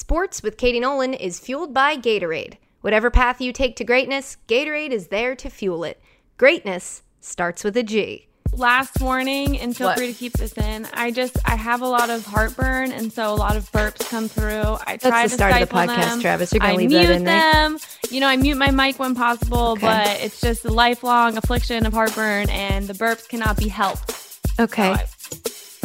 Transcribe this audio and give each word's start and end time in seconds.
Sports 0.00 0.40
with 0.40 0.56
Katie 0.56 0.78
Nolan 0.78 1.14
is 1.14 1.40
fueled 1.40 1.74
by 1.74 1.96
Gatorade. 1.96 2.58
Whatever 2.80 3.10
path 3.10 3.40
you 3.40 3.52
take 3.52 3.74
to 3.74 3.82
greatness, 3.84 4.36
Gatorade 4.46 4.92
is 4.92 5.08
there 5.08 5.34
to 5.34 5.50
fuel 5.50 5.82
it. 5.82 6.00
Greatness 6.38 7.02
starts 7.20 7.64
with 7.64 7.76
a 7.76 7.82
G. 7.82 8.28
Last 8.52 9.00
warning, 9.00 9.58
and 9.58 9.76
feel 9.76 9.88
What? 9.88 9.98
free 9.98 10.12
to 10.12 10.16
keep 10.16 10.34
this 10.34 10.52
in. 10.52 10.86
I 10.94 11.10
just 11.10 11.36
I 11.44 11.56
have 11.56 11.82
a 11.82 11.88
lot 11.88 12.08
of 12.08 12.24
heartburn, 12.24 12.92
and 12.92 13.12
so 13.12 13.32
a 13.32 13.34
lot 13.34 13.56
of 13.56 13.68
burps 13.72 14.08
come 14.08 14.28
through. 14.28 14.76
I 14.86 14.92
That's 14.96 15.02
try 15.08 15.22
the 15.24 15.28
to 15.30 15.34
start 15.34 15.60
of 15.62 15.68
the 15.68 15.74
podcast, 15.74 15.96
them. 16.08 16.20
Travis. 16.20 16.52
You're 16.52 16.60
gonna 16.60 16.72
I 16.74 16.76
leave 16.76 16.90
mute 16.90 17.06
that 17.08 17.16
in 17.16 17.24
there. 17.24 17.52
them. 17.52 17.78
You 18.10 18.20
know, 18.20 18.28
I 18.28 18.36
mute 18.36 18.56
my 18.58 18.70
mic 18.70 19.00
when 19.00 19.16
possible, 19.16 19.70
Okay. 19.72 19.86
but 19.86 20.20
it's 20.20 20.40
just 20.40 20.64
a 20.64 20.70
lifelong 20.70 21.36
affliction 21.36 21.84
of 21.84 21.92
heartburn, 21.92 22.48
and 22.50 22.86
the 22.86 22.94
burps 22.94 23.28
cannot 23.28 23.56
be 23.56 23.66
helped. 23.66 24.38
Okay. 24.60 24.94
So 24.94 25.00
I- 25.00 25.06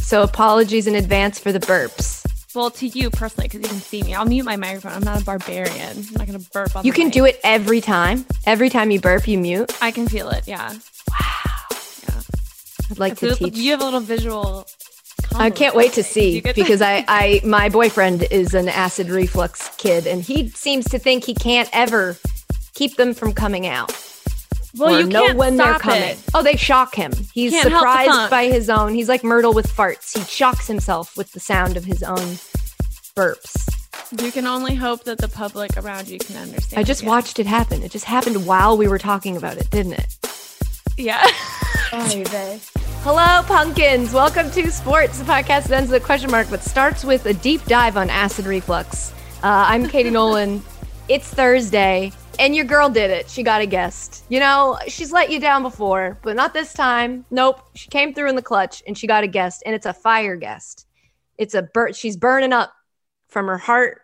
So 0.01 0.21
apologies 0.21 0.85
in 0.85 0.93
advance 0.95 1.39
for 1.39 1.51
the 1.51 1.59
burps. 1.59 2.25
Well, 2.55 2.71
to 2.71 2.87
you 2.87 3.09
personally, 3.09 3.47
because 3.47 3.61
you 3.61 3.67
can 3.67 3.79
see 3.79 4.03
me. 4.03 4.13
I'll 4.13 4.25
mute 4.25 4.45
my 4.45 4.55
microphone. 4.55 4.93
I'm 4.93 5.04
not 5.04 5.21
a 5.21 5.25
barbarian. 5.25 5.97
I'm 5.97 6.13
not 6.13 6.27
gonna 6.27 6.39
burp 6.54 6.75
on. 6.75 6.86
You 6.86 6.93
can 6.93 7.05
mic. 7.05 7.13
do 7.13 7.25
it 7.25 7.39
every 7.43 7.82
time. 7.82 8.25
Every 8.46 8.69
time 8.69 8.91
you 8.91 9.00
burp, 9.00 9.27
you 9.27 9.37
mute. 9.37 9.71
I 9.82 9.91
can 9.91 10.07
feel 10.07 10.29
it. 10.29 10.47
Yeah. 10.47 10.69
Wow. 10.69 11.77
Yeah. 12.07 12.21
I'd 12.91 12.99
like 12.99 13.18
to 13.18 13.32
a- 13.32 13.36
teach. 13.36 13.55
You 13.55 13.71
have 13.71 13.82
a 13.82 13.86
little 13.86 13.99
visual. 13.99 14.68
I 15.36 15.49
can't 15.49 15.75
wait 15.75 15.93
to 15.93 16.04
see 16.04 16.39
because 16.39 16.82
I, 16.82 17.04
I, 17.10 17.41
my 17.43 17.68
boyfriend 17.68 18.23
is 18.32 18.54
an 18.54 18.69
acid 18.69 19.10
reflux 19.10 19.75
kid, 19.77 20.07
and 20.07 20.21
he 20.21 20.49
seems 20.49 20.87
to 20.89 20.99
think 20.99 21.25
he 21.25 21.33
can't 21.33 21.69
ever 21.74 22.15
keep 22.74 22.96
them 22.96 23.13
from 23.13 23.33
coming 23.33 23.68
out. 23.68 23.91
Well, 24.78 24.96
or 24.96 25.00
you 25.00 25.07
know 25.07 25.28
can't 25.28 25.38
when 25.38 25.57
they're 25.57 25.79
coming. 25.79 26.02
it. 26.02 26.20
Oh, 26.34 26.43
they 26.43 26.57
shock 26.57 26.96
him. 26.96 27.14
He's 27.33 27.52
Can't 27.52 27.64
surprised 27.64 28.29
by 28.29 28.46
his 28.46 28.70
own. 28.70 28.93
He's 28.93 29.07
like 29.07 29.24
Myrtle 29.24 29.54
with 29.54 29.68
farts. 29.68 30.18
He 30.18 30.24
shocks 30.25 30.68
himself 30.68 31.16
with 31.16 31.32
the 31.32 31.39
sound 31.39 31.78
of 31.78 31.86
his 31.86 32.03
own 32.03 32.38
burps. 33.16 33.72
You 34.22 34.31
can 34.31 34.45
only 34.45 34.75
hope 34.75 35.06
that 35.06 35.17
the 35.17 35.30
public 35.30 35.78
around 35.78 36.09
you 36.09 36.19
can 36.19 36.36
understand. 36.36 36.80
I 36.80 36.83
just 36.83 37.03
yeah. 37.03 37.09
watched 37.09 37.39
it 37.39 37.47
happen. 37.47 37.83
It 37.83 37.91
just 37.91 38.05
happened 38.05 38.45
while 38.45 38.77
we 38.77 38.88
were 38.88 38.99
talking 38.99 39.38
about 39.38 39.58
it, 39.58 39.69
didn't 39.69 39.94
it? 39.94 40.17
Yeah. 40.97 41.25
Hello, 41.92 43.44
pumpkins. 43.44 44.14
Welcome 44.14 44.52
to 44.52 44.71
Sports, 44.71 45.19
the 45.19 45.25
podcast 45.25 45.67
that 45.67 45.71
ends 45.71 45.92
with 45.92 46.03
a 46.03 46.05
question 46.05 46.30
mark 46.30 46.49
but 46.49 46.61
starts 46.61 47.05
with 47.05 47.25
a 47.25 47.33
deep 47.33 47.64
dive 47.66 47.95
on 47.95 48.09
acid 48.09 48.45
reflux. 48.45 49.11
Uh, 49.44 49.66
I'm 49.67 49.88
Katie 49.88 50.09
Nolan. 50.11 50.61
It's 51.08 51.30
Thursday, 51.30 52.11
and 52.39 52.55
your 52.55 52.66
girl 52.66 52.89
did 52.89 53.11
it. 53.11 53.30
She 53.30 53.44
got 53.44 53.61
a 53.61 53.66
guest. 53.66 54.23
You 54.30 54.39
know, 54.39 54.78
she's 54.88 55.11
let 55.11 55.31
you 55.31 55.39
down 55.39 55.61
before, 55.64 56.19
but 56.23 56.36
not 56.36 56.53
this 56.53 56.73
time. 56.73 57.25
Nope. 57.31 57.61
She 57.75 57.89
came 57.89 58.14
through 58.14 58.30
in 58.30 58.36
the 58.36 58.42
clutch, 58.42 58.83
and 58.88 58.97
she 58.97 59.08
got 59.08 59.23
a 59.23 59.27
guest, 59.27 59.64
and 59.66 59.75
it's 59.75 59.86
a 59.86 59.94
fire 59.94 60.36
guest. 60.36 60.88
It's 61.38 61.53
a 61.53 61.64
bur- 61.64 61.94
She's 61.94 62.17
burning 62.17 62.53
up 62.53 62.72
from 63.27 63.47
her 63.47 63.58
heart 63.58 64.02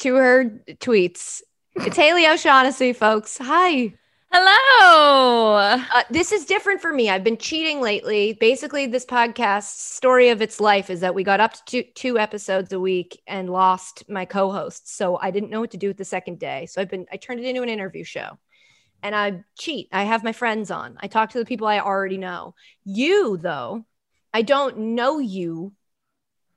to 0.00 0.14
her 0.16 0.62
tweets. 0.74 1.42
It's 1.74 1.96
Haley 1.96 2.26
O'Shaughnessy, 2.26 2.92
folks. 2.92 3.38
Hi. 3.38 3.94
Hello. 4.30 5.56
Uh, 5.56 6.02
this 6.10 6.32
is 6.32 6.44
different 6.44 6.82
for 6.82 6.92
me. 6.92 7.08
I've 7.08 7.24
been 7.24 7.38
cheating 7.38 7.80
lately. 7.80 8.34
Basically, 8.34 8.86
this 8.86 9.06
podcast 9.06 9.64
story 9.94 10.28
of 10.28 10.42
its 10.42 10.60
life 10.60 10.90
is 10.90 11.00
that 11.00 11.14
we 11.14 11.24
got 11.24 11.40
up 11.40 11.54
to 11.54 11.62
two, 11.64 11.82
two 11.94 12.18
episodes 12.18 12.72
a 12.72 12.78
week 12.78 13.20
and 13.26 13.48
lost 13.48 14.04
my 14.08 14.26
co-host. 14.26 14.94
So 14.94 15.18
I 15.18 15.30
didn't 15.30 15.48
know 15.50 15.60
what 15.60 15.70
to 15.70 15.78
do 15.78 15.88
with 15.88 15.96
the 15.96 16.04
second 16.04 16.38
day. 16.38 16.66
So 16.66 16.80
I've 16.82 16.90
been 16.90 17.06
I 17.10 17.16
turned 17.16 17.40
it 17.40 17.46
into 17.46 17.62
an 17.62 17.70
interview 17.70 18.04
show. 18.04 18.38
And 19.02 19.14
I 19.14 19.44
cheat. 19.58 19.88
I 19.92 20.04
have 20.04 20.24
my 20.24 20.32
friends 20.32 20.70
on. 20.70 20.98
I 21.00 21.06
talk 21.06 21.30
to 21.30 21.38
the 21.38 21.46
people 21.46 21.66
I 21.66 21.80
already 21.80 22.18
know. 22.18 22.54
You 22.84 23.38
though, 23.38 23.86
I 24.34 24.42
don't 24.42 24.78
know 24.94 25.18
you. 25.20 25.72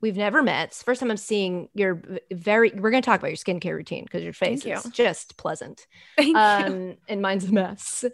We've 0.02 0.16
never 0.16 0.42
met. 0.42 0.68
It's 0.68 0.82
first 0.82 1.00
time 1.00 1.10
I'm 1.10 1.16
seeing 1.16 1.68
your 1.74 2.02
very 2.32 2.70
we're 2.72 2.90
going 2.90 3.02
to 3.02 3.06
talk 3.06 3.20
about 3.20 3.28
your 3.30 3.36
skincare 3.36 3.74
routine 3.74 4.04
because 4.04 4.22
your 4.22 4.32
face 4.34 4.64
Thank 4.64 4.76
is 4.78 4.84
you. 4.84 4.90
just 4.90 5.36
pleasant 5.38 5.86
Thank 6.18 6.28
you. 6.30 6.36
um, 6.36 6.96
and 7.08 7.22
mine's 7.22 7.44
a 7.44 7.52
mess. 7.52 8.04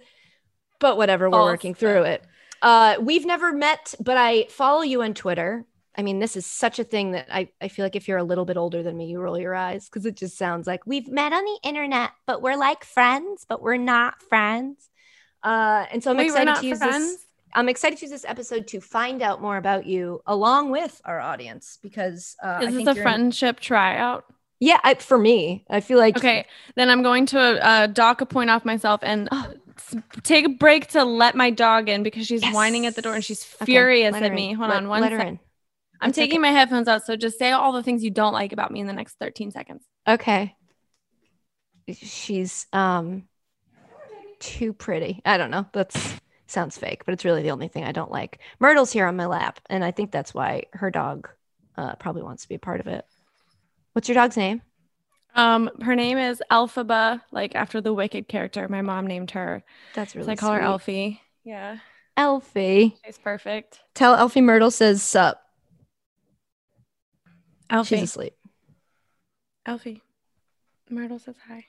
But 0.81 0.97
whatever, 0.97 1.29
we're 1.29 1.39
False. 1.39 1.51
working 1.51 1.75
through 1.75 2.03
it. 2.03 2.25
Uh, 2.63 2.97
we've 3.01 3.27
never 3.27 3.53
met, 3.53 3.95
but 3.99 4.17
I 4.17 4.45
follow 4.51 4.83
you 4.83 5.03
on 5.03 5.15
Twitter. 5.15 5.65
I 5.97 6.03
mean, 6.03 6.21
this 6.21 6.37
is 6.37 6.47
such 6.47 6.79
a 6.79 6.85
thing 6.85 7.13
that 7.13 7.27
I, 7.33 7.49
I 7.61 7.67
feel 7.69 7.85
like 7.85 7.97
if 7.97 8.07
you're 8.07 8.19
a 8.19 8.23
little 8.25 8.45
bit 8.45 8.57
older 8.57 8.85
than 8.85 8.97
me, 8.97 9.07
you 9.07 9.19
roll 9.21 9.39
your 9.39 9.55
eyes 9.55 9.89
because 9.89 10.07
it 10.07 10.15
just 10.15 10.37
sounds 10.39 10.67
like 10.67 10.87
we've 10.87 11.09
met 11.09 11.33
on 11.33 11.43
the 11.45 11.59
internet, 11.65 12.11
but 12.27 12.43
we're 12.43 12.57
like 12.57 12.85
friends, 12.85 13.45
but 13.49 13.61
we're 13.63 13.77
not 13.79 14.23
friends. 14.23 14.89
Uh, 15.43 15.87
and 15.91 16.03
so 16.05 16.11
I'm 16.13 16.17
Wait, 16.19 16.27
excited 16.27 16.55
to 16.57 16.67
use 16.67 16.79
friends? 16.79 17.13
this. 17.17 17.27
I'm 17.59 17.69
excited 17.69 17.99
to 17.99 18.05
use 18.05 18.11
this 18.13 18.25
episode 18.25 18.69
to 18.69 18.81
find 18.81 19.21
out 19.21 19.43
more 19.43 19.57
about 19.57 19.85
you 19.85 20.23
along 20.27 20.71
with 20.71 21.01
our 21.05 21.19
audience 21.19 21.79
because 21.83 22.37
uh, 22.43 22.47
I 22.47 22.65
Is 22.65 22.75
think 22.75 22.87
this 22.87 22.95
a 22.95 22.99
you're 22.99 23.07
in- 23.07 23.13
friendship 23.13 23.59
tryout? 23.61 24.25
yeah, 24.61 24.79
I, 24.85 24.95
for 24.95 25.19
me, 25.19 25.65
I 25.69 25.81
feel 25.81 25.99
like 25.99 26.17
Okay, 26.17 26.47
then 26.77 26.89
I'm 26.89 27.03
going 27.03 27.27
to 27.27 27.41
uh, 27.41 27.87
dock 27.89 28.21
a 28.21 28.27
point 28.27 28.51
off 28.51 28.65
myself 28.65 29.01
and 29.03 29.29
uh, 29.33 29.49
take 30.23 30.47
a 30.47 30.49
break 30.51 30.87
to 30.89 31.03
let 31.05 31.35
my 31.35 31.51
dog 31.51 31.89
in 31.89 32.03
because 32.05 32.27
she's 32.27 32.45
whining 32.51 32.87
at 32.87 32.95
the 32.95 33.03
door 33.03 33.15
and 33.15 33.25
she's 33.25 33.43
furious 33.43 34.13
let 34.13 34.23
at 34.23 34.33
me. 34.33 34.51
in. 34.51 34.57
Hold 34.57 34.71
Let- 34.71 34.77
on 34.79 34.89
one 34.89 35.01
let 35.01 35.13
her 35.13 35.19
in. 35.21 35.41
I'm 36.01 36.11
That's 36.11 36.17
taking 36.17 36.37
okay. 36.39 36.43
my 36.43 36.53
headphones 36.57 36.87
out, 36.87 37.05
so 37.05 37.17
just 37.17 37.41
say 37.41 37.51
all 37.51 37.73
the 37.73 37.83
things 37.83 38.05
you 38.05 38.11
don't 38.13 38.33
like 38.33 38.53
about 38.53 38.71
me 38.71 38.79
in 38.79 38.87
the 38.87 38.93
next 38.93 39.17
13 39.19 39.51
seconds. 39.51 39.83
Okay. 40.07 40.55
She's 41.93 42.67
um 42.73 43.25
too 44.39 44.73
pretty. 44.73 45.21
I 45.25 45.39
don't 45.39 45.51
know. 45.51 45.67
That's 45.73 46.15
sounds 46.51 46.77
fake, 46.79 47.05
but 47.05 47.13
it's 47.13 47.25
really 47.25 47.43
the 47.43 47.51
only 47.51 47.69
thing 47.69 47.85
I 47.85 47.93
don't 47.93 48.11
like. 48.11 48.39
Myrtle's 48.59 48.93
here 48.93 49.07
on 49.07 49.17
my 49.17 49.27
lap, 49.27 49.61
and 49.71 49.85
I 49.85 49.91
think 49.91 50.11
that's 50.11 50.35
why 50.35 50.65
her 50.73 50.91
dog 50.91 51.29
uh, 51.77 51.95
probably 51.97 52.23
wants 52.23 52.43
to 52.43 52.49
be 52.49 52.55
a 52.57 52.59
part 52.61 52.81
of 52.81 52.87
it. 52.87 53.05
What's 53.93 54.09
your 54.09 54.15
dog's 54.15 54.37
name? 54.37 54.63
Um, 55.35 55.71
her 55.83 55.95
name 55.95 56.19
is 56.19 56.43
Elphaba, 56.51 57.21
like 57.31 57.55
after 57.55 57.81
the 57.81 57.93
Wicked 57.95 58.29
character. 58.29 58.67
My 58.69 58.83
mom 58.83 59.07
named 59.07 59.31
her, 59.33 59.63
That's 59.95 60.17
really 60.17 60.27
so 60.27 60.33
I 60.33 60.37
call 60.37 60.53
her. 60.55 60.61
Elfie. 60.61 61.21
Yeah, 61.45 61.79
Elfie. 62.17 62.97
she's 63.05 63.19
perfect. 63.19 63.81
Tell 63.95 64.15
Elfie 64.15 64.41
Myrtle 64.41 64.71
says 64.71 65.03
sup. 65.03 65.41
Elfie, 67.71 67.97
She's 67.99 68.11
asleep. 68.11 68.35
Elfie. 69.67 70.03
Myrtle 70.91 71.19
says 71.19 71.37
hi. 71.47 71.67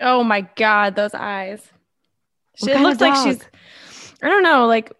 Oh 0.00 0.22
my 0.22 0.42
god, 0.56 0.94
those 0.94 1.14
eyes. 1.14 1.60
What 2.58 2.68
She 2.68 2.72
kind 2.72 2.84
looks 2.84 3.00
like 3.00 3.16
she's 3.26 3.44
I 4.22 4.28
don't 4.28 4.42
know, 4.42 4.66
like 4.66 4.92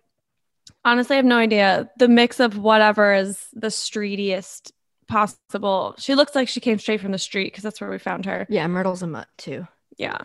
honestly 0.85 1.15
I 1.15 1.19
have 1.19 1.25
no 1.25 1.39
idea. 1.39 1.91
The 1.99 2.09
mix 2.09 2.41
of 2.41 2.59
whatever 2.59 3.15
is 3.15 3.47
the 3.53 3.69
streetiest 3.69 4.73
possible. 5.07 5.95
She 5.99 6.15
looks 6.15 6.35
like 6.35 6.49
she 6.49 6.61
came 6.61 6.79
straight 6.79 7.01
from 7.01 7.13
the 7.13 7.19
street 7.19 7.53
because 7.53 7.63
that's 7.63 7.81
where 7.81 7.91
we 7.91 7.99
found 7.99 8.27
her. 8.27 8.47
Yeah, 8.49 8.67
Myrtle's 8.67 9.03
a 9.03 9.07
mutt 9.07 9.29
too. 9.39 9.67
Yeah. 9.97 10.19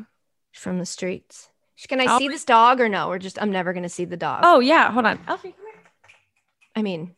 From 0.53 0.79
the 0.79 0.85
streets. 0.85 1.49
Can 1.87 2.01
I 2.01 2.05
I'll- 2.05 2.19
see 2.19 2.27
this 2.27 2.43
dog 2.43 2.81
or 2.81 2.89
no? 2.89 3.07
We're 3.07 3.19
just 3.19 3.41
I'm 3.41 3.51
never 3.51 3.71
gonna 3.73 3.89
see 3.89 4.05
the 4.05 4.17
dog. 4.17 4.41
Oh 4.43 4.59
yeah, 4.59 4.91
hold 4.91 5.05
on. 5.05 5.19
Elfie, 5.27 5.51
come 5.51 5.65
here. 5.65 5.81
I 6.75 6.81
mean, 6.81 7.15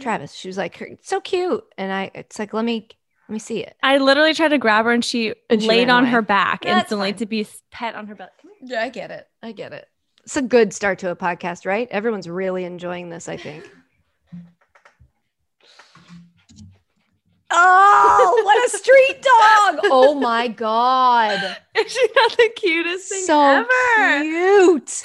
Travis. 0.00 0.32
She 0.34 0.48
was 0.48 0.56
like, 0.56 0.98
so 1.02 1.20
cute," 1.20 1.62
and 1.78 1.92
I. 1.92 2.10
It's 2.14 2.38
like, 2.38 2.52
let 2.52 2.64
me 2.64 2.88
let 3.30 3.34
me 3.34 3.38
see 3.38 3.60
it. 3.62 3.76
I 3.80 3.98
literally 3.98 4.34
tried 4.34 4.48
to 4.48 4.58
grab 4.58 4.86
her 4.86 4.90
and 4.90 5.04
she, 5.04 5.32
And 5.48 5.62
she 5.62 5.68
laid 5.68 5.88
on 5.88 6.02
away. 6.02 6.10
her 6.10 6.20
back 6.20 6.62
That's 6.62 6.80
instantly 6.86 7.12
fine. 7.12 7.18
to 7.18 7.26
be 7.26 7.46
pet 7.70 7.94
on 7.94 8.08
her 8.08 8.16
belly. 8.16 8.30
Yeah, 8.60 8.82
I 8.82 8.88
get 8.88 9.12
it. 9.12 9.28
I 9.40 9.52
get 9.52 9.72
it. 9.72 9.86
It's 10.24 10.36
a 10.36 10.42
good 10.42 10.72
start 10.72 10.98
to 10.98 11.10
a 11.10 11.16
podcast, 11.16 11.64
right? 11.64 11.86
Everyone's 11.92 12.28
really 12.28 12.64
enjoying 12.64 13.08
this, 13.08 13.28
I 13.28 13.36
think. 13.36 13.70
Oh, 17.52 18.42
what 18.44 18.64
a 18.66 18.78
street 18.78 19.22
dog! 19.22 19.80
Oh 19.92 20.14
my 20.20 20.46
god. 20.48 21.56
Is 21.76 21.92
she 21.92 22.06
not 22.14 22.36
the 22.36 22.48
cutest 22.56 23.08
thing 23.08 23.24
So 23.24 23.40
ever? 23.40 24.22
cute. 24.22 25.02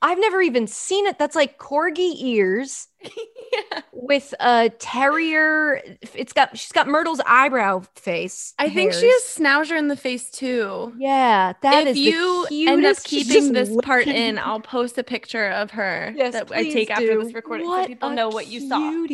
I've 0.00 0.18
never 0.20 0.40
even 0.40 0.66
seen 0.68 1.06
it. 1.06 1.18
That's 1.18 1.34
like 1.34 1.58
corgi 1.58 2.14
ears 2.22 2.86
Yeah. 3.50 3.80
with 3.92 4.34
a 4.40 4.70
terrier. 4.78 5.80
It's 6.14 6.34
got 6.34 6.56
she's 6.58 6.72
got 6.72 6.86
Myrtle's 6.86 7.20
eyebrow 7.26 7.82
face. 7.94 8.52
I 8.58 8.68
think 8.68 8.92
she 8.92 9.06
hairs. 9.06 9.24
has 9.24 9.38
schnauzer 9.38 9.78
in 9.78 9.88
the 9.88 9.96
face 9.96 10.30
too. 10.30 10.92
Yeah, 10.98 11.54
that 11.62 11.86
if 11.86 11.96
is 11.96 11.98
you 11.98 12.46
end 12.68 12.84
up 12.84 13.02
keeping 13.02 13.52
this 13.52 13.74
part 13.82 14.06
in, 14.06 14.38
I'll 14.38 14.60
post 14.60 14.98
a 14.98 15.02
picture 15.02 15.48
of 15.48 15.70
her 15.72 16.12
Yes, 16.14 16.34
that 16.34 16.52
I 16.52 16.64
take 16.64 16.90
after 16.90 17.22
this 17.22 17.32
recording 17.32 17.66
What 17.66 17.84
so 17.84 17.88
people 17.88 18.10
know 18.10 18.28
what 18.28 18.48
you 18.48 18.68
saw. 18.68 19.06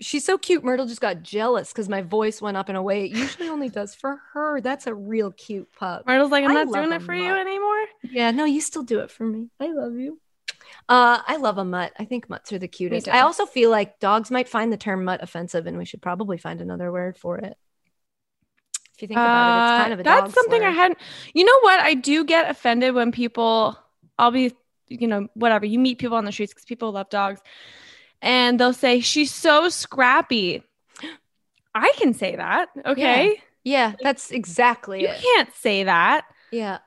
She's 0.00 0.24
so 0.24 0.36
cute. 0.36 0.62
Myrtle 0.64 0.86
just 0.86 1.00
got 1.00 1.22
jealous 1.22 1.72
because 1.72 1.88
my 1.88 2.02
voice 2.02 2.42
went 2.42 2.56
up 2.56 2.68
in 2.68 2.76
a 2.76 2.82
way 2.82 3.06
it 3.06 3.12
usually 3.16 3.48
only 3.48 3.70
does 3.70 3.94
for 3.94 4.20
her. 4.34 4.60
That's 4.60 4.86
a 4.86 4.94
real 4.94 5.32
cute 5.32 5.68
pup. 5.78 6.06
Myrtle's 6.06 6.30
like, 6.30 6.44
I'm 6.44 6.50
I 6.50 6.64
not 6.64 6.72
doing 6.72 6.92
it 6.92 7.02
for 7.02 7.14
you 7.14 7.32
anymore. 7.32 7.86
Yeah, 8.02 8.30
no, 8.32 8.44
you 8.44 8.60
still 8.60 8.82
do 8.82 9.00
it 9.00 9.10
for 9.10 9.24
me. 9.24 9.48
I 9.58 9.72
love 9.72 9.94
you. 9.94 10.20
Uh, 10.88 11.20
I 11.26 11.36
love 11.36 11.58
a 11.58 11.64
mutt. 11.64 11.92
I 11.98 12.04
think 12.04 12.28
mutts 12.28 12.52
are 12.52 12.58
the 12.58 12.68
cutest. 12.68 13.08
I 13.08 13.20
also 13.20 13.46
feel 13.46 13.70
like 13.70 13.98
dogs 14.00 14.30
might 14.30 14.48
find 14.48 14.72
the 14.72 14.76
term 14.76 15.04
mutt 15.04 15.22
offensive, 15.22 15.66
and 15.66 15.76
we 15.76 15.84
should 15.84 16.02
probably 16.02 16.38
find 16.38 16.60
another 16.60 16.90
word 16.90 17.18
for 17.18 17.38
it. 17.38 17.56
If 18.94 19.02
you 19.02 19.08
think 19.08 19.18
about 19.18 19.48
it, 19.50 19.74
it's 19.74 19.82
kind 19.82 19.92
of 19.92 19.98
a 20.00 20.02
Uh, 20.10 20.20
that's 20.20 20.34
something 20.34 20.62
I 20.62 20.70
hadn't. 20.70 20.98
You 21.32 21.44
know 21.44 21.60
what? 21.60 21.78
I 21.80 21.94
do 21.94 22.24
get 22.24 22.50
offended 22.50 22.94
when 22.94 23.12
people. 23.12 23.78
I'll 24.18 24.32
be, 24.32 24.52
you 24.88 25.06
know, 25.06 25.28
whatever. 25.34 25.66
You 25.66 25.78
meet 25.78 25.98
people 25.98 26.16
on 26.16 26.24
the 26.24 26.32
streets 26.32 26.52
because 26.52 26.64
people 26.64 26.90
love 26.90 27.08
dogs, 27.08 27.40
and 28.20 28.58
they'll 28.58 28.72
say 28.72 29.00
she's 29.00 29.32
so 29.32 29.68
scrappy. 29.68 30.64
I 31.74 31.92
can 31.96 32.14
say 32.14 32.34
that. 32.34 32.70
Okay. 32.84 33.40
Yeah, 33.62 33.94
that's 34.02 34.30
exactly 34.30 35.02
You 35.02 35.08
it. 35.08 35.20
can't 35.20 35.54
say 35.54 35.84
that. 35.84 36.24
Yeah. 36.50 36.78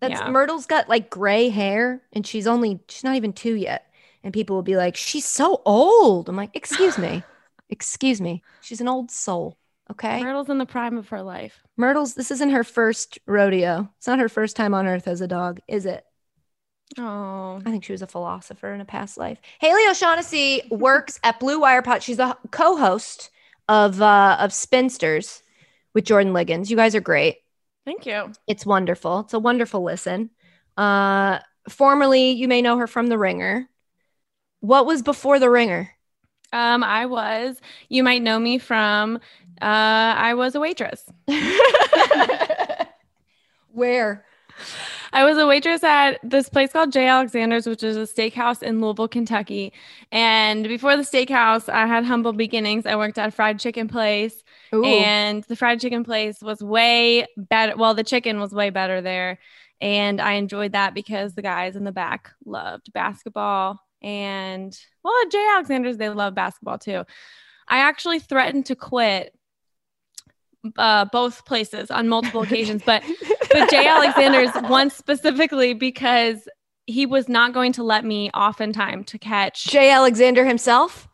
That's 0.00 0.20
Yeah. 0.20 0.30
Myrtle's 0.30 0.66
got 0.66 0.88
like 0.88 1.10
gray 1.10 1.48
hair 1.48 2.02
and 2.12 2.26
she's 2.26 2.46
only 2.46 2.80
she's 2.88 3.04
not 3.04 3.16
even 3.16 3.32
2 3.32 3.54
yet. 3.54 3.86
And 4.22 4.34
people 4.34 4.54
will 4.56 4.62
be 4.62 4.76
like, 4.76 4.96
"She's 4.96 5.24
so 5.24 5.62
old." 5.64 6.28
I'm 6.28 6.36
like, 6.36 6.50
"Excuse 6.54 6.98
me. 6.98 7.22
Excuse 7.70 8.20
me. 8.20 8.42
She's 8.60 8.80
an 8.82 8.88
old 8.88 9.10
soul." 9.10 9.56
Okay? 9.90 10.22
Myrtle's 10.22 10.50
in 10.50 10.58
the 10.58 10.66
prime 10.66 10.98
of 10.98 11.08
her 11.08 11.22
life. 11.22 11.62
Myrtle's 11.76 12.14
this 12.14 12.30
isn't 12.30 12.50
her 12.50 12.62
first 12.62 13.18
rodeo. 13.26 13.88
It's 13.98 14.06
not 14.06 14.18
her 14.18 14.28
first 14.28 14.56
time 14.56 14.74
on 14.74 14.86
earth 14.86 15.08
as 15.08 15.20
a 15.20 15.26
dog, 15.26 15.60
is 15.68 15.86
it? 15.86 16.04
Oh. 16.98 17.60
I 17.64 17.70
think 17.70 17.84
she 17.84 17.92
was 17.92 18.02
a 18.02 18.06
philosopher 18.06 18.72
in 18.72 18.80
a 18.80 18.84
past 18.84 19.16
life. 19.16 19.38
Haley 19.60 19.82
O'Shaughnessy 19.88 20.62
works 20.70 21.18
at 21.22 21.40
Blue 21.40 21.60
Wire 21.60 21.82
Pod. 21.82 22.02
She's 22.02 22.18
a 22.18 22.36
co-host 22.50 23.30
of 23.68 24.02
uh, 24.02 24.36
of 24.40 24.52
Spinsters 24.52 25.42
with 25.94 26.04
Jordan 26.04 26.32
Ligons. 26.32 26.70
You 26.70 26.76
guys 26.76 26.94
are 26.94 27.00
great. 27.00 27.38
Thank 27.84 28.06
you. 28.06 28.32
It's 28.46 28.66
wonderful. 28.66 29.20
It's 29.20 29.34
a 29.34 29.38
wonderful 29.38 29.82
listen. 29.82 30.30
Uh, 30.76 31.38
formerly, 31.68 32.32
you 32.32 32.48
may 32.48 32.62
know 32.62 32.78
her 32.78 32.86
from 32.86 33.08
The 33.08 33.18
Ringer. 33.18 33.68
What 34.60 34.86
was 34.86 35.02
before 35.02 35.38
The 35.38 35.50
Ringer? 35.50 35.90
Um, 36.52 36.82
I 36.82 37.06
was, 37.06 37.60
you 37.88 38.02
might 38.02 38.22
know 38.22 38.38
me 38.38 38.58
from 38.58 39.16
uh 39.62 40.14
I 40.16 40.34
was 40.34 40.54
a 40.54 40.60
waitress. 40.60 41.04
Where? 43.72 44.24
I 45.12 45.24
was 45.24 45.38
a 45.38 45.46
waitress 45.46 45.82
at 45.82 46.18
this 46.22 46.48
place 46.48 46.72
called 46.72 46.92
J. 46.92 47.06
Alexander's, 47.06 47.66
which 47.66 47.82
is 47.82 47.96
a 47.96 48.00
steakhouse 48.00 48.62
in 48.62 48.80
Louisville, 48.80 49.08
Kentucky. 49.08 49.72
And 50.12 50.66
before 50.68 50.96
the 50.96 51.02
steakhouse, 51.02 51.68
I 51.68 51.86
had 51.86 52.04
humble 52.04 52.32
beginnings. 52.32 52.86
I 52.86 52.96
worked 52.96 53.18
at 53.18 53.28
a 53.28 53.32
fried 53.32 53.58
chicken 53.60 53.88
place, 53.88 54.42
Ooh. 54.72 54.84
and 54.84 55.42
the 55.44 55.56
fried 55.56 55.80
chicken 55.80 56.04
place 56.04 56.40
was 56.40 56.62
way 56.62 57.26
better. 57.36 57.76
Well, 57.76 57.94
the 57.94 58.04
chicken 58.04 58.40
was 58.40 58.52
way 58.52 58.70
better 58.70 59.00
there. 59.00 59.38
And 59.80 60.20
I 60.20 60.32
enjoyed 60.32 60.72
that 60.72 60.94
because 60.94 61.34
the 61.34 61.42
guys 61.42 61.74
in 61.74 61.84
the 61.84 61.92
back 61.92 62.30
loved 62.44 62.92
basketball. 62.92 63.80
And 64.02 64.78
well, 65.02 65.14
at 65.22 65.30
J. 65.30 65.48
Alexander's, 65.54 65.96
they 65.96 66.08
love 66.08 66.34
basketball 66.34 66.78
too. 66.78 67.04
I 67.68 67.78
actually 67.78 68.18
threatened 68.18 68.66
to 68.66 68.74
quit 68.74 69.34
uh, 70.76 71.06
both 71.06 71.44
places 71.46 71.90
on 71.90 72.08
multiple 72.08 72.42
occasions, 72.42 72.82
but 72.84 73.02
but 73.50 73.70
Jay 73.70 73.86
Alexander's 73.88 74.50
once 74.68 74.94
specifically 74.94 75.72
because 75.72 76.48
he 76.86 77.06
was 77.06 77.28
not 77.28 77.54
going 77.54 77.72
to 77.74 77.82
let 77.82 78.04
me 78.04 78.30
off 78.34 78.60
in 78.60 78.72
time 78.72 79.04
to 79.04 79.18
catch 79.18 79.66
Jay 79.66 79.90
Alexander 79.90 80.44
himself 80.44 81.08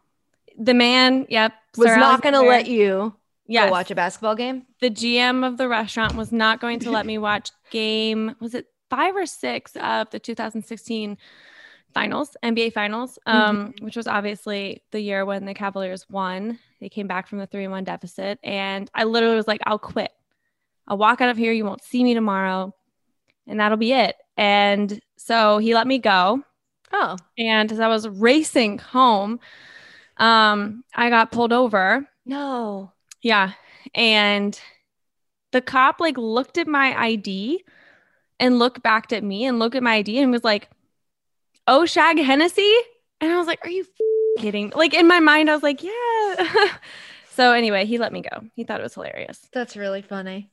the 0.59 0.75
man. 0.75 1.27
Yep, 1.29 1.53
was 1.77 1.89
Sir 1.89 1.97
not 1.97 2.23
going 2.23 2.35
to 2.35 2.41
let 2.41 2.67
you 2.67 3.15
Go 3.49 3.71
watch 3.71 3.91
a 3.91 3.95
basketball 3.95 4.35
game. 4.35 4.67
the 4.81 4.91
GM 4.91 5.47
of 5.47 5.57
the 5.57 5.69
restaurant 5.69 6.15
was 6.15 6.33
not 6.33 6.61
going 6.61 6.81
to 6.81 6.91
let 6.91 7.07
me 7.07 7.19
watch 7.19 7.51
game. 7.71 8.35
Was 8.41 8.55
it 8.55 8.67
five 8.91 9.17
or 9.17 9.27
six 9.27 9.77
of 9.77 10.11
the 10.11 10.19
2016 10.19 11.17
finals, 11.95 12.37
NBA 12.43 12.73
finals, 12.73 13.19
um, 13.27 13.75
which 13.81 13.97
was 13.97 14.07
obviously 14.07 14.83
the 14.91 15.01
year 15.01 15.25
when 15.25 15.45
the 15.47 15.55
Cavaliers 15.55 16.07
won. 16.11 16.59
They 16.81 16.89
came 16.91 17.07
back 17.07 17.27
from 17.27 17.39
the 17.39 17.47
three 17.47 17.67
one 17.69 17.85
deficit, 17.85 18.39
and 18.45 18.91
I 18.95 19.05
literally 19.05 19.37
was 19.37 19.49
like, 19.49 19.61
"I'll 19.67 19.79
quit. 19.79 20.13
I'll 20.87 20.99
walk 20.99 21.21
out 21.21 21.31
of 21.31 21.37
here. 21.37 21.53
You 21.53 21.65
won't 21.65 21.83
see 21.83 22.05
me 22.05 22.15
tomorrow, 22.15 22.75
and 23.47 23.59
that'll 23.61 23.79
be 23.79 23.93
it." 23.93 24.15
And 24.37 25.01
so 25.17 25.59
he 25.59 25.75
let 25.75 25.87
me 25.87 25.99
go. 25.99 26.43
Oh, 26.93 27.17
And 27.39 27.73
as 27.73 27.81
I 27.81 27.89
was 27.89 28.07
racing 28.09 28.79
home, 28.79 29.41
um, 30.19 30.85
I 30.95 31.11
got 31.11 31.33
pulled 31.33 31.53
over. 31.53 32.07
no. 32.25 32.93
Yeah. 33.23 33.53
And 33.95 34.59
the 35.53 35.61
cop 35.61 36.01
like 36.01 36.17
looked 36.19 36.59
at 36.59 36.67
my 36.69 36.99
ID 36.99 37.65
and 38.39 38.59
looked 38.59 38.83
back 38.83 39.13
at 39.13 39.25
me 39.25 39.45
and 39.47 39.59
looked 39.59 39.77
at 39.77 39.83
my 39.83 39.95
ID 39.97 40.19
and 40.19 40.33
was 40.33 40.45
like, 40.45 40.69
Oh, 41.67 41.87
Shag 41.87 42.19
Hennessy? 42.19 42.73
And 43.21 43.33
I 43.33 43.39
was 43.39 43.47
like, 43.47 43.65
Are 43.65 43.71
you 43.71 43.83
f- 43.83 44.43
kidding? 44.43 44.73
Like 44.75 44.95
in 44.95 45.07
my 45.09 45.21
mind, 45.21 45.51
I 45.51 45.55
was 45.55 45.63
like, 45.63 45.83
Yeah. 45.83 46.69
so 47.33 47.53
anyway, 47.53 47.87
he 47.87 47.99
let 47.99 48.13
me 48.13 48.23
go. 48.23 48.45
He 48.55 48.65
thought 48.65 48.81
it 48.81 48.85
was 48.85 48.95
hilarious. 48.95 49.41
That's 49.53 49.77
really 49.77 50.03
funny. 50.03 50.51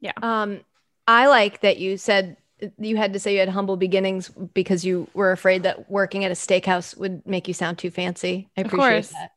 Yeah. 0.00 0.12
Um, 0.22 0.60
I 1.06 1.26
like 1.26 1.62
that 1.62 1.78
you 1.78 1.96
said 1.96 2.36
you 2.78 2.96
had 2.96 3.12
to 3.12 3.20
say 3.20 3.34
you 3.34 3.40
had 3.40 3.48
humble 3.48 3.76
beginnings 3.76 4.28
because 4.28 4.84
you 4.84 5.08
were 5.14 5.32
afraid 5.32 5.62
that 5.62 5.90
working 5.90 6.24
at 6.24 6.30
a 6.30 6.34
steakhouse 6.34 6.96
would 6.96 7.26
make 7.26 7.48
you 7.48 7.54
sound 7.54 7.78
too 7.78 7.90
fancy. 7.90 8.48
I 8.56 8.62
Of 8.62 8.66
appreciate 8.66 8.90
course. 8.90 9.08
that. 9.10 9.30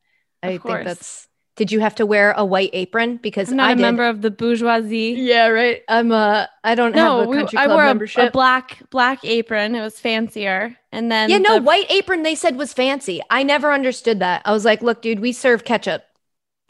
I 0.43 0.57
think 0.57 0.63
that's. 0.85 1.27
Did 1.61 1.71
you 1.71 1.79
have 1.79 1.93
to 1.95 2.07
wear 2.07 2.31
a 2.31 2.43
white 2.43 2.71
apron? 2.73 3.17
Because 3.17 3.51
I'm 3.51 3.57
not 3.57 3.69
I 3.69 3.73
a 3.73 3.75
did. 3.75 3.81
member 3.83 4.03
of 4.07 4.23
the 4.23 4.31
bourgeoisie. 4.31 5.13
Yeah, 5.15 5.45
right. 5.49 5.83
I'm 5.87 6.11
a. 6.11 6.49
I 6.63 6.73
don't 6.73 6.95
No, 6.95 7.19
have 7.19 7.27
a 7.27 7.29
we- 7.29 7.37
country 7.37 7.59
I 7.59 7.65
club 7.65 7.75
wore 7.77 7.83
a, 7.83 7.85
membership. 7.85 8.29
a 8.29 8.31
black 8.31 8.79
black 8.89 9.19
apron. 9.23 9.75
It 9.75 9.81
was 9.81 9.99
fancier. 9.99 10.75
And 10.91 11.11
then 11.11 11.29
yeah, 11.29 11.37
no, 11.37 11.57
the- 11.57 11.61
white 11.61 11.85
apron 11.91 12.23
they 12.23 12.33
said 12.33 12.55
was 12.57 12.73
fancy. 12.73 13.21
I 13.29 13.43
never 13.43 13.71
understood 13.71 14.17
that. 14.21 14.41
I 14.43 14.51
was 14.53 14.65
like, 14.65 14.81
look, 14.81 15.03
dude, 15.03 15.19
we 15.19 15.33
serve 15.33 15.63
ketchup. 15.63 16.01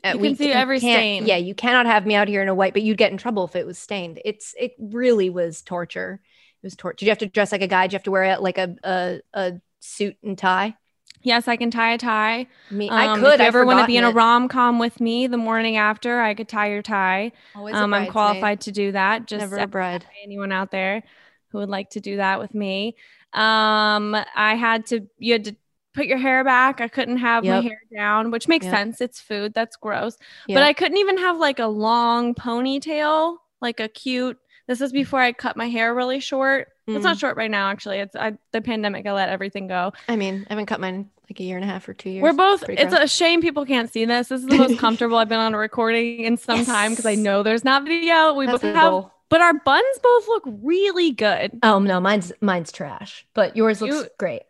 You 0.03 0.17
we 0.17 0.27
can 0.29 0.35
see 0.37 0.51
every 0.51 0.79
stain. 0.79 1.25
Yeah, 1.25 1.37
you 1.37 1.55
cannot 1.55 1.85
have 1.85 2.05
me 2.05 2.15
out 2.15 2.27
here 2.27 2.41
in 2.41 2.49
a 2.49 2.55
white, 2.55 2.73
but 2.73 2.81
you'd 2.81 2.97
get 2.97 3.13
in 3.13 3.17
trouble 3.17 3.45
if 3.45 3.55
it 3.55 3.65
was 3.65 3.77
stained. 3.77 4.19
It's 4.25 4.53
it 4.59 4.73
really 4.77 5.29
was 5.29 5.61
torture. 5.61 6.19
It 6.61 6.65
was 6.65 6.75
torture. 6.75 6.97
Did 6.97 7.05
you 7.05 7.11
have 7.11 7.17
to 7.19 7.27
dress 7.27 7.53
like 7.53 7.61
a 7.61 7.67
guy? 7.67 7.83
Did 7.85 7.93
you 7.93 7.95
have 7.97 8.03
to 8.03 8.11
wear 8.11 8.37
like 8.39 8.57
a 8.57 8.75
a, 8.83 9.19
a 9.33 9.53
suit 9.79 10.17
and 10.21 10.37
tie? 10.37 10.75
Yes, 11.21 11.47
I 11.47 11.55
can 11.55 11.71
tie 11.71 11.93
a 11.93 11.97
tie. 11.97 12.47
Me, 12.69 12.89
I 12.89 13.07
Um, 13.07 13.19
could. 13.19 13.35
If 13.35 13.39
you 13.41 13.45
ever 13.45 13.65
want 13.65 13.79
to 13.79 13.87
be 13.87 13.97
in 13.97 14.03
a 14.03 14.11
rom 14.11 14.47
com 14.47 14.79
with 14.79 14.99
me 14.99 15.27
the 15.27 15.37
morning 15.37 15.77
after, 15.77 16.21
I 16.21 16.33
could 16.33 16.47
tie 16.47 16.69
your 16.69 16.81
tie. 16.81 17.31
Always 17.55 17.75
Um, 17.75 17.93
I'm 17.93 18.07
qualified 18.11 18.61
to 18.61 18.71
do 18.71 18.91
that. 18.91 19.25
Just 19.27 19.41
Never 19.41 19.57
a 19.57 19.67
bride. 19.67 20.05
anyone 20.23 20.51
out 20.51 20.71
there 20.71 21.03
who 21.49 21.57
would 21.59 21.69
like 21.69 21.89
to 21.91 21.99
do 21.99 22.17
that 22.17 22.39
with 22.39 22.53
me. 22.53 22.95
Um, 23.33 24.15
I 24.35 24.55
had 24.55 24.85
to. 24.87 25.07
You 25.17 25.33
had 25.33 25.45
to 25.45 25.55
put 25.93 26.05
your 26.05 26.17
hair 26.17 26.43
back. 26.43 26.79
I 26.81 26.87
couldn't 26.87 27.17
have 27.17 27.43
my 27.43 27.59
hair 27.61 27.81
down, 27.93 28.31
which 28.31 28.47
makes 28.47 28.65
Yep. 28.65 28.75
sense. 28.75 29.01
It's 29.01 29.19
food. 29.19 29.53
That's 29.53 29.75
gross. 29.75 30.17
Yep. 30.47 30.55
But 30.55 30.63
I 30.63 30.71
couldn't 30.73 30.97
even 30.97 31.17
have 31.17 31.37
like 31.37 31.59
a 31.59 31.67
long 31.67 32.33
ponytail, 32.33 33.37
like 33.61 33.79
a 33.81 33.87
cute. 33.89 34.37
This 34.67 34.79
is 34.79 34.93
before 34.93 35.19
I 35.19 35.33
cut 35.33 35.57
my 35.57 35.67
hair 35.69 35.93
really 35.93 36.19
short. 36.21 36.69
It's 36.95 37.01
Mm. 37.01 37.03
not 37.03 37.17
short 37.19 37.37
right 37.37 37.51
now, 37.51 37.69
actually. 37.69 37.99
It's 37.99 38.15
I, 38.15 38.33
the 38.51 38.61
pandemic. 38.61 39.05
I 39.07 39.11
let 39.13 39.29
everything 39.29 39.67
go. 39.67 39.93
I 40.07 40.15
mean, 40.15 40.45
I 40.49 40.53
haven't 40.53 40.65
cut 40.67 40.79
mine 40.79 41.09
like 41.29 41.39
a 41.39 41.43
year 41.43 41.55
and 41.57 41.63
a 41.63 41.67
half 41.67 41.87
or 41.87 41.93
two 41.93 42.09
years. 42.09 42.23
We're 42.23 42.33
both. 42.33 42.63
pretty 42.65 42.81
It's 42.81 42.93
a 42.93 43.07
shame 43.07 43.41
people 43.41 43.65
can't 43.65 43.91
see 43.91 44.05
this. 44.05 44.27
This 44.29 44.41
is 44.41 44.47
the 44.47 44.57
most 44.57 44.77
comfortable 44.85 45.17
I've 45.17 45.29
been 45.29 45.39
on 45.39 45.53
a 45.53 45.57
recording 45.57 46.21
in 46.21 46.37
some 46.37 46.65
time 46.65 46.91
because 46.91 47.05
I 47.05 47.15
know 47.15 47.43
there's 47.43 47.63
not 47.63 47.83
video. 47.85 48.33
We 48.33 48.45
That's 48.47 48.61
both 48.61 48.73
have, 48.75 48.91
goal. 48.91 49.11
but 49.29 49.39
our 49.41 49.53
buns 49.53 49.99
both 50.03 50.27
look 50.27 50.43
really 50.61 51.11
good. 51.11 51.57
Oh 51.63 51.79
no, 51.79 51.99
mine's 52.01 52.31
mine's 52.41 52.71
trash, 52.71 53.25
but 53.33 53.55
yours 53.55 53.81
looks 53.81 53.95
You- 53.95 54.05
great. 54.17 54.41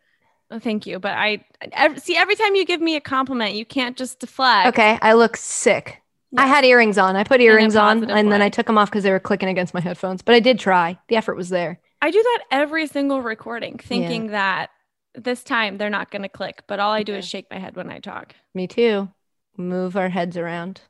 Oh, 0.50 0.58
thank 0.58 0.86
you, 0.86 0.98
but 0.98 1.12
I 1.12 1.44
ev- 1.72 1.98
see 2.02 2.14
every 2.16 2.34
time 2.34 2.54
you 2.56 2.66
give 2.66 2.80
me 2.82 2.94
a 2.96 3.00
compliment, 3.00 3.54
you 3.54 3.64
can't 3.64 3.96
just 3.96 4.18
deflect. 4.18 4.68
Okay, 4.68 4.98
I 5.00 5.14
look 5.14 5.36
sick. 5.38 6.02
I 6.36 6.46
had 6.46 6.64
earrings 6.64 6.98
on. 6.98 7.14
I 7.16 7.24
put 7.24 7.40
earrings 7.40 7.76
on 7.76 7.98
positive 8.00 8.16
and 8.16 8.32
then. 8.32 8.42
I 8.42 8.48
took 8.48 8.66
them 8.66 8.76
off 8.76 8.90
because 8.90 9.02
they 9.04 9.10
were 9.10 9.20
clicking 9.20 9.48
against 9.50 9.72
my 9.74 9.80
headphones. 9.80 10.20
But 10.22 10.34
I 10.34 10.40
did 10.40 10.58
try. 10.58 10.98
The 11.08 11.16
effort 11.16 11.36
was 11.36 11.48
there. 11.50 11.78
I 12.02 12.10
do 12.10 12.20
that 12.22 12.40
every 12.50 12.86
single 12.88 13.22
recording, 13.22 13.78
thinking 13.78 14.26
that 14.28 14.70
this 15.14 15.42
time 15.44 15.78
they're 15.78 15.88
not 15.88 16.10
going 16.10 16.22
to 16.22 16.28
click, 16.28 16.62
but 16.66 16.80
all 16.80 16.90
I 16.92 17.02
do 17.04 17.14
is 17.14 17.26
shake 17.26 17.46
my 17.50 17.58
head 17.58 17.76
when 17.76 17.90
I 17.90 18.00
talk. 18.00 18.34
Me 18.54 18.66
too. 18.66 19.08
Move 19.56 19.96
our 19.96 20.08
heads 20.08 20.36
around. 20.36 20.80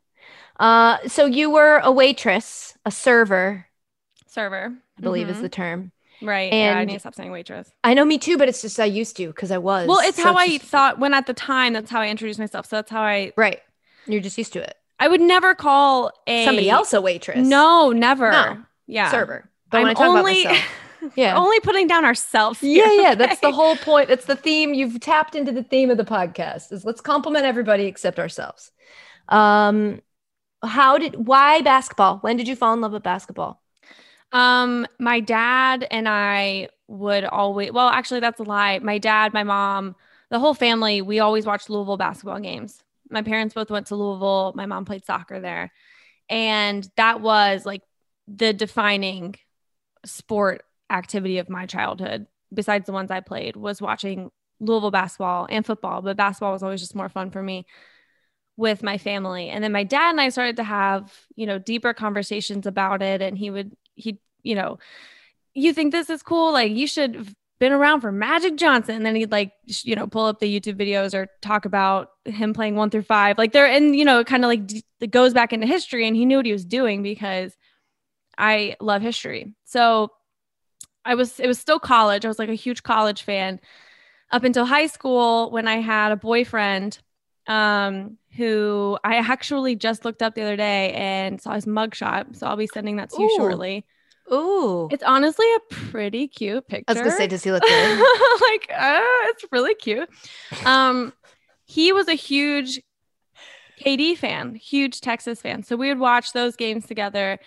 Uh, 0.59 0.99
so 1.07 1.27
you 1.27 1.51
were 1.51 1.79
a 1.85 1.93
waitress, 1.93 2.77
a 2.87 2.91
server, 2.91 3.67
Server, 4.27 4.73
I 4.99 5.01
believe 5.03 5.29
is 5.29 5.37
Mhm. 5.37 5.43
the 5.43 5.49
term. 5.51 5.93
right. 6.23 6.51
yeah, 6.53 6.77
I 6.77 6.81
and- 6.81 6.87
need 6.89 6.95
to 6.95 7.01
stop 7.01 7.15
saying 7.15 7.31
waitress. 7.33 7.71
I 7.85 7.93
know 7.95 8.05
me 8.05 8.17
too, 8.17 8.39
but 8.39 8.49
it's 8.49 8.63
just 8.63 8.81
I 8.81 8.85
used 8.87 9.17
to 9.19 9.27
because 9.27 9.51
I 9.51 9.59
was. 9.59 9.87
Well, 9.89 9.99
it's 10.01 10.17
So 10.17 10.25
how 10.25 10.35
I 10.35 10.47
just- 10.57 10.65
thought 10.71 10.99
when 10.99 11.13
at 11.13 11.27
the 11.27 11.35
time. 11.35 11.73
That's 11.75 11.91
how 11.91 12.01
I 12.01 12.09
introduced 12.09 12.39
myself. 12.39 12.65
So 12.67 12.77
that's 12.77 12.91
how 12.91 13.03
I. 13.03 13.33
Right. 13.37 13.61
You're 14.07 14.21
just 14.23 14.39
used 14.39 14.53
to 14.55 14.61
it. 14.63 14.75
I 14.99 15.09
would 15.09 15.21
never 15.21 15.55
call 15.55 16.13
a 16.27 16.45
Somebody 16.47 16.71
else 16.71 16.93
a 16.95 17.01
waitress. 17.03 17.47
No, 17.47 17.91
never. 17.91 18.31
No. 18.31 18.63
Yeah. 18.87 19.11
server. 19.11 19.51
But 19.71 19.79
I'm 19.79 19.83
when 19.85 19.91
I 19.91 19.95
talk 19.95 20.07
only 20.07 20.43
about 20.45 20.53
myself, 20.53 20.71
yeah. 21.15 21.37
only 21.37 21.61
putting 21.61 21.87
down 21.87 22.05
ourselves. 22.05 22.63
Yeah, 22.63 22.89
here, 22.89 23.03
yeah, 23.03 23.15
that's 23.15 23.41
the 23.41 23.53
whole 23.53 23.77
point. 23.77 24.11
It's 24.11 24.27
the 24.27 24.37
theme. 24.37 24.75
You've 24.75 25.01
tapped 25.01 25.35
into 25.35 25.53
the 25.53 25.63
theme 25.63 25.91
of 25.91 25.97
the 25.97 26.05
podcast. 26.05 26.73
Is 26.73 26.85
let's 26.85 27.01
compliment 27.01 27.45
everybody 27.45 27.85
except 27.85 28.19
ourselves. 28.19 28.71
Um, 29.29 30.01
how 30.63 30.99
did 30.99 31.27
why 31.27 31.61
basketball? 31.63 32.19
When 32.19 32.37
did 32.37 32.49
you 32.49 32.57
fall 32.57 32.75
in 32.75 32.81
love 32.81 32.93
with 32.93 33.03
basketball? 33.03 33.61
Um, 34.33 34.87
my 34.99 35.21
dad 35.21 35.87
and 35.91 36.09
I 36.09 36.69
would 36.89 37.25
always. 37.25 37.73
Well, 37.73 37.89
actually, 37.89 38.21
that's 38.21 38.41
a 38.41 38.45
lie. 38.45 38.79
My 38.79 38.99
dad, 38.99 39.33
my 39.33 39.43
mom, 39.43 39.97
the 40.31 40.39
whole 40.39 40.55
family, 40.55 41.03
we 41.03 41.21
always 41.21 41.47
watched 41.47 41.69
Louisville 41.69 41.97
basketball 41.97 42.41
games. 42.41 42.83
My 43.11 43.23
parents 43.23 43.55
both 43.55 43.71
went 43.71 43.89
to 43.89 43.97
Louisville. 43.97 44.53
My 44.55 44.67
mom 44.67 44.85
played 44.85 45.05
soccer 45.05 45.41
there, 45.41 45.73
and 46.29 46.89
that 46.97 47.21
was 47.21 47.67
like 47.67 47.83
the 48.29 48.53
defining 48.53 49.35
sport 50.05 50.65
activity 50.93 51.39
of 51.39 51.49
my 51.49 51.67
childhood. 51.67 52.27
Besides 52.55 52.87
the 52.87 52.93
ones 52.93 53.11
I 53.11 53.21
played, 53.21 53.57
was 53.57 53.81
watching 53.81 54.31
Louisville 54.61 54.91
basketball 54.93 55.49
and 55.51 55.67
football, 55.67 56.03
but 56.03 56.17
basketball 56.17 56.53
was 56.53 56.63
always 56.63 56.81
just 56.81 56.95
more 56.95 57.09
fun 57.09 57.31
for 57.31 57.43
me. 57.43 57.67
with 58.57 58.83
my 58.83 58.99
family. 58.99 59.49
And 59.49 59.65
then 59.65 59.73
my 59.73 59.85
dad 59.85 60.11
and 60.11 60.21
I 60.21 60.29
started 60.29 60.57
to 60.57 60.65
have, 60.65 61.13
you 61.37 61.47
know, 61.47 61.59
deeper 61.59 61.95
conversations 61.95 62.67
about 62.67 63.03
it. 63.03 63.23
And 63.23 63.37
he 63.37 63.51
would, 63.51 63.75
he, 63.95 64.21
you 64.43 64.55
know, 64.55 64.79
you 65.55 65.73
think 65.73 65.93
this 65.93 66.11
is 66.11 66.23
cool? 66.23 66.53
Like 66.53 66.73
you 66.73 66.87
should 66.87 67.15
have 67.15 67.35
been 67.59 67.73
around 67.73 68.03
for 68.03 68.13
Magic 68.13 68.57
Johnson. 68.57 68.97
And 68.97 69.07
then 69.07 69.17
he'd 69.17 69.33
like, 69.33 69.53
you 69.85 69.97
know, 69.97 70.07
pull 70.07 70.27
up 70.27 70.39
the 70.39 70.61
YouTube 70.61 70.77
videos 70.77 71.15
or 71.15 71.29
talk 71.41 71.65
about 71.65 72.11
him 72.27 72.53
playing 72.53 72.77
one 72.77 72.91
through 72.91 73.03
five. 73.03 73.39
Like 73.39 73.53
there, 73.53 73.67
and, 73.67 73.97
you 73.97 74.05
know, 74.05 74.21
it 74.21 74.27
kind 74.27 74.45
of 74.45 74.49
like 74.49 74.67
d- 74.67 74.85
it 75.01 75.11
goes 75.11 75.33
back 75.33 75.53
into 75.53 75.67
history 75.67 76.07
and 76.07 76.15
he 76.15 76.27
knew 76.27 76.37
what 76.37 76.47
he 76.47 76.53
was 76.53 76.65
doing 76.65 77.03
because 77.03 77.57
I 78.37 78.77
love 78.81 79.01
history. 79.03 79.55
So 79.65 80.11
I 81.05 81.15
was, 81.15 81.41
it 81.41 81.47
was 81.47 81.59
still 81.59 81.79
college. 81.79 82.25
I 82.25 82.29
was 82.29 82.39
like 82.39 82.49
a 82.49 82.55
huge 82.55 82.83
college 82.83 83.23
fan 83.23 83.61
up 84.31 84.45
until 84.45 84.65
high 84.65 84.87
school 84.87 85.51
when 85.51 85.69
I 85.69 85.77
had 85.77 86.13
a 86.13 86.17
boyfriend 86.17 86.99
um, 87.47 88.19
who 88.37 88.99
I 89.05 89.17
actually 89.17 89.77
just 89.77 90.05
looked 90.05 90.23
up 90.23 90.35
the 90.35 90.43
other 90.43 90.57
day 90.57 90.93
and 90.93 91.41
saw 91.41 91.53
his 91.53 91.67
mugshot. 91.67 92.37
So 92.37 92.47
I'll 92.47 92.57
be 92.57 92.67
sending 92.67 92.97
that 92.97 93.11
to 93.11 93.23
you 93.23 93.35
shortly. 93.37 93.85
Ooh. 94.33 94.89
It's 94.91 95.03
honestly 95.03 95.47
a 95.55 95.75
pretty 95.75 96.29
cute 96.29 96.67
picture. 96.67 96.85
I 96.89 96.93
was 96.93 97.01
gonna 97.01 97.13
say, 97.13 97.27
does 97.27 97.45
he 97.45 97.53
look 97.53 97.63
good? 97.63 97.99
like, 98.41 98.71
uh, 98.75 99.01
it's 99.29 99.45
really 99.51 99.75
cute. 99.75 100.09
Um, 100.65 101.13
he 101.65 101.93
was 101.93 102.09
a 102.09 102.15
huge 102.15 102.81
KD 103.81 104.17
fan, 104.17 104.55
huge 104.55 105.01
Texas 105.01 105.41
fan. 105.41 105.63
So 105.63 105.77
we 105.77 105.89
would 105.89 105.99
watch 105.99 106.33
those 106.33 106.57
games 106.57 106.87
together. 106.87 107.39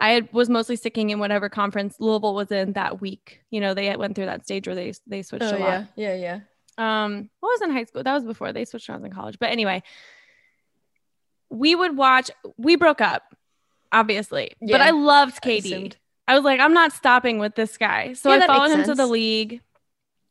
I 0.00 0.12
had, 0.12 0.32
was 0.32 0.48
mostly 0.48 0.76
sticking 0.76 1.10
in 1.10 1.18
whatever 1.18 1.50
conference 1.50 1.96
Louisville 2.00 2.34
was 2.34 2.50
in 2.50 2.72
that 2.72 3.00
week. 3.00 3.42
You 3.50 3.60
know, 3.60 3.74
they 3.74 3.94
went 3.96 4.16
through 4.16 4.26
that 4.26 4.44
stage 4.44 4.66
where 4.66 4.74
they 4.74 4.94
they 5.06 5.22
switched 5.22 5.44
a 5.44 5.58
lot. 5.58 5.82
Oh, 5.82 5.86
yeah, 5.94 6.14
yeah. 6.14 6.40
Um, 6.78 7.28
what 7.40 7.50
was 7.50 7.60
in 7.60 7.70
high 7.70 7.84
school? 7.84 8.02
That 8.02 8.14
was 8.14 8.24
before 8.24 8.52
they 8.52 8.64
switched 8.64 8.88
around 8.88 9.04
in 9.04 9.12
college. 9.12 9.38
But 9.38 9.50
anyway, 9.50 9.82
we 11.50 11.74
would 11.74 11.96
watch. 11.96 12.30
We 12.56 12.76
broke 12.76 13.02
up, 13.02 13.22
obviously, 13.92 14.52
but 14.60 14.80
I 14.80 14.90
loved 14.90 15.38
I 15.42 15.48
KD. 15.48 15.58
assumed. 15.58 15.96
I 16.26 16.34
was 16.34 16.44
like, 16.44 16.60
I'm 16.60 16.72
not 16.72 16.92
stopping 16.92 17.38
with 17.38 17.54
this 17.54 17.76
guy. 17.76 18.14
So 18.14 18.32
Yeah, 18.32 18.44
I 18.44 18.46
followed 18.46 18.70
him 18.70 18.84
to 18.84 18.94
the 18.94 19.06
league. 19.06 19.60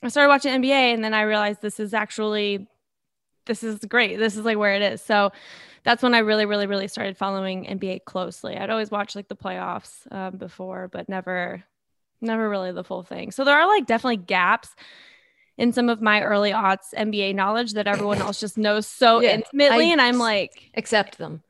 I 0.02 0.08
started 0.08 0.30
watching 0.30 0.54
NBA, 0.54 0.94
and 0.94 1.04
then 1.04 1.14
I 1.14 1.24
realized 1.24 1.62
this 1.62 1.80
is 1.80 1.94
actually, 1.94 2.68
this 3.46 3.64
is 3.64 3.80
great. 3.80 4.18
This 4.18 4.38
is 4.38 4.46
like 4.46 4.58
where 4.58 4.74
it 4.74 4.82
is. 4.82 5.02
So 5.02 5.32
that's 5.84 6.04
when 6.04 6.14
I 6.14 6.20
really, 6.20 6.46
really, 6.46 6.68
really 6.68 6.88
started 6.88 7.18
following 7.18 7.68
NBA 7.68 8.00
closely. 8.00 8.58
I'd 8.58 8.70
always 8.70 8.92
watch 8.92 9.16
like 9.16 9.28
the 9.28 9.36
playoffs 9.36 10.12
um, 10.12 10.38
before, 10.38 10.88
but 10.92 11.10
never, 11.10 11.64
never 12.22 12.50
really 12.50 12.72
the 12.72 12.84
full 12.84 13.04
thing. 13.04 13.32
So 13.32 13.44
there 13.44 13.58
are 13.60 13.68
like 13.68 13.86
definitely 13.86 14.18
gaps 14.18 14.70
in 15.58 15.74
some 15.74 15.90
of 15.90 16.02
my 16.02 16.22
early 16.24 16.52
aughts 16.52 16.94
NBA 16.96 17.34
knowledge 17.34 17.74
that 17.74 17.88
everyone 17.88 18.22
else 18.22 18.40
just 18.40 18.58
knows 18.58 18.88
so 18.88 19.22
Yeah, 19.22 19.36
intimately, 19.36 19.90
I- 19.90 19.92
and 19.92 20.02
I'm 20.02 20.18
like, 20.18 20.72
Accept 20.76 21.18
them. 21.18 21.44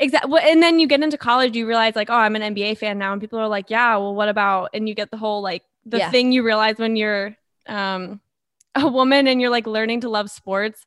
Exactly. 0.00 0.40
And 0.44 0.62
then 0.62 0.78
you 0.78 0.86
get 0.86 1.02
into 1.02 1.18
college, 1.18 1.56
you 1.56 1.66
realize 1.66 1.96
like, 1.96 2.08
oh, 2.08 2.14
I'm 2.14 2.36
an 2.36 2.54
NBA 2.54 2.76
fan 2.76 2.98
now. 2.98 3.12
And 3.12 3.20
people 3.20 3.40
are 3.40 3.48
like, 3.48 3.68
yeah, 3.68 3.96
well, 3.96 4.14
what 4.14 4.28
about? 4.28 4.70
And 4.72 4.88
you 4.88 4.94
get 4.94 5.10
the 5.10 5.16
whole 5.16 5.42
like 5.42 5.64
the 5.84 5.98
Yeah. 5.98 6.10
thing 6.10 6.30
you 6.30 6.44
realize 6.44 6.78
when 6.78 6.94
you're 6.94 7.36
um 7.66 8.20
a 8.76 8.86
woman 8.86 9.26
and 9.26 9.40
you're 9.40 9.50
like 9.50 9.66
learning 9.66 10.02
to 10.02 10.08
love 10.08 10.30
sports. 10.30 10.86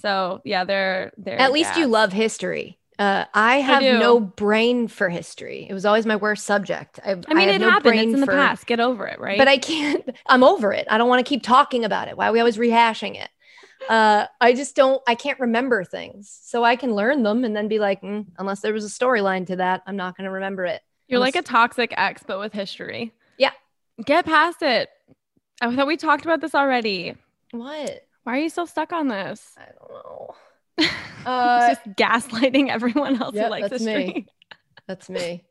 So 0.00 0.40
yeah, 0.44 0.64
they're 0.64 1.12
they're 1.16 1.40
At 1.40 1.52
least 1.52 1.76
you 1.76 1.86
love 1.86 2.12
history. 2.12 2.78
Uh, 2.98 3.24
I 3.32 3.56
have 3.60 3.80
do. 3.80 3.98
no 4.00 4.18
brain 4.18 4.88
for 4.88 5.08
history. 5.08 5.66
It 5.70 5.72
was 5.72 5.84
always 5.84 6.04
my 6.04 6.16
worst 6.16 6.44
subject. 6.44 6.98
I, 7.04 7.12
I 7.28 7.34
mean, 7.34 7.46
have 7.48 7.54
it 7.56 7.58
no 7.60 7.70
happened. 7.70 8.00
It's 8.00 8.12
in 8.14 8.20
the 8.20 8.26
for- 8.26 8.32
past. 8.32 8.66
Get 8.66 8.80
over 8.80 9.06
it, 9.06 9.20
right? 9.20 9.38
But 9.38 9.46
I 9.46 9.58
can't. 9.58 10.08
I'm 10.26 10.42
over 10.42 10.72
it. 10.72 10.86
I 10.90 10.98
don't 10.98 11.08
want 11.08 11.24
to 11.24 11.28
keep 11.28 11.42
talking 11.42 11.84
about 11.84 12.08
it. 12.08 12.16
Why 12.16 12.28
are 12.28 12.32
we 12.32 12.40
always 12.40 12.56
rehashing 12.56 13.20
it? 13.22 13.28
Uh, 13.88 14.26
I 14.40 14.52
just 14.52 14.74
don't. 14.74 15.00
I 15.06 15.14
can't 15.14 15.38
remember 15.38 15.84
things, 15.84 16.36
so 16.42 16.64
I 16.64 16.74
can 16.74 16.92
learn 16.94 17.22
them 17.22 17.44
and 17.44 17.54
then 17.54 17.68
be 17.68 17.78
like, 17.78 18.02
mm, 18.02 18.26
unless 18.36 18.60
there 18.60 18.72
was 18.72 18.84
a 18.84 18.88
storyline 18.88 19.46
to 19.46 19.56
that, 19.56 19.82
I'm 19.86 19.96
not 19.96 20.16
going 20.16 20.24
to 20.24 20.32
remember 20.32 20.64
it. 20.64 20.82
you're 21.06 21.18
unless- 21.18 21.34
like 21.36 21.44
a 21.44 21.46
toxic 21.46 21.94
ex, 21.96 22.22
but 22.26 22.40
with 22.40 22.52
history. 22.52 23.12
Yeah. 23.38 23.52
Get 24.04 24.26
past 24.26 24.62
it. 24.62 24.88
I 25.60 25.74
thought 25.74 25.86
we 25.86 25.96
talked 25.96 26.24
about 26.24 26.40
this 26.40 26.54
already. 26.54 27.14
What? 27.52 28.04
Why 28.28 28.36
are 28.36 28.42
you 28.42 28.50
still 28.50 28.66
stuck 28.66 28.92
on 28.92 29.08
this? 29.08 29.56
I 29.56 29.64
don't 29.78 29.90
know. 29.90 30.34
Uh, 31.24 31.68
Just 31.68 31.96
gaslighting 31.96 32.68
everyone 32.68 33.20
else 33.20 33.34
yep, 33.34 33.46
who 33.46 33.50
likes 33.50 33.70
that's 33.70 33.82
history. 33.82 34.06
me. 34.06 34.26
That's 34.86 35.10
me. 35.10 35.44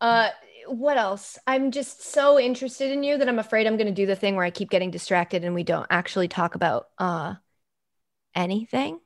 Uh, 0.00 0.30
what 0.66 0.96
else? 0.96 1.38
I'm 1.46 1.70
just 1.70 2.02
so 2.02 2.40
interested 2.40 2.90
in 2.90 3.02
you 3.02 3.18
that 3.18 3.28
I'm 3.28 3.38
afraid 3.38 3.66
I'm 3.66 3.76
going 3.76 3.86
to 3.86 3.92
do 3.92 4.06
the 4.06 4.16
thing 4.16 4.34
where 4.34 4.44
I 4.44 4.50
keep 4.50 4.68
getting 4.68 4.90
distracted 4.90 5.44
and 5.44 5.54
we 5.54 5.62
don't 5.62 5.86
actually 5.90 6.28
talk 6.28 6.54
about 6.54 6.88
uh 6.98 7.34
anything. 8.34 8.98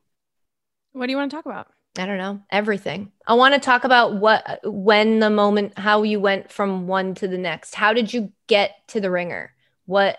What 0.93 1.07
do 1.07 1.13
you 1.13 1.17
want 1.17 1.31
to 1.33 1.37
talk 1.37 1.47
about? 1.47 1.69
I 1.99 2.07
don't 2.07 2.19
know, 2.19 2.43
everything. 2.51 3.13
I 3.27 3.35
want 3.35 3.55
to 3.55 3.61
talk 3.61 3.85
about 3.85 4.15
what 4.15 4.61
when 4.65 5.19
the 5.19 5.31
moment 5.31 5.79
how 5.79 6.03
you 6.05 6.21
went 6.21 6.51
from 6.51 6.87
one 6.87 7.15
to 7.17 7.29
the 7.29 7.39
next. 7.39 7.75
How 7.75 7.93
did 7.93 8.13
you 8.13 8.33
get 8.47 8.73
to 8.89 9.01
the 9.01 9.11
ringer? 9.11 9.53
What 9.87 10.17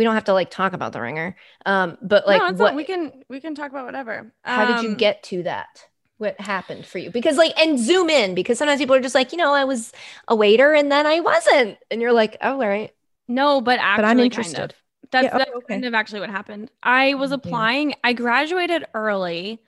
we 0.00 0.04
don't 0.04 0.14
have 0.14 0.24
to 0.24 0.34
like 0.34 0.50
talk 0.50 0.72
about 0.74 0.92
the 0.92 1.00
ringer. 1.02 1.36
Um 1.66 1.98
but 2.02 2.26
like 2.26 2.40
no, 2.42 2.52
what 2.56 2.74
not, 2.74 2.74
we 2.74 2.84
can 2.84 3.24
we 3.28 3.40
can 3.40 3.54
talk 3.54 3.70
about 3.70 3.86
whatever. 3.86 4.32
how 4.44 4.64
did 4.66 4.80
you 4.80 4.90
Um, 4.90 4.94
get 4.94 5.22
to 5.24 5.42
that? 5.44 5.88
What 6.18 6.40
happened 6.40 6.86
for 6.86 6.98
you? 6.98 7.10
Because 7.10 7.36
like 7.38 7.58
and 7.58 7.78
zoom 7.78 8.10
in 8.10 8.34
because 8.34 8.58
sometimes 8.58 8.80
people 8.80 8.94
are 8.94 9.00
just 9.00 9.14
like, 9.14 9.32
you 9.32 9.38
know, 9.38 9.54
I 9.54 9.64
was 9.64 9.92
a 10.28 10.36
waiter 10.36 10.72
and 10.74 10.92
then 10.92 11.06
I 11.06 11.20
wasn't. 11.20 11.78
And 11.90 12.00
you're 12.02 12.12
like, 12.12 12.36
"Oh, 12.42 12.54
all 12.60 12.68
right." 12.68 12.92
No, 13.28 13.60
but 13.62 13.78
actually, 13.80 14.02
But 14.02 14.04
I'm 14.04 14.16
Kind 14.18 14.24
interested. 14.26 14.70
of. 14.72 14.76
That's, 15.10 15.24
Yeah, 15.24 15.38
that's 15.38 15.50
okay. 15.56 15.74
kind 15.74 15.84
of 15.86 15.94
actually 15.94 16.20
what 16.20 16.30
happened. 16.30 16.70
I 16.82 17.14
was 17.14 17.32
Oh, 17.32 17.36
dear. 17.36 17.36
applying. 17.48 17.94
I 18.04 18.12
graduated 18.12 18.84
early, 18.94 19.60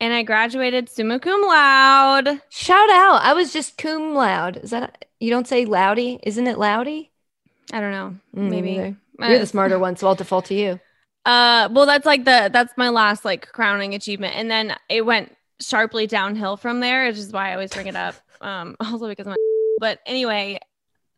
and 0.00 0.12
I 0.14 0.22
graduated 0.24 0.88
summa 0.88 1.20
cum 1.20 1.42
laude. 1.42 2.42
Shout 2.50 2.90
out. 2.90 3.22
I 3.22 3.32
was 3.32 3.52
just 3.52 3.78
cum 3.78 4.14
laude. 4.14 4.58
Is 4.58 4.70
that 4.70 5.06
you 5.20 5.30
don't 5.30 5.46
say 5.48 5.64
loudy? 5.64 6.18
Isn't 6.22 6.46
it 6.46 6.58
loudy? 6.58 7.12
I 7.72 7.80
don't 7.80 7.92
know. 7.92 8.16
Mm, 8.36 8.50
Maybe. 8.50 8.72
neither. 8.72 8.96
You're 9.28 9.38
the 9.38 9.46
smarter 9.46 9.78
one, 9.78 9.96
so 9.96 10.06
I'll 10.08 10.14
default 10.14 10.46
to 10.46 10.54
you. 10.54 10.80
Uh, 11.26 11.68
well, 11.70 11.84
that's 11.86 12.06
like 12.06 12.24
the 12.24 12.48
that's 12.52 12.72
my 12.76 12.88
last 12.88 13.24
like 13.24 13.50
crowning 13.52 13.94
achievement, 13.94 14.34
and 14.36 14.50
then 14.50 14.74
it 14.88 15.02
went 15.04 15.36
sharply 15.60 16.06
downhill 16.06 16.56
from 16.56 16.80
there, 16.80 17.06
which 17.06 17.18
is 17.18 17.30
why 17.32 17.50
I 17.50 17.52
always 17.52 17.72
bring 17.72 17.86
it 17.86 17.96
up. 17.96 18.14
Um, 18.42 18.74
also 18.80 19.06
because 19.06 19.26
my. 19.26 19.36
But 19.80 19.98
anyway, 20.06 20.58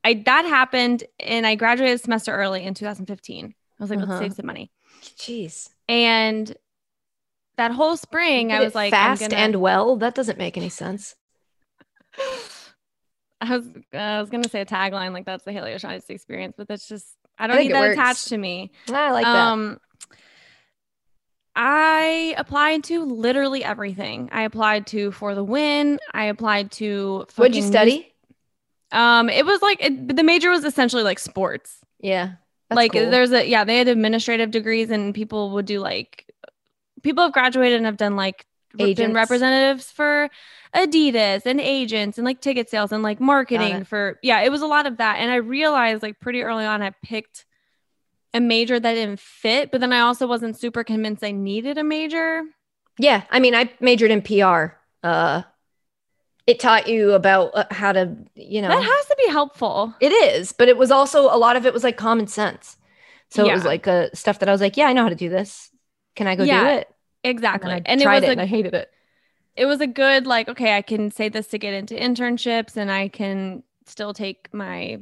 I 0.03 0.15
that 0.27 0.45
happened, 0.45 1.05
and 1.21 1.47
I 1.47 1.55
graduated 1.55 1.95
a 1.95 1.99
semester 1.99 2.33
early 2.35 2.65
in 2.65 2.75
2015. 2.75 3.47
I 3.47 3.53
was 3.83 3.91
like, 3.91 4.01
Uh-huh. 4.01 4.09
let's 4.11 4.21
save 4.21 4.33
some 4.35 4.47
money, 4.47 4.73
Jeez. 5.17 5.69
and 5.89 6.53
that 7.59 7.71
whole 7.71 7.97
spring, 7.97 8.51
I 8.51 8.59
was 8.61 8.75
like, 8.75 8.91
fast 8.93 9.21
gonna- 9.21 9.37
and 9.37 9.57
well. 9.57 9.95
That 9.97 10.17
doesn't 10.17 10.37
make 10.39 10.57
any 10.57 10.69
sense. 10.69 11.15
I 13.41 13.57
was 13.57 13.67
I 13.93 14.21
was 14.21 14.31
gonna 14.31 14.49
say 14.49 14.61
a 14.61 14.67
tagline 14.67 15.13
like 15.13 15.25
that's 15.27 15.45
the 15.45 15.53
Haley 15.53 15.75
O'Shaughnessy 15.75 16.15
experience, 16.15 16.55
but 16.57 16.69
that's 16.69 16.87
just 16.89 17.07
I 17.43 17.47
don't 17.49 17.57
think 17.57 17.69
need 17.71 17.75
that 17.75 17.81
works. 17.81 17.99
attached 17.99 18.29
to 18.29 18.39
me. 18.39 18.71
I 18.89 19.11
like 19.11 19.25
that. 19.25 19.37
um 19.37 19.79
I 21.55 22.35
applied 22.39 22.85
to 22.85 23.05
literally 23.05 23.63
everything. 23.63 24.31
I 24.33 24.43
applied 24.43 24.87
to 24.89 25.13
for 25.13 25.35
the 25.35 25.45
win. 25.45 25.99
I 26.15 26.25
applied 26.25 26.71
to 26.73 27.27
What'd 27.37 27.55
you 27.55 27.63
study? 27.63 28.09
um 28.91 29.29
it 29.31 29.45
was 29.47 29.61
like 29.63 29.83
it, 29.83 30.17
the 30.17 30.23
major 30.23 30.51
was 30.51 30.65
essentially 30.65 31.03
like 31.03 31.19
sports. 31.19 31.79
Yeah. 32.01 32.33
like 32.71 32.93
cool. 32.93 33.11
there's 33.11 33.33
a 33.33 33.47
yeah, 33.47 33.65
they 33.65 33.79
had 33.79 33.89
administrative 33.89 34.51
degrees 34.51 34.91
and 34.91 35.15
people 35.15 35.51
would 35.53 35.67
do 35.67 35.81
like 35.81 36.27
people 37.03 37.25
have 37.25 37.33
graduated 37.33 37.77
and 37.79 37.87
have 37.87 37.97
done 37.97 38.17
like 38.17 38.47
been 38.77 38.89
Agents. 38.89 39.15
representatives 39.15 39.91
for 39.91 40.31
Adidas 40.75 41.45
and 41.47 41.61
agents 41.61 42.19
and 42.19 42.25
like 42.25 42.41
ticket 42.41 42.71
sales 42.71 42.93
and 42.93 43.03
like 43.03 43.21
marketing 43.21 43.85
for 43.85 44.19
yeah, 44.23 44.41
it 44.41 44.51
was 44.51 44.63
a 44.63 44.67
lot 44.67 44.87
of 44.87 44.97
that. 44.99 45.17
And 45.19 45.31
I 45.31 45.37
realized 45.37 46.03
like 46.03 46.19
pretty 46.21 46.43
early 46.43 46.65
on 46.65 46.83
I 46.83 46.91
picked 47.03 47.45
a 48.35 48.41
major 48.41 48.81
that 48.81 48.95
didn't 48.95 49.21
fit, 49.21 49.71
but 49.71 49.81
then 49.81 49.93
I 49.93 50.01
also 50.01 50.27
wasn't 50.27 50.59
super 50.59 50.85
convinced 50.85 51.23
I 51.23 51.33
needed 51.33 51.77
a 51.77 51.85
major. 51.85 52.43
Yeah, 52.99 53.23
I 53.31 53.41
mean, 53.41 53.55
I 53.55 53.71
majored 53.81 54.11
in 54.11 54.23
PR. 54.23 54.75
Uh, 55.03 55.43
it 56.47 56.59
taught 56.59 56.89
you 56.89 57.13
about 57.13 57.51
uh, 57.55 57.65
how 57.71 57.93
to, 57.93 58.17
you 58.35 58.63
know, 58.63 58.69
That 58.69 58.83
has 58.83 59.07
to 59.07 59.17
be 59.25 59.31
helpful. 59.31 59.95
it 60.01 60.13
is, 60.13 60.53
but 60.53 60.69
it 60.69 60.77
was 60.77 60.91
also 60.91 61.25
a 61.25 61.37
lot 61.37 61.57
of 61.57 61.67
it 61.67 61.73
was 61.73 61.85
like 61.85 61.97
common 61.97 62.27
sense. 62.27 62.77
So 63.29 63.47
it 63.47 63.53
was 63.53 63.65
like 63.65 63.87
uh, 63.89 64.09
stuff 64.13 64.41
that 64.41 64.49
I 64.49 64.53
was 64.53 64.61
like, 64.61 64.77
yeah, 64.77 64.87
I 64.87 64.93
know 64.93 65.03
how 65.03 65.09
to 65.09 65.15
do 65.15 65.31
this. 65.31 65.71
Can 66.17 66.27
I 66.27 66.37
go 66.37 66.45
do 66.45 66.51
it? 66.53 66.89
Exactly. 67.25 67.73
And, 67.73 67.87
And, 67.87 68.01
it 68.01 68.05
tried 68.05 68.15
was 68.17 68.25
it, 68.25 68.29
a 68.29 68.33
and 68.33 68.41
I 68.41 68.47
hated 68.47 68.75
it. 68.75 68.91
it 69.57 69.67
was 69.67 69.81
a 69.81 69.87
good 69.87 70.27
like 70.27 70.49
okay 70.49 70.77
i 70.77 70.83
can 70.83 71.11
say 71.11 71.29
this 71.29 71.47
to 71.49 71.59
get 71.59 71.75
into 71.75 71.95
internships 71.95 72.77
and 72.77 72.91
i 72.91 73.09
can 73.09 73.63
still 73.87 74.15
take 74.15 74.49
my 74.53 74.99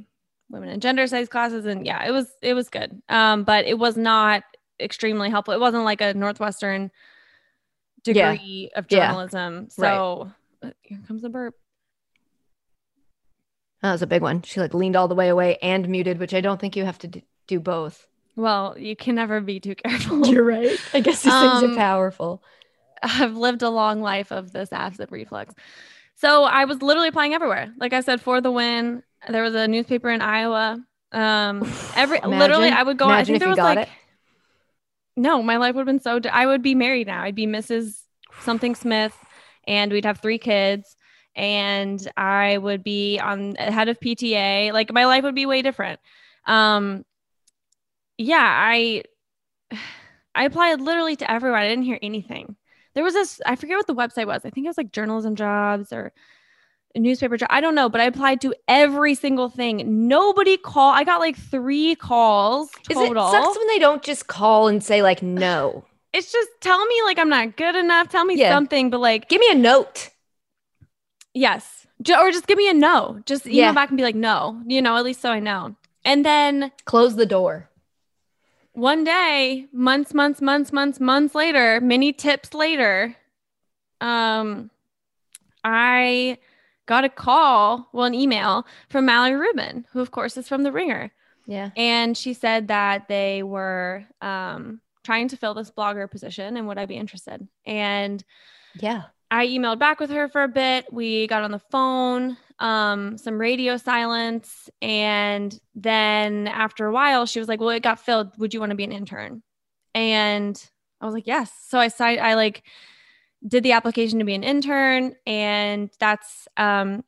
women 0.51 0.69
and 0.69 0.83
gender 0.83 1.07
studies 1.07 1.29
classes 1.29 1.65
and 1.67 1.87
yeah 1.87 2.05
it 2.05 2.11
was 2.11 2.27
it 2.43 2.55
was 2.55 2.69
good 2.69 3.01
um 3.09 3.45
but 3.45 3.65
it 3.67 3.79
was 3.79 3.97
not 3.97 4.43
extremely 4.81 5.31
helpful 5.31 5.55
it 5.55 5.61
wasn't 5.61 5.85
like 5.85 6.01
a 6.01 6.15
northwestern 6.15 6.91
Yeah. 8.05 8.33
degree 8.33 8.71
of 8.75 8.87
Yeah. 8.91 9.07
journalism 9.09 9.69
so 9.71 10.31
uh, 10.63 10.71
here 10.83 10.99
comes 11.07 11.23
the 11.23 11.29
burp 11.29 11.55
That 13.83 13.93
was 13.93 14.03
a 14.03 14.07
big 14.07 14.21
one. 14.21 14.43
She 14.43 14.61
like 14.61 14.75
leaned 14.75 14.95
all 14.97 15.09
the 15.09 15.15
way 15.15 15.29
away 15.29 15.57
and 15.63 15.89
muted, 15.89 16.19
which 16.19 16.35
I 16.35 16.43
don't 16.43 16.61
think 16.61 16.77
you 16.77 16.85
have 16.85 16.99
to 16.99 17.23
do 17.47 17.61
both. 17.61 18.07
Well 18.41 18.77
you 18.79 18.97
can 18.97 19.15
never 19.15 19.41
be 19.41 19.61
too 19.61 19.75
careful 19.75 20.27
You're 20.33 20.45
right. 20.45 20.79
I 20.95 21.01
guess 21.01 21.23
these 21.23 21.33
things 21.33 21.63
Um, 21.63 21.73
are 21.73 21.77
powerful. 21.77 22.43
I've 23.03 23.37
lived 23.37 23.63
a 23.63 23.71
long 23.71 24.03
life 24.03 24.31
of 24.33 24.53
this 24.53 24.73
acid 24.73 25.09
reflux. 25.11 25.55
So 26.17 26.45
I 26.45 26.65
was 26.67 26.83
literally 26.83 27.09
applying 27.09 27.33
everywhere. 27.35 27.73
Like 27.79 27.93
I 27.95 28.01
said, 28.03 28.21
for 28.21 28.41
the 28.43 28.51
win, 28.51 29.03
there 29.29 29.43
was 29.43 29.55
a 29.55 29.67
newspaper 29.69 30.11
in 30.11 30.21
Iowa. 30.21 30.79
Um, 31.13 31.63
every 31.97 32.19
Imagine- 32.19 32.39
literally, 32.39 32.69
I 32.69 32.83
would 32.83 32.99
go. 32.99 33.09
I 33.09 33.25
think 33.25 33.39
there 33.39 33.49
was 33.49 33.57
like 33.59 33.79
it. 33.79 33.89
no, 35.17 35.43
my 35.43 35.57
life 35.57 35.75
would 35.75 35.81
have 35.81 35.87
been 35.87 36.01
so. 36.01 36.21
I 36.31 36.47
would 36.47 36.63
be 36.63 36.75
married 36.75 37.07
now. 37.07 37.23
I'd 37.23 37.35
be 37.35 37.47
Mrs. 37.47 38.03
Something 38.41 38.75
Smith, 38.75 39.17
and 39.67 39.91
we'd 39.93 40.05
have 40.05 40.21
three 40.21 40.39
kids, 40.39 40.95
and 41.35 42.07
I 42.17 42.59
would 42.59 42.85
be 42.85 43.19
on 43.19 43.55
head 43.57 43.89
of 43.89 43.99
PTA. 43.99 44.73
Like 44.73 44.93
my 44.93 45.07
life 45.07 45.25
would 45.25 45.35
be 45.35 45.47
way 45.47 45.63
different. 45.63 46.01
Um, 46.47 47.05
yeah, 48.21 48.39
I 48.45 49.03
I 50.35 50.45
applied 50.45 50.81
literally 50.81 51.17
to 51.17 51.31
everyone. 51.31 51.61
I 51.61 51.69
didn't 51.69 51.85
hear 51.85 51.99
anything. 52.03 52.57
There 52.95 53.05
was 53.05 53.15
this. 53.15 53.41
I 53.47 53.57
forget 53.57 53.77
what 53.77 53.87
the 53.87 53.95
website 53.95 54.27
was. 54.27 54.45
I 54.45 54.51
think 54.51 54.65
it 54.67 54.71
was 54.71 54.79
like 54.79 54.93
journalism 54.93 55.35
jobs 55.37 55.93
or 55.93 56.13
a 56.95 56.99
newspaper 56.99 57.37
job. 57.37 57.49
I 57.51 57.61
don't 57.61 57.75
know, 57.75 57.89
but 57.89 58.01
I 58.01 58.05
applied 58.05 58.41
to 58.43 58.55
every 58.69 59.15
single 59.15 59.49
thing. 59.49 60.09
Nobody 60.09 60.57
called. 60.57 60.97
I 60.97 61.05
got 61.05 61.21
like 61.21 61.37
three 61.37 61.95
calls 61.95 62.71
total. 62.85 63.29
Is 63.29 63.33
it 63.33 63.43
sucks 63.45 63.59
when 63.59 63.67
they 63.69 63.79
don't 63.79 64.03
just 64.03 64.27
call 64.27 64.69
and 64.69 64.83
say 64.83 65.03
like 65.03 65.23
no? 65.23 65.85
it's 66.13 66.33
just 66.33 66.49
tell 66.61 66.85
me 66.85 67.03
like 67.05 67.19
I'm 67.19 67.29
not 67.29 67.57
good 67.57 67.77
enough. 67.77 68.09
Tell 68.09 68.25
me 68.25 68.37
Yeah. 68.37 68.51
something, 68.55 68.91
but 68.91 69.01
like 69.01 69.29
Give 69.29 69.41
me 69.41 69.49
a 69.51 69.55
note. 69.57 70.11
yes, 71.35 71.87
or 72.09 72.31
just 72.31 72.47
give 72.47 72.59
me 72.59 72.69
a 72.69 72.75
no. 72.75 73.21
Just 73.27 73.47
email 73.47 73.59
Yeah. 73.59 73.73
back 73.73 73.91
and 73.91 73.97
be 73.97 74.03
like 74.05 74.15
no. 74.17 74.61
You 74.67 74.83
know, 74.83 74.97
at 74.97 75.05
least 75.05 75.21
so 75.21 75.31
I 75.31 75.41
know. 75.41 75.77
And 76.05 76.25
then 76.25 76.73
Close 76.87 77.17
the 77.17 77.27
door. 77.27 77.70
One 78.73 79.05
day, 79.05 79.67
months, 79.73 80.15
months, 80.15 80.41
months, 80.41 80.73
months, 80.73 81.01
months 81.01 81.35
later, 81.35 81.81
many 81.81 82.13
tips 82.13 82.55
later, 82.55 83.17
um, 84.01 84.71
I 85.65 86.39
got 86.87 87.05
a 87.05 87.09
call, 87.09 87.89
well, 87.93 88.07
an 88.07 88.15
email 88.15 88.67
from 88.89 89.07
Mallory 89.07 89.39
Rubin, 89.39 89.87
who 89.93 90.01
of 90.01 90.11
course 90.11 90.37
is 90.37 90.49
from 90.49 90.63
The 90.63 90.73
Ringer. 90.73 91.13
Yeah. 91.47 91.71
And 91.77 92.17
she 92.17 92.33
said 92.33 92.69
that 92.69 93.09
they 93.09 93.43
were 93.43 94.05
um, 94.21 94.81
trying 95.05 95.29
to 95.29 95.37
fill 95.37 95.55
this 95.55 95.71
blogger 95.71 96.11
position 96.11 96.57
and 96.57 96.67
would 96.69 96.79
I 96.79 96.87
be 96.87 96.97
interested? 96.97 97.47
And 97.67 98.23
Yeah. 98.81 99.05
I 99.33 99.47
emailed 99.47 99.79
back 99.79 100.01
with 100.01 100.11
her 100.11 100.29
for 100.29 100.43
a 100.43 100.49
bit. 100.49 100.93
We 100.93 101.29
got 101.29 101.43
on 101.43 101.53
the 101.53 101.61
phone, 101.71 102.37
um, 102.61 103.17
some 103.19 103.41
radio 103.41 103.77
silence. 103.77 104.69
And 104.81 105.59
then 105.75 106.47
after 106.47 106.87
a 106.87 106.93
while, 106.93 107.27
she 107.27 107.39
was 107.41 107.49
like, 107.49 107.61
Well, 107.61 107.71
it 107.71 107.83
got 107.83 107.99
filled. 108.01 108.39
Would 108.39 108.55
you 108.55 108.61
want 108.61 108.71
to 108.71 108.77
be 108.77 108.85
an 108.85 108.93
intern? 108.93 109.43
And 109.95 110.63
I 111.01 111.07
was 111.07 111.15
like, 111.15 111.27
Yes. 111.27 111.51
So 111.69 111.79
I 111.79 111.89
signed, 111.89 112.21
I 112.21 112.35
like 112.35 112.63
did 113.47 113.63
the 113.63 113.73
application 113.73 114.19
to 114.19 114.25
be 114.25 114.35
an 114.35 114.45
intern. 114.45 115.15
And 115.27 115.91
that's, 115.99 116.47
um, 116.59 117.03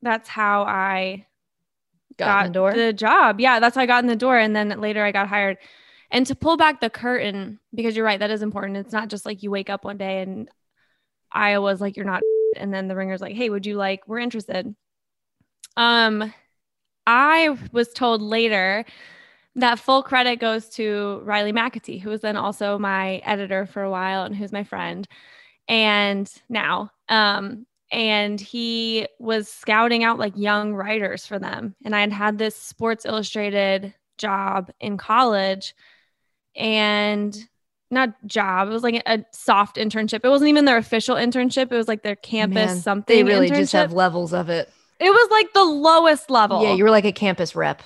that's 0.00 0.28
how 0.28 0.62
I 0.62 1.26
Got, 2.16 2.46
in 2.46 2.52
the 2.52 2.58
door. 2.58 2.72
the 2.72 2.92
job. 2.92 3.40
Yeah, 3.40 3.58
that's 3.58 3.74
how 3.74 3.82
I 3.82 3.86
got 3.86 4.04
in 4.04 4.08
the 4.08 4.16
door. 4.16 4.38
And 4.38 4.54
then 4.54 4.68
later 4.80 5.04
I 5.04 5.10
got 5.10 5.28
hired. 5.28 5.58
And 6.10 6.24
to 6.26 6.34
pull 6.34 6.56
back 6.56 6.80
the 6.80 6.88
curtain, 6.88 7.58
because 7.74 7.96
you're 7.96 8.04
right, 8.04 8.20
that 8.20 8.30
is 8.30 8.42
important. 8.42 8.78
It's 8.78 8.92
not 8.92 9.08
just 9.08 9.26
like 9.26 9.42
you 9.42 9.50
wake 9.50 9.68
up 9.68 9.84
one 9.84 9.98
day 9.98 10.22
and 10.22 10.48
Iowa's 11.32 11.80
like, 11.80 11.96
you're 11.96 12.06
not, 12.06 12.22
and 12.56 12.72
then 12.72 12.88
the 12.88 12.96
ringer's 12.96 13.20
like, 13.20 13.34
hey, 13.34 13.50
would 13.50 13.66
you 13.66 13.76
like, 13.76 14.06
we're 14.06 14.18
interested. 14.18 14.74
Um, 15.76 16.32
I 17.06 17.56
was 17.72 17.88
told 17.92 18.20
later 18.20 18.84
that 19.56 19.78
full 19.78 20.02
credit 20.02 20.36
goes 20.36 20.68
to 20.70 21.20
Riley 21.24 21.52
McAtee, 21.52 22.00
who 22.00 22.10
was 22.10 22.20
then 22.20 22.36
also 22.36 22.78
my 22.78 23.16
editor 23.24 23.66
for 23.66 23.82
a 23.82 23.90
while 23.90 24.24
and 24.24 24.36
who's 24.36 24.52
my 24.52 24.64
friend. 24.64 25.06
And 25.68 26.30
now, 26.48 26.90
um, 27.08 27.66
and 27.90 28.40
he 28.40 29.06
was 29.18 29.48
scouting 29.48 30.04
out 30.04 30.18
like 30.18 30.36
young 30.36 30.74
writers 30.74 31.26
for 31.26 31.38
them. 31.38 31.74
And 31.84 31.94
I 31.94 32.00
had 32.00 32.12
had 32.12 32.38
this 32.38 32.54
Sports 32.54 33.06
Illustrated 33.06 33.94
job 34.18 34.70
in 34.80 34.98
college 34.98 35.74
and 36.54 37.36
not 37.90 38.10
job, 38.26 38.68
it 38.68 38.72
was 38.72 38.82
like 38.82 39.02
a 39.06 39.24
soft 39.32 39.76
internship. 39.76 40.20
It 40.24 40.28
wasn't 40.28 40.48
even 40.50 40.64
their 40.64 40.76
official 40.76 41.16
internship, 41.16 41.72
it 41.72 41.76
was 41.76 41.88
like 41.88 42.02
their 42.02 42.16
campus 42.16 42.54
Man, 42.66 42.76
something. 42.80 43.16
They 43.16 43.22
really 43.24 43.48
just 43.48 43.72
have 43.72 43.92
levels 43.92 44.32
of 44.32 44.48
it. 44.50 44.70
it 45.00 45.10
was 45.10 45.30
like 45.30 45.52
the 45.52 45.64
lowest 45.64 46.30
level. 46.30 46.62
Yeah, 46.62 46.74
you 46.74 46.84
were 46.84 46.90
like 46.90 47.04
a 47.04 47.12
campus 47.12 47.54
rep. 47.56 47.82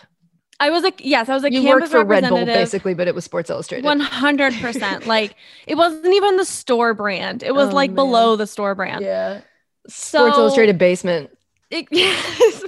I 0.60 0.70
was 0.70 0.84
like, 0.84 1.00
yes, 1.04 1.28
I 1.28 1.34
was 1.34 1.42
a 1.42 1.52
you 1.52 1.60
campus 1.62 1.90
worked 1.90 1.92
for 1.92 2.04
Red 2.04 2.28
Bull 2.28 2.44
basically, 2.46 2.94
but 2.94 3.08
it 3.08 3.14
was 3.16 3.24
Sports 3.24 3.50
Illustrated. 3.50 3.84
One 3.84 3.98
hundred 4.00 4.54
percent. 4.54 5.06
Like 5.12 5.34
it 5.66 5.74
wasn't 5.74 6.14
even 6.14 6.36
the 6.36 6.44
store 6.44 6.94
brand. 6.94 7.42
It 7.42 7.52
was 7.54 7.70
Oh, 7.70 7.74
like 7.74 7.90
man. 7.90 7.96
below 7.96 8.36
the 8.36 8.46
store 8.46 8.74
brand. 8.76 9.04
yeah. 9.04 9.40
Sports 9.88 10.36
So- 10.36 10.42
Illustrated 10.42 10.78
basement. 10.78 11.30
It- 11.70 11.88
yes. 11.90 12.62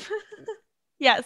yes. 0.99 1.25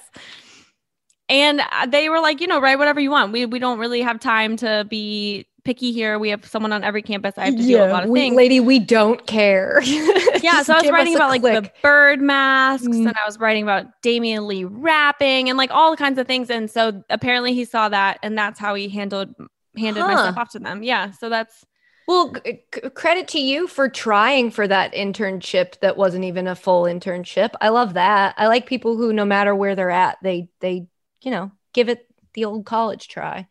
And 1.31 1.61
uh, 1.73 1.87
they 1.87 2.09
were 2.09 2.21
like, 2.21 2.40
you 2.40 2.47
know, 2.47 2.61
write 2.61 2.79
whatever 2.79 3.01
you 3.01 3.11
want. 3.11 3.33
We 3.33 3.47
we 3.47 3.59
don't 3.59 3.79
really 3.79 4.01
have 4.03 4.21
time 4.21 4.57
to 4.59 4.87
be 4.88 5.47
picky 5.68 5.92
here. 5.92 6.18
We 6.18 6.31
have 6.31 6.46
someone 6.46 6.72
on 6.72 6.83
every 6.83 7.02
campus. 7.02 7.37
I 7.37 7.44
have 7.44 7.57
to 7.57 7.62
do 7.62 7.76
a 7.76 7.85
lot 7.92 8.04
of 8.04 8.09
we, 8.09 8.20
things. 8.20 8.37
lady, 8.37 8.59
we 8.59 8.78
don't 8.78 9.26
care. 9.26 9.81
yeah, 9.85 10.62
so 10.62 10.72
I 10.72 10.81
was 10.81 10.90
writing 10.90 11.14
about 11.14 11.28
like 11.28 11.42
the 11.42 11.70
bird 11.83 12.22
masks, 12.22 12.87
Mm. 12.87 13.07
and 13.09 13.16
I 13.16 13.26
was 13.26 13.38
writing 13.38 13.62
about 13.64 13.85
Damian 14.00 14.46
Lee 14.48 14.64
rapping, 14.64 15.50
and 15.50 15.59
like 15.59 15.70
all 15.70 15.94
kinds 15.94 16.18
of 16.18 16.26
things. 16.26 16.48
And 16.48 16.70
so 16.70 17.04
apparently 17.11 17.52
he 17.52 17.66
saw 17.66 17.90
that, 17.90 18.18
and 18.22 18.37
that's 18.38 18.59
how 18.59 18.74
he 18.74 18.88
handled 18.88 19.35
handed 19.76 20.00
my 20.00 20.14
Huh. 20.14 20.22
stuff 20.22 20.38
off 20.38 20.50
to 20.52 20.59
them. 20.59 20.83
Yeah, 20.83 21.11
so 21.11 21.28
that's 21.28 21.66
Well, 22.07 22.33
c- 22.46 22.62
credit 22.94 23.28
to 23.28 23.38
you 23.38 23.66
for 23.68 23.90
trying 23.90 24.50
for 24.50 24.66
that 24.66 24.94
internship 24.94 25.78
that 25.81 25.98
wasn't 25.98 26.24
even 26.24 26.48
a 26.48 26.54
full 26.57 26.85
internship. 26.85 27.50
I 27.61 27.68
love 27.68 27.92
that. 27.92 28.35
I 28.38 28.46
like 28.46 28.64
people 28.64 28.96
who 28.96 29.12
no 29.12 29.26
matter 29.26 29.54
where 29.54 29.74
they're 29.76 29.90
at, 29.90 30.16
they 30.22 30.48
they, 30.61 30.87
you 31.20 31.31
know, 31.31 31.52
give 31.74 31.90
it 31.90 32.07
the 32.33 32.46
old 32.46 32.64
college 32.64 33.09
try. 33.09 33.46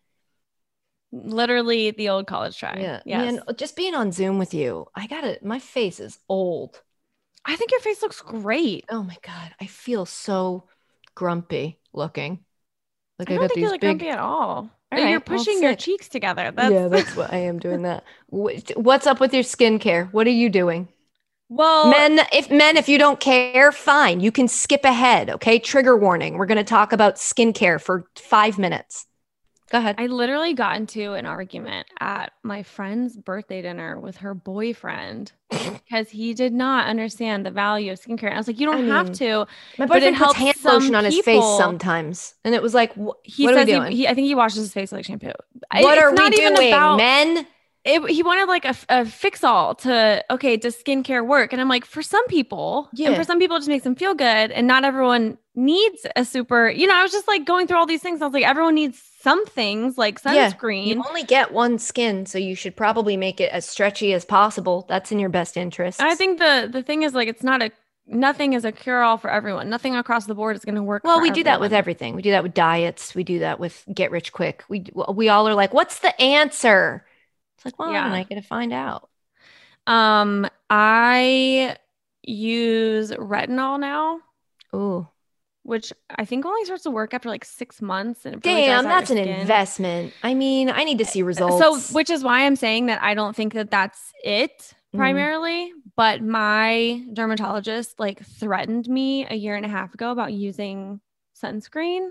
Literally 1.11 1.91
the 1.91 2.09
old 2.09 2.27
college 2.27 2.57
try. 2.57 2.77
Yeah. 2.79 3.01
Yes. 3.05 3.33
Man, 3.33 3.55
just 3.55 3.75
being 3.75 3.95
on 3.95 4.11
Zoom 4.11 4.37
with 4.37 4.53
you, 4.53 4.87
I 4.95 5.07
got 5.07 5.23
it. 5.23 5.43
my 5.43 5.59
face 5.59 5.99
is 5.99 6.19
old. 6.29 6.81
I 7.45 7.55
think 7.55 7.71
your 7.71 7.79
face 7.79 8.01
looks 8.01 8.21
great. 8.21 8.85
Oh 8.89 9.03
my 9.03 9.17
god, 9.21 9.53
I 9.61 9.67
feel 9.67 10.05
so 10.05 10.65
grumpy 11.15 11.79
looking. 11.93 12.43
Like 13.19 13.31
I 13.31 13.35
I, 13.35 13.37
don't 13.37 13.47
think 13.47 13.59
you 13.59 13.69
look 13.71 13.81
big 13.81 13.99
grumpy 13.99 14.09
at 14.09 14.19
all. 14.19 14.69
All 14.91 14.99
You're 14.99 15.19
pushing 15.19 15.61
your 15.61 15.75
cheeks 15.75 16.07
together. 16.07 16.51
That's, 16.51 16.71
Yeah, 16.71 16.87
that's 16.87 17.15
what 17.15 17.33
I 17.33 17.37
am 17.37 17.59
doing 17.59 17.81
that. 17.81 18.03
What's 18.29 19.07
up 19.07 19.19
with 19.19 19.33
your 19.33 19.43
skincare? 19.43 20.11
What 20.13 20.27
are 20.27 20.31
you 20.31 20.49
doing? 20.49 20.89
well, 21.49 21.89
men 21.89 22.19
if 22.33 22.49
men 22.49 22.75
if 22.75 22.89
you 22.89 22.97
don't 22.97 23.21
care 23.21 23.71
fine 23.71 24.19
you 24.19 24.31
can 24.31 24.49
skip 24.49 24.83
ahead 24.83 25.29
okay 25.29 25.57
trigger 25.59 25.95
warning 25.95 26.37
we're 26.37 26.45
going 26.45 26.57
to 26.57 26.63
talk 26.63 26.91
about 26.91 27.15
skincare 27.15 27.79
for 27.79 28.05
five 28.17 28.59
minutes 28.59 29.05
go 29.69 29.77
ahead 29.79 29.95
I 29.97 30.07
literally 30.07 30.53
got 30.53 30.77
into 30.77 31.13
an 31.13 31.25
argument 31.25 31.87
at 31.99 32.31
my 32.43 32.63
friend's 32.63 33.17
birthday 33.17 33.61
dinner 33.61 33.99
with 33.99 34.17
her 34.17 34.33
boyfriend 34.33 35.31
because 35.49 36.09
he 36.09 36.33
did 36.33 36.53
not 36.53 36.87
understand 36.87 37.45
the 37.45 37.51
value 37.51 37.91
of 37.91 37.99
skincare. 38.01 38.25
And 38.25 38.33
I 38.33 38.37
was 38.37 38.47
like, 38.47 38.59
you 38.59 38.65
don't 38.65 38.89
I 38.89 38.95
have 38.95 39.05
mean, 39.07 39.13
to. 39.15 39.47
my 39.77 39.85
boyfriend 39.85 40.17
puts 40.17 40.35
hand 40.35 40.57
lotion 40.63 40.95
on 40.95 41.05
his 41.05 41.19
face 41.19 41.43
sometimes 41.57 42.33
and 42.43 42.53
it 42.55 42.61
was 42.61 42.73
like 42.73 42.93
wh- 42.93 43.11
He 43.23 43.45
what 43.45 43.53
are 43.53 43.57
says 43.59 43.65
we 43.67 43.71
doing 43.73 43.91
he, 43.91 44.07
I 44.07 44.13
think 44.13 44.27
he 44.27 44.35
washes 44.35 44.57
his 44.59 44.73
face 44.73 44.91
like 44.91 45.05
shampoo. 45.05 45.27
What 45.27 45.97
it's 45.97 46.03
are 46.03 46.11
we 46.11 46.17
even 46.35 46.53
doing 46.55 46.69
about- 46.73 46.97
men 46.97 47.47
it, 47.87 48.09
he 48.11 48.21
wanted 48.23 48.47
like 48.47 48.65
a, 48.65 48.75
a 48.89 49.05
fix 49.05 49.43
all 49.43 49.73
to 49.75 50.23
okay 50.29 50.57
does 50.57 50.75
skincare 50.75 51.25
work? 51.25 51.53
And 51.53 51.61
i'm 51.61 51.69
like 51.69 51.85
for 51.85 52.01
some 52.01 52.25
people 52.27 52.89
and 52.91 52.99
Yeah. 52.99 53.15
for 53.15 53.23
some 53.23 53.39
people 53.39 53.55
it 53.57 53.61
just 53.61 53.69
makes 53.69 53.83
them 53.83 53.95
feel 53.95 54.13
good 54.13 54.51
and 54.51 54.67
not 54.67 54.83
everyone 54.85 55.37
needs 55.55 56.05
a 56.15 56.23
super 56.23 56.69
you 56.69 56.85
know 56.85 56.95
i 56.95 57.01
was 57.01 57.11
just 57.11 57.27
like 57.27 57.43
going 57.45 57.65
through 57.65 57.77
all 57.77 57.87
these 57.87 58.01
things. 58.03 58.21
I 58.21 58.25
was 58.25 58.33
like 58.33 58.43
everyone 58.45 58.75
needs 58.75 59.01
some 59.21 59.45
things 59.47 59.97
like 59.97 60.19
Yeah. 60.23 60.51
sunscreen. 60.51 60.87
you 60.87 61.03
only 61.07 61.23
get 61.23 61.51
one 61.51 61.79
skin 61.79 62.25
so 62.27 62.37
you 62.37 62.53
should 62.55 62.75
probably 62.75 63.17
make 63.17 63.41
it 63.41 63.51
as 63.51 63.65
stretchy 63.67 64.13
as 64.13 64.23
possible. 64.25 64.85
That's 64.87 65.11
in 65.11 65.17
your 65.19 65.29
best 65.29 65.57
interest. 65.57 65.99
I 66.01 66.13
think 66.15 66.37
the 66.39 66.69
the 66.71 66.83
thing 66.83 67.03
is 67.03 67.13
like 67.13 67.27
it's 67.27 67.43
not 67.43 67.61
a 67.63 67.71
nothing 68.09 68.53
is 68.53 68.63
a 68.63 68.71
cure 68.71 69.01
all 69.03 69.17
for 69.17 69.29
everyone. 69.29 69.69
Nothing 69.69 69.95
across 69.95 70.27
the 70.27 70.35
board 70.35 70.55
is 70.55 70.63
going 70.63 70.75
to 70.75 70.83
work 70.83 71.03
well 71.03 71.19
we 71.21 71.31
do 71.31 71.43
that 71.43 71.59
with 71.59 71.73
everything. 71.73 72.15
We 72.15 72.21
do 72.21 72.31
that 72.31 72.43
with 72.43 72.53
diets. 72.53 73.13
We 73.15 73.23
do 73.23 73.39
that 73.39 73.59
with 73.59 73.83
get 73.93 74.11
rich 74.11 74.31
quick. 74.31 74.63
We 74.69 74.85
we 75.13 75.27
all 75.29 75.47
are 75.47 75.55
like 75.55 75.73
what's 75.73 75.99
the 75.99 76.13
answer 76.21 77.03
it's 77.57 77.65
like 77.65 77.77
well 77.79 77.91
Yeah. 77.91 78.13
i 78.13 78.23
gotta 78.23 78.41
find 78.41 78.71
out 78.71 79.09
um 79.87 80.47
i 80.69 81.75
use 82.23 83.11
retinol 83.11 83.79
now 83.79 84.19
Ooh. 84.75 85.07
which 85.63 85.91
i 86.09 86.25
think 86.25 86.45
only 86.45 86.63
starts 86.65 86.83
to 86.83 86.91
work 86.91 87.13
after 87.13 87.29
like 87.29 87.45
six 87.45 87.81
months 87.81 88.25
and 88.25 88.45
really 88.45 88.61
Damn, 88.65 88.83
that's 88.85 89.09
an 89.09 89.17
skin. 89.17 89.39
investment. 89.41 90.13
I 90.23 90.33
mean, 90.33 90.69
I 90.69 90.83
need 90.83 90.97
to 90.99 91.05
see 91.05 91.21
results. 91.23 91.57
So, 91.87 91.93
which 91.95 92.09
is 92.09 92.23
why 92.23 92.45
I'm 92.45 92.55
saying 92.55 92.85
that 92.87 93.01
I 93.01 93.13
don't 93.13 93.35
think 93.35 93.53
that 93.53 93.71
that's 93.71 94.13
it 94.23 94.73
Mhm. 94.93 94.97
primarily. 94.99 95.71
But 95.95 96.21
my 96.21 97.01
dermatologist 97.13 97.99
like 97.99 98.23
threatened 98.23 98.87
me 98.87 99.25
a 99.29 99.35
year 99.35 99.55
and 99.55 99.65
a 99.65 99.69
half 99.69 99.93
ago 99.93 100.11
about 100.11 100.31
using 100.33 100.99
sunscreen. 101.41 102.09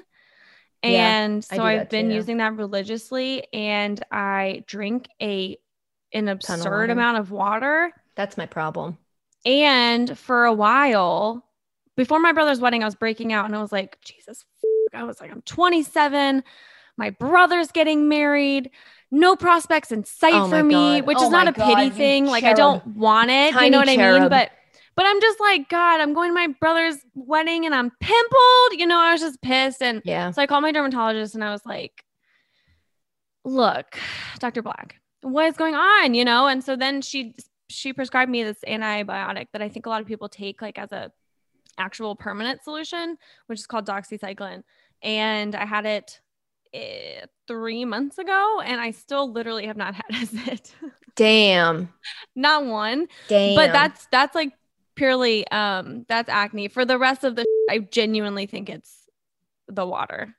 Yeah, 0.92 1.24
And 1.24 1.46
I 1.50 1.56
so 1.56 1.62
I've 1.64 1.88
been 1.88 2.08
too. 2.08 2.14
using 2.16 2.36
that 2.38 2.54
religiously. 2.56 3.46
And 3.52 4.02
I 4.10 4.64
drink 4.66 5.08
a 5.20 5.58
an 6.12 6.28
absurd 6.28 6.90
amount 6.90 7.18
of 7.18 7.30
water. 7.30 7.92
That's 8.14 8.36
my 8.36 8.46
problem. 8.46 8.98
And 9.44 10.18
for 10.18 10.44
a 10.44 10.52
while, 10.52 11.44
before 11.96 12.18
my 12.20 12.32
brother's 12.32 12.60
wedding, 12.60 12.82
I 12.82 12.86
was 12.86 12.94
breaking 12.94 13.32
out 13.32 13.44
and 13.46 13.54
I 13.54 13.60
was 13.60 13.72
like, 13.72 13.98
Jesus, 14.02 14.44
f-. 14.62 15.00
I 15.00 15.04
was 15.04 15.20
like, 15.20 15.30
I'm 15.30 15.42
27. 15.42 16.42
My 16.96 17.10
brother's 17.10 17.70
getting 17.70 18.08
married. 18.08 18.70
No 19.10 19.36
prospects 19.36 19.92
in 19.92 20.04
sight 20.04 20.34
Oh 20.34 20.48
for 20.48 20.62
me, 20.64 21.00
God. 21.00 21.06
which 21.06 21.18
Oh 21.20 21.24
is 21.24 21.30
not 21.30 21.48
a 21.48 21.52
pity 21.52 21.72
God, 21.74 21.80
you 21.82 21.90
thing. 21.90 22.26
Like 22.26 22.44
I 22.44 22.54
don't 22.54 22.84
want 22.86 23.30
it. 23.30 23.54
you 23.62 23.70
know 23.70 23.78
what 23.78 23.88
I 23.88 23.96
mean? 23.96 24.28
But 24.28 24.50
but 24.96 25.04
I'm 25.06 25.20
just 25.20 25.38
like, 25.40 25.68
God, 25.68 26.00
I'm 26.00 26.14
going 26.14 26.30
to 26.30 26.34
my 26.34 26.48
brother's 26.58 26.96
wedding 27.14 27.66
and 27.66 27.74
I'm 27.74 27.90
pimpled. 28.00 28.72
You 28.80 28.86
know, 28.86 28.98
I 28.98 29.12
was 29.12 29.20
just 29.20 29.40
pissed. 29.42 29.82
And 29.82 30.02
Yeah. 30.04 30.30
so 30.30 30.42
I 30.42 30.46
called 30.46 30.62
my 30.62 30.72
dermatologist 30.72 31.34
and 31.34 31.44
I 31.44 31.50
was 31.50 31.64
like, 31.66 32.04
look, 33.44 33.98
Dr. 34.38 34.62
Black, 34.62 34.96
what 35.22 35.46
is 35.46 35.56
going 35.56 35.74
on? 35.74 36.14
You 36.14 36.24
know? 36.24 36.46
And 36.46 36.62
so 36.64 36.76
then 36.76 37.02
she 37.02 37.34
she 37.68 37.92
prescribed 37.92 38.30
me 38.30 38.44
this 38.44 38.58
antibiotic 38.66 39.48
that 39.52 39.60
I 39.60 39.68
think 39.68 39.86
a 39.86 39.88
lot 39.88 40.00
of 40.00 40.06
people 40.06 40.28
take 40.28 40.62
like 40.62 40.78
as 40.78 40.92
a 40.92 41.10
actual 41.78 42.14
permanent 42.16 42.62
solution, 42.62 43.18
which 43.46 43.58
is 43.58 43.66
called 43.66 43.86
doxycycline. 43.86 44.62
And 45.02 45.54
I 45.54 45.66
had 45.66 45.84
it 45.84 46.20
eh, 46.72 47.26
three 47.46 47.84
months 47.84 48.18
ago 48.18 48.60
and 48.64 48.80
I 48.80 48.92
still 48.92 49.30
literally 49.30 49.66
have 49.66 49.76
not 49.76 49.94
had 50.10 50.22
a 50.22 50.26
zit. 50.26 50.74
Damn. 51.16 51.92
not 52.34 52.64
one. 52.64 53.08
Damn. 53.28 53.54
But 53.56 53.72
that's 53.72 54.06
that's 54.10 54.34
like 54.34 54.52
purely 54.96 55.46
um 55.48 56.04
that's 56.08 56.28
acne. 56.28 56.68
For 56.68 56.84
the 56.84 56.98
rest 56.98 57.24
of 57.24 57.36
the 57.36 57.44
I 57.70 57.78
genuinely 57.78 58.46
think 58.46 58.68
it's 58.68 58.92
the 59.68 59.86
water. 59.86 60.34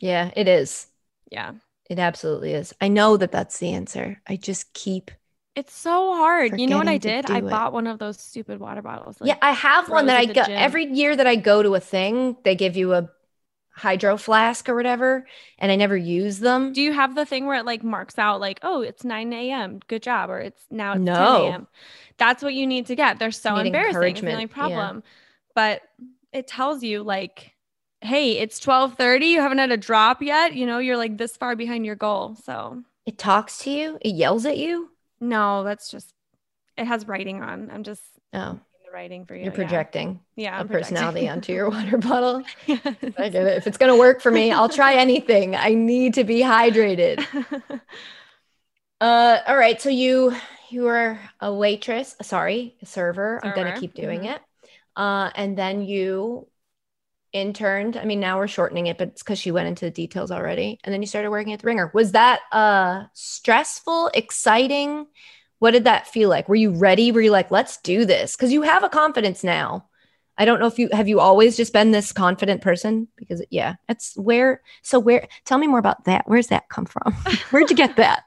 yeah, 0.00 0.30
it 0.36 0.48
is. 0.48 0.86
Yeah. 1.30 1.52
It 1.90 1.98
absolutely 1.98 2.52
is. 2.52 2.74
I 2.80 2.88
know 2.88 3.16
that 3.16 3.32
that's 3.32 3.58
the 3.58 3.72
answer. 3.72 4.20
I 4.26 4.36
just 4.36 4.72
keep. 4.74 5.10
It's 5.54 5.74
so 5.74 6.14
hard. 6.14 6.60
You 6.60 6.66
know 6.66 6.78
what 6.78 6.86
I 6.88 6.98
did? 6.98 7.26
I 7.26 7.38
it. 7.38 7.50
bought 7.50 7.72
one 7.72 7.86
of 7.86 7.98
those 7.98 8.20
stupid 8.20 8.60
water 8.60 8.82
bottles. 8.82 9.20
like, 9.20 9.28
yeah, 9.28 9.36
I 9.42 9.52
have 9.52 9.88
one 9.88 10.06
that 10.06 10.16
I 10.16 10.26
go 10.26 10.44
gym. 10.44 10.52
every 10.56 10.86
year 10.86 11.16
that 11.16 11.26
I 11.26 11.36
go 11.36 11.62
to 11.62 11.74
a 11.74 11.80
thing. 11.80 12.36
They 12.44 12.54
give 12.54 12.76
you 12.76 12.92
a 12.94 13.10
hydro 13.78 14.16
flask 14.16 14.68
or 14.68 14.74
whatever, 14.74 15.26
and 15.58 15.72
I 15.72 15.76
never 15.76 15.96
use 15.96 16.40
them. 16.40 16.72
Do 16.72 16.82
you 16.82 16.92
have 16.92 17.14
the 17.14 17.24
thing 17.24 17.46
where 17.46 17.58
it 17.58 17.64
like 17.66 17.82
marks 17.82 18.18
out 18.18 18.40
like, 18.40 18.58
oh, 18.62 18.82
it's 18.82 19.04
9 19.04 19.32
a.m. 19.32 19.80
Good 19.86 20.02
job, 20.02 20.30
or 20.30 20.38
it's 20.40 20.62
now 20.70 20.92
it's 20.94 21.00
No. 21.02 21.14
10 21.14 21.52
a.m. 21.52 21.68
That's 22.18 22.42
what 22.42 22.54
you 22.54 22.66
need 22.66 22.86
to 22.86 22.96
get. 22.96 23.18
They're 23.18 23.30
so 23.30 23.56
embarrassing. 23.56 24.02
It's 24.08 24.20
the 24.20 24.28
only 24.28 24.44
encouragement, 24.44 24.50
yeah. 24.68 24.86
problem. 24.86 25.02
But 25.54 25.82
it 26.32 26.46
tells 26.46 26.82
you 26.82 27.02
like, 27.02 27.52
hey, 28.00 28.38
it's 28.38 28.60
12:30. 28.60 29.26
You 29.30 29.40
haven't 29.40 29.58
had 29.58 29.72
a 29.72 29.76
drop 29.76 30.22
yet. 30.22 30.54
You 30.54 30.66
know, 30.66 30.78
you're 30.78 30.96
like 30.96 31.16
this 31.18 31.36
far 31.36 31.56
behind 31.56 31.86
your 31.86 31.96
goal. 31.96 32.36
So 32.44 32.82
It 33.06 33.18
talks 33.18 33.58
to 33.60 33.70
you. 33.70 33.98
It 34.00 34.14
yells 34.14 34.46
at 34.46 34.58
you. 34.58 34.90
no, 35.20 35.64
that's 35.64 35.88
just 35.90 36.12
it 36.76 36.86
has 36.86 37.08
writing 37.08 37.42
on. 37.42 37.70
I'm 37.70 37.82
just 37.82 38.02
Oh, 38.32 38.60
the 38.88 38.94
writing 38.94 39.24
for 39.26 39.34
you. 39.34 39.44
you're 39.44 39.52
projecting 39.52 40.20
Yeah, 40.36 40.56
a 40.56 40.60
I'm 40.60 40.68
projecting. 40.68 40.96
personality 40.96 41.28
onto 41.28 41.52
your 41.52 41.70
water 41.70 41.98
bottle. 42.10 42.42
I 42.68 43.28
get 43.28 43.46
it. 43.46 43.56
If 43.58 43.66
it's 43.66 43.78
gonna 43.78 43.96
work 43.96 44.20
for 44.20 44.30
me, 44.30 44.52
I'll 44.52 44.68
try 44.68 44.94
anything. 44.94 45.54
I 45.56 45.74
need 45.74 46.14
to 46.14 46.24
be 46.24 46.40
hydrated. 46.40 47.24
Uh, 49.00 49.38
all 49.46 49.56
right. 49.56 49.80
So 49.80 49.90
you 49.90 50.34
you 50.70 50.82
were 50.82 51.18
a 51.40 51.52
waitress. 51.52 52.16
Sorry, 52.22 52.76
a 52.82 52.86
server. 52.86 53.44
I'm 53.44 53.52
gonna 53.54 53.72
keep 53.72 53.94
doing 53.94 54.22
mhm. 54.22 54.34
it. 54.34 54.42
Uh, 54.96 55.30
and 55.34 55.56
then 55.56 55.82
you 55.82 56.48
interned. 57.32 57.96
I 57.96 58.04
mean, 58.04 58.20
now 58.20 58.38
we're 58.38 58.48
shortening 58.48 58.86
it, 58.86 58.98
but 58.98 59.08
it's 59.08 59.22
because 59.22 59.38
she 59.38 59.50
went 59.52 59.68
into 59.68 59.84
the 59.84 59.90
details 59.90 60.30
already. 60.30 60.78
And 60.84 60.92
then 60.92 61.02
you 61.02 61.06
started 61.06 61.30
working 61.30 61.52
at 61.52 61.60
the 61.60 61.66
Ringer. 61.66 61.90
Was 61.94 62.12
that 62.12 62.40
uh 62.52 63.04
stressful, 63.14 64.10
exciting? 64.14 65.06
What 65.58 65.72
did 65.72 65.84
that 65.84 66.06
feel 66.06 66.28
like? 66.28 66.48
Were 66.48 66.54
you 66.54 66.70
ready? 66.70 67.12
Were 67.12 67.20
you 67.20 67.30
like, 67.30 67.50
let's 67.50 67.78
do 67.78 68.04
this? 68.04 68.36
Because 68.36 68.52
you 68.52 68.62
have 68.62 68.84
a 68.84 68.88
confidence 68.88 69.42
now. 69.42 69.86
I 70.36 70.44
don't 70.44 70.60
know 70.60 70.66
if 70.66 70.78
you 70.78 70.88
have 70.92 71.08
you 71.08 71.18
always 71.18 71.56
just 71.56 71.72
been 71.72 71.90
this 71.90 72.12
confident 72.12 72.62
person 72.62 73.08
because 73.16 73.44
yeah, 73.50 73.74
it's 73.88 74.16
where 74.16 74.62
so 74.82 75.00
where 75.00 75.26
tell 75.44 75.58
me 75.58 75.66
more 75.66 75.80
about 75.80 76.04
that. 76.04 76.28
Where's 76.28 76.46
that 76.46 76.68
come 76.68 76.86
from? 76.86 77.12
Where'd 77.50 77.70
you 77.70 77.76
get 77.76 77.96
that? 77.96 78.22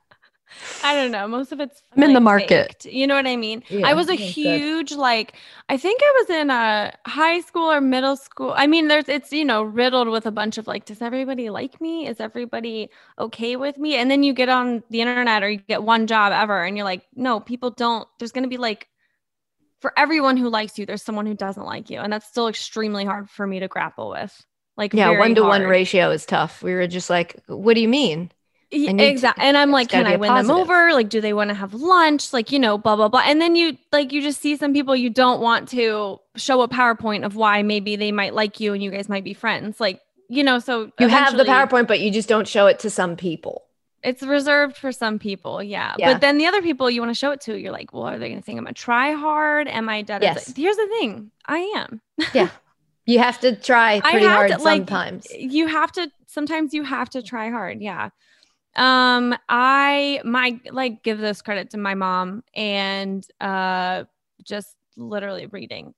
I 0.83 0.95
don't 0.95 1.11
know. 1.11 1.27
Most 1.27 1.51
of 1.51 1.59
it's 1.59 1.81
I'm 1.95 2.03
in 2.03 2.13
the 2.13 2.19
market. 2.19 2.73
faked. 2.73 2.85
You 2.85 3.07
know 3.07 3.15
what 3.15 3.27
I 3.27 3.35
mean? 3.35 3.63
Yeah, 3.69 3.79
I 3.83 3.93
was 3.93 4.09
a 4.09 4.15
that's 4.15 4.35
good. 4.35 4.35
huge 4.35 4.91
like 4.91 5.33
I 5.69 5.77
think 5.77 6.01
I 6.03 6.13
was 6.19 6.29
in 6.29 6.49
a 6.49 6.93
high 7.05 7.41
school 7.41 7.71
or 7.71 7.81
middle 7.81 8.15
school. 8.17 8.53
I 8.55 8.67
mean, 8.67 8.87
there's 8.87 9.07
it's 9.09 9.31
you 9.31 9.45
know 9.45 9.63
riddled 9.63 10.09
with 10.09 10.25
a 10.25 10.31
bunch 10.31 10.57
of 10.57 10.67
like, 10.67 10.85
does 10.85 11.01
everybody 11.01 11.49
like 11.49 11.79
me? 11.81 12.07
Is 12.07 12.19
everybody 12.19 12.89
okay 13.19 13.55
with 13.55 13.77
me? 13.77 13.95
And 13.95 14.09
then 14.09 14.23
you 14.23 14.33
get 14.33 14.49
on 14.49 14.83
the 14.89 15.01
internet 15.01 15.43
or 15.43 15.49
you 15.49 15.59
get 15.59 15.83
one 15.83 16.07
job 16.07 16.33
ever, 16.33 16.63
and 16.63 16.77
you're 16.77 16.85
like, 16.85 17.07
no, 17.15 17.39
people 17.39 17.71
don't. 17.71 18.07
There's 18.19 18.31
gonna 18.31 18.47
be 18.47 18.57
like 18.57 18.87
for 19.79 19.93
everyone 19.97 20.37
who 20.37 20.49
likes 20.49 20.77
you, 20.77 20.85
there's 20.85 21.03
someone 21.03 21.25
who 21.25 21.33
doesn't 21.33 21.65
like 21.65 21.89
you, 21.89 21.99
and 21.99 22.13
that's 22.13 22.27
still 22.27 22.47
extremely 22.47 23.05
hard 23.05 23.29
for 23.29 23.47
me 23.47 23.59
to 23.59 23.67
grapple 23.67 24.09
with. 24.09 24.45
Like 24.77 24.93
Yeah, 24.93 25.11
one 25.11 25.35
to 25.35 25.43
one 25.43 25.63
ratio 25.63 26.11
is 26.11 26.25
tough. 26.25 26.61
We 26.63 26.73
were 26.73 26.87
just 26.87 27.09
like, 27.09 27.41
what 27.47 27.73
do 27.75 27.81
you 27.81 27.87
mean? 27.89 28.31
To- 28.71 29.03
Exactly. 29.03 29.43
And 29.43 29.57
I'm 29.57 29.71
like, 29.71 29.89
can 29.89 30.07
I 30.07 30.15
win 30.15 30.33
them 30.33 30.49
over? 30.49 30.93
Like, 30.93 31.09
do 31.09 31.19
they 31.19 31.33
want 31.33 31.49
to 31.49 31.53
have 31.53 31.73
lunch? 31.73 32.31
Like, 32.31 32.51
you 32.51 32.59
know, 32.59 32.77
blah, 32.77 32.95
blah, 32.95 33.09
blah. 33.09 33.21
And 33.25 33.41
then 33.41 33.55
you 33.55 33.77
like 33.91 34.11
you 34.13 34.21
just 34.21 34.41
see 34.41 34.55
some 34.55 34.71
people 34.73 34.95
you 34.95 35.09
don't 35.09 35.41
want 35.41 35.67
to 35.69 36.19
show 36.37 36.61
a 36.61 36.67
PowerPoint 36.69 37.25
of 37.25 37.35
why 37.35 37.63
maybe 37.63 37.95
they 37.97 38.11
might 38.11 38.33
like 38.33 38.59
you 38.59 38.73
and 38.73 38.81
you 38.81 38.89
guys 38.91 39.09
might 39.09 39.23
be 39.25 39.33
friends. 39.33 39.79
Like, 39.81 39.99
you 40.29 40.43
know, 40.43 40.59
so 40.59 40.91
You 40.99 41.09
have 41.09 41.35
the 41.35 41.43
PowerPoint, 41.43 41.87
but 41.87 41.99
you 41.99 42.11
just 42.11 42.29
don't 42.29 42.47
show 42.47 42.67
it 42.67 42.79
to 42.79 42.89
some 42.89 43.17
people. 43.17 43.63
It's 44.03 44.23
reserved 44.23 44.77
for 44.77 44.91
some 44.91 45.19
people, 45.19 45.61
yeah. 45.61 45.93
Yeah. 45.99 46.13
But 46.13 46.21
then 46.21 46.37
the 46.39 46.47
other 46.47 46.61
people 46.63 46.89
you 46.89 47.01
want 47.01 47.11
to 47.11 47.19
show 47.19 47.31
it 47.31 47.41
to, 47.41 47.55
you're 47.59 47.71
like, 47.71 47.93
well, 47.93 48.03
are 48.03 48.17
they 48.17 48.29
gonna 48.29 48.41
think 48.41 48.57
I'm 48.57 48.65
a 48.65 48.73
try 48.73 49.11
hard? 49.11 49.67
Am 49.67 49.89
I 49.89 50.01
dead? 50.01 50.23
Yes. 50.23 50.53
Here's 50.55 50.77
the 50.77 50.87
thing. 50.87 51.29
I 51.45 51.59
am. 51.75 52.01
Yeah, 52.33 52.49
you 53.05 53.19
have 53.19 53.39
to 53.41 53.55
try 53.55 53.99
pretty 53.99 54.25
hard 54.25 54.49
to, 54.51 54.57
like, 54.57 54.79
sometimes. 54.79 55.27
you 55.37 55.67
have 55.67 55.91
to 55.91 56.09
sometimes 56.25 56.73
you 56.73 56.83
have 56.83 57.09
to 57.09 57.21
try 57.21 57.49
hard 57.49 57.81
yeah 57.81 58.09
um 58.77 59.35
i 59.49 60.21
my 60.23 60.59
like 60.71 61.03
give 61.03 61.17
this 61.19 61.41
credit 61.41 61.69
to 61.71 61.77
my 61.77 61.93
mom 61.93 62.41
and 62.55 63.27
uh 63.41 64.03
just 64.43 64.75
literally 64.95 65.45
reading 65.47 65.93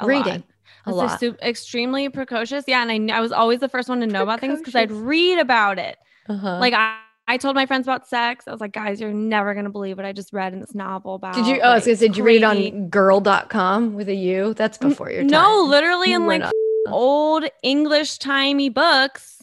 a. 0.00 0.06
Reading 0.06 0.42
a 0.42 0.42
I 0.86 0.90
was 0.90 0.96
lot. 0.96 1.06
just 1.08 1.20
su- 1.20 1.36
extremely 1.42 2.08
precocious 2.08 2.64
yeah 2.66 2.82
and 2.86 3.10
I, 3.10 3.16
I 3.18 3.20
was 3.20 3.32
always 3.32 3.60
the 3.60 3.68
first 3.68 3.88
one 3.88 4.00
to 4.00 4.06
know 4.06 4.22
about 4.22 4.40
things 4.40 4.58
because 4.60 4.74
i'd 4.76 4.90
read 4.92 5.38
about 5.38 5.78
it 5.78 5.98
Uh-huh. 6.28 6.58
like 6.58 6.72
I, 6.74 6.98
I 7.26 7.36
told 7.36 7.54
my 7.54 7.66
friends 7.66 7.86
about 7.86 8.08
sex 8.08 8.46
i 8.48 8.50
was 8.50 8.60
like 8.60 8.72
guys 8.72 8.98
you're 9.00 9.12
never 9.12 9.52
gonna 9.54 9.68
believe 9.70 9.96
what 9.98 10.06
i 10.06 10.12
just 10.12 10.32
read 10.32 10.52
in 10.54 10.60
this 10.60 10.74
novel 10.74 11.16
about 11.16 11.34
did 11.34 11.46
you? 11.46 11.60
Oh, 11.62 11.70
I 11.70 11.74
was 11.74 11.82
like, 11.82 11.86
gonna 11.86 11.96
say, 11.96 12.06
did 12.08 12.16
you 12.16 12.24
read 12.24 12.36
it 12.42 12.44
on 12.44 12.88
gurl.com 12.88 13.92
with 13.94 14.08
a 14.08 14.14
U? 14.14 14.54
That's 14.54 14.78
before 14.78 15.10
your 15.10 15.20
time. 15.22 15.30
no 15.30 15.64
literally 15.64 16.10
You 16.10 16.16
in 16.16 16.26
like 16.26 16.40
not- 16.40 16.52
old 16.88 17.44
english 17.62 18.16
timey 18.18 18.70
books 18.70 19.42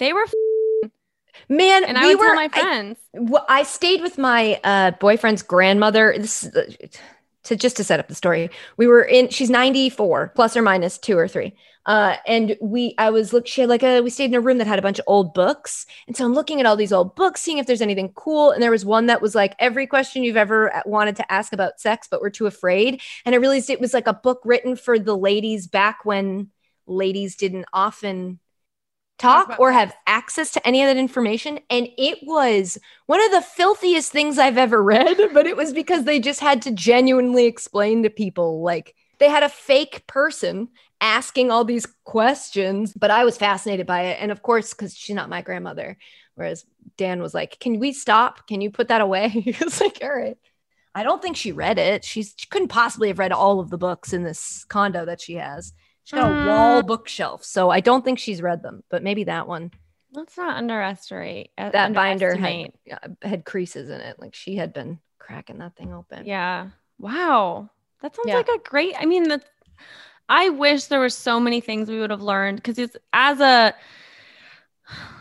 they 0.00 0.12
were 0.12 0.26
man. 1.50 1.84
and 1.84 1.98
I 1.98 2.06
we 2.06 2.14
would 2.14 2.20
were. 2.20 2.26
tell 2.26 2.34
my 2.36 2.48
friends. 2.48 2.98
Well, 3.12 3.44
I 3.48 3.64
stayed 3.64 4.00
with 4.00 4.16
my 4.16 4.58
uh, 4.64 4.92
boyfriend's 4.92 5.42
grandmother. 5.42 6.14
This 6.16 6.44
is, 6.44 6.56
uh, 6.56 6.70
to 7.42 7.56
just 7.56 7.76
to 7.76 7.84
set 7.84 8.00
up 8.00 8.08
the 8.08 8.14
story. 8.14 8.50
We 8.78 8.86
were 8.86 9.02
in. 9.02 9.28
She's 9.28 9.50
ninety 9.50 9.90
four, 9.90 10.32
plus 10.34 10.56
or 10.56 10.62
minus 10.62 10.96
two 10.96 11.18
or 11.18 11.28
three. 11.28 11.54
Uh, 11.86 12.16
and 12.26 12.56
we, 12.60 12.94
I 12.98 13.08
was 13.08 13.32
look. 13.32 13.46
She 13.46 13.62
had 13.62 13.70
like 13.70 13.82
a. 13.82 14.00
We 14.02 14.10
stayed 14.10 14.26
in 14.26 14.34
a 14.34 14.40
room 14.40 14.58
that 14.58 14.66
had 14.66 14.78
a 14.78 14.82
bunch 14.82 14.98
of 14.98 15.06
old 15.08 15.32
books, 15.32 15.86
and 16.06 16.16
so 16.16 16.24
I'm 16.24 16.34
looking 16.34 16.60
at 16.60 16.66
all 16.66 16.76
these 16.76 16.92
old 16.92 17.16
books, 17.16 17.40
seeing 17.40 17.58
if 17.58 17.66
there's 17.66 17.80
anything 17.80 18.12
cool. 18.14 18.50
And 18.50 18.62
there 18.62 18.70
was 18.70 18.84
one 18.84 19.06
that 19.06 19.22
was 19.22 19.34
like 19.34 19.54
every 19.58 19.86
question 19.86 20.22
you've 20.22 20.36
ever 20.36 20.74
uh, 20.74 20.82
wanted 20.84 21.16
to 21.16 21.32
ask 21.32 21.52
about 21.52 21.80
sex, 21.80 22.06
but 22.10 22.20
were 22.20 22.30
too 22.30 22.46
afraid. 22.46 23.00
And 23.24 23.34
I 23.34 23.38
realized 23.38 23.70
it 23.70 23.80
was 23.80 23.94
like 23.94 24.06
a 24.06 24.12
book 24.12 24.42
written 24.44 24.76
for 24.76 24.98
the 24.98 25.16
ladies 25.16 25.66
back 25.66 26.04
when 26.04 26.50
ladies 26.86 27.36
didn't 27.36 27.66
often 27.72 28.38
Talk 29.20 29.60
or 29.60 29.70
have 29.70 29.94
access 30.06 30.50
to 30.52 30.66
any 30.66 30.82
of 30.82 30.88
that 30.88 30.96
information. 30.96 31.60
And 31.68 31.88
it 31.98 32.18
was 32.22 32.78
one 33.06 33.22
of 33.22 33.30
the 33.32 33.42
filthiest 33.42 34.10
things 34.10 34.38
I've 34.38 34.58
ever 34.58 34.82
read, 34.82 35.16
but 35.34 35.46
it 35.46 35.56
was 35.56 35.72
because 35.72 36.04
they 36.04 36.20
just 36.20 36.40
had 36.40 36.62
to 36.62 36.72
genuinely 36.72 37.46
explain 37.46 38.02
to 38.02 38.10
people 38.10 38.62
like 38.62 38.94
they 39.18 39.28
had 39.28 39.42
a 39.42 39.48
fake 39.48 40.06
person 40.06 40.68
asking 41.00 41.50
all 41.50 41.64
these 41.64 41.86
questions, 42.04 42.92
but 42.94 43.10
I 43.10 43.24
was 43.24 43.36
fascinated 43.36 43.86
by 43.86 44.02
it. 44.02 44.18
And 44.20 44.30
of 44.30 44.42
course, 44.42 44.72
because 44.72 44.96
she's 44.96 45.16
not 45.16 45.28
my 45.28 45.42
grandmother, 45.42 45.98
whereas 46.34 46.64
Dan 46.96 47.20
was 47.20 47.34
like, 47.34 47.58
Can 47.60 47.78
we 47.78 47.92
stop? 47.92 48.46
Can 48.46 48.60
you 48.60 48.70
put 48.70 48.88
that 48.88 49.00
away? 49.00 49.28
he 49.28 49.54
was 49.62 49.80
like, 49.80 49.98
All 50.02 50.14
right. 50.14 50.36
I 50.94 51.02
don't 51.04 51.22
think 51.22 51.36
she 51.36 51.52
read 51.52 51.78
it. 51.78 52.04
She's, 52.04 52.34
she 52.36 52.48
couldn't 52.48 52.68
possibly 52.68 53.08
have 53.08 53.20
read 53.20 53.32
all 53.32 53.60
of 53.60 53.70
the 53.70 53.78
books 53.78 54.12
in 54.12 54.24
this 54.24 54.64
condo 54.64 55.04
that 55.04 55.20
she 55.20 55.34
has. 55.34 55.72
She's 56.10 56.18
got 56.18 56.30
a 56.30 56.46
wall 56.46 56.82
bookshelf. 56.82 57.44
So 57.44 57.70
I 57.70 57.78
don't 57.80 58.04
think 58.04 58.18
she's 58.18 58.42
read 58.42 58.62
them, 58.62 58.82
but 58.90 59.02
maybe 59.02 59.24
that 59.24 59.46
one 59.46 59.70
Let's 60.12 60.36
not 60.36 60.56
underestimate 60.56 61.52
uh, 61.56 61.70
that 61.70 61.92
binder 61.92 62.34
had, 62.34 62.72
uh, 62.90 63.08
had 63.22 63.44
creases 63.44 63.90
in 63.90 64.00
it. 64.00 64.18
Like 64.18 64.34
she 64.34 64.56
had 64.56 64.72
been 64.72 64.98
cracking 65.20 65.58
that 65.58 65.76
thing 65.76 65.94
open. 65.94 66.26
Yeah. 66.26 66.70
Wow. 66.98 67.70
That 68.02 68.16
sounds 68.16 68.26
Yeah. 68.26 68.38
like 68.38 68.48
a 68.48 68.58
great. 68.58 68.96
I 68.98 69.06
mean, 69.06 69.28
that's. 69.28 69.48
I 70.28 70.48
wish 70.48 70.86
there 70.86 70.98
were 70.98 71.10
so 71.10 71.38
many 71.38 71.60
things 71.60 71.88
we 71.88 72.00
would 72.00 72.10
have 72.10 72.22
learned 72.22 72.56
because 72.56 72.78
it's 72.78 72.96
as 73.12 73.38
a 73.40 73.72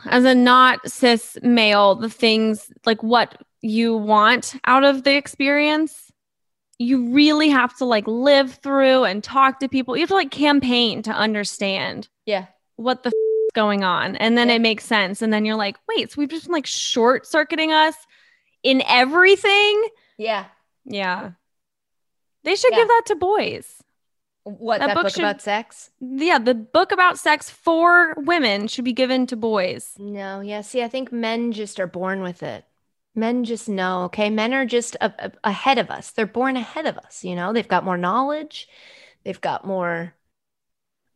as 0.05 0.23
a 0.23 0.33
not 0.33 0.89
cis 0.89 1.37
male, 1.43 1.93
the 1.95 2.09
things 2.09 2.71
like 2.85 3.03
what 3.03 3.39
you 3.61 3.95
want 3.95 4.55
out 4.65 4.83
of 4.83 5.03
the 5.03 5.15
experience, 5.15 6.08
you 6.79 7.09
really 7.13 7.49
have 7.49 7.75
to 7.77 7.85
like 7.85 8.07
live 8.07 8.53
through 8.55 9.03
and 9.03 9.21
talk 9.23 9.59
to 9.59 9.67
people. 9.67 9.95
You 9.97 10.01
have 10.01 10.09
to 10.09 10.15
like 10.15 10.31
campaign 10.31 11.01
to 11.03 11.11
understand 11.11 12.07
Yeah. 12.25 12.45
what 12.77 13.03
the 13.03 13.09
f- 13.09 13.13
is 13.13 13.51
going 13.53 13.83
on. 13.83 14.15
And 14.15 14.37
then 14.37 14.47
Yeah. 14.49 14.55
it 14.55 14.61
makes 14.61 14.85
sense. 14.85 15.21
And 15.21 15.31
then 15.33 15.43
you're 15.45 15.55
like, 15.57 15.75
wait, 15.89 16.11
so 16.11 16.15
we've 16.19 16.29
just 16.29 16.45
been 16.45 16.53
like 16.53 16.65
short 16.65 17.27
circuiting 17.27 17.71
us 17.73 17.95
in 18.63 18.81
everything? 18.87 19.87
Yeah. 20.17 20.45
Yeah. 20.85 21.31
They 22.45 22.55
should 22.55 22.71
Yeah. 22.71 22.77
give 22.79 22.87
that 22.87 23.03
to 23.07 23.15
boys. 23.15 23.83
What 24.43 24.79
That 24.79 24.87
that, 24.87 24.93
book 24.95 25.03
book, 25.03 25.13
should- 25.13 25.23
about 25.25 25.41
sex? 25.41 25.91
Yeah, 25.99 26.39
the 26.39 26.55
book 26.55 26.93
about 26.93 27.19
sex 27.19 27.49
for 27.49 28.15
women 28.17 28.67
should 28.67 28.85
be 28.85 28.93
given 28.93 29.27
to 29.27 29.35
boys. 29.35 29.93
No, 29.99 30.39
yeah. 30.39 30.61
See, 30.61 30.81
I 30.81 30.87
think 30.87 31.11
men 31.11 31.51
just 31.51 31.77
are 31.79 31.87
born 31.87 32.21
with 32.21 32.41
it. 32.41 32.63
Men 33.19 33.43
just 33.43 33.67
know, 33.67 34.03
okay? 34.05 34.29
Men 34.29 34.53
are 34.53 34.65
just 34.65 34.95
a, 35.01 35.13
a- 35.19 35.31
ahead 35.43 35.77
of 35.77 35.89
us. 35.91 36.11
They're 36.11 36.25
born 36.25 36.55
ahead 36.57 36.85
of 36.85 36.97
us, 36.97 37.23
you 37.23 37.35
know? 37.35 37.53
They've 37.53 37.67
got 37.67 37.83
more 37.83 37.97
knowledge. 37.97 38.67
They've 39.23 39.39
got 39.39 39.65
more 39.65 40.13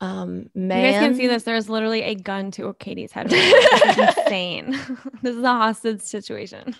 um 0.01 0.49
man. 0.53 0.85
You 0.85 0.91
guys 0.91 0.99
can 0.99 1.15
see 1.15 1.27
this. 1.27 1.43
There's 1.43 1.69
literally 1.69 2.01
a 2.01 2.15
gun 2.15 2.51
to 2.51 2.73
Katie's 2.73 3.13
head. 3.13 3.31
Right. 3.31 3.71
This 3.85 3.97
is 3.97 4.17
insane. 4.17 4.71
this 5.21 5.35
is 5.35 5.43
a 5.43 5.47
hostage 5.47 6.01
situation. 6.01 6.75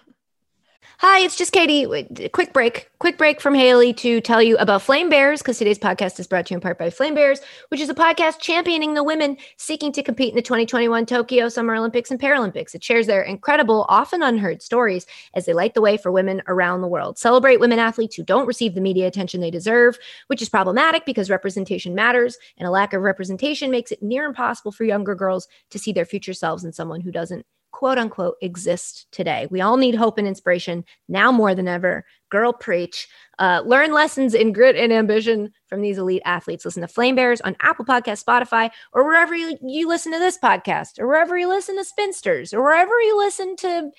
Hi, 1.00 1.20
it's 1.20 1.36
just 1.36 1.52
Katie. 1.52 1.86
Quick 2.30 2.54
break. 2.54 2.90
Quick 3.00 3.18
break 3.18 3.42
from 3.42 3.56
Haley 3.56 3.94
to 3.96 4.22
tell 4.22 4.42
you 4.42 4.56
about 4.58 4.84
Flame 4.84 5.10
Bears 5.10 5.42
because 5.42 5.58
today's 5.58 5.80
podcast 5.80 6.20
is 6.20 6.28
brought 6.28 6.46
to 6.46 6.54
you 6.54 6.58
in 6.58 6.62
part 6.62 6.78
by 6.78 6.90
Flame 6.90 7.16
Bears, 7.16 7.42
which 7.70 7.82
is 7.82 7.90
a 7.90 7.96
podcast 7.96 8.40
championing 8.40 8.94
the 8.94 9.04
women 9.04 9.36
seeking 9.58 9.92
to 9.92 10.04
compete 10.04 10.30
in 10.30 10.36
the 10.36 10.42
2021 10.42 11.06
Tokyo 11.06 11.50
Summer 11.50 11.76
Olympics 11.76 12.12
and 12.12 12.22
Paralympics. 12.22 12.74
It 12.74 12.84
shares 12.84 13.08
their 13.08 13.22
incredible, 13.24 13.86
often 13.90 14.22
unheard 14.22 14.62
stories 14.62 15.06
as 15.34 15.46
they 15.46 15.54
light 15.54 15.74
the 15.74 15.82
way 15.82 15.98
for 15.98 16.12
women 16.12 16.42
around 16.48 16.82
the 16.82 16.88
world. 16.88 17.18
Celebrate 17.18 17.60
women 17.60 17.80
athletes 17.80 18.16
who 18.16 18.24
don't 18.24 18.48
receive 18.48 18.76
the 18.76 18.82
media 18.82 19.08
attention 19.08 19.42
they 19.42 19.52
deserve, 19.52 19.98
which 20.28 20.42
is 20.42 20.48
problematic 20.48 21.06
because 21.06 21.30
representation 21.30 21.96
matters, 21.96 22.38
and 22.58 22.68
a 22.68 22.72
lack 22.72 22.94
of 22.94 23.02
representation 23.02 23.72
makes 23.72 23.92
it 23.92 24.02
near 24.02 24.26
impossible 24.26 24.72
for 24.72 24.86
younger 24.86 25.16
girls 25.16 25.48
to 25.72 25.80
see 25.80 25.92
their 25.92 26.06
future 26.06 26.34
selves 26.34 26.64
in 26.64 26.72
someone 26.72 27.02
who 27.02 27.12
doesn't 27.12 27.46
quote 27.74 27.98
unquote 27.98 28.38
exist 28.42 29.08
today. 29.12 29.48
We 29.52 29.60
all 29.60 29.76
need 29.76 29.96
hope 29.96 30.18
and 30.18 30.28
inspiration 30.28 30.86
now 31.10 31.32
more 31.34 31.54
than 31.54 31.68
ever. 31.68 32.06
Girl, 32.30 32.54
preach. 32.54 33.10
Uh, 33.40 33.64
learn 33.66 33.92
lessons 33.92 34.34
in 34.36 34.54
grit 34.54 34.76
and 34.78 34.94
ambition 34.94 35.52
from 35.68 35.82
these 35.82 35.98
elite 35.98 36.22
athletes. 36.24 36.64
Listen 36.64 36.84
to 36.84 36.88
Flame 36.88 37.16
Bears 37.16 37.42
on 37.42 37.58
Apple 37.60 37.84
Podcast, 37.84 38.24
Spotify, 38.24 38.70
or 38.94 39.04
wherever 39.04 39.36
you, 39.36 39.58
you 39.62 39.88
listen 39.88 40.14
to 40.14 40.20
this 40.20 40.38
podcast, 40.38 41.00
or 41.00 41.08
wherever 41.08 41.38
you 41.38 41.50
listen 41.50 41.76
to 41.76 41.84
Spinsters, 41.84 42.54
or 42.54 42.62
wherever 42.62 42.98
you 43.02 43.18
listen 43.18 43.56
to 43.58 43.90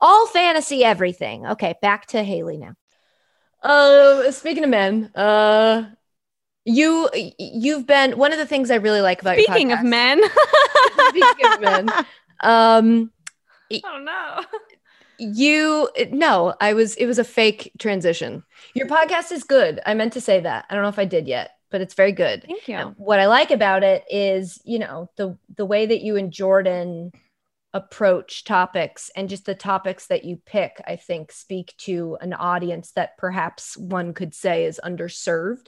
all 0.00 0.26
fantasy 0.26 0.84
everything. 0.84 1.46
Okay, 1.46 1.74
back 1.80 2.06
to 2.08 2.22
Haley 2.22 2.58
now. 2.58 2.74
Uh, 3.62 4.30
speaking 4.32 4.64
of 4.64 4.70
men, 4.70 5.12
uh, 5.14 5.84
you 6.64 7.08
you've 7.38 7.86
been 7.86 8.18
one 8.18 8.32
of 8.32 8.38
the 8.38 8.46
things 8.46 8.72
I 8.72 8.76
really 8.76 9.00
like 9.00 9.20
about 9.22 9.38
Speaking 9.38 9.70
your 9.70 9.78
of 9.78 9.84
podcast- 9.84 9.88
men. 9.88 10.22
Speaking 11.08 11.52
of 11.52 11.60
men. 11.60 11.88
Um, 12.40 13.10
oh 13.72 14.00
no. 14.02 14.44
you 15.18 15.88
no 16.10 16.54
i 16.60 16.74
was 16.74 16.94
it 16.96 17.06
was 17.06 17.18
a 17.18 17.24
fake 17.24 17.72
transition. 17.78 18.42
Your 18.74 18.86
podcast 18.86 19.32
is 19.32 19.44
good. 19.44 19.80
I 19.86 19.94
meant 19.94 20.12
to 20.14 20.20
say 20.20 20.40
that. 20.40 20.66
I 20.68 20.74
don't 20.74 20.82
know 20.82 20.88
if 20.88 20.98
i 20.98 21.04
did 21.04 21.26
yet 21.26 21.52
but 21.70 21.80
it's 21.80 21.94
very 21.94 22.12
good. 22.12 22.44
Thank 22.46 22.68
you. 22.68 22.76
And 22.76 22.94
what 22.96 23.20
i 23.20 23.26
like 23.26 23.50
about 23.50 23.82
it 23.82 24.04
is 24.10 24.60
you 24.64 24.78
know 24.78 25.10
the 25.16 25.36
the 25.56 25.66
way 25.66 25.86
that 25.86 26.02
you 26.02 26.16
and 26.16 26.32
jordan 26.32 27.12
approach 27.74 28.44
topics 28.44 29.10
and 29.14 29.28
just 29.28 29.44
the 29.44 29.54
topics 29.54 30.06
that 30.06 30.24
you 30.24 30.40
pick 30.46 30.80
i 30.86 30.96
think 30.96 31.30
speak 31.30 31.74
to 31.76 32.16
an 32.22 32.32
audience 32.32 32.92
that 32.92 33.18
perhaps 33.18 33.76
one 33.76 34.14
could 34.14 34.32
say 34.32 34.64
is 34.64 34.80
underserved 34.82 35.66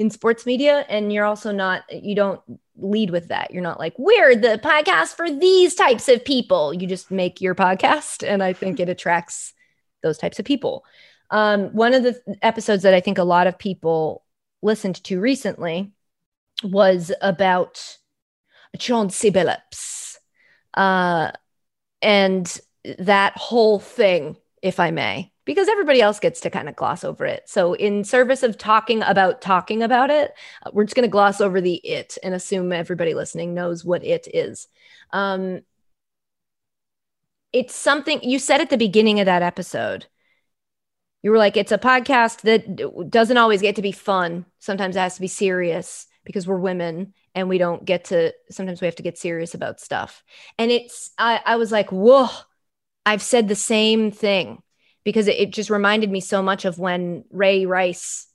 in 0.00 0.08
sports 0.08 0.46
media 0.46 0.86
and 0.88 1.12
you're 1.12 1.26
also 1.26 1.52
not 1.52 1.82
you 1.92 2.14
don't 2.14 2.40
lead 2.76 3.10
with 3.10 3.28
that. 3.28 3.50
You're 3.50 3.62
not 3.62 3.78
like 3.78 3.92
we're 3.98 4.34
the 4.34 4.58
podcast 4.64 5.14
for 5.14 5.30
these 5.30 5.74
types 5.74 6.08
of 6.08 6.24
people. 6.24 6.72
You 6.72 6.86
just 6.86 7.10
make 7.10 7.42
your 7.42 7.54
podcast 7.54 8.26
and 8.26 8.42
i 8.42 8.54
think 8.54 8.80
it 8.80 8.88
attracts 8.88 9.52
those 10.02 10.16
types 10.16 10.38
of 10.38 10.46
people. 10.46 10.86
Um, 11.30 11.66
one 11.74 11.92
of 11.92 12.02
the 12.02 12.18
episodes 12.40 12.82
that 12.82 12.94
i 12.94 13.00
think 13.00 13.18
a 13.18 13.24
lot 13.24 13.46
of 13.46 13.58
people 13.58 14.24
listened 14.62 15.04
to 15.04 15.20
recently 15.20 15.92
was 16.64 17.12
about 17.20 17.98
Chauncey 18.78 19.30
Billups 19.30 20.16
uh, 20.74 21.32
and 22.00 22.60
that 22.98 23.36
whole 23.36 23.78
thing 23.78 24.38
if 24.62 24.80
i 24.80 24.90
may 24.90 25.29
because 25.44 25.68
everybody 25.68 26.00
else 26.00 26.20
gets 26.20 26.40
to 26.40 26.50
kind 26.50 26.68
of 26.68 26.76
gloss 26.76 27.04
over 27.04 27.24
it. 27.24 27.48
So, 27.48 27.74
in 27.74 28.04
service 28.04 28.42
of 28.42 28.58
talking 28.58 29.02
about 29.02 29.40
talking 29.40 29.82
about 29.82 30.10
it, 30.10 30.32
uh, 30.64 30.70
we're 30.72 30.84
just 30.84 30.94
going 30.94 31.08
to 31.08 31.10
gloss 31.10 31.40
over 31.40 31.60
the 31.60 31.76
it 31.76 32.18
and 32.22 32.34
assume 32.34 32.72
everybody 32.72 33.14
listening 33.14 33.54
knows 33.54 33.84
what 33.84 34.04
it 34.04 34.28
is. 34.32 34.68
Um, 35.12 35.62
it's 37.52 37.74
something 37.74 38.22
you 38.22 38.38
said 38.38 38.60
at 38.60 38.70
the 38.70 38.76
beginning 38.76 39.20
of 39.20 39.26
that 39.26 39.42
episode. 39.42 40.06
You 41.22 41.30
were 41.30 41.38
like, 41.38 41.56
it's 41.56 41.72
a 41.72 41.78
podcast 41.78 42.42
that 42.42 43.10
doesn't 43.10 43.36
always 43.36 43.60
get 43.60 43.76
to 43.76 43.82
be 43.82 43.92
fun. 43.92 44.46
Sometimes 44.58 44.96
it 44.96 45.00
has 45.00 45.16
to 45.16 45.20
be 45.20 45.28
serious 45.28 46.06
because 46.24 46.46
we're 46.46 46.58
women 46.58 47.12
and 47.34 47.48
we 47.48 47.58
don't 47.58 47.84
get 47.84 48.04
to, 48.06 48.32
sometimes 48.50 48.80
we 48.80 48.86
have 48.86 48.96
to 48.96 49.02
get 49.02 49.18
serious 49.18 49.54
about 49.54 49.80
stuff. 49.80 50.22
And 50.58 50.70
it's, 50.70 51.10
I, 51.18 51.40
I 51.44 51.56
was 51.56 51.72
like, 51.72 51.90
whoa, 51.90 52.28
I've 53.04 53.22
said 53.22 53.48
the 53.48 53.56
same 53.56 54.10
thing 54.10 54.62
because 55.04 55.28
it, 55.28 55.36
it 55.36 55.50
just 55.52 55.70
reminded 55.70 56.10
me 56.10 56.20
so 56.20 56.42
much 56.42 56.64
of 56.64 56.78
when 56.78 57.24
Ray 57.30 57.66
Rice, 57.66 58.26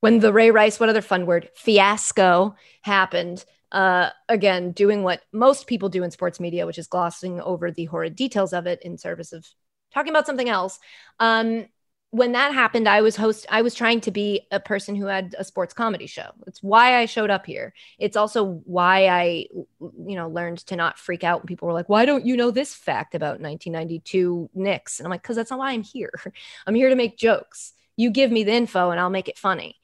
when 0.00 0.20
the 0.20 0.32
Ray 0.32 0.50
Rice, 0.50 0.78
what 0.78 0.88
other 0.88 1.02
fun 1.02 1.26
word, 1.26 1.50
fiasco 1.54 2.54
happened. 2.82 3.44
Uh, 3.72 4.10
again, 4.28 4.72
doing 4.72 5.02
what 5.02 5.22
most 5.32 5.66
people 5.66 5.88
do 5.88 6.04
in 6.04 6.10
sports 6.10 6.38
media, 6.38 6.66
which 6.66 6.78
is 6.78 6.86
glossing 6.86 7.40
over 7.40 7.70
the 7.70 7.86
horrid 7.86 8.14
details 8.14 8.52
of 8.52 8.66
it 8.66 8.80
in 8.82 8.96
service 8.96 9.32
of 9.32 9.44
talking 9.92 10.10
about 10.10 10.26
something 10.26 10.48
else. 10.48 10.78
Um, 11.18 11.66
when 12.10 12.32
that 12.32 12.54
happened, 12.54 12.88
I 12.88 13.02
was 13.02 13.16
host. 13.16 13.46
I 13.50 13.62
was 13.62 13.74
trying 13.74 14.00
to 14.02 14.10
be 14.10 14.46
a 14.50 14.60
person 14.60 14.94
who 14.94 15.06
had 15.06 15.34
a 15.38 15.44
sports 15.44 15.74
comedy 15.74 16.06
show. 16.06 16.30
It's 16.46 16.62
why 16.62 16.96
I 16.96 17.06
showed 17.06 17.30
up 17.30 17.44
here. 17.44 17.74
It's 17.98 18.16
also 18.16 18.62
why 18.64 19.08
I, 19.08 19.46
you 19.80 20.14
know, 20.16 20.28
learned 20.28 20.58
to 20.66 20.76
not 20.76 20.98
freak 20.98 21.24
out 21.24 21.40
when 21.40 21.46
people 21.46 21.66
were 21.66 21.74
like, 21.74 21.88
"Why 21.88 22.04
don't 22.04 22.24
you 22.24 22.36
know 22.36 22.50
this 22.50 22.74
fact 22.74 23.14
about 23.14 23.40
1992 23.40 24.50
Knicks?" 24.54 24.98
And 24.98 25.06
I'm 25.06 25.10
like, 25.10 25.22
"Cause 25.22 25.36
that's 25.36 25.50
not 25.50 25.58
why 25.58 25.72
I'm 25.72 25.82
here. 25.82 26.12
I'm 26.66 26.74
here 26.74 26.88
to 26.88 26.96
make 26.96 27.18
jokes. 27.18 27.72
You 27.96 28.10
give 28.10 28.30
me 28.30 28.44
the 28.44 28.52
info, 28.52 28.90
and 28.90 29.00
I'll 29.00 29.10
make 29.10 29.28
it 29.28 29.38
funny." 29.38 29.76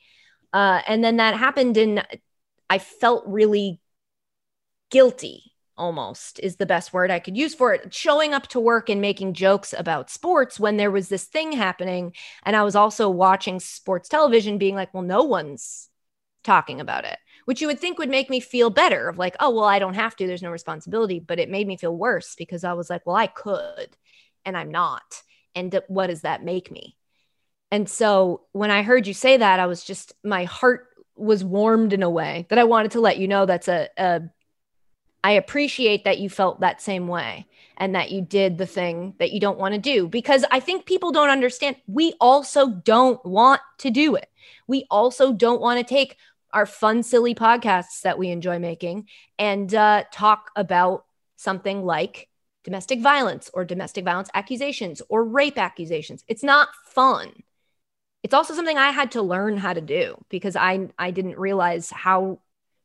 Uh, 0.53 0.81
and 0.87 1.03
then 1.03 1.17
that 1.17 1.37
happened, 1.37 1.77
and 1.77 2.07
I 2.71 2.79
felt 2.79 3.25
really 3.27 3.81
guilty. 4.91 5.52
Almost 5.83 6.39
is 6.39 6.57
the 6.57 6.65
best 6.65 6.93
word 6.93 7.11
I 7.11 7.19
could 7.19 7.37
use 7.37 7.57
for 7.57 7.75
it. 7.75 7.93
Showing 7.93 8.35
up 8.35 8.47
to 8.49 8.61
work 8.61 8.89
and 8.89 9.01
making 9.01 9.35
jokes 9.35 9.75
about 9.77 10.11
sports 10.11 10.61
when 10.61 10.77
there 10.77 10.93
was 10.93 11.09
this 11.09 11.25
thing 11.25 11.51
happening. 11.51 12.15
And 12.45 12.55
I 12.55 12.63
was 12.63 12.77
also 12.77 13.11
watching 13.11 13.59
sports 13.59 14.09
television, 14.09 14.59
being 14.59 14.77
like, 14.77 14.95
well, 14.95 15.03
no 15.03 15.25
one's 15.25 15.89
talking 16.45 16.81
about 16.81 17.05
it, 17.05 17.19
which 17.47 17.61
you 17.61 17.67
would 17.67 17.81
think 17.81 17.99
would 17.99 18.09
make 18.09 18.31
me 18.31 18.39
feel 18.39 18.71
better 18.71 19.09
of 19.09 19.19
like, 19.19 19.35
oh, 19.41 19.51
well, 19.51 19.65
I 19.65 19.81
don't 19.81 19.95
have 19.95 20.15
to. 20.17 20.27
There's 20.29 20.41
no 20.41 20.53
responsibility. 20.53 21.19
But 21.19 21.41
it 21.41 21.51
made 21.51 21.67
me 21.67 21.77
feel 21.77 21.97
worse 21.97 22.37
because 22.37 22.63
I 22.63 22.75
was 22.75 22.89
like, 22.89 23.05
well, 23.05 23.17
I 23.17 23.27
could 23.27 23.97
and 24.45 24.57
I'm 24.57 24.71
not. 24.71 25.25
And 25.57 25.81
what 25.89 26.07
does 26.07 26.21
that 26.21 26.45
make 26.45 26.71
me? 26.71 26.97
And 27.73 27.89
so 27.89 28.43
when 28.53 28.71
I 28.71 28.85
heard 28.85 29.09
you 29.09 29.15
say 29.15 29.37
that, 29.37 29.59
I 29.59 29.67
was 29.67 29.83
just, 29.83 30.13
my 30.23 30.45
heart 30.45 30.87
was 31.17 31.43
warmed 31.43 31.93
in 31.93 32.05
a 32.05 32.11
way 32.11 32.47
that 32.51 32.59
I 32.61 32.65
wanted 32.65 32.93
to 32.93 33.01
let 33.01 33.19
you 33.19 33.27
know 33.27 33.47
that's 33.47 33.69
a, 33.69 33.89
a 33.99 34.21
I 35.25 35.33
appreciate 35.33 36.05
that 36.05 36.19
you 36.19 36.29
felt 36.29 36.61
that 36.61 36.83
same 36.83 37.07
way 37.07 37.47
and 37.77 37.95
that 37.95 38.11
you 38.11 38.21
did 38.21 38.59
the 38.59 38.67
thing 38.67 39.15
that 39.19 39.33
you 39.33 39.41
don't 39.41 39.59
want 39.59 39.75
to 39.75 39.81
do 39.81 40.09
because 40.09 40.45
I 40.51 40.61
think 40.61 40.85
people 40.85 41.13
don't 41.13 41.31
understand. 41.31 41.77
We 41.87 42.15
also 42.21 42.69
don't 42.69 43.25
want 43.25 43.61
to 43.79 43.91
do 43.91 44.17
it. 44.17 44.29
We 44.67 44.87
also 44.91 45.33
don't 45.33 45.61
want 45.61 45.79
to 45.79 45.85
take 45.85 46.17
our 46.53 46.67
fun, 46.67 47.03
silly 47.03 47.35
podcasts 47.35 48.03
that 48.03 48.19
we 48.19 48.29
enjoy 48.29 48.59
making 48.59 49.09
and 49.39 49.75
uh, 49.75 50.05
talk 50.13 50.51
about 50.57 51.07
something 51.37 51.85
like 51.85 52.29
domestic 52.65 53.01
violence 53.01 53.51
or 53.55 53.65
domestic 53.65 54.05
violence 54.05 54.29
accusations 54.35 55.03
or 55.09 55.25
rape 55.25 55.59
accusations. 55.59 56.25
It's 56.29 56.43
not 56.43 56.69
fun. 56.85 57.43
It's 58.23 58.35
also 58.35 58.55
something 58.55 58.79
I 58.79 58.91
had 58.91 59.13
to 59.13 59.23
learn 59.23 59.57
how 59.57 59.73
to 59.73 59.81
do 59.81 60.17
because 60.29 60.55
I 60.55 60.89
I 60.99 61.11
didn't 61.11 61.39
realize 61.39 61.91
how 61.91 62.39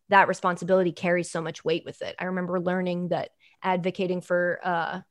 that 0.09 0.27
responsibility 0.27 0.91
carries 0.91 1.29
so 1.29 1.41
much 1.41 1.65
weight 1.65 1.83
with 1.85 2.01
it. 2.01 2.15
I 2.19 2.25
remember 2.25 2.59
learning 2.59 3.09
that 3.09 3.31
advocating 3.63 4.21
for 4.21 4.59
uh, 4.63 5.01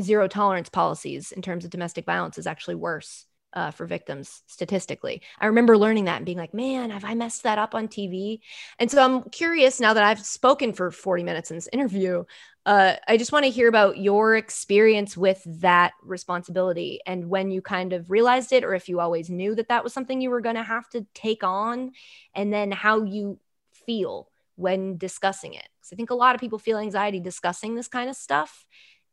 zero 0.00 0.28
tolerance 0.28 0.68
policies 0.68 1.32
in 1.32 1.42
terms 1.42 1.64
of 1.64 1.70
domestic 1.70 2.06
violence 2.06 2.38
is 2.38 2.46
actually 2.46 2.76
worse 2.76 3.26
uh, 3.54 3.70
for 3.70 3.86
victims 3.86 4.42
statistically. 4.46 5.22
I 5.38 5.46
remember 5.46 5.76
learning 5.76 6.06
that 6.06 6.16
and 6.16 6.26
being 6.26 6.38
like, 6.38 6.54
man, 6.54 6.90
have 6.90 7.04
I 7.04 7.14
messed 7.14 7.42
that 7.42 7.58
up 7.58 7.74
on 7.74 7.88
TV? 7.88 8.40
And 8.78 8.90
so 8.90 9.02
I'm 9.02 9.28
curious 9.30 9.78
now 9.78 9.92
that 9.92 10.04
I've 10.04 10.24
spoken 10.24 10.72
for 10.72 10.90
40 10.90 11.22
minutes 11.22 11.50
in 11.50 11.56
this 11.58 11.68
interview. 11.72 12.24
Uh, 12.64 12.94
I 13.08 13.16
just 13.16 13.32
want 13.32 13.44
to 13.44 13.50
hear 13.50 13.68
about 13.68 13.98
your 13.98 14.36
experience 14.36 15.16
with 15.16 15.42
that 15.60 15.92
responsibility 16.02 17.00
and 17.06 17.28
when 17.28 17.50
you 17.50 17.60
kind 17.60 17.92
of 17.92 18.10
realized 18.10 18.52
it, 18.52 18.64
or 18.64 18.74
if 18.74 18.88
you 18.88 19.00
always 19.00 19.28
knew 19.28 19.54
that 19.56 19.68
that 19.68 19.84
was 19.84 19.92
something 19.92 20.20
you 20.20 20.30
were 20.30 20.40
going 20.40 20.56
to 20.56 20.62
have 20.62 20.88
to 20.90 21.04
take 21.12 21.44
on, 21.44 21.90
and 22.34 22.52
then 22.52 22.70
how 22.70 23.02
you 23.02 23.38
feel 23.86 24.28
when 24.56 24.96
discussing 24.96 25.54
it. 25.54 25.68
Because 25.78 25.92
I 25.92 25.96
think 25.96 26.10
a 26.10 26.14
lot 26.14 26.34
of 26.34 26.40
people 26.40 26.58
feel 26.58 26.78
anxiety 26.78 27.20
discussing 27.20 27.74
this 27.74 27.88
kind 27.88 28.08
of 28.08 28.16
stuff. 28.16 28.66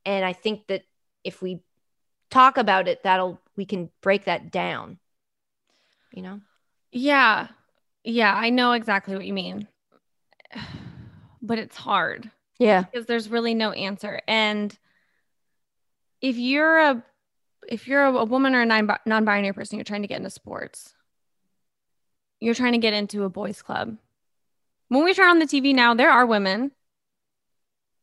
And 0.05 0.25
I 0.25 0.33
think 0.33 0.67
that 0.67 0.83
if 1.23 1.41
we 1.41 1.61
talk 2.29 2.57
about 2.57 2.87
it, 2.87 3.03
that'll, 3.03 3.39
we 3.55 3.65
can 3.65 3.89
break 4.01 4.25
that 4.25 4.51
down, 4.51 4.99
you 6.13 6.21
know? 6.21 6.41
Yeah. 6.91 7.47
Yeah. 8.03 8.33
I 8.33 8.49
know 8.49 8.73
exactly 8.73 9.15
what 9.15 9.25
you 9.25 9.33
mean. 9.33 9.67
But 11.41 11.57
it's 11.57 11.77
hard. 11.77 12.29
Yeah. 12.59 12.83
Because 12.83 13.05
there's 13.05 13.29
really 13.29 13.53
no 13.53 13.71
answer. 13.71 14.19
And 14.27 14.77
if 16.21 16.35
you're 16.35 16.77
a, 16.77 17.03
if 17.69 17.87
you're 17.87 18.03
a, 18.03 18.25
woman 18.25 18.55
or 18.55 18.61
a 18.61 18.65
non 18.65 19.25
binary 19.25 19.53
person, 19.53 19.77
you're 19.77 19.85
trying 19.85 20.01
to 20.01 20.07
get 20.09 20.17
into 20.17 20.29
sports, 20.29 20.93
you're 22.41 22.53
trying 22.53 22.73
to 22.73 22.77
get 22.77 22.93
into 22.93 23.23
a 23.23 23.29
boys' 23.29 23.61
club. 23.61 23.97
When 24.89 25.03
we 25.03 25.13
turn 25.13 25.29
on 25.29 25.39
the 25.39 25.45
TV 25.45 25.73
now, 25.73 25.93
there 25.93 26.11
are 26.11 26.25
women. 26.25 26.71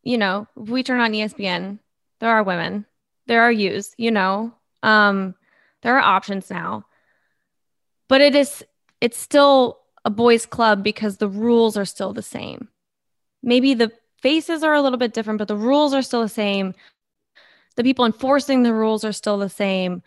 You 0.03 0.18
know, 0.18 0.46
if 0.57 0.68
we 0.68 0.83
turn 0.83 1.01
on 1.01 1.12
ESPN, 1.12 1.81
there 2.20 2.31
are 2.31 2.42
women. 2.42 2.87
There 3.27 3.42
are 3.42 3.53
yous, 3.53 3.92
you 3.99 4.12
know. 4.12 4.55
Um, 4.83 5.35
there 5.83 5.96
are 5.99 6.16
options 6.16 6.49
now. 6.49 6.85
But 8.09 8.20
it 8.20 8.37
is 8.37 8.64
it's 9.01 9.18
still 9.18 9.81
a 10.05 10.11
boys 10.11 10.46
club 10.46 10.85
because 10.85 11.16
the 11.16 11.29
rules 11.29 11.77
are 11.77 11.85
still 11.85 12.12
the 12.12 12.22
same. 12.22 12.68
Maybe 13.42 13.75
the 13.75 13.90
faces 14.22 14.62
are 14.62 14.75
a 14.75 14.81
little 14.81 14.99
bit 14.99 15.12
different, 15.12 15.38
but 15.38 15.49
the 15.49 15.57
rules 15.57 15.92
are 15.92 16.03
still 16.03 16.22
the 16.22 16.29
same. 16.29 16.75
The 17.75 17.83
people 17.83 18.07
enforcing 18.07 18.62
the 18.62 18.72
rules 18.72 19.05
are 19.05 19.12
still 19.12 19.38
the 19.38 19.49
same. 19.49 20.03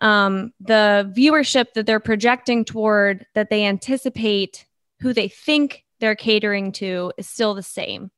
Um, 0.00 0.52
the 0.60 1.12
viewership 1.16 1.74
that 1.74 1.86
they're 1.86 2.00
projecting 2.00 2.64
toward 2.64 3.26
that 3.34 3.50
they 3.50 3.64
anticipate 3.66 4.66
who 5.00 5.12
they 5.12 5.28
think 5.28 5.84
they're 6.00 6.16
catering 6.16 6.72
to 6.72 7.12
is 7.16 7.28
still 7.28 7.54
the 7.54 7.62
same. 7.62 8.10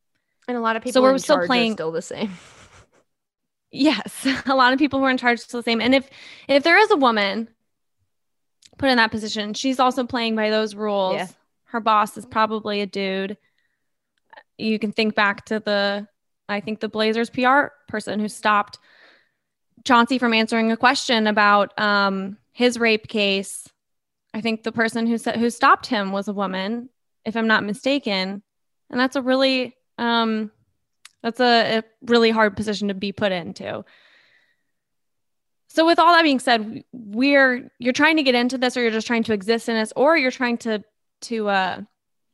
And 0.48 0.56
a 0.56 0.60
lot 0.60 0.76
of 0.76 0.82
people 0.82 1.00
so 1.00 1.02
we're 1.02 1.18
still 1.18 1.46
playing 1.46 1.74
still 1.74 1.92
the 1.92 2.02
same. 2.02 2.30
yes, 3.70 4.26
a 4.46 4.54
lot 4.54 4.72
of 4.72 4.78
people 4.78 4.98
who 4.98 5.04
are 5.04 5.10
in 5.10 5.18
charge 5.18 5.40
still 5.40 5.60
the 5.60 5.64
same. 5.64 5.80
And 5.80 5.94
if 5.94 6.08
if 6.48 6.62
there 6.62 6.78
is 6.78 6.90
a 6.90 6.96
woman 6.96 7.48
put 8.78 8.88
in 8.88 8.96
that 8.96 9.10
position, 9.10 9.54
she's 9.54 9.78
also 9.78 10.04
playing 10.04 10.36
by 10.36 10.50
those 10.50 10.74
rules. 10.74 11.14
Yeah. 11.14 11.28
Her 11.64 11.80
boss 11.80 12.16
is 12.16 12.26
probably 12.26 12.80
a 12.80 12.86
dude. 12.86 13.36
You 14.58 14.78
can 14.78 14.92
think 14.92 15.14
back 15.14 15.44
to 15.46 15.60
the 15.60 16.08
I 16.48 16.60
think 16.60 16.80
the 16.80 16.88
Blazers 16.88 17.30
PR 17.30 17.66
person 17.88 18.18
who 18.18 18.28
stopped 18.28 18.78
Chauncey 19.84 20.18
from 20.18 20.34
answering 20.34 20.72
a 20.72 20.76
question 20.76 21.26
about 21.26 21.78
um, 21.78 22.36
his 22.52 22.78
rape 22.78 23.08
case. 23.08 23.68
I 24.34 24.40
think 24.40 24.62
the 24.62 24.72
person 24.72 25.06
who 25.06 25.18
said 25.18 25.36
who 25.36 25.50
stopped 25.50 25.86
him 25.86 26.12
was 26.12 26.28
a 26.28 26.32
woman, 26.32 26.88
if 27.24 27.36
I'm 27.36 27.46
not 27.46 27.64
mistaken. 27.64 28.42
And 28.90 29.00
that's 29.00 29.16
a 29.16 29.22
really 29.22 29.76
um 29.98 30.50
that's 31.22 31.40
a, 31.40 31.78
a 31.78 31.84
really 32.02 32.30
hard 32.30 32.56
position 32.56 32.88
to 32.88 32.94
be 32.94 33.12
put 33.12 33.32
into. 33.32 33.84
So 35.68 35.86
with 35.86 35.98
all 35.98 36.12
that 36.12 36.22
being 36.22 36.40
said, 36.40 36.82
we're 36.92 37.70
you're 37.78 37.92
trying 37.92 38.16
to 38.16 38.22
get 38.22 38.34
into 38.34 38.58
this 38.58 38.76
or 38.76 38.82
you're 38.82 38.90
just 38.90 39.06
trying 39.06 39.22
to 39.24 39.32
exist 39.32 39.68
in 39.68 39.76
this 39.76 39.92
or 39.94 40.16
you're 40.16 40.30
trying 40.30 40.58
to 40.58 40.82
to 41.22 41.48
uh 41.48 41.80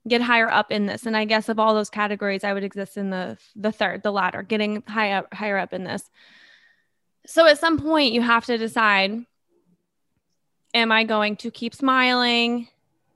get 0.08 0.22
higher 0.22 0.48
up 0.48 0.70
in 0.70 0.86
this. 0.86 1.04
And 1.04 1.16
I 1.16 1.24
guess 1.24 1.48
of 1.48 1.58
all 1.58 1.74
those 1.74 1.90
categories, 1.90 2.44
I 2.44 2.52
would 2.52 2.64
exist 2.64 2.96
in 2.96 3.10
the 3.10 3.36
the 3.56 3.72
third, 3.72 4.02
the 4.02 4.12
latter, 4.12 4.42
getting 4.42 4.82
high 4.86 5.12
up 5.12 5.32
higher 5.34 5.58
up 5.58 5.72
in 5.72 5.84
this. 5.84 6.08
So 7.26 7.46
at 7.46 7.58
some 7.58 7.78
point 7.80 8.12
you 8.12 8.22
have 8.22 8.46
to 8.46 8.56
decide 8.56 9.24
am 10.72 10.92
I 10.92 11.04
going 11.04 11.36
to 11.36 11.50
keep 11.50 11.74
smiling 11.74 12.68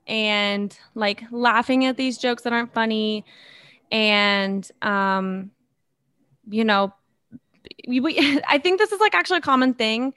and 0.07 0.77
like 0.95 1.23
laughing 1.31 1.85
at 1.85 1.97
these 1.97 2.17
jokes 2.17 2.43
that 2.43 2.53
aren't 2.53 2.73
funny 2.73 3.25
and 3.91 4.69
um 4.81 5.51
you 6.49 6.63
know 6.63 6.93
we, 7.87 7.99
we, 7.99 8.41
i 8.47 8.57
think 8.57 8.79
this 8.79 8.91
is 8.91 8.99
like 8.99 9.13
actually 9.15 9.37
a 9.37 9.41
common 9.41 9.73
thing 9.73 10.13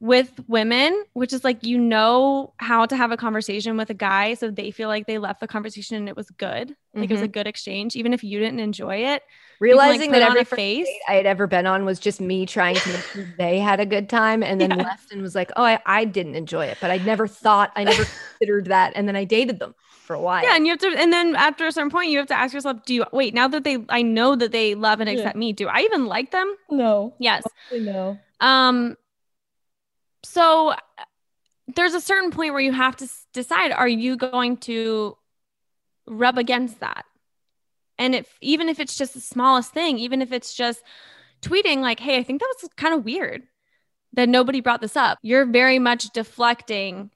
with 0.00 0.32
women 0.48 1.04
which 1.12 1.30
is 1.30 1.44
like 1.44 1.62
you 1.62 1.78
know 1.78 2.54
how 2.56 2.86
to 2.86 2.96
have 2.96 3.12
a 3.12 3.18
conversation 3.18 3.76
with 3.76 3.90
a 3.90 3.94
guy 3.94 4.32
so 4.32 4.50
they 4.50 4.70
feel 4.70 4.88
like 4.88 5.06
they 5.06 5.18
left 5.18 5.40
the 5.40 5.46
conversation 5.46 5.94
and 5.94 6.08
it 6.08 6.16
was 6.16 6.30
good 6.30 6.70
like 6.70 6.76
mm-hmm. 6.76 7.02
it 7.02 7.10
was 7.10 7.20
a 7.20 7.24
mm-hmm. 7.24 7.32
good 7.32 7.46
exchange 7.46 7.94
even 7.96 8.14
if 8.14 8.24
you 8.24 8.38
didn't 8.38 8.60
enjoy 8.60 8.96
it 8.96 9.22
realizing 9.60 10.10
like, 10.10 10.20
that 10.20 10.30
every 10.30 10.44
face 10.44 10.88
i 11.06 11.12
had 11.12 11.26
ever 11.26 11.46
been 11.46 11.66
on 11.66 11.84
was 11.84 11.98
just 11.98 12.18
me 12.18 12.46
trying 12.46 12.76
to 12.76 12.88
make 12.88 13.02
sure 13.02 13.34
they 13.36 13.58
had 13.58 13.78
a 13.78 13.84
good 13.84 14.08
time 14.08 14.42
and 14.42 14.58
then 14.58 14.70
yeah. 14.70 14.76
left 14.76 15.12
and 15.12 15.20
was 15.20 15.34
like 15.34 15.50
oh 15.56 15.64
I, 15.64 15.78
I 15.84 16.06
didn't 16.06 16.34
enjoy 16.34 16.64
it 16.64 16.78
but 16.80 16.90
i 16.90 16.96
never 16.96 17.26
thought 17.26 17.70
i 17.76 17.84
never 17.84 18.04
considered 18.38 18.66
that 18.66 18.92
and 18.96 19.06
then 19.06 19.16
i 19.16 19.24
dated 19.24 19.58
them 19.58 19.74
for 20.06 20.14
a 20.14 20.20
while 20.20 20.42
yeah 20.42 20.56
and 20.56 20.66
you 20.66 20.72
have 20.72 20.80
to 20.80 20.94
and 20.96 21.12
then 21.12 21.36
after 21.36 21.66
a 21.66 21.72
certain 21.72 21.90
point 21.90 22.08
you 22.08 22.16
have 22.16 22.26
to 22.28 22.34
ask 22.34 22.54
yourself 22.54 22.78
do 22.86 22.94
you 22.94 23.04
wait 23.12 23.34
now 23.34 23.46
that 23.46 23.64
they 23.64 23.76
i 23.90 24.00
know 24.00 24.34
that 24.34 24.50
they 24.50 24.74
love 24.74 25.00
and 25.00 25.10
accept 25.10 25.36
yeah. 25.36 25.40
me 25.40 25.52
do 25.52 25.68
i 25.68 25.80
even 25.80 26.06
like 26.06 26.30
them 26.30 26.56
no 26.70 27.14
yes 27.18 27.44
no 27.70 28.18
um 28.40 28.96
so 30.22 30.70
uh, 30.70 30.76
there's 31.74 31.94
a 31.94 32.00
certain 32.00 32.30
point 32.30 32.52
where 32.52 32.62
you 32.62 32.72
have 32.72 32.96
to 32.96 33.08
decide 33.32 33.72
are 33.72 33.88
you 33.88 34.16
going 34.16 34.56
to 34.58 35.16
rub 36.06 36.38
against 36.38 36.80
that? 36.80 37.04
And 37.98 38.14
if 38.14 38.28
even 38.40 38.68
if 38.68 38.80
it's 38.80 38.96
just 38.96 39.14
the 39.14 39.20
smallest 39.20 39.72
thing 39.72 39.98
even 39.98 40.22
if 40.22 40.32
it's 40.32 40.54
just 40.54 40.82
tweeting 41.42 41.80
like 41.80 42.00
hey 42.00 42.18
i 42.18 42.22
think 42.22 42.40
that 42.40 42.54
was 42.62 42.70
kind 42.76 42.94
of 42.94 43.04
weird 43.04 43.42
that 44.14 44.28
nobody 44.28 44.60
brought 44.60 44.80
this 44.80 44.96
up. 44.96 45.18
You're 45.22 45.46
very 45.46 45.78
much 45.78 46.10
deflecting 46.10 47.10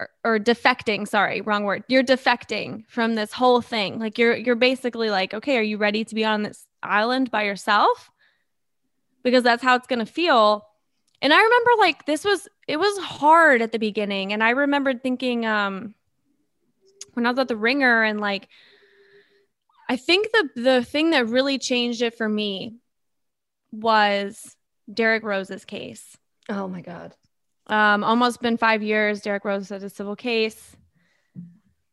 or, 0.00 0.10
or 0.24 0.38
defecting 0.38 1.06
sorry 1.06 1.40
wrong 1.40 1.64
word. 1.64 1.84
You're 1.88 2.04
defecting 2.04 2.84
from 2.88 3.14
this 3.14 3.32
whole 3.32 3.60
thing. 3.60 3.98
Like 3.98 4.18
you're 4.18 4.36
you're 4.36 4.56
basically 4.56 5.10
like 5.10 5.34
okay 5.34 5.56
are 5.58 5.62
you 5.62 5.76
ready 5.76 6.04
to 6.04 6.14
be 6.14 6.24
on 6.24 6.42
this 6.42 6.66
island 6.82 7.30
by 7.30 7.44
yourself? 7.44 8.10
Because 9.22 9.42
that's 9.42 9.62
how 9.62 9.76
it's 9.76 9.86
going 9.86 10.04
to 10.04 10.10
feel 10.10 10.64
and 11.20 11.32
I 11.32 11.42
remember 11.42 11.70
like 11.78 12.06
this 12.06 12.24
was 12.24 12.48
it 12.66 12.78
was 12.78 12.98
hard 12.98 13.62
at 13.62 13.72
the 13.72 13.78
beginning 13.78 14.32
and 14.32 14.42
I 14.42 14.50
remembered 14.50 15.02
thinking 15.02 15.44
um 15.46 15.94
when 17.14 17.26
I 17.26 17.30
was 17.30 17.38
at 17.38 17.48
the 17.48 17.56
ringer 17.56 18.02
and 18.02 18.20
like 18.20 18.48
I 19.88 19.96
think 19.96 20.28
the 20.32 20.50
the 20.54 20.84
thing 20.84 21.10
that 21.10 21.28
really 21.28 21.58
changed 21.58 22.02
it 22.02 22.16
for 22.16 22.28
me 22.28 22.76
was 23.72 24.56
Derrick 24.92 25.22
Rose's 25.22 25.64
case. 25.64 26.16
Oh 26.48 26.68
my 26.68 26.80
god. 26.80 27.14
Um 27.66 28.04
almost 28.04 28.40
been 28.40 28.56
5 28.56 28.82
years 28.82 29.20
Derrick 29.20 29.44
Rose 29.44 29.68
had 29.68 29.82
a 29.82 29.90
civil 29.90 30.16
case 30.16 30.76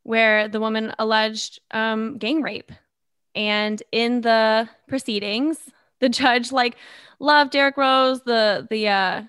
where 0.03 0.47
the 0.47 0.59
woman 0.59 0.93
alleged 0.99 1.59
um 1.71 2.17
gang 2.17 2.41
rape. 2.41 2.71
And 3.33 3.83
in 3.91 4.21
the 4.21 4.69
proceedings, 4.87 5.59
the 5.99 6.09
judge 6.09 6.51
like 6.51 6.77
loved 7.19 7.51
Derrick 7.51 7.77
Rose. 7.77 8.21
The 8.23 8.67
the 8.69 8.87
uh, 8.87 9.23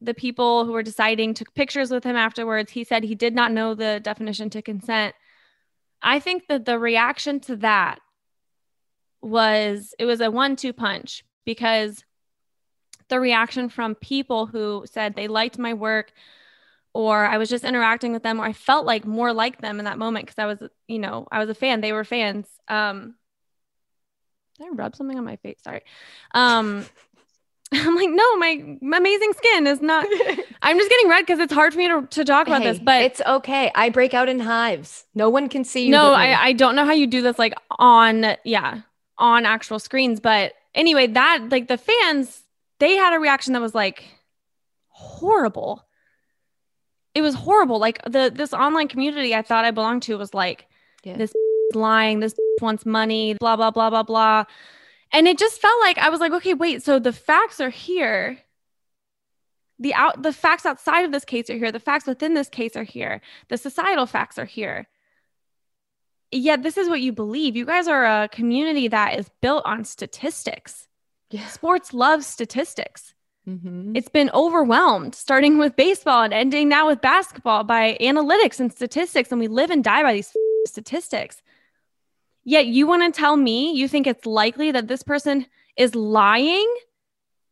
the 0.00 0.14
people 0.14 0.64
who 0.64 0.72
were 0.72 0.82
deciding 0.82 1.34
took 1.34 1.54
pictures 1.54 1.90
with 1.90 2.04
him 2.04 2.16
afterwards. 2.16 2.72
He 2.72 2.84
said 2.84 3.04
he 3.04 3.14
did 3.14 3.34
not 3.34 3.52
know 3.52 3.74
the 3.74 4.00
definition 4.02 4.50
to 4.50 4.62
consent. 4.62 5.14
I 6.02 6.20
think 6.20 6.44
that 6.48 6.64
the 6.64 6.78
reaction 6.78 7.40
to 7.40 7.56
that 7.56 8.00
was 9.22 9.94
it 9.98 10.04
was 10.04 10.20
a 10.20 10.30
one-two 10.30 10.72
punch 10.72 11.24
because 11.44 12.04
the 13.08 13.20
reaction 13.20 13.68
from 13.68 13.94
people 13.94 14.46
who 14.46 14.84
said 14.90 15.14
they 15.14 15.28
liked 15.28 15.58
my 15.58 15.74
work 15.74 16.12
or 16.92 17.26
I 17.26 17.36
was 17.36 17.50
just 17.50 17.64
interacting 17.64 18.12
with 18.12 18.22
them 18.22 18.40
or 18.40 18.44
I 18.44 18.52
felt 18.52 18.86
like 18.86 19.04
more 19.04 19.32
like 19.32 19.60
them 19.60 19.78
in 19.78 19.84
that 19.84 19.98
moment 19.98 20.26
because 20.26 20.38
I 20.38 20.46
was, 20.46 20.58
you 20.88 20.98
know, 20.98 21.26
I 21.30 21.38
was 21.38 21.48
a 21.50 21.54
fan. 21.54 21.80
They 21.82 21.92
were 21.92 22.04
fans. 22.04 22.46
Um, 22.68 23.16
did 24.58 24.68
I 24.68 24.70
rub 24.70 24.96
something 24.96 25.18
on 25.18 25.24
my 25.24 25.36
face? 25.36 25.58
Sorry. 25.62 25.82
Um, 26.34 26.86
I'm 27.72 27.96
like, 27.96 28.10
no, 28.10 28.36
my, 28.36 28.78
amazing 28.96 29.32
skin 29.32 29.66
is 29.66 29.80
not. 29.80 30.06
I'm 30.62 30.78
just 30.78 30.90
getting 30.90 31.08
red 31.08 31.22
because 31.22 31.40
it's 31.40 31.52
hard 31.52 31.72
for 31.72 31.78
me 31.78 31.88
to, 31.88 32.06
to 32.10 32.24
talk 32.24 32.46
about 32.46 32.62
hey, 32.62 32.72
this, 32.72 32.78
but 32.78 33.02
it's 33.02 33.20
okay. 33.26 33.72
I 33.74 33.88
break 33.88 34.14
out 34.14 34.28
in 34.28 34.38
hives. 34.38 35.04
No 35.14 35.30
one 35.30 35.48
can 35.48 35.64
see 35.64 35.86
you. 35.86 35.90
No, 35.90 36.12
I, 36.12 36.46
I 36.46 36.52
don't 36.52 36.76
know 36.76 36.84
how 36.84 36.92
you 36.92 37.06
do 37.06 37.22
this 37.22 37.38
like 37.38 37.54
on, 37.78 38.36
yeah, 38.44 38.82
on 39.18 39.44
actual 39.46 39.78
screens. 39.78 40.20
But 40.20 40.52
anyway, 40.74 41.08
that 41.08 41.48
like 41.50 41.66
the 41.66 41.78
fans, 41.78 42.42
they 42.78 42.94
had 42.96 43.14
a 43.14 43.18
reaction 43.18 43.52
that 43.54 43.62
was 43.62 43.74
like 43.74 44.04
horrible. 44.88 45.84
It 47.14 47.22
was 47.22 47.34
horrible. 47.34 47.78
Like 47.78 48.00
the 48.04 48.30
this 48.32 48.52
online 48.52 48.88
community 48.88 49.34
I 49.34 49.42
thought 49.42 49.64
I 49.64 49.70
belonged 49.72 50.02
to 50.04 50.16
was 50.16 50.34
like 50.34 50.66
yeah. 51.02 51.16
this 51.16 51.32
lying, 51.74 52.20
this 52.20 52.34
wants 52.60 52.86
money, 52.86 53.34
blah, 53.34 53.56
blah, 53.56 53.70
blah, 53.70 53.90
blah, 53.90 54.02
blah. 54.02 54.44
And 55.12 55.28
it 55.28 55.38
just 55.38 55.60
felt 55.60 55.80
like 55.80 55.98
I 55.98 56.10
was 56.10 56.20
like, 56.20 56.32
okay, 56.32 56.54
wait, 56.54 56.82
so 56.82 56.98
the 56.98 57.12
facts 57.12 57.60
are 57.60 57.70
here. 57.70 58.38
The 59.78 59.94
out 59.94 60.22
the 60.22 60.32
facts 60.32 60.64
outside 60.64 61.04
of 61.04 61.12
this 61.12 61.24
case 61.24 61.50
are 61.50 61.56
here. 61.56 61.70
The 61.70 61.80
facts 61.80 62.06
within 62.06 62.34
this 62.34 62.48
case 62.48 62.76
are 62.76 62.82
here. 62.82 63.20
The 63.48 63.58
societal 63.58 64.06
facts 64.06 64.38
are 64.38 64.46
here. 64.46 64.88
Yet 66.32 66.62
this 66.62 66.76
is 66.76 66.88
what 66.88 67.02
you 67.02 67.12
believe. 67.12 67.56
You 67.56 67.66
guys 67.66 67.86
are 67.86 68.04
a 68.04 68.28
community 68.28 68.88
that 68.88 69.18
is 69.18 69.30
built 69.40 69.64
on 69.64 69.84
statistics. 69.84 70.88
Yeah. 71.30 71.46
Sports 71.48 71.92
love 71.92 72.24
statistics. 72.24 73.14
Mm-hmm. 73.48 73.94
It's 73.94 74.08
been 74.08 74.30
overwhelmed, 74.34 75.14
starting 75.14 75.58
with 75.58 75.76
baseball 75.76 76.22
and 76.22 76.34
ending 76.34 76.68
now 76.68 76.88
with 76.88 77.00
basketball 77.00 77.62
by 77.62 77.96
analytics 78.00 78.58
and 78.58 78.72
statistics. 78.72 79.30
And 79.30 79.40
we 79.40 79.46
live 79.46 79.70
and 79.70 79.84
die 79.84 80.02
by 80.02 80.14
these 80.14 80.32
statistics. 80.66 81.42
Yet 82.48 82.66
you 82.66 82.86
want 82.86 83.12
to 83.12 83.20
tell 83.20 83.36
me 83.36 83.72
you 83.72 83.88
think 83.88 84.06
it's 84.06 84.24
likely 84.24 84.70
that 84.70 84.86
this 84.86 85.02
person 85.02 85.46
is 85.76 85.96
lying 85.96 86.72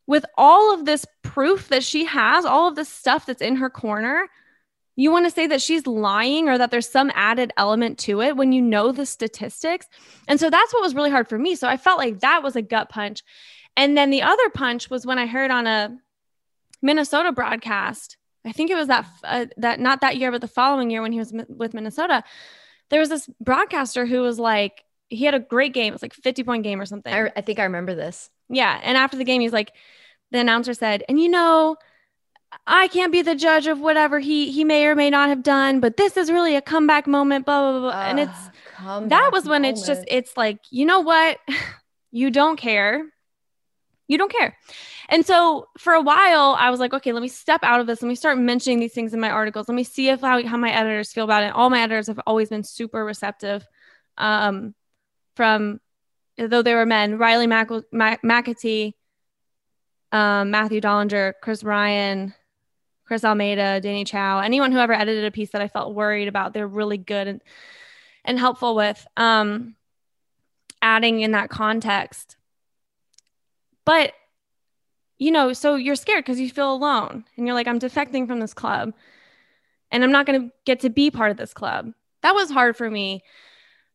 with 0.06 0.24
all 0.38 0.72
of 0.72 0.84
this 0.84 1.04
proof 1.22 1.66
that 1.68 1.82
she 1.82 2.04
has, 2.04 2.44
all 2.44 2.68
of 2.68 2.76
this 2.76 2.88
stuff 2.88 3.26
that's 3.26 3.42
in 3.42 3.56
her 3.56 3.68
corner. 3.68 4.28
You 4.94 5.10
want 5.10 5.26
to 5.26 5.32
say 5.32 5.48
that 5.48 5.60
she's 5.60 5.88
lying 5.88 6.48
or 6.48 6.56
that 6.58 6.70
there's 6.70 6.88
some 6.88 7.10
added 7.16 7.52
element 7.56 7.98
to 8.00 8.22
it 8.22 8.36
when 8.36 8.52
you 8.52 8.62
know 8.62 8.92
the 8.92 9.04
statistics. 9.04 9.88
And 10.28 10.38
so 10.38 10.48
that's 10.48 10.72
what 10.72 10.84
was 10.84 10.94
really 10.94 11.10
hard 11.10 11.28
for 11.28 11.38
me. 11.38 11.56
So 11.56 11.66
I 11.66 11.76
felt 11.76 11.98
like 11.98 12.20
that 12.20 12.44
was 12.44 12.54
a 12.54 12.62
gut 12.62 12.88
punch. 12.88 13.24
And 13.76 13.98
then 13.98 14.10
the 14.10 14.22
other 14.22 14.48
punch 14.50 14.90
was 14.90 15.04
when 15.04 15.18
I 15.18 15.26
heard 15.26 15.50
on 15.50 15.66
a 15.66 15.98
Minnesota 16.82 17.32
broadcast. 17.32 18.16
I 18.44 18.52
think 18.52 18.70
it 18.70 18.76
was 18.76 18.86
that 18.86 19.06
uh, 19.24 19.46
that 19.56 19.80
not 19.80 20.02
that 20.02 20.18
year, 20.18 20.30
but 20.30 20.40
the 20.40 20.46
following 20.46 20.90
year 20.90 21.02
when 21.02 21.10
he 21.10 21.18
was 21.18 21.32
with 21.48 21.74
Minnesota. 21.74 22.22
There 22.90 23.00
was 23.00 23.08
this 23.08 23.28
broadcaster 23.40 24.06
who 24.06 24.22
was 24.22 24.38
like, 24.38 24.84
he 25.08 25.24
had 25.24 25.34
a 25.34 25.40
great 25.40 25.72
game. 25.72 25.92
It 25.92 25.94
was 25.94 26.02
like 26.02 26.14
50 26.14 26.44
point 26.44 26.62
game 26.64 26.80
or 26.80 26.86
something. 26.86 27.12
I, 27.12 27.30
I 27.36 27.40
think 27.40 27.58
I 27.58 27.64
remember 27.64 27.94
this. 27.94 28.30
Yeah. 28.48 28.78
And 28.82 28.96
after 28.96 29.16
the 29.16 29.24
game, 29.24 29.40
he's 29.40 29.52
like, 29.52 29.72
the 30.30 30.38
announcer 30.38 30.74
said, 30.74 31.04
and 31.08 31.20
you 31.20 31.28
know, 31.28 31.76
I 32.66 32.88
can't 32.88 33.12
be 33.12 33.22
the 33.22 33.34
judge 33.34 33.66
of 33.66 33.80
whatever 33.80 34.20
he 34.20 34.52
he 34.52 34.64
may 34.64 34.86
or 34.86 34.94
may 34.94 35.10
not 35.10 35.28
have 35.28 35.42
done, 35.42 35.80
but 35.80 35.96
this 35.96 36.16
is 36.16 36.30
really 36.30 36.54
a 36.54 36.62
comeback 36.62 37.06
moment. 37.06 37.46
Blah 37.46 37.72
blah 37.72 37.80
blah. 37.80 37.90
Uh, 37.90 38.04
and 38.04 38.20
it's 38.20 38.38
that 39.08 39.30
was 39.32 39.44
when 39.44 39.62
moment. 39.62 39.78
it's 39.78 39.86
just 39.86 40.04
it's 40.06 40.36
like 40.36 40.60
you 40.70 40.86
know 40.86 41.00
what, 41.00 41.38
you 42.12 42.30
don't 42.30 42.56
care 42.56 43.06
you 44.08 44.18
don't 44.18 44.30
care. 44.30 44.56
And 45.08 45.24
so 45.24 45.68
for 45.78 45.92
a 45.92 46.00
while, 46.00 46.56
I 46.58 46.70
was 46.70 46.80
like, 46.80 46.94
okay, 46.94 47.12
let 47.12 47.22
me 47.22 47.28
step 47.28 47.60
out 47.62 47.80
of 47.80 47.86
this. 47.86 48.02
Let 48.02 48.08
me 48.08 48.14
start 48.14 48.38
mentioning 48.38 48.80
these 48.80 48.92
things 48.92 49.14
in 49.14 49.20
my 49.20 49.30
articles. 49.30 49.68
Let 49.68 49.74
me 49.74 49.84
see 49.84 50.08
if 50.08 50.20
how, 50.20 50.44
how 50.46 50.56
my 50.56 50.70
editors 50.70 51.12
feel 51.12 51.24
about 51.24 51.42
it. 51.42 51.52
All 51.54 51.70
my 51.70 51.80
editors 51.80 52.06
have 52.06 52.20
always 52.26 52.48
been 52.48 52.64
super 52.64 53.04
receptive. 53.04 53.66
Um, 54.16 54.74
from 55.36 55.80
though 56.38 56.62
they 56.62 56.74
were 56.74 56.86
men, 56.86 57.18
Riley 57.18 57.46
Mac- 57.46 57.70
Mac- 57.92 58.22
McAtee, 58.22 58.94
um, 60.12 60.50
Matthew 60.50 60.80
Dollinger, 60.80 61.34
Chris 61.42 61.64
Ryan, 61.64 62.34
Chris 63.04 63.24
Almeida, 63.24 63.80
Danny 63.80 64.04
Chau, 64.04 64.38
anyone 64.38 64.72
who 64.72 64.78
ever 64.78 64.92
edited 64.92 65.24
a 65.24 65.30
piece 65.30 65.50
that 65.50 65.60
I 65.60 65.68
felt 65.68 65.94
worried 65.94 66.28
about, 66.28 66.54
they're 66.54 66.66
really 66.66 66.96
good 66.96 67.28
and, 67.28 67.42
and 68.24 68.38
helpful 68.38 68.74
with 68.74 69.06
um, 69.16 69.74
adding 70.80 71.20
in 71.20 71.32
that 71.32 71.50
context. 71.50 72.36
But, 73.84 74.14
you 75.18 75.30
know, 75.30 75.52
so 75.52 75.76
you're 75.76 75.96
scared 75.96 76.24
because 76.24 76.40
you 76.40 76.50
feel 76.50 76.72
alone 76.72 77.24
and 77.36 77.46
you're 77.46 77.54
like, 77.54 77.68
I'm 77.68 77.78
defecting 77.78 78.26
from 78.26 78.40
this 78.40 78.54
club 78.54 78.92
and 79.90 80.02
I'm 80.02 80.12
not 80.12 80.26
going 80.26 80.42
to 80.42 80.52
get 80.64 80.80
to 80.80 80.90
be 80.90 81.10
part 81.10 81.30
of 81.30 81.36
this 81.36 81.54
club. 81.54 81.92
That 82.22 82.34
was 82.34 82.50
hard 82.50 82.76
for 82.76 82.90
me. 82.90 83.22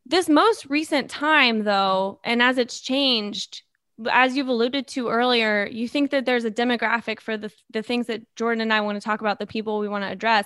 This 0.06 0.30
most 0.30 0.66
recent 0.68 1.10
time, 1.10 1.64
though, 1.64 2.20
and 2.24 2.42
as 2.42 2.58
it's 2.58 2.80
changed, 2.80 3.64
as 4.10 4.36
you've 4.36 4.48
alluded 4.48 4.88
to 4.88 5.10
earlier, 5.10 5.68
you 5.70 5.88
think 5.88 6.12
that 6.12 6.26
there's 6.26 6.46
a 6.46 6.52
demographic 6.52 7.20
for 7.20 7.36
the, 7.38 7.52
the 7.72 7.84
things 7.84 8.08
that 8.08 8.24
Jordan 8.36 8.62
and 8.62 8.74
I 8.74 8.82
want 8.82 8.96
to 8.96 9.06
talk 9.06 9.20
about, 9.20 9.40
the 9.40 9.46
people 9.46 9.80
we 9.80 9.90
want 9.90 10.04
to 10.04 10.10
address. 10.10 10.46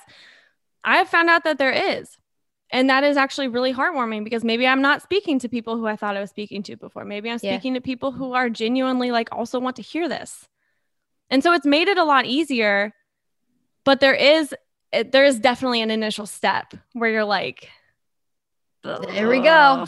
I 0.83 0.97
have 0.97 1.07
found 1.07 1.29
out 1.29 1.43
that 1.43 1.59
there 1.59 1.71
is. 1.71 2.17
And 2.71 2.89
that 2.89 3.03
is 3.03 3.17
actually 3.17 3.49
really 3.49 3.71
heartwarming 3.71 4.23
because 4.23 4.43
maybe 4.43 4.65
I'm 4.65 4.81
not 4.81 5.03
speaking 5.03 5.37
to 5.39 5.47
people 5.47 5.77
who 5.77 5.85
I 5.85 5.95
thought 5.95 6.17
I 6.17 6.21
was 6.21 6.31
speaking 6.31 6.63
to 6.63 6.75
before. 6.75 7.05
Maybe 7.05 7.29
I'm 7.29 7.37
speaking 7.37 7.73
yeah. 7.73 7.79
to 7.79 7.83
people 7.83 8.11
who 8.11 8.33
are 8.33 8.49
genuinely 8.49 9.11
like 9.11 9.29
also 9.31 9.59
want 9.59 9.75
to 9.75 9.83
hear 9.83 10.09
this. 10.09 10.47
And 11.33 11.41
so 11.41 11.51
it's 11.51 11.65
made 11.65 11.87
it 11.87 11.97
a 11.97 12.03
lot 12.03 12.27
easier. 12.27 12.93
But 13.83 13.99
there 13.99 14.13
is 14.13 14.53
there 14.91 15.25
is 15.25 15.39
definitely 15.39 15.81
an 15.81 15.89
initial 15.89 16.27
step 16.27 16.75
where 16.93 17.09
you're 17.09 17.25
like 17.25 17.69
there 18.83 19.27
we 19.27 19.39
go. 19.39 19.87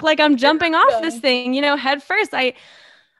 Like 0.00 0.18
I'm 0.18 0.38
jumping 0.38 0.74
off 0.74 1.02
this 1.02 1.18
thing, 1.18 1.52
you 1.52 1.60
know, 1.60 1.76
head 1.76 2.02
first. 2.02 2.30
I 2.32 2.54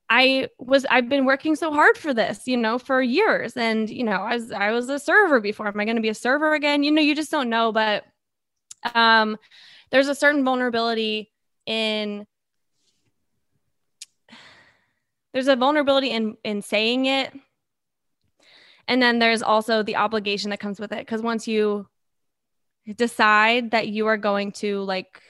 I 0.08 0.48
was 0.58 0.86
I've 0.88 1.10
been 1.10 1.26
working 1.26 1.56
so 1.56 1.70
hard 1.70 1.98
for 1.98 2.14
this, 2.14 2.46
you 2.46 2.56
know, 2.56 2.78
for 2.78 3.02
years. 3.02 3.54
And, 3.54 3.90
you 3.90 4.02
know, 4.02 4.12
I 4.12 4.36
was 4.36 4.50
I 4.50 4.70
was 4.70 4.88
a 4.88 4.98
server 4.98 5.38
before. 5.38 5.66
Am 5.66 5.78
I 5.78 5.84
going 5.84 5.96
to 5.96 6.02
be 6.02 6.08
a 6.08 6.14
server 6.14 6.54
again? 6.54 6.82
You 6.82 6.90
know, 6.90 7.02
you 7.02 7.14
just 7.14 7.30
don't 7.30 7.50
know, 7.50 7.70
but 7.70 8.06
um, 8.94 9.36
there's 9.90 10.08
a 10.08 10.14
certain 10.14 10.42
vulnerability 10.42 11.30
in 11.66 12.26
there's 15.34 15.48
a 15.48 15.56
vulnerability 15.56 16.08
in 16.08 16.38
in 16.44 16.62
saying 16.62 17.04
it 17.04 17.30
and 18.88 19.00
then 19.00 19.20
there's 19.20 19.42
also 19.42 19.82
the 19.82 19.96
obligation 19.96 20.50
that 20.50 20.58
comes 20.58 20.80
with 20.80 20.92
it 20.92 20.98
because 20.98 21.22
once 21.22 21.46
you 21.46 21.86
decide 22.96 23.70
that 23.70 23.86
you 23.88 24.06
are 24.06 24.16
going 24.16 24.50
to 24.50 24.80
like 24.82 25.22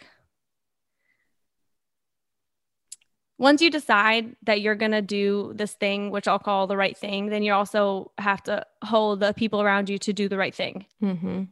once 3.37 3.61
you 3.61 3.71
decide 3.71 4.35
that 4.45 4.61
you're 4.61 4.75
going 4.75 4.93
to 4.93 5.03
do 5.03 5.53
this 5.55 5.73
thing 5.75 6.11
which 6.11 6.27
i'll 6.27 6.39
call 6.39 6.67
the 6.67 6.77
right 6.77 6.97
thing 6.97 7.27
then 7.27 7.43
you 7.43 7.53
also 7.53 8.11
have 8.17 8.43
to 8.43 8.65
hold 8.83 9.21
the 9.21 9.35
people 9.35 9.61
around 9.61 9.91
you 9.91 9.99
to 9.99 10.13
do 10.13 10.29
the 10.29 10.39
right 10.39 10.55
thing 10.55 10.87
mm-hmm 11.03 11.43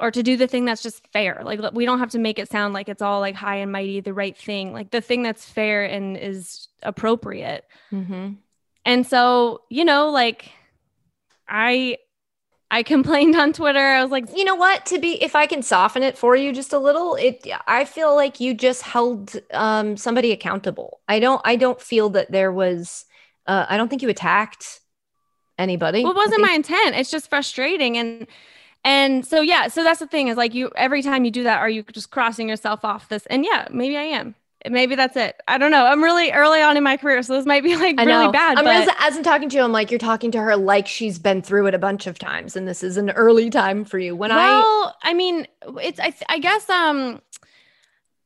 or 0.00 0.10
to 0.10 0.22
do 0.22 0.36
the 0.36 0.46
thing 0.46 0.64
that's 0.64 0.82
just 0.82 1.06
fair. 1.12 1.42
Like 1.44 1.60
we 1.74 1.84
don't 1.84 1.98
have 1.98 2.10
to 2.10 2.18
make 2.18 2.38
it 2.38 2.50
sound 2.50 2.72
like 2.72 2.88
it's 2.88 3.02
all 3.02 3.20
like 3.20 3.34
high 3.34 3.56
and 3.56 3.70
mighty, 3.70 4.00
the 4.00 4.14
right 4.14 4.36
thing, 4.36 4.72
like 4.72 4.90
the 4.90 5.02
thing 5.02 5.22
that's 5.22 5.44
fair 5.44 5.84
and 5.84 6.16
is 6.16 6.68
appropriate. 6.82 7.66
Mm-hmm. 7.92 8.32
And 8.86 9.06
so, 9.06 9.60
you 9.68 9.84
know, 9.84 10.08
like 10.08 10.50
I, 11.50 11.98
I 12.70 12.82
complained 12.84 13.34
on 13.36 13.52
Twitter. 13.52 13.80
I 13.80 14.02
was 14.02 14.12
like, 14.12 14.26
you 14.36 14.44
know 14.44 14.54
what? 14.54 14.86
To 14.86 14.98
be, 14.98 15.22
if 15.22 15.34
I 15.34 15.46
can 15.46 15.62
soften 15.62 16.02
it 16.02 16.16
for 16.16 16.36
you 16.36 16.52
just 16.52 16.72
a 16.72 16.78
little, 16.78 17.16
it. 17.16 17.46
I 17.66 17.84
feel 17.84 18.14
like 18.14 18.38
you 18.38 18.54
just 18.54 18.82
held 18.82 19.36
um, 19.52 19.96
somebody 19.96 20.32
accountable. 20.32 21.00
I 21.08 21.18
don't. 21.18 21.40
I 21.44 21.56
don't 21.56 21.80
feel 21.80 22.10
that 22.10 22.30
there 22.30 22.52
was. 22.52 23.04
Uh, 23.46 23.66
I 23.68 23.76
don't 23.76 23.88
think 23.88 24.02
you 24.02 24.08
attacked 24.08 24.80
anybody. 25.58 26.04
Well, 26.04 26.12
it 26.12 26.16
wasn't 26.16 26.42
my 26.42 26.52
intent. 26.52 26.94
It's 26.94 27.10
just 27.10 27.28
frustrating, 27.28 27.98
and 27.98 28.26
and 28.84 29.26
so 29.26 29.40
yeah, 29.40 29.68
so 29.68 29.82
that's 29.82 30.00
the 30.00 30.06
thing 30.06 30.28
is 30.28 30.36
like 30.36 30.54
you 30.54 30.70
every 30.76 31.02
time 31.02 31.24
you 31.24 31.30
do 31.30 31.42
that, 31.42 31.58
are 31.58 31.68
you 31.68 31.82
just 31.82 32.10
crossing 32.10 32.48
yourself 32.48 32.84
off 32.84 33.08
this? 33.08 33.26
And 33.26 33.44
yeah, 33.44 33.66
maybe 33.70 33.96
I 33.96 34.02
am. 34.02 34.36
Maybe 34.68 34.94
that's 34.94 35.16
it. 35.16 35.40
I 35.48 35.56
don't 35.56 35.70
know. 35.70 35.86
I'm 35.86 36.02
really 36.02 36.32
early 36.32 36.60
on 36.60 36.76
in 36.76 36.82
my 36.82 36.96
career, 36.96 37.22
so 37.22 37.34
this 37.34 37.46
might 37.46 37.62
be 37.62 37.76
like 37.76 37.98
really 37.98 38.30
bad. 38.30 38.58
I 38.58 38.62
mean, 38.62 38.82
as, 38.82 38.88
as, 38.98 39.16
I'm 39.16 39.22
talking 39.22 39.48
to 39.48 39.56
you, 39.56 39.62
I'm 39.62 39.72
like, 39.72 39.90
you're 39.90 39.98
talking 39.98 40.30
to 40.32 40.38
her 40.38 40.56
like 40.56 40.86
she's 40.86 41.18
been 41.18 41.40
through 41.40 41.66
it 41.68 41.74
a 41.74 41.78
bunch 41.78 42.06
of 42.06 42.18
times, 42.18 42.56
and 42.56 42.68
this 42.68 42.82
is 42.82 42.96
an 42.96 43.10
early 43.10 43.48
time 43.48 43.84
for 43.84 43.98
you. 43.98 44.14
When 44.14 44.30
well, 44.30 44.38
I, 44.38 44.58
well, 44.58 44.96
I 45.02 45.14
mean, 45.14 45.46
it's 45.82 45.98
I, 45.98 46.12
I 46.28 46.38
guess 46.38 46.68
um, 46.68 47.22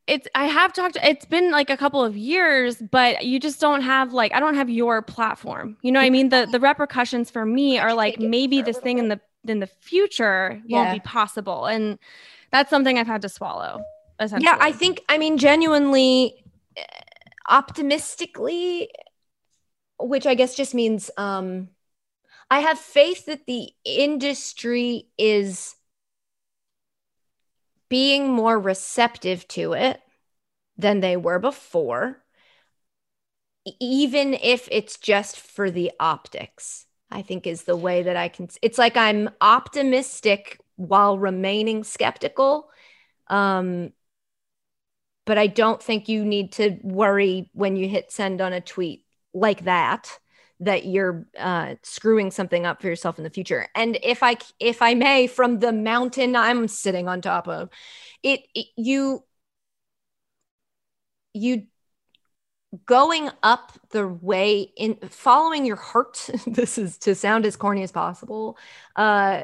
it's 0.07 0.27
I 0.35 0.45
have 0.45 0.73
talked. 0.73 0.97
It's 1.01 1.25
been 1.25 1.51
like 1.51 1.69
a 1.69 1.77
couple 1.77 2.03
of 2.03 2.17
years, 2.17 2.77
but 2.77 3.25
you 3.25 3.39
just 3.39 3.61
don't 3.61 3.81
have 3.81 4.11
like 4.11 4.33
I 4.33 4.41
don't 4.41 4.55
have 4.55 4.69
your 4.69 5.01
platform. 5.01 5.77
You 5.83 5.91
know 5.91 5.99
what 5.99 6.05
I 6.05 6.09
mean? 6.09 6.29
The 6.29 6.47
the 6.51 6.59
repercussions 6.59 7.31
for 7.31 7.45
me 7.45 7.79
are 7.79 7.93
like 7.93 8.19
maybe 8.19 8.61
this 8.61 8.77
thing 8.77 8.97
in 8.97 9.07
the 9.07 9.21
in 9.47 9.59
the 9.59 9.67
future 9.67 10.61
yeah. 10.65 10.77
won't 10.77 10.93
be 10.93 10.99
possible. 11.07 11.65
And 11.65 11.97
that's 12.51 12.69
something 12.69 12.97
I've 12.97 13.07
had 13.07 13.21
to 13.23 13.29
swallow. 13.29 13.81
Yeah, 14.19 14.57
I 14.59 14.71
think, 14.71 15.01
I 15.09 15.17
mean, 15.17 15.37
genuinely, 15.37 16.43
eh, 16.77 16.83
optimistically, 17.49 18.89
which 19.99 20.25
I 20.25 20.35
guess 20.35 20.55
just 20.55 20.73
means 20.73 21.09
um, 21.17 21.69
I 22.49 22.59
have 22.59 22.79
faith 22.79 23.25
that 23.25 23.45
the 23.45 23.69
industry 23.83 25.07
is 25.17 25.75
being 27.89 28.29
more 28.29 28.59
receptive 28.59 29.47
to 29.49 29.73
it 29.73 30.01
than 30.77 30.99
they 30.99 31.17
were 31.17 31.39
before, 31.39 32.23
even 33.79 34.33
if 34.33 34.67
it's 34.71 34.97
just 34.97 35.39
for 35.39 35.71
the 35.71 35.91
optics. 35.99 36.85
I 37.11 37.21
think 37.21 37.45
is 37.45 37.63
the 37.63 37.77
way 37.77 38.01
that 38.01 38.17
I 38.17 38.27
can. 38.29 38.49
It's 38.63 38.79
like 38.79 38.97
I'm 38.97 39.29
optimistic 39.39 40.59
while 40.75 41.19
remaining 41.19 41.83
skeptical. 41.83 42.69
Um, 43.27 43.93
but 45.25 45.37
I 45.37 45.47
don't 45.47 45.81
think 45.81 46.07
you 46.07 46.23
need 46.23 46.53
to 46.53 46.77
worry 46.83 47.49
when 47.53 47.75
you 47.75 47.87
hit 47.87 48.11
send 48.11 48.41
on 48.41 48.53
a 48.53 48.61
tweet 48.61 49.05
like 49.33 49.65
that 49.65 50.19
that 50.61 50.85
you're 50.85 51.27
uh, 51.37 51.75
screwing 51.83 52.31
something 52.31 52.65
up 52.65 52.81
for 52.81 52.87
yourself 52.87 53.17
in 53.17 53.25
the 53.25 53.29
future. 53.29 53.67
And 53.75 53.99
if 54.01 54.23
I 54.23 54.37
if 54.59 54.81
I 54.81 54.93
may, 54.93 55.27
from 55.27 55.59
the 55.59 55.73
mountain 55.73 56.35
I'm 56.35 56.67
sitting 56.67 57.07
on 57.07 57.21
top 57.21 57.47
of, 57.47 57.69
it, 58.23 58.41
it 58.53 58.67
you 58.77 59.23
you 61.33 61.67
going 62.85 63.29
up 63.43 63.71
the 63.91 64.07
way 64.07 64.71
in 64.75 64.95
following 65.09 65.65
your 65.65 65.75
heart 65.75 66.29
this 66.47 66.77
is 66.77 66.97
to 66.97 67.15
sound 67.15 67.45
as 67.45 67.55
corny 67.55 67.83
as 67.83 67.91
possible 67.91 68.57
uh 68.97 69.43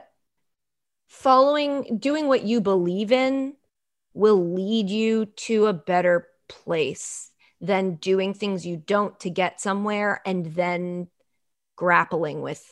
following 1.07 1.97
doing 1.97 2.27
what 2.27 2.43
you 2.43 2.59
believe 2.59 3.11
in 3.11 3.53
will 4.13 4.53
lead 4.53 4.89
you 4.89 5.25
to 5.25 5.67
a 5.67 5.73
better 5.73 6.27
place 6.47 7.31
than 7.59 7.95
doing 7.95 8.33
things 8.33 8.65
you 8.65 8.77
don't 8.77 9.19
to 9.19 9.29
get 9.29 9.61
somewhere 9.61 10.21
and 10.25 10.47
then 10.47 11.07
grappling 11.75 12.41
with 12.41 12.65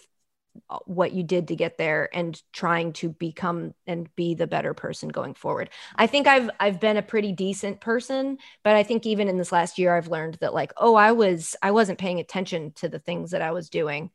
uh, 0.70 0.80
what 0.86 1.14
you 1.14 1.24
did 1.24 1.48
to 1.48 1.56
get 1.56 1.78
there 1.78 2.10
and 2.14 2.42
trying 2.52 2.92
to 2.92 3.10
become 3.10 3.74
and 3.86 4.14
be 4.16 4.34
the 4.34 4.48
better 4.48 4.74
person 4.74 5.08
going 5.10 5.34
forward. 5.36 5.70
I 5.96 6.08
think 6.08 6.28
I've 6.28 6.50
I've 6.60 6.80
been 6.80 6.98
a 6.98 7.04
pretty 7.04 7.32
decent 7.32 7.80
person, 7.82 8.40
but 8.64 8.76
I 8.76 8.84
think 8.84 9.06
even 9.06 9.28
in 9.28 9.38
this 9.38 9.52
last 9.52 9.78
year 9.78 9.96
I've 9.96 10.10
learned 10.10 10.38
that 10.42 10.54
like 10.54 10.74
oh 10.78 10.96
I 10.96 11.12
was 11.12 11.56
I 11.62 11.72
wasn't 11.72 12.00
paying 12.00 12.20
attention 12.20 12.74
to 12.78 12.90
the 12.90 13.00
things 13.00 13.32
that 13.32 13.42
I 13.42 13.52
was 13.52 13.70
doing. 13.70 14.10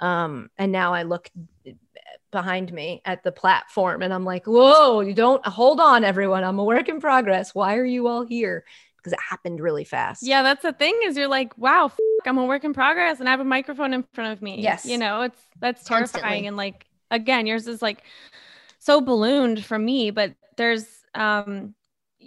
Um 0.00 0.50
and 0.56 0.72
now 0.72 0.94
I 0.94 1.02
look 1.02 1.30
behind 2.34 2.70
me 2.70 3.00
at 3.06 3.22
the 3.22 3.32
platform 3.32 4.02
and 4.02 4.12
I'm 4.12 4.24
like, 4.26 4.44
"Whoa, 4.46 5.00
you 5.00 5.14
don't 5.14 5.44
hold 5.46 5.80
on 5.80 6.04
everyone. 6.04 6.44
I'm 6.44 6.58
a 6.58 6.64
work 6.64 6.90
in 6.90 7.00
progress. 7.00 7.54
Why 7.54 7.76
are 7.76 7.84
you 7.86 8.06
all 8.08 8.26
here?" 8.26 8.66
Because 8.98 9.14
it 9.14 9.20
happened 9.30 9.60
really 9.60 9.84
fast. 9.84 10.22
Yeah, 10.22 10.42
that's 10.42 10.62
the 10.62 10.72
thing 10.72 10.98
is 11.04 11.16
you're 11.16 11.28
like, 11.28 11.56
"Wow, 11.56 11.92
I'm 12.26 12.36
a 12.38 12.44
work 12.44 12.64
in 12.64 12.74
progress 12.74 13.20
and 13.20 13.28
I 13.28 13.32
have 13.32 13.40
a 13.40 13.44
microphone 13.44 13.94
in 13.94 14.02
front 14.12 14.32
of 14.32 14.42
me. 14.42 14.60
Yes. 14.60 14.84
You 14.84 14.98
know, 14.98 15.22
it's 15.22 15.40
that's 15.60 15.84
terrifying. 15.84 16.12
Constantly. 16.12 16.46
And 16.48 16.56
like 16.56 16.86
again, 17.10 17.46
yours 17.46 17.66
is 17.66 17.80
like 17.80 18.02
so 18.78 19.00
ballooned 19.00 19.64
for 19.64 19.78
me, 19.78 20.10
but 20.10 20.34
there's 20.56 20.86
um 21.14 21.74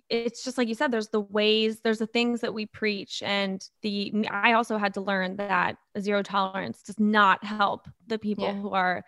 it's 0.09 0.43
just 0.43 0.57
like 0.59 0.67
you 0.67 0.75
said, 0.75 0.91
there's 0.91 1.09
the 1.09 1.21
ways, 1.21 1.79
there's 1.79 1.97
the 1.97 2.05
things 2.07 2.41
that 2.41 2.53
we 2.53 2.67
preach. 2.67 3.23
And 3.23 3.67
the 3.81 4.27
I 4.29 4.53
also 4.53 4.77
had 4.77 4.93
to 4.93 5.01
learn 5.01 5.37
that 5.37 5.77
zero 5.99 6.21
tolerance 6.21 6.83
does 6.83 6.99
not 6.99 7.43
help 7.43 7.87
the 8.05 8.19
people 8.19 8.45
Yeah. 8.45 8.53
who 8.53 8.69
are 8.71 9.03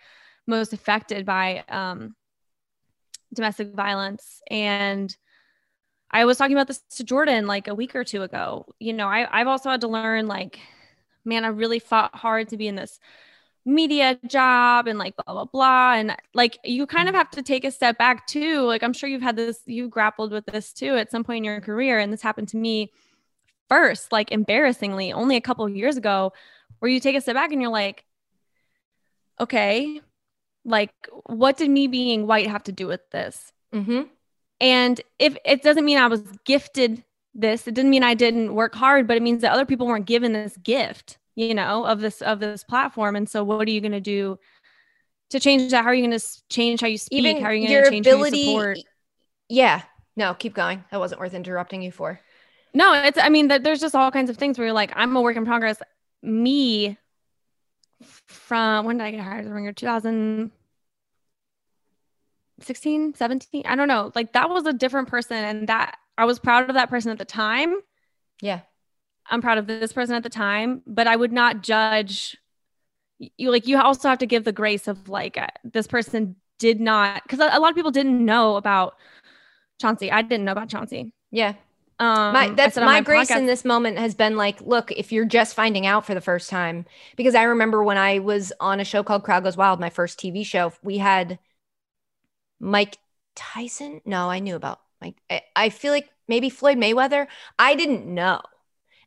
most 0.50 0.74
affected 0.74 1.26
by 1.26 1.64
um 1.70 2.16
domestic 3.34 3.74
violence. 3.74 4.42
And 4.50 5.16
I 6.12 6.26
was 6.26 6.38
talking 6.38 6.56
about 6.56 6.68
this 6.68 6.82
to 6.98 7.04
Jordan 7.04 7.48
like 7.48 7.68
a 7.68 7.76
week 7.76 7.96
or 7.96 8.04
two 8.04 8.24
ago. 8.24 8.66
You 8.80 8.94
know, 8.94 9.08
I, 9.08 9.28
I've 9.32 9.48
also 9.48 9.70
had 9.70 9.82
to 9.82 9.88
learn 9.88 10.28
like, 10.28 10.60
man, 11.24 11.46
I 11.46 11.50
really 11.50 11.80
fought 11.80 12.16
hard 12.16 12.50
to 12.50 12.58
be 12.58 12.68
in 12.68 12.76
this 12.76 13.00
media 13.66 14.18
job 14.26 14.88
and 14.88 14.98
like 14.98 15.16
blah 15.16 15.34
blah 15.34 15.46
blah 15.46 15.94
and 15.94 16.16
like 16.34 16.58
you 16.64 16.88
kind 16.88 17.08
of 17.08 17.14
have 17.14 17.30
to 17.30 17.44
take 17.44 17.66
a 17.66 17.70
step 17.70 17.98
back 17.98 18.26
too 18.26 18.62
like 18.62 18.82
i'm 18.82 18.94
sure 18.94 19.08
you've 19.10 19.22
had 19.22 19.36
this 19.36 19.60
you 19.66 19.88
grappled 19.90 20.32
with 20.32 20.46
this 20.48 20.72
too 20.74 20.96
at 20.96 21.12
some 21.12 21.24
point 21.24 21.40
in 21.40 21.44
your 21.44 21.60
career 21.62 22.00
and 22.00 22.12
this 22.12 22.22
happened 22.22 22.48
to 22.48 22.58
me 22.58 22.92
first 23.68 24.12
like 24.12 24.32
embarrassingly 24.32 25.12
only 25.12 25.36
a 25.36 25.42
couple 25.42 25.66
of 25.66 25.76
years 25.76 25.98
ago 25.98 26.32
where 26.80 26.90
you 26.90 27.02
take 27.02 27.18
a 27.18 27.22
step 27.22 27.36
back 27.36 27.52
and 27.52 27.62
you're 27.62 27.70
like 27.70 28.06
okay 29.40 30.02
like 30.70 30.94
what 31.26 31.58
did 31.58 31.70
me 31.70 31.88
being 31.88 32.28
white 32.28 32.48
have 32.48 32.64
to 32.64 32.72
do 32.72 32.88
with 32.88 33.02
this? 33.12 33.52
Mm-hmm. 33.74 34.02
and 34.60 35.00
if 35.20 35.38
it 35.46 35.62
doesn't 35.62 35.86
mean 35.86 36.00
i 36.00 36.08
was 36.08 36.24
gifted 36.44 37.04
this 37.36 37.68
it 37.68 37.76
didn't 37.76 37.92
mean 37.92 38.02
i 38.02 38.16
didn't 38.16 38.56
work 38.56 38.74
hard 38.74 39.06
but 39.06 39.16
it 39.16 39.22
means 39.22 39.44
that 39.44 39.52
other 39.52 39.64
people 39.64 39.86
weren't 39.86 40.08
given 40.08 40.34
this 40.34 40.58
gift 40.58 41.20
you 41.40 41.54
know 41.54 41.86
of 41.86 42.02
this 42.02 42.22
of 42.22 42.40
this 42.40 42.64
platform. 42.64 43.16
And 43.16 43.30
so 43.30 43.44
what 43.44 43.66
are 43.68 43.72
you 43.72 43.80
going 43.80 43.94
to 43.94 44.02
do 44.02 44.38
to 45.30 45.40
change 45.40 45.72
that? 45.72 45.84
How 45.84 45.90
are 45.90 45.94
you 45.94 46.06
going 46.06 46.20
to 46.20 46.26
change 46.50 46.82
how 46.82 46.88
you 46.88 46.98
speak? 46.98 47.20
Even 47.20 47.42
how 47.42 47.48
are 47.50 47.54
you 47.54 47.68
going 47.68 47.84
to 47.86 47.90
change 47.90 48.08
ability, 48.08 48.46
how 48.46 48.52
you 48.52 48.58
support? 48.58 48.80
Yeah. 49.48 49.82
No 50.18 50.34
keep 50.34 50.54
going. 50.54 50.84
That 50.92 51.00
wasn't 51.00 51.22
worth 51.22 51.34
interrupting 51.34 51.82
you 51.82 51.92
for. 51.92 52.20
No 52.74 52.94
it's 52.94 53.18
i 53.18 53.30
mean 53.30 53.48
that 53.48 53.64
there's 53.64 53.80
just 53.80 53.96
all 53.96 54.12
kinds 54.12 54.30
of 54.30 54.38
things 54.38 54.58
where 54.58 54.68
you're 54.68 54.74
like 54.74 54.92
i'm 54.96 55.16
a 55.16 55.22
work 55.22 55.38
in 55.38 55.46
progress. 55.46 55.82
Me 56.22 56.98
from 58.28 58.86
when 58.86 58.98
did 58.98 59.06
i 59.06 59.12
get 59.12 59.22
hired? 59.22 59.46
The 59.46 59.54
ringer 59.54 59.72
2000 59.72 60.52
16, 62.62 63.16
17. 63.16 63.64
I 63.66 63.76
don't 63.76 63.88
know. 63.88 64.12
Like 64.16 64.34
that 64.34 64.50
was 64.50 64.66
a 64.66 64.74
different 64.74 65.08
person. 65.08 65.38
And 65.38 65.68
that 65.68 65.98
I 66.18 66.26
was 66.26 66.40
proud 66.40 66.70
of 66.70 66.76
that 66.76 66.90
person 66.90 67.12
at 67.12 67.18
the 67.18 67.26
time. 67.26 67.76
Yeah. 68.42 68.62
I'm 69.30 69.42
proud 69.42 69.58
of 69.58 69.68
this 69.68 69.94
person 69.94 70.16
at 70.16 70.24
the 70.24 70.30
time, 70.30 70.82
but 70.88 71.08
I 71.08 71.16
would 71.16 71.32
not 71.32 71.62
judge 71.62 72.38
you. 73.20 73.52
Like 73.52 73.68
you 73.68 73.80
also 73.80 74.10
have 74.10 74.20
to 74.20 74.26
give 74.26 74.44
the 74.44 74.52
grace 74.52 74.88
of 74.88 75.08
like 75.10 75.38
uh, 75.38 75.48
this 75.64 75.88
person 75.88 76.36
did 76.58 76.80
not, 76.80 77.24
because 77.24 77.40
a, 77.40 77.50
a, 77.52 77.60
lot 77.60 77.70
of 77.70 77.76
people 77.76 77.92
didn't 77.92 78.24
know 78.26 78.56
about 78.56 78.96
Chauncey. 79.80 80.12
I 80.12 80.22
didn't 80.22 80.46
know 80.46 80.52
about 80.52 80.70
Chauncey. 80.70 81.14
Yeah. 81.32 81.54
Um, 82.00 82.34
my, 82.34 82.50
that's 82.50 82.78
my, 82.78 82.86
my, 82.86 83.02
grace 83.02 83.30
podcast. 83.30 83.40
in 83.40 83.46
this 83.46 83.66
moment 83.66 83.98
has 83.98 84.16
been 84.16 84.38
like, 84.38 84.62
look, 84.62 84.92
if 84.92 85.12
you're 85.12 85.26
just 85.26 85.54
finding 85.54 85.86
out 85.86 86.06
for 86.06 86.14
the 86.14 86.22
first 86.22 86.50
time, 86.50 86.86
because 87.18 87.36
I 87.36 87.44
remember 87.44 87.84
when 87.84 87.98
I 87.98 88.20
was 88.20 88.54
on 88.62 88.80
a 88.80 88.86
show 88.86 89.04
called 89.04 89.24
Crowd 89.24 89.44
Goes 89.44 89.58
Wild, 89.58 89.82
my 89.82 89.90
first 89.90 90.18
TV 90.18 90.46
show, 90.46 90.72
we 90.82 90.98
had 90.98 91.40
mike 92.60 92.98
tyson 93.36 94.02
no 94.06 94.30
i 94.30 94.40
knew 94.40 94.56
about 94.56 94.80
mike 95.02 95.16
i, 95.30 95.42
I 95.56 95.70
feel 95.70 95.92
like 95.92 96.10
maybe 96.28 96.50
floyd 96.50 96.78
mayweather 96.78 97.28
i 97.58 97.76
didn't 97.76 98.06
know 98.06 98.42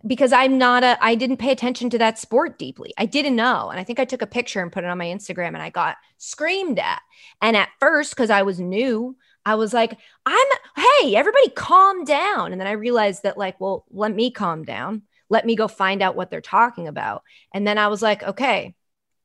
because 0.07 0.33
i'm 0.33 0.59
not 0.59 0.85
a 0.85 0.97
i 1.05 1.15
didn't 1.15 1.37
pay 1.37 1.53
attention 1.53 1.91
to 1.91 1.99
that 1.99 2.19
sport 2.19 2.59
deeply 2.59 2.93
i 2.99 3.07
didn't 3.07 3.37
know 3.37 3.71
and 3.71 3.79
i 3.79 3.85
think 3.85 4.01
i 4.01 4.05
took 4.05 4.23
a 4.23 4.27
picture 4.27 4.61
and 4.61 4.73
put 4.73 4.85
it 4.85 4.91
on 4.91 4.99
my 4.99 5.07
instagram 5.07 5.49
and 5.49 5.63
i 5.63 5.71
got 5.71 5.97
screamed 6.19 6.79
at 6.79 7.03
and 7.41 7.57
at 7.57 7.69
first 7.81 8.11
because 8.11 8.31
i 8.31 8.43
was 8.43 8.59
new 8.59 9.17
I 9.45 9.57
was 9.57 9.73
like, 9.73 9.99
I'm, 10.25 10.47
hey, 10.77 11.17
everybody 11.17 11.49
calm 11.51 12.05
down. 12.05 12.53
And 12.53 12.61
then 12.61 12.69
I 12.69 12.73
realized 12.73 13.25
that, 13.25 13.37
like, 13.39 13.61
well, 13.61 13.85
let 13.91 14.15
me 14.15 14.31
calm 14.31 14.65
down. 14.65 15.03
Let 15.29 15.47
me 15.47 15.57
go 15.57 15.69
find 15.69 16.03
out 16.03 16.15
what 16.15 16.31
they're 16.31 16.41
talking 16.41 16.87
about. 16.87 17.23
And 17.53 17.67
then 17.67 17.79
I 17.79 17.89
was 17.89 18.03
like, 18.03 18.23
okay, 18.23 18.75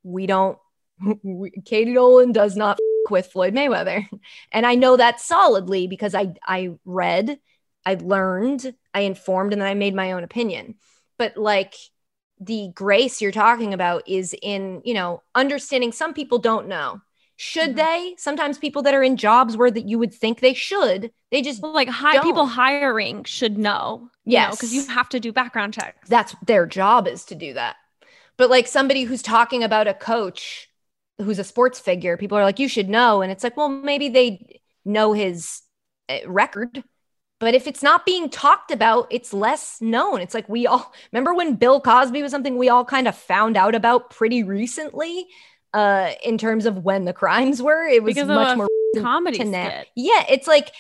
we 0.03 0.25
don't, 0.25 0.57
we, 1.23 1.51
Katie 1.65 1.93
Nolan 1.93 2.31
does 2.31 2.55
not 2.55 2.79
with 3.09 3.27
Floyd 3.27 3.53
Mayweather. 3.53 4.07
And 4.51 4.65
I 4.65 4.75
know 4.75 4.97
that 4.97 5.19
solidly 5.19 5.87
because 5.87 6.13
I, 6.15 6.33
I 6.45 6.71
read, 6.85 7.39
I 7.85 7.95
learned, 7.95 8.73
I 8.93 9.01
informed, 9.01 9.53
and 9.53 9.61
then 9.61 9.69
I 9.69 9.73
made 9.73 9.95
my 9.95 10.11
own 10.13 10.23
opinion. 10.23 10.75
But 11.17 11.37
like, 11.37 11.73
the 12.39 12.69
grace 12.75 13.19
you're 13.21 13.31
talking 13.31 13.73
about 13.73 14.07
is 14.07 14.35
in, 14.41 14.81
you 14.85 14.93
know, 14.93 15.23
understanding 15.33 15.91
some 15.91 16.13
people 16.13 16.37
don't 16.37 16.67
know 16.67 17.01
should 17.39 17.71
Mhm. 17.71 17.75
they? 17.75 18.15
Sometimes 18.17 18.57
people 18.57 18.81
that 18.83 18.93
are 18.95 19.03
in 19.03 19.15
jobs 19.15 19.55
where 19.55 19.69
that 19.71 19.87
you 19.87 19.99
would 19.99 20.13
think 20.13 20.39
they 20.39 20.53
should, 20.55 21.11
they 21.31 21.41
just 21.43 21.61
Well, 21.61 21.71
like 21.71 21.87
hi- 21.89 22.13
Don't. 22.13 22.23
people 22.23 22.47
hiring 22.47 23.23
should 23.25 23.57
know, 23.59 24.09
Yes. 24.25 24.55
because 24.55 24.73
you 24.73 24.85
have 24.87 25.07
to 25.09 25.19
do 25.19 25.31
background 25.31 25.73
checks. 25.75 26.09
that's 26.09 26.35
their 26.45 26.65
job 26.65 27.07
is 27.07 27.25
to 27.25 27.35
do 27.35 27.53
that. 27.53 27.75
But 28.37 28.49
like 28.49 28.67
somebody 28.67 29.03
who's 29.03 29.21
talking 29.21 29.63
about 29.63 29.87
a 29.87 29.93
coach 29.93 30.67
who's 31.19 31.39
a 31.39 31.43
sports 31.43 31.79
figure, 31.79 32.17
people 32.17 32.37
are 32.37 32.43
like, 32.43 32.59
you 32.59 32.67
should 32.67 32.89
know. 32.89 33.21
And 33.21 33.31
it's 33.31 33.43
like, 33.43 33.57
well, 33.57 33.69
maybe 33.69 34.09
they 34.09 34.61
know 34.85 35.13
his 35.13 35.61
uh, 36.09 36.19
record. 36.27 36.83
But 37.39 37.53
if 37.53 37.67
it's 37.67 37.83
not 37.83 38.05
being 38.05 38.29
talked 38.29 38.71
about, 38.71 39.07
it's 39.11 39.31
less 39.31 39.77
known. 39.79 40.21
It's 40.21 40.33
like 40.33 40.49
we 40.49 40.65
all 40.65 40.93
remember 41.11 41.33
when 41.33 41.55
Bill 41.55 41.79
Cosby 41.79 42.21
was 42.23 42.31
something 42.31 42.57
we 42.57 42.69
all 42.69 42.85
kind 42.85 43.07
of 43.07 43.15
found 43.15 43.57
out 43.57 43.75
about 43.75 44.09
pretty 44.09 44.43
recently 44.43 45.27
uh 45.73 46.11
in 46.23 46.37
terms 46.37 46.65
of 46.65 46.83
when 46.83 47.05
the 47.05 47.13
crimes 47.13 47.61
were. 47.61 47.85
It 47.87 48.01
was 48.03 48.15
Because 48.15 48.27
much 48.27 48.57
more 48.57 48.67
Comedy 48.95 49.37
to 49.39 49.43
now. 49.43 49.67
skit. 49.67 49.87
Yeah, 49.95 50.23
it's 50.29 50.47
like 50.47 50.71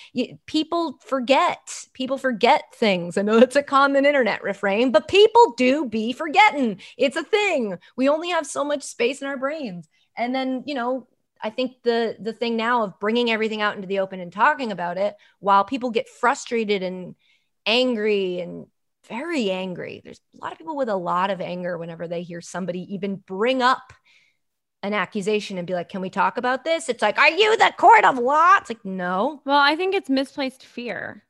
people 0.45 0.97
forget. 1.05 1.85
People 1.93 2.17
forget 2.17 2.63
things. 2.73 3.17
I 3.17 3.21
know 3.21 3.37
it's 3.37 3.55
a 3.55 3.61
common 3.63 4.05
internet 4.05 4.41
refrain, 4.41 4.91
but 4.91 5.07
people 5.07 5.53
do 5.57 5.85
be 5.85 6.13
forgetting. 6.13 6.79
It's 6.97 7.17
a 7.17 7.23
thing. 7.23 7.77
We 7.95 8.09
only 8.09 8.29
have 8.29 8.47
so 8.47 8.63
much 8.63 8.83
space 8.83 9.21
in 9.21 9.27
our 9.27 9.37
brains. 9.37 9.87
And 10.17 10.33
then, 10.33 10.63
you 10.65 10.73
know, 10.73 11.07
I 11.41 11.51
think 11.51 11.83
the 11.83 12.17
the 12.19 12.33
thing 12.33 12.57
now 12.57 12.83
of 12.83 12.99
bringing 12.99 13.29
everything 13.29 13.61
out 13.61 13.75
into 13.75 13.87
the 13.87 13.99
open 13.99 14.19
and 14.19 14.33
talking 14.33 14.71
about 14.71 14.97
it 14.97 15.15
while 15.39 15.63
people 15.63 15.91
get 15.91 16.09
frustrated 16.09 16.81
and 16.83 17.15
angry 17.65 18.39
and 18.39 18.65
very 19.07 19.51
angry. 19.51 20.01
There's 20.03 20.19
a 20.35 20.43
lot 20.43 20.51
of 20.51 20.57
people 20.57 20.75
with 20.75 20.89
a 20.89 20.95
lot 20.95 21.29
of 21.29 21.39
anger 21.39 21.77
whenever 21.77 22.07
they 22.07 22.23
hear 22.23 22.41
somebody 22.41 22.93
even 22.93 23.17
bring 23.17 23.61
up 23.61 23.93
an 24.83 24.93
accusation 24.93 25.57
and 25.57 25.67
be 25.67 25.73
like, 25.73 25.89
"Can 25.89 26.01
we 26.01 26.09
talk 26.09 26.37
about 26.37 26.63
this?" 26.63 26.89
It's 26.89 27.01
like, 27.01 27.17
"Are 27.19 27.29
you 27.29 27.55
the 27.57 27.73
court 27.77 28.03
of 28.03 28.17
law?" 28.17 28.57
It's 28.57 28.69
like, 28.69 28.83
"No." 28.83 29.41
Well, 29.45 29.59
I 29.59 29.75
think 29.75 29.93
it's 29.93 30.09
misplaced 30.09 30.65
fear. 30.65 31.25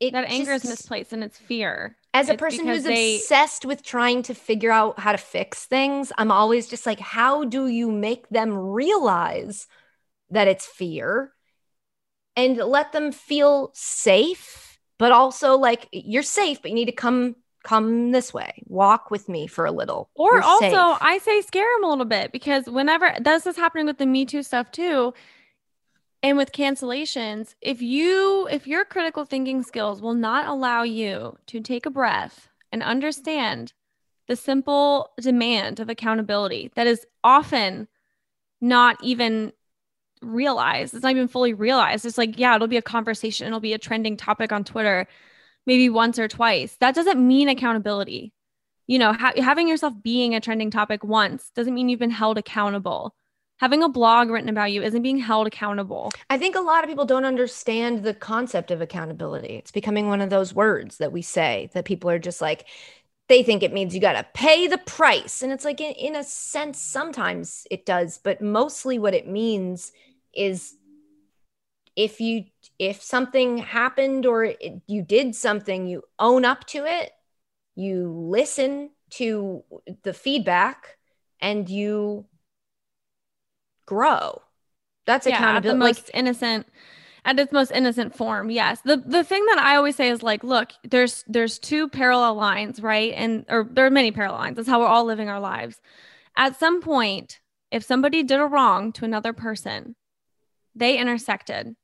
It 0.00 0.12
That 0.12 0.28
anger 0.28 0.52
is 0.52 0.64
misplaced 0.64 1.12
and 1.12 1.22
it's 1.22 1.38
fear. 1.38 1.96
As 2.16 2.28
a 2.30 2.32
It's 2.32 2.40
person 2.40 2.66
who's 2.66 2.84
they- 2.84 3.16
obsessed 3.16 3.64
with 3.66 3.82
trying 3.82 4.22
to 4.22 4.34
figure 4.34 4.70
out 4.72 4.98
how 4.98 5.12
to 5.12 5.18
fix 5.18 5.66
things, 5.66 6.12
I'm 6.16 6.30
always 6.32 6.66
just 6.66 6.86
like, 6.86 6.98
how 6.98 7.44
do 7.44 7.66
you 7.66 7.92
make 7.92 8.28
them 8.30 8.56
realize 8.56 9.66
that 10.30 10.48
it's 10.48 10.66
fear 10.66 11.32
and 12.34 12.56
let 12.56 12.92
them 12.92 13.12
feel 13.12 13.70
safe, 13.74 14.78
but 14.98 15.12
also 15.12 15.56
like 15.56 15.88
you're 15.92 16.22
safe, 16.22 16.62
but 16.62 16.70
you 16.70 16.74
need 16.74 16.86
to 16.86 16.92
come 16.92 17.36
come 17.64 18.12
this 18.12 18.32
way. 18.32 18.62
Walk 18.66 19.10
with 19.10 19.28
me 19.28 19.46
for 19.48 19.66
a 19.66 19.72
little. 19.72 20.08
Or 20.14 20.34
You're 20.34 20.42
also, 20.42 20.68
safe. 20.68 20.98
I 21.00 21.18
say 21.18 21.40
scare 21.42 21.66
them 21.74 21.84
a 21.84 21.88
little 21.88 22.04
bit 22.04 22.30
because 22.30 22.66
whenever 22.66 23.12
this 23.20 23.44
is 23.44 23.56
happening 23.56 23.86
with 23.86 23.98
the 23.98 24.06
Me 24.06 24.24
Too 24.24 24.42
stuff 24.44 24.70
too, 24.70 25.12
and 26.26 26.36
with 26.36 26.50
cancellations, 26.50 27.54
if 27.60 27.80
you 27.80 28.48
if 28.50 28.66
your 28.66 28.84
critical 28.84 29.24
thinking 29.24 29.62
skills 29.62 30.02
will 30.02 30.14
not 30.14 30.48
allow 30.48 30.82
you 30.82 31.36
to 31.46 31.60
take 31.60 31.86
a 31.86 31.90
breath 31.90 32.48
and 32.72 32.82
understand 32.82 33.72
the 34.26 34.34
simple 34.34 35.12
demand 35.20 35.78
of 35.78 35.88
accountability 35.88 36.72
that 36.74 36.88
is 36.88 37.06
often 37.22 37.86
not 38.60 38.96
even 39.04 39.52
realized. 40.20 40.94
It's 40.94 41.04
not 41.04 41.12
even 41.12 41.28
fully 41.28 41.54
realized. 41.54 42.04
It's 42.04 42.18
like, 42.18 42.36
yeah, 42.40 42.56
it'll 42.56 42.66
be 42.66 42.76
a 42.76 42.82
conversation, 42.82 43.46
it'll 43.46 43.60
be 43.60 43.74
a 43.74 43.78
trending 43.78 44.16
topic 44.16 44.50
on 44.50 44.64
Twitter, 44.64 45.06
maybe 45.64 45.88
once 45.88 46.18
or 46.18 46.26
twice. 46.26 46.76
That 46.80 46.96
doesn't 46.96 47.24
mean 47.24 47.48
accountability. 47.48 48.32
You 48.88 48.98
know, 48.98 49.12
ha- 49.12 49.34
having 49.36 49.68
yourself 49.68 49.94
being 50.02 50.34
a 50.34 50.40
trending 50.40 50.72
topic 50.72 51.04
once 51.04 51.52
doesn't 51.54 51.74
mean 51.74 51.88
you've 51.88 52.00
been 52.00 52.10
held 52.10 52.36
accountable. 52.36 53.14
Having 53.58 53.82
a 53.82 53.88
blog 53.88 54.28
written 54.28 54.50
about 54.50 54.70
you 54.70 54.82
isn't 54.82 55.02
being 55.02 55.18
held 55.18 55.46
accountable. 55.46 56.10
I 56.28 56.36
think 56.36 56.56
a 56.56 56.60
lot 56.60 56.84
of 56.84 56.90
people 56.90 57.06
don't 57.06 57.24
understand 57.24 58.02
the 58.02 58.12
concept 58.12 58.70
of 58.70 58.82
accountability. 58.82 59.54
It's 59.54 59.70
becoming 59.70 60.08
one 60.08 60.20
of 60.20 60.28
those 60.28 60.52
words 60.52 60.98
that 60.98 61.12
we 61.12 61.22
say 61.22 61.70
that 61.72 61.86
people 61.86 62.10
are 62.10 62.18
just 62.18 62.42
like, 62.42 62.66
they 63.28 63.42
think 63.42 63.62
it 63.62 63.72
means 63.72 63.94
you 63.94 64.00
got 64.00 64.12
to 64.12 64.26
pay 64.34 64.66
the 64.66 64.78
price. 64.78 65.42
And 65.42 65.52
it's 65.52 65.64
like, 65.64 65.80
in, 65.80 65.92
in, 65.92 66.16
a 66.16 66.22
sense, 66.22 66.78
sometimes 66.78 67.66
it 67.70 67.86
does, 67.86 68.18
but 68.22 68.42
mostly 68.42 68.98
what 68.98 69.14
it 69.14 69.26
means 69.26 69.90
is 70.34 70.74
if 71.96 72.20
you, 72.20 72.44
if 72.78 73.02
something 73.02 73.58
happened 73.58 74.26
or 74.26 74.44
it, 74.44 74.82
you 74.86 75.00
did 75.00 75.34
something, 75.34 75.86
you 75.86 76.02
own 76.18 76.44
up 76.44 76.66
to 76.66 76.84
it, 76.84 77.10
you 77.74 78.10
listen 78.30 78.90
to 79.10 79.64
the 80.02 80.12
feedback 80.12 80.98
and 81.40 81.70
you 81.70 82.26
grow. 83.86 84.42
That's 85.06 85.26
yeah, 85.26 85.36
accountability. 85.36 85.78
The 85.78 85.84
most 85.84 86.08
like, 86.08 86.16
innocent 86.16 86.66
at 87.26 87.38
its 87.40 87.52
most 87.52 87.72
innocent 87.72 88.14
form 88.14 88.50
yes. 88.50 88.80
The 88.82 88.96
the 88.98 89.24
thing 89.24 89.44
that 89.46 89.58
i 89.58 89.76
always 89.76 89.96
say 89.96 90.08
is 90.08 90.22
like 90.22 90.44
look 90.44 90.72
there's 90.84 91.24
there's 91.26 91.58
two 91.58 91.88
parallel 91.88 92.34
lines 92.34 92.80
right? 92.80 93.12
And 93.14 93.44
or 93.48 93.68
there 93.70 93.86
are 93.86 93.90
many 93.90 94.12
parallel 94.12 94.38
lines. 94.38 94.56
That's 94.56 94.68
how 94.68 94.80
we're 94.80 94.86
all 94.86 95.04
living 95.04 95.28
our 95.28 95.40
lives. 95.40 95.80
At 96.36 96.58
some 96.58 96.80
point 96.80 97.40
if 97.70 97.82
somebody 97.84 98.22
did 98.22 98.40
a 98.40 98.46
wrong 98.46 98.92
to 98.92 99.04
another 99.04 99.32
person 99.32 99.96
they 100.74 100.98
intersected. 100.98 101.74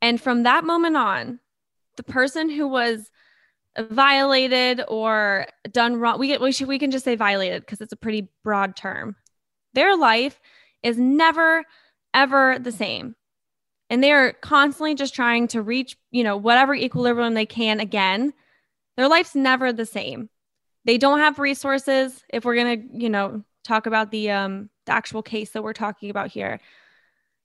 And 0.00 0.20
from 0.20 0.44
that 0.44 0.64
moment 0.64 0.96
on 0.96 1.40
the 1.96 2.02
person 2.02 2.48
who 2.48 2.68
was 2.68 3.10
violated 3.78 4.82
or 4.88 5.46
done 5.70 5.96
wrong 5.96 6.18
we 6.18 6.28
get 6.28 6.40
we 6.40 6.52
should 6.52 6.68
we 6.68 6.78
can 6.78 6.90
just 6.90 7.04
say 7.04 7.16
violated 7.16 7.62
because 7.62 7.80
it's 7.80 7.92
a 7.92 7.96
pretty 7.96 8.28
broad 8.42 8.76
term. 8.76 9.16
Their 9.74 9.96
life 9.96 10.40
is 10.82 10.98
never 10.98 11.64
ever 12.14 12.58
the 12.58 12.72
same 12.72 13.14
and 13.92 14.02
they're 14.02 14.32
constantly 14.32 14.94
just 14.94 15.14
trying 15.14 15.46
to 15.48 15.60
reach, 15.60 15.98
you 16.10 16.24
know, 16.24 16.38
whatever 16.38 16.74
equilibrium 16.74 17.34
they 17.34 17.44
can 17.44 17.78
again. 17.78 18.32
Their 18.96 19.06
life's 19.06 19.34
never 19.34 19.70
the 19.70 19.84
same. 19.84 20.30
They 20.86 20.96
don't 20.96 21.18
have 21.18 21.38
resources. 21.38 22.24
If 22.30 22.46
we're 22.46 22.54
going 22.54 22.80
to, 22.80 22.98
you 22.98 23.10
know, 23.10 23.44
talk 23.64 23.84
about 23.84 24.10
the 24.10 24.30
um 24.30 24.70
the 24.86 24.92
actual 24.92 25.22
case 25.22 25.50
that 25.50 25.62
we're 25.62 25.74
talking 25.74 26.08
about 26.08 26.30
here. 26.30 26.58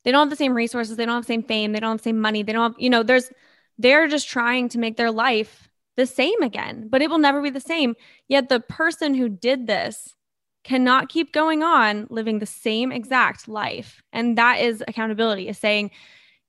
They 0.05 0.11
don't 0.11 0.27
have 0.27 0.29
the 0.29 0.38
same 0.38 0.55
resources, 0.55 0.95
they 0.95 1.05
don't 1.05 1.15
have 1.15 1.25
the 1.25 1.33
same 1.33 1.43
fame, 1.43 1.73
they 1.73 1.81
don't 1.81 1.91
have 1.91 1.99
the 1.99 2.03
same 2.03 2.21
money. 2.21 2.43
They 2.43 2.53
don't 2.53 2.71
have, 2.71 2.81
you 2.81 2.89
know, 2.89 3.03
there's 3.03 3.29
they're 3.77 4.07
just 4.07 4.29
trying 4.29 4.69
to 4.69 4.79
make 4.79 4.95
their 4.95 5.11
life 5.11 5.67
the 5.97 6.05
same 6.05 6.41
again, 6.41 6.88
but 6.89 7.01
it 7.01 7.09
will 7.09 7.17
never 7.17 7.41
be 7.41 7.49
the 7.49 7.59
same. 7.59 7.95
Yet 8.29 8.47
the 8.47 8.61
person 8.61 9.15
who 9.15 9.27
did 9.27 9.67
this 9.67 10.15
cannot 10.63 11.09
keep 11.09 11.31
going 11.33 11.63
on 11.63 12.07
living 12.09 12.39
the 12.39 12.45
same 12.45 12.91
exact 12.91 13.47
life. 13.47 14.01
And 14.11 14.37
that 14.37 14.59
is 14.59 14.83
accountability, 14.87 15.47
is 15.47 15.57
saying, 15.57 15.91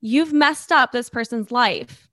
you've 0.01 0.33
messed 0.33 0.71
up 0.71 0.91
this 0.91 1.09
person's 1.09 1.51
life. 1.51 2.09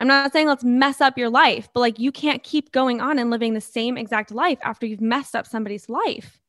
I'm 0.00 0.08
not 0.08 0.32
saying 0.32 0.48
let's 0.48 0.64
mess 0.64 1.00
up 1.00 1.18
your 1.18 1.28
life, 1.28 1.68
but 1.74 1.80
like 1.80 1.98
you 1.98 2.10
can't 2.10 2.42
keep 2.42 2.72
going 2.72 3.00
on 3.00 3.18
and 3.18 3.30
living 3.30 3.52
the 3.52 3.60
same 3.60 3.98
exact 3.98 4.30
life 4.30 4.58
after 4.62 4.86
you've 4.86 5.00
messed 5.00 5.36
up 5.36 5.46
somebody's 5.46 5.88
life. 5.88 6.40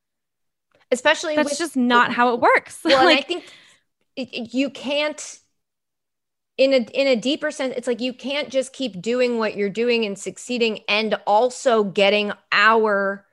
Especially 0.90 1.36
that's 1.36 1.52
with, 1.52 1.60
just 1.60 1.76
not 1.76 2.14
how 2.14 2.34
it 2.34 2.40
works. 2.40 2.80
Well, 2.86 3.04
like, 3.06 3.20
I 3.20 3.22
think 3.22 3.44
it, 4.16 4.54
you 4.54 4.70
can't 4.70 5.40
in 6.58 6.74
a 6.74 6.78
in 6.78 7.08
a 7.08 7.16
deeper 7.16 7.50
sense 7.50 7.74
it's 7.76 7.88
like 7.88 8.02
you 8.02 8.14
can't 8.14 8.50
just 8.50 8.74
keep 8.74 9.02
doing 9.02 9.38
what 9.38 9.56
you're 9.56 9.70
doing 9.70 10.06
and 10.06 10.20
succeeding 10.20 10.80
and 10.88 11.16
also 11.26 11.84
getting 11.84 12.32
our 12.52 13.26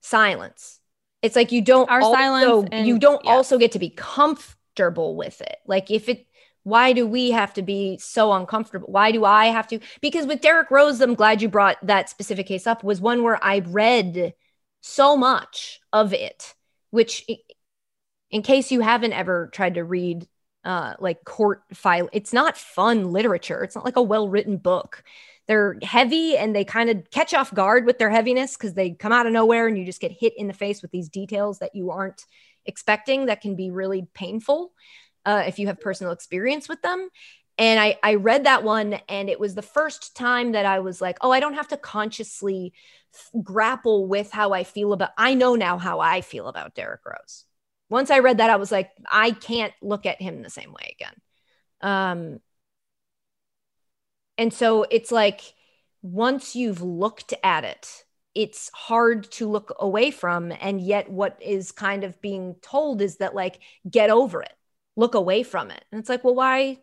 silence. 0.00 0.79
It's 1.22 1.36
like 1.36 1.52
you 1.52 1.62
don't 1.62 1.90
our 1.90 2.00
also, 2.00 2.16
silence 2.16 2.68
and, 2.72 2.86
you 2.86 2.98
don't 2.98 3.24
yes. 3.24 3.30
also 3.30 3.58
get 3.58 3.72
to 3.72 3.78
be 3.78 3.90
comfortable 3.90 5.16
with 5.16 5.40
it. 5.40 5.56
Like 5.66 5.90
if 5.90 6.08
it 6.08 6.26
why 6.62 6.92
do 6.92 7.06
we 7.06 7.30
have 7.30 7.54
to 7.54 7.62
be 7.62 7.96
so 7.98 8.32
uncomfortable? 8.32 8.88
Why 8.90 9.12
do 9.12 9.24
I 9.24 9.46
have 9.46 9.66
to? 9.68 9.80
Because 10.00 10.26
with 10.26 10.40
Derrick 10.40 10.70
Rose, 10.70 11.00
I'm 11.00 11.14
glad 11.14 11.40
you 11.40 11.48
brought 11.48 11.78
that 11.86 12.10
specific 12.10 12.46
case 12.46 12.66
up, 12.66 12.84
was 12.84 13.00
one 13.00 13.22
where 13.22 13.42
I 13.42 13.60
read 13.60 14.34
so 14.82 15.16
much 15.16 15.80
of 15.92 16.12
it, 16.12 16.54
which, 16.90 17.26
in 18.30 18.42
case 18.42 18.70
you 18.70 18.80
haven't 18.80 19.14
ever 19.14 19.48
tried 19.52 19.74
to 19.74 19.84
read 19.84 20.28
uh, 20.64 20.94
like 20.98 21.24
court 21.24 21.62
file, 21.72 22.10
it's 22.12 22.32
not 22.32 22.58
fun 22.58 23.10
literature. 23.10 23.62
It's 23.62 23.74
not 23.74 23.84
like 23.84 23.96
a 23.96 24.02
well 24.02 24.28
written 24.28 24.58
book. 24.58 25.02
They're 25.50 25.76
heavy 25.82 26.36
and 26.36 26.54
they 26.54 26.64
kind 26.64 26.88
of 26.90 27.10
catch 27.10 27.34
off 27.34 27.52
guard 27.52 27.84
with 27.84 27.98
their 27.98 28.08
heaviness 28.08 28.56
because 28.56 28.74
they 28.74 28.90
come 28.90 29.10
out 29.10 29.26
of 29.26 29.32
nowhere 29.32 29.66
and 29.66 29.76
you 29.76 29.84
just 29.84 30.00
get 30.00 30.12
hit 30.12 30.32
in 30.36 30.46
the 30.46 30.52
face 30.52 30.80
with 30.80 30.92
these 30.92 31.08
details 31.08 31.58
that 31.58 31.74
you 31.74 31.90
aren't 31.90 32.24
expecting 32.66 33.26
that 33.26 33.40
can 33.40 33.56
be 33.56 33.72
really 33.72 34.06
painful 34.14 34.70
uh, 35.26 35.42
if 35.48 35.58
you 35.58 35.66
have 35.66 35.80
personal 35.80 36.12
experience 36.12 36.68
with 36.68 36.80
them. 36.82 37.08
And 37.58 37.80
I, 37.80 37.98
I 38.00 38.14
read 38.14 38.44
that 38.44 38.62
one, 38.62 38.94
and 39.08 39.28
it 39.28 39.40
was 39.40 39.56
the 39.56 39.60
first 39.60 40.14
time 40.14 40.52
that 40.52 40.66
I 40.66 40.78
was 40.78 41.00
like, 41.00 41.18
oh, 41.20 41.32
I 41.32 41.40
don't 41.40 41.54
have 41.54 41.66
to 41.70 41.76
consciously 41.76 42.72
f- 43.12 43.42
grapple 43.42 44.06
with 44.06 44.30
how 44.30 44.52
I 44.52 44.62
feel 44.62 44.92
about. 44.92 45.10
I 45.18 45.34
know 45.34 45.56
now 45.56 45.78
how 45.78 45.98
I 45.98 46.20
feel 46.20 46.46
about 46.46 46.76
Derrick 46.76 47.00
Rose. 47.04 47.44
Once 47.88 48.12
I 48.12 48.20
read 48.20 48.38
that, 48.38 48.50
I 48.50 48.56
was 48.56 48.70
like, 48.70 48.92
I 49.10 49.32
can't 49.32 49.74
look 49.82 50.06
at 50.06 50.22
him 50.22 50.42
the 50.42 50.48
same 50.48 50.72
way 50.72 50.94
again. 50.96 51.14
Um, 51.80 52.40
and 54.40 54.52
so 54.52 54.86
it's 54.90 55.12
like 55.12 55.40
once 56.02 56.56
you've 56.56 56.82
looked 56.82 57.34
at 57.44 57.64
it, 57.64 58.04
it's 58.34 58.70
hard 58.72 59.30
to 59.32 59.48
look 59.48 59.74
away 59.78 60.10
from. 60.10 60.52
And 60.60 60.80
yet, 60.80 61.10
what 61.10 61.36
is 61.40 61.72
kind 61.72 62.04
of 62.04 62.20
being 62.20 62.56
told 62.62 63.02
is 63.02 63.18
that, 63.18 63.34
like, 63.34 63.60
get 63.90 64.10
over 64.10 64.42
it 64.42 64.52
look 64.96 65.14
away 65.14 65.42
from 65.42 65.70
it. 65.70 65.84
And 65.90 65.98
it's 65.98 66.08
like, 66.08 66.22
well, 66.22 66.34
why? 66.34 66.78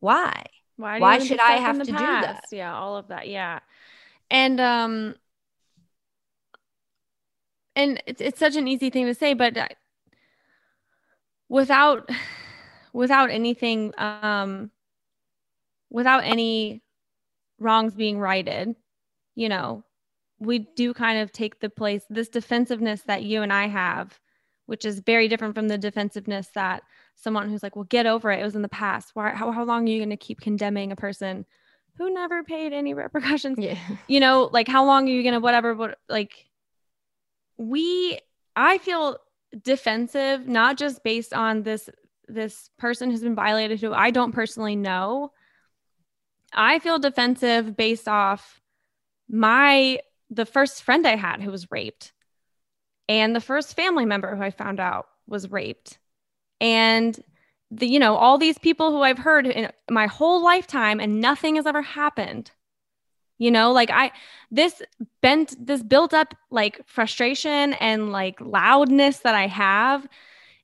Why? 0.00 0.44
Why, 0.76 1.00
why 1.00 1.18
should 1.18 1.40
I 1.40 1.52
have 1.52 1.82
to 1.82 1.92
past? 1.92 1.98
do 1.98 2.06
that? 2.06 2.44
Yeah, 2.50 2.74
all 2.76 2.96
of 2.96 3.08
that. 3.08 3.28
Yeah. 3.28 3.60
And 4.30 4.60
um 4.60 5.14
and 7.76 8.02
it's, 8.06 8.20
it's 8.20 8.38
such 8.38 8.56
an 8.56 8.66
easy 8.68 8.90
thing 8.90 9.06
to 9.06 9.14
say, 9.14 9.34
but 9.34 9.56
without 11.48 12.08
without 12.92 13.30
anything 13.30 13.92
um 13.98 14.70
without 15.90 16.24
any 16.24 16.82
wrongs 17.58 17.94
being 17.94 18.18
righted, 18.18 18.74
you 19.34 19.48
know, 19.48 19.84
we 20.38 20.60
do 20.60 20.94
kind 20.94 21.20
of 21.20 21.32
take 21.32 21.60
the 21.60 21.68
place 21.68 22.04
this 22.08 22.28
defensiveness 22.28 23.02
that 23.02 23.24
you 23.24 23.42
and 23.42 23.52
I 23.52 23.66
have, 23.66 24.18
which 24.66 24.84
is 24.84 25.00
very 25.00 25.26
different 25.28 25.54
from 25.54 25.68
the 25.68 25.78
defensiveness 25.78 26.48
that 26.54 26.82
someone 27.16 27.48
who's 27.48 27.62
like, 27.62 27.74
well, 27.74 27.84
get 27.84 28.06
over 28.06 28.30
it. 28.30 28.40
It 28.40 28.44
was 28.44 28.54
in 28.54 28.62
the 28.62 28.68
past. 28.68 29.10
Why, 29.14 29.30
how, 29.30 29.50
how 29.50 29.64
long 29.64 29.88
are 29.88 29.90
you 29.90 29.98
going 29.98 30.10
to 30.10 30.16
keep 30.16 30.40
condemning 30.40 30.92
a 30.92 30.96
person 30.96 31.44
who 31.96 32.14
never 32.14 32.44
paid 32.44 32.72
any 32.72 32.94
repercussions? 32.94 33.58
Yeah. 33.58 33.78
You 34.06 34.20
know, 34.20 34.48
like 34.52 34.68
how 34.68 34.84
long 34.84 35.08
are 35.08 35.12
you 35.12 35.22
going 35.22 35.34
to, 35.34 35.40
whatever, 35.40 35.74
what, 35.74 35.98
like 36.08 36.46
we, 37.56 38.20
I 38.54 38.78
feel 38.78 39.18
defensive, 39.62 40.46
not 40.46 40.78
just 40.78 41.02
based 41.02 41.34
on 41.34 41.64
this, 41.64 41.90
this 42.28 42.70
person 42.78 43.10
who's 43.10 43.22
been 43.22 43.34
violated 43.34 43.80
who 43.80 43.92
I 43.92 44.12
don't 44.12 44.32
personally 44.32 44.76
know. 44.76 45.32
I 46.52 46.78
feel 46.78 46.98
defensive 46.98 47.76
based 47.76 48.08
off 48.08 48.60
my, 49.28 50.00
the 50.30 50.46
first 50.46 50.82
friend 50.82 51.06
I 51.06 51.16
had 51.16 51.42
who 51.42 51.50
was 51.50 51.70
raped 51.70 52.12
and 53.08 53.34
the 53.34 53.40
first 53.40 53.74
family 53.74 54.04
member 54.04 54.36
who 54.36 54.42
I 54.42 54.50
found 54.50 54.80
out 54.80 55.06
was 55.26 55.50
raped. 55.50 55.98
And 56.60 57.18
the 57.70 57.86
you 57.86 57.98
know 57.98 58.16
all 58.16 58.38
these 58.38 58.56
people 58.56 58.90
who 58.90 59.02
i've 59.02 59.18
heard 59.18 59.46
in 59.46 59.70
my 59.90 60.06
whole 60.06 60.42
lifetime 60.42 61.00
and 61.00 61.20
nothing 61.20 61.56
has 61.56 61.66
ever 61.66 61.82
happened. 61.82 62.50
You 63.38 63.50
know 63.50 63.72
like 63.72 63.90
i 63.90 64.10
this 64.50 64.82
bent 65.20 65.54
this 65.64 65.82
built 65.82 66.14
up 66.14 66.34
like 66.50 66.80
frustration 66.86 67.74
and 67.74 68.10
like 68.10 68.40
loudness 68.40 69.18
that 69.18 69.34
i 69.34 69.46
have 69.46 70.06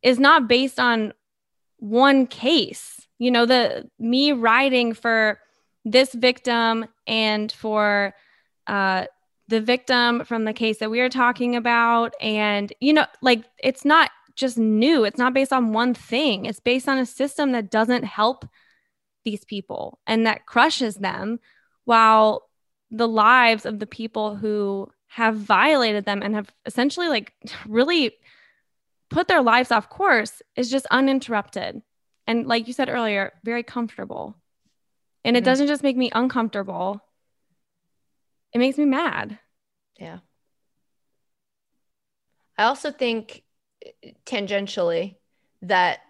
is 0.03 0.19
not 0.19 0.49
based 0.49 0.81
on 0.81 1.13
one 1.79 2.27
case. 2.27 3.07
You 3.19 3.31
know 3.31 3.47
the 3.47 3.89
me 3.99 4.33
writing 4.33 4.95
for 4.95 5.39
this 5.85 6.13
victim 6.15 6.87
and 7.07 7.53
for 7.53 8.15
uh 8.67 9.05
the 9.49 9.61
victim 9.61 10.25
from 10.25 10.45
the 10.45 10.55
case 10.55 10.79
that 10.79 10.91
we 10.91 11.01
are 11.01 11.11
talking 11.11 11.55
about 11.55 12.15
and 12.21 12.73
you 12.81 12.93
know 12.95 13.05
like 13.21 13.45
it's 13.63 13.85
not 13.85 14.11
just 14.35 14.59
new. 14.59 15.05
It's 15.05 15.19
not 15.19 15.35
based 15.35 15.53
on 15.53 15.73
one 15.73 15.95
thing. 15.95 16.47
It's 16.47 16.61
based 16.61 16.89
on 16.89 16.99
a 16.99 17.07
system 17.07 17.53
that 17.53 17.71
doesn't 17.71 18.05
help 18.05 18.47
these 19.25 19.45
people 19.45 20.01
and 20.07 20.27
that 20.27 20.47
crushes 20.47 20.97
them 20.97 21.41
while 21.85 22.49
the 22.91 23.09
lives 23.09 23.65
of 23.65 23.79
the 23.79 23.87
people 23.87 24.37
who 24.37 24.91
have 25.07 25.37
violated 25.37 26.05
them 26.05 26.23
and 26.23 26.35
have 26.35 26.51
essentially 26.67 27.09
like 27.09 27.33
really 27.69 28.15
put 29.11 29.29
their 29.29 29.43
lives 29.43 29.71
off 29.71 29.89
course 29.89 30.43
is 30.57 30.71
just 30.71 30.87
uninterrupted. 30.91 31.83
And 32.27 32.47
like 32.47 32.67
you 32.67 32.73
said 32.73 32.89
earlier, 32.89 33.33
very 33.45 33.63
comfortable. 33.63 34.37
And 35.25 35.37
it 35.37 35.43
Mhm. 35.43 35.47
doesn't 35.47 35.67
just 35.67 35.83
make 35.83 35.97
me 35.97 36.11
uncomfortable, 36.15 37.01
it 38.53 38.59
makes 38.59 38.79
me 38.79 38.85
mad. 38.85 39.39
Yeah. 39.99 40.19
I 42.57 42.65
also 42.65 42.91
think 42.93 43.43
uh, 43.85 43.91
tangentially 44.27 45.17
that, 45.63 46.01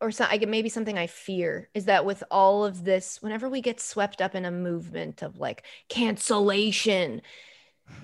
or 0.00 0.10
so, 0.10 0.26
I 0.28 0.36
get 0.36 0.48
maybe 0.48 0.68
something 0.68 0.96
I 0.98 1.06
fear 1.06 1.70
is 1.74 1.86
that 1.86 2.04
with 2.04 2.22
all 2.30 2.64
of 2.64 2.84
this, 2.84 3.20
whenever 3.22 3.48
we 3.48 3.60
get 3.60 3.80
swept 3.80 4.20
up 4.22 4.34
in 4.34 4.44
a 4.44 4.50
movement 4.50 5.22
of 5.22 5.38
like 5.38 5.64
cancellation 5.88 7.22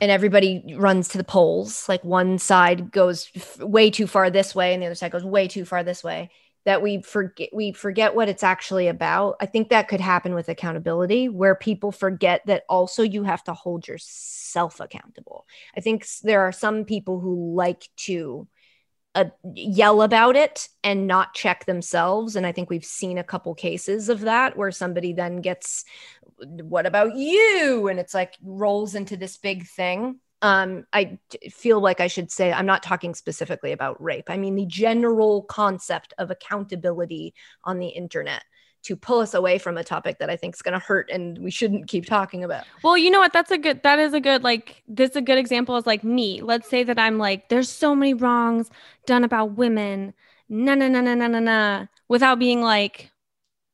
and 0.00 0.10
everybody 0.10 0.74
runs 0.76 1.08
to 1.08 1.18
the 1.18 1.24
polls, 1.24 1.88
like 1.88 2.02
one 2.02 2.38
side 2.38 2.90
goes 2.90 3.30
way 3.60 3.90
too 3.90 4.06
far 4.06 4.30
this 4.30 4.54
way 4.54 4.74
and 4.74 4.82
the 4.82 4.86
other 4.86 4.94
side 4.96 5.12
goes 5.12 5.24
way 5.24 5.46
too 5.48 5.64
far 5.64 5.84
this 5.84 6.02
way, 6.02 6.30
that 6.64 6.82
we 6.82 7.02
forget 7.02 7.50
we 7.52 7.72
forget 7.72 8.14
what 8.14 8.28
it's 8.28 8.42
actually 8.42 8.88
about. 8.88 9.36
I 9.40 9.46
think 9.46 9.68
that 9.68 9.88
could 9.88 10.00
happen 10.00 10.34
with 10.34 10.48
accountability 10.48 11.28
where 11.28 11.54
people 11.54 11.92
forget 11.92 12.42
that 12.46 12.64
also 12.68 13.02
you 13.02 13.22
have 13.22 13.44
to 13.44 13.54
hold 13.54 13.86
yourself 13.86 14.80
accountable. 14.80 15.46
I 15.76 15.80
think 15.80 16.06
there 16.22 16.42
are 16.42 16.52
some 16.52 16.84
people 16.84 17.20
who 17.20 17.54
like 17.54 17.88
to 17.96 18.48
uh, 19.14 19.26
yell 19.54 20.02
about 20.02 20.34
it 20.34 20.68
and 20.82 21.06
not 21.06 21.34
check 21.34 21.66
themselves 21.66 22.34
and 22.34 22.44
I 22.44 22.50
think 22.50 22.68
we've 22.68 22.84
seen 22.84 23.16
a 23.16 23.22
couple 23.22 23.54
cases 23.54 24.08
of 24.08 24.22
that 24.22 24.56
where 24.56 24.72
somebody 24.72 25.12
then 25.12 25.36
gets 25.36 25.84
what 26.38 26.84
about 26.84 27.14
you 27.14 27.86
and 27.86 28.00
it's 28.00 28.12
like 28.12 28.34
rolls 28.42 28.96
into 28.96 29.16
this 29.16 29.36
big 29.36 29.68
thing 29.68 30.18
um, 30.44 30.84
I 30.92 31.18
feel 31.50 31.80
like 31.80 32.00
I 32.00 32.06
should 32.06 32.30
say 32.30 32.52
I'm 32.52 32.66
not 32.66 32.82
talking 32.82 33.14
specifically 33.14 33.72
about 33.72 34.00
rape. 34.02 34.28
I 34.28 34.36
mean 34.36 34.54
the 34.54 34.66
general 34.66 35.44
concept 35.44 36.12
of 36.18 36.30
accountability 36.30 37.32
on 37.64 37.78
the 37.78 37.88
internet 37.88 38.44
to 38.82 38.94
pull 38.94 39.20
us 39.20 39.32
away 39.32 39.56
from 39.56 39.78
a 39.78 39.82
topic 39.82 40.18
that 40.18 40.28
I 40.28 40.36
think 40.36 40.54
is 40.54 40.60
going 40.60 40.78
to 40.78 40.78
hurt 40.78 41.08
and 41.10 41.38
we 41.38 41.50
shouldn't 41.50 41.88
keep 41.88 42.04
talking 42.04 42.44
about. 42.44 42.66
Well, 42.82 42.98
you 42.98 43.10
know 43.10 43.20
what? 43.20 43.32
That's 43.32 43.50
a 43.50 43.56
good, 43.56 43.82
that 43.84 43.98
is 43.98 44.12
a 44.12 44.20
good, 44.20 44.44
like, 44.44 44.82
this 44.86 45.12
is 45.12 45.16
a 45.16 45.22
good 45.22 45.38
example 45.38 45.78
is 45.78 45.86
like 45.86 46.04
me. 46.04 46.42
Let's 46.42 46.68
say 46.68 46.82
that 46.82 46.98
I'm 46.98 47.16
like, 47.16 47.48
there's 47.48 47.70
so 47.70 47.94
many 47.94 48.12
wrongs 48.12 48.68
done 49.06 49.24
about 49.24 49.56
women. 49.56 50.12
No, 50.50 50.74
no, 50.74 50.88
no, 50.88 51.00
no, 51.00 51.14
no, 51.14 51.26
no, 51.26 51.38
no. 51.38 51.88
Without 52.08 52.38
being 52.38 52.60
like, 52.60 53.10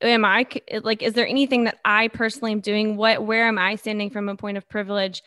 am 0.01 0.25
I 0.25 0.47
like, 0.85 1.03
is 1.03 1.14
there 1.14 1.27
anything 1.27 1.64
that 1.64 1.81
I 1.85 2.07
personally 2.07 2.53
am 2.53 2.61
doing? 2.61 2.97
What, 2.97 3.25
where 3.25 3.49
am 3.49 3.59
I 3.59 3.75
standing 3.75 4.11
from 4.11 4.29
a 4.29 4.37
point 4.37 4.57
of 4.57 4.68
privilege? 4.68 5.25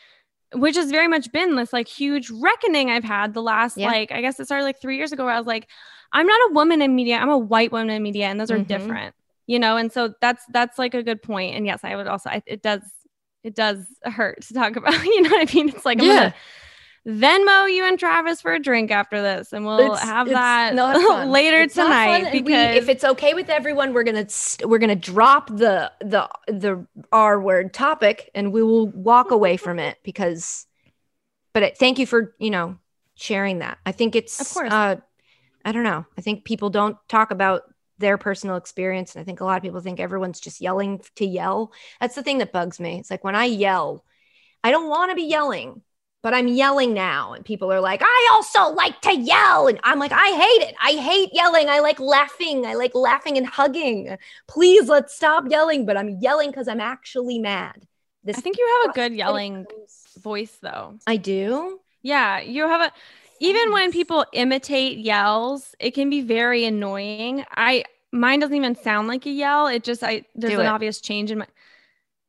Which 0.54 0.76
has 0.76 0.90
very 0.90 1.08
much 1.08 1.30
been 1.32 1.56
this 1.56 1.72
like 1.72 1.88
huge 1.88 2.30
reckoning 2.30 2.90
I've 2.90 3.04
had 3.04 3.34
the 3.34 3.42
last, 3.42 3.76
Yeah. 3.76 3.88
like, 3.88 4.12
I 4.12 4.20
guess 4.20 4.38
it 4.40 4.46
started 4.46 4.64
like 4.64 4.80
three 4.80 4.96
years 4.96 5.12
ago 5.12 5.24
where 5.24 5.34
I 5.34 5.38
was 5.38 5.46
like, 5.46 5.68
I'm 6.12 6.26
not 6.26 6.50
a 6.50 6.54
woman 6.54 6.80
in 6.82 6.94
media. 6.94 7.16
I'm 7.16 7.28
a 7.30 7.38
white 7.38 7.72
woman 7.72 7.90
in 7.90 8.02
media. 8.02 8.26
And 8.26 8.38
those 8.40 8.50
are 8.50 8.58
Mhm. 8.58 8.66
different, 8.68 9.14
you 9.46 9.58
know? 9.58 9.76
And 9.76 9.90
so 9.92 10.14
that's, 10.20 10.44
that's 10.52 10.78
like 10.78 10.94
a 10.94 11.02
good 11.02 11.22
point. 11.22 11.56
And 11.56 11.66
yes, 11.66 11.80
I 11.82 11.96
would 11.96 12.06
also, 12.06 12.30
I, 12.30 12.42
it 12.46 12.62
does, 12.62 12.82
it 13.42 13.54
does 13.54 13.84
hurt 14.04 14.42
to 14.42 14.54
talk 14.54 14.76
about. 14.76 14.94
You 15.04 15.22
know 15.22 15.30
what 15.30 15.48
I 15.50 15.54
mean? 15.54 15.68
It's 15.70 15.84
like 15.84 16.00
I'm 16.00 16.06
gonna 16.06 16.34
Venmo 17.06 17.70
you 17.70 17.84
and 17.84 17.98
Travis 17.98 18.40
for 18.40 18.54
a 18.54 18.58
drink 18.58 18.90
after 18.90 19.20
this, 19.20 19.52
and 19.52 19.66
we'll 19.66 19.78
It's- 19.78 20.02
have 20.02 20.26
it's 20.26 20.34
that 20.34 20.74
later 21.28 21.62
It's 21.62 21.74
tonight. 21.74 22.24
and 22.24 22.32
we- 22.32 22.40
because 22.42 22.76
if 22.76 22.88
it's 22.88 23.04
okay 23.04 23.34
with 23.34 23.50
everyone, 23.50 23.92
we're 23.92 24.04
gonna 24.04 24.26
we're 24.64 24.78
gonna 24.78 24.96
drop 24.96 25.48
the 25.48 25.92
the 26.00 26.28
the 26.48 26.86
R 27.12 27.38
word 27.40 27.74
topic, 27.74 28.30
and 28.34 28.52
we 28.52 28.62
will 28.62 28.88
walk 28.88 29.30
away 29.30 29.56
from 29.64 29.78
it 29.78 29.98
because. 30.02 30.66
But 31.52 31.62
it, 31.62 31.78
thank 31.78 31.98
you 32.00 32.06
for 32.06 32.34
you 32.38 32.50
know 32.50 32.78
sharing 33.14 33.58
that. 33.60 33.78
I 33.86 33.92
think 33.92 34.16
it's 34.16 34.40
Of 34.40 34.50
course. 34.52 34.72
Uh, 34.72 34.96
I 35.64 35.72
don't 35.72 35.84
know. 35.84 36.04
I 36.18 36.20
think 36.20 36.44
people 36.44 36.68
don't 36.70 36.96
talk 37.08 37.30
about 37.30 37.62
their 37.98 38.18
personal 38.18 38.56
experience, 38.56 39.14
and 39.14 39.20
I 39.20 39.24
think 39.24 39.40
a 39.40 39.44
lot 39.44 39.56
of 39.56 39.62
people 39.62 39.80
think 39.80 40.00
everyone's 40.00 40.40
just 40.40 40.60
yelling 40.60 41.00
to 41.16 41.24
yell. 41.26 41.70
That's 42.00 42.14
the 42.16 42.22
thing 42.24 42.38
that 42.38 42.50
bugs 42.50 42.80
me. 42.80 42.98
It's 42.98 43.10
like 43.10 43.22
when 43.22 43.36
I 43.36 43.44
yell, 43.44 44.04
I 44.64 44.70
don't 44.72 44.88
want 44.88 45.10
to 45.10 45.14
be 45.14 45.22
yelling 45.22 45.82
but 46.24 46.32
I'm 46.32 46.48
yelling 46.48 46.94
now. 46.94 47.34
And 47.34 47.44
people 47.44 47.70
are 47.70 47.80
like, 47.82 48.00
I 48.02 48.28
also 48.32 48.74
like 48.74 48.98
to 49.02 49.14
yell. 49.14 49.68
And 49.68 49.78
I'm 49.84 49.98
like, 49.98 50.10
I 50.10 50.30
hate 50.30 50.66
it. 50.70 50.74
I 50.82 50.92
hate 50.92 51.28
yelling. 51.34 51.68
I 51.68 51.80
like 51.80 52.00
laughing. 52.00 52.64
I 52.64 52.72
like 52.74 52.94
laughing 52.94 53.36
and 53.36 53.46
hugging. 53.46 54.16
Please 54.48 54.88
let's 54.88 55.14
stop 55.14 55.44
yelling. 55.50 55.84
But 55.84 55.98
I'm 55.98 56.08
yelling 56.20 56.50
because 56.50 56.66
I'm 56.66 56.80
actually 56.80 57.38
mad. 57.38 57.86
This 58.24 58.38
I 58.38 58.40
think 58.40 58.56
you 58.56 58.80
have 58.82 58.90
a 58.90 58.94
good 58.94 59.12
yelling 59.12 59.66
voice. 60.18 60.56
though. 60.62 60.98
I 61.06 61.18
do. 61.18 61.78
Yeah, 62.00 62.40
you 62.40 62.66
have 62.68 62.80
a. 62.80 62.92
Even 63.40 63.70
when 63.72 63.92
people 63.92 64.24
imitate 64.32 64.96
yells, 64.96 65.74
it 65.78 65.90
can 65.90 66.08
be 66.08 66.22
very 66.22 66.64
annoying. 66.64 67.44
I 67.54 67.84
mine 68.12 68.40
doesn't 68.40 68.56
even 68.56 68.76
sound 68.76 69.08
like 69.08 69.26
a 69.26 69.30
yell. 69.30 69.66
It 69.66 69.84
just 69.84 70.02
I 70.02 70.24
there's 70.34 70.54
Do 70.54 70.60
an 70.60 70.64
it. 70.64 70.70
obvious 70.70 71.02
change 71.02 71.30
in 71.30 71.40
my. 71.40 71.46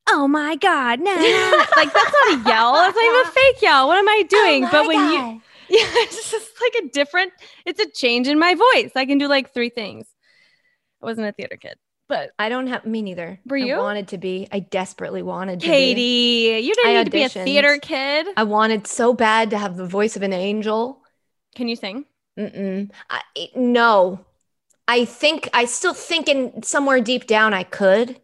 Oh 0.07 0.27
my 0.27 0.55
god! 0.55 0.99
Nah. 0.99 1.11
like 1.75 1.93
that's 1.93 2.13
not 2.13 2.27
a 2.33 2.49
yell. 2.49 2.73
That's 2.73 2.95
not 2.95 3.05
even 3.05 3.21
a 3.27 3.31
fake 3.31 3.61
yell. 3.61 3.87
What 3.87 3.97
am 3.97 4.07
I 4.07 4.23
oh 4.23 4.27
doing? 4.27 4.63
Oh 4.65 4.69
but 4.71 4.87
when 4.87 5.11
you 5.11 5.41
Yeah, 5.67 5.79
it's 5.79 6.29
just 6.29 6.51
like 6.61 6.83
a 6.83 6.89
different, 6.89 7.33
it's 7.65 7.79
a 7.79 7.89
change 7.89 8.27
in 8.27 8.37
my 8.37 8.53
voice. 8.53 8.91
I 8.95 9.07
can 9.07 9.17
do 9.17 9.27
like 9.27 9.51
three 9.51 9.69
things. 9.69 10.05
I 11.01 11.07
wasn't 11.07 11.27
a 11.27 11.31
theater 11.31 11.57
kid, 11.57 11.75
but 12.07 12.29
I 12.37 12.49
don't 12.49 12.67
have 12.67 12.85
me 12.85 13.01
neither. 13.01 13.39
Were 13.47 13.57
I 13.57 13.61
you? 13.61 13.77
wanted 13.77 14.09
to 14.09 14.19
be. 14.19 14.47
I 14.51 14.59
desperately 14.59 15.23
wanted 15.23 15.61
to 15.61 15.65
be. 15.65 15.71
Katie, 15.71 16.65
you 16.65 16.75
didn't 16.75 16.91
I 16.91 16.97
need 16.97 17.05
to 17.05 17.11
be 17.11 17.23
a 17.23 17.29
theater 17.29 17.79
kid. 17.79 18.27
I 18.37 18.43
wanted 18.43 18.85
so 18.85 19.13
bad 19.13 19.49
to 19.49 19.57
have 19.57 19.75
the 19.75 19.87
voice 19.87 20.15
of 20.15 20.21
an 20.21 20.33
angel. 20.33 21.01
Can 21.55 21.67
you 21.67 21.75
sing? 21.75 22.05
Mm-mm. 22.37 22.91
I, 23.09 23.21
no, 23.55 24.19
I 24.87 25.05
think 25.05 25.49
I 25.53 25.65
still 25.65 25.93
think 25.93 26.27
in 26.27 26.63
somewhere 26.63 27.01
deep 27.01 27.27
down 27.27 27.53
I 27.53 27.63
could, 27.63 28.19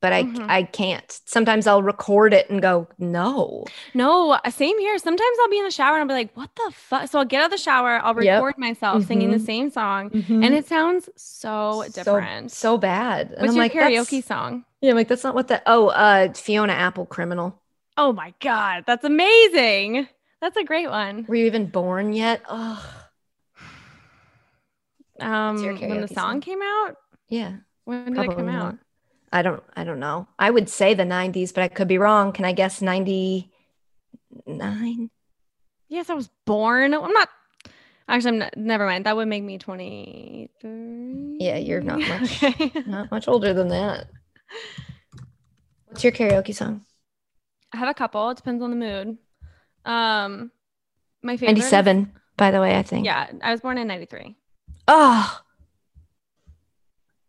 but 0.00 0.12
I 0.12 0.24
Mhm. 0.24 0.46
I 0.48 0.62
can't. 0.64 1.20
Sometimes 1.26 1.66
I'll 1.66 1.82
record 1.82 2.34
it 2.34 2.48
and 2.50 2.62
go, 2.62 2.88
no. 2.98 3.72
No, 3.94 4.32
uh, 4.32 4.50
same 4.50 4.78
here. 4.78 4.98
Sometimes 4.98 5.36
I'll 5.42 5.48
be 5.50 5.58
in 5.58 5.64
the 5.64 5.70
shower 5.70 5.94
and 5.98 6.02
I'll 6.02 6.16
be 6.16 6.22
like, 6.24 6.36
what 6.36 6.50
the 6.56 6.70
fuck? 6.72 7.08
So 7.10 7.18
I'll 7.18 7.24
get 7.24 7.40
out 7.40 7.46
of 7.46 7.50
the 7.52 7.58
shower, 7.58 7.98
I'll 8.02 8.14
Yep. 8.14 8.40
record 8.40 8.58
myself 8.58 9.04
singing 9.04 9.30
the 9.30 9.38
Mhm. 9.38 9.46
same 9.46 9.70
song, 9.70 10.10
And 10.12 10.44
and 10.44 10.54
it 10.54 10.66
sounds 10.66 11.08
so 11.16 11.84
different. 11.92 12.50
so 12.52 12.78
bad. 12.78 13.32
And 13.32 13.40
What's 13.42 13.50
I'm 13.50 13.56
your 13.56 13.64
like, 13.64 13.72
karaoke 13.72 14.22
song? 14.22 14.64
Yeah, 14.80 14.90
I'm 14.90 14.96
like 14.96 15.08
that's 15.08 15.24
not 15.24 15.34
what 15.34 15.48
that. 15.48 15.62
Oh, 15.66 15.88
uh, 15.88 16.32
Fiona 16.34 16.72
Apple, 16.72 17.06
criminal. 17.06 17.62
Oh 17.96 18.12
my 18.12 18.34
God, 18.40 18.84
that's 18.86 19.04
amazing. 19.04 20.08
That's 20.40 20.56
a 20.56 20.64
great 20.64 20.88
one. 20.90 21.24
Were 21.28 21.34
you 21.34 21.46
even 21.46 21.66
born 21.66 22.12
yet? 22.12 22.42
Oh, 22.48 23.02
Um, 25.20 25.62
when 25.88 26.00
the 26.02 26.08
song 26.08 26.32
song? 26.32 26.40
came 26.40 26.60
out, 26.62 26.96
yeah. 27.28 27.56
when 27.84 28.12
did 28.12 28.24
it 28.24 28.34
come 28.36 28.48
Probably 28.48 28.54
out? 28.54 28.78
I 29.32 29.42
don't. 29.42 29.62
I 29.76 29.84
don't 29.84 30.00
know. 30.00 30.28
I 30.38 30.50
would 30.50 30.68
say 30.68 30.94
the 30.94 31.02
'90s, 31.04 31.52
but 31.54 31.62
I 31.64 31.68
could 31.68 31.88
be 31.88 31.98
wrong. 31.98 32.32
Can 32.32 32.44
I 32.44 32.52
guess 32.52 32.80
'99? 32.80 33.50
Yes, 35.88 36.10
I 36.10 36.14
was 36.14 36.30
born. 36.44 36.94
I'm 36.94 37.12
not. 37.12 37.28
Actually, 38.08 38.30
I'm 38.30 38.38
not, 38.38 38.56
never 38.56 38.86
mind. 38.86 39.04
That 39.06 39.16
would 39.16 39.26
make 39.26 39.42
me 39.42 39.58
23. 39.58 41.38
Yeah, 41.40 41.56
you're 41.56 41.80
not 41.80 41.98
much. 41.98 42.42
Okay. 42.44 42.70
Not 42.86 43.10
much 43.10 43.26
older 43.26 43.52
than 43.52 43.68
that. 43.68 44.06
What's 45.86 46.04
your 46.04 46.12
karaoke 46.12 46.54
song? 46.54 46.82
I 47.72 47.78
have 47.78 47.88
a 47.88 47.94
couple. 47.94 48.30
It 48.30 48.36
depends 48.36 48.62
on 48.62 48.70
the 48.70 48.76
mood. 48.76 49.18
Um, 49.84 50.52
my 51.22 51.36
favorite. 51.36 51.58
'97, 51.58 52.12
by 52.36 52.52
the 52.52 52.60
way. 52.60 52.76
I 52.76 52.82
think. 52.84 53.04
Yeah, 53.06 53.26
I 53.42 53.50
was 53.50 53.60
born 53.60 53.76
in 53.78 53.88
93. 53.88 54.36
Oh. 54.86 55.40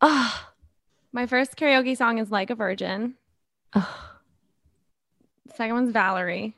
Oh. 0.02 0.44
My 1.18 1.26
first 1.26 1.56
karaoke 1.58 1.98
song 1.98 2.20
is 2.20 2.30
Like 2.30 2.52
a 2.52 2.56
Virgin. 2.56 3.16
Second 5.56 5.74
one's 5.74 5.92
Valerie. 5.92 6.56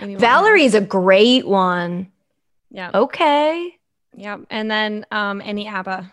Winehouse. 0.00 0.18
Valerie's 0.18 0.74
a 0.74 0.80
great 0.80 1.46
one. 1.46 2.10
Yeah. 2.72 2.90
Okay. 2.92 3.76
Yep. 4.16 4.46
And 4.50 4.68
then 4.68 5.06
um 5.12 5.40
any 5.44 5.68
ABBA. 5.68 6.10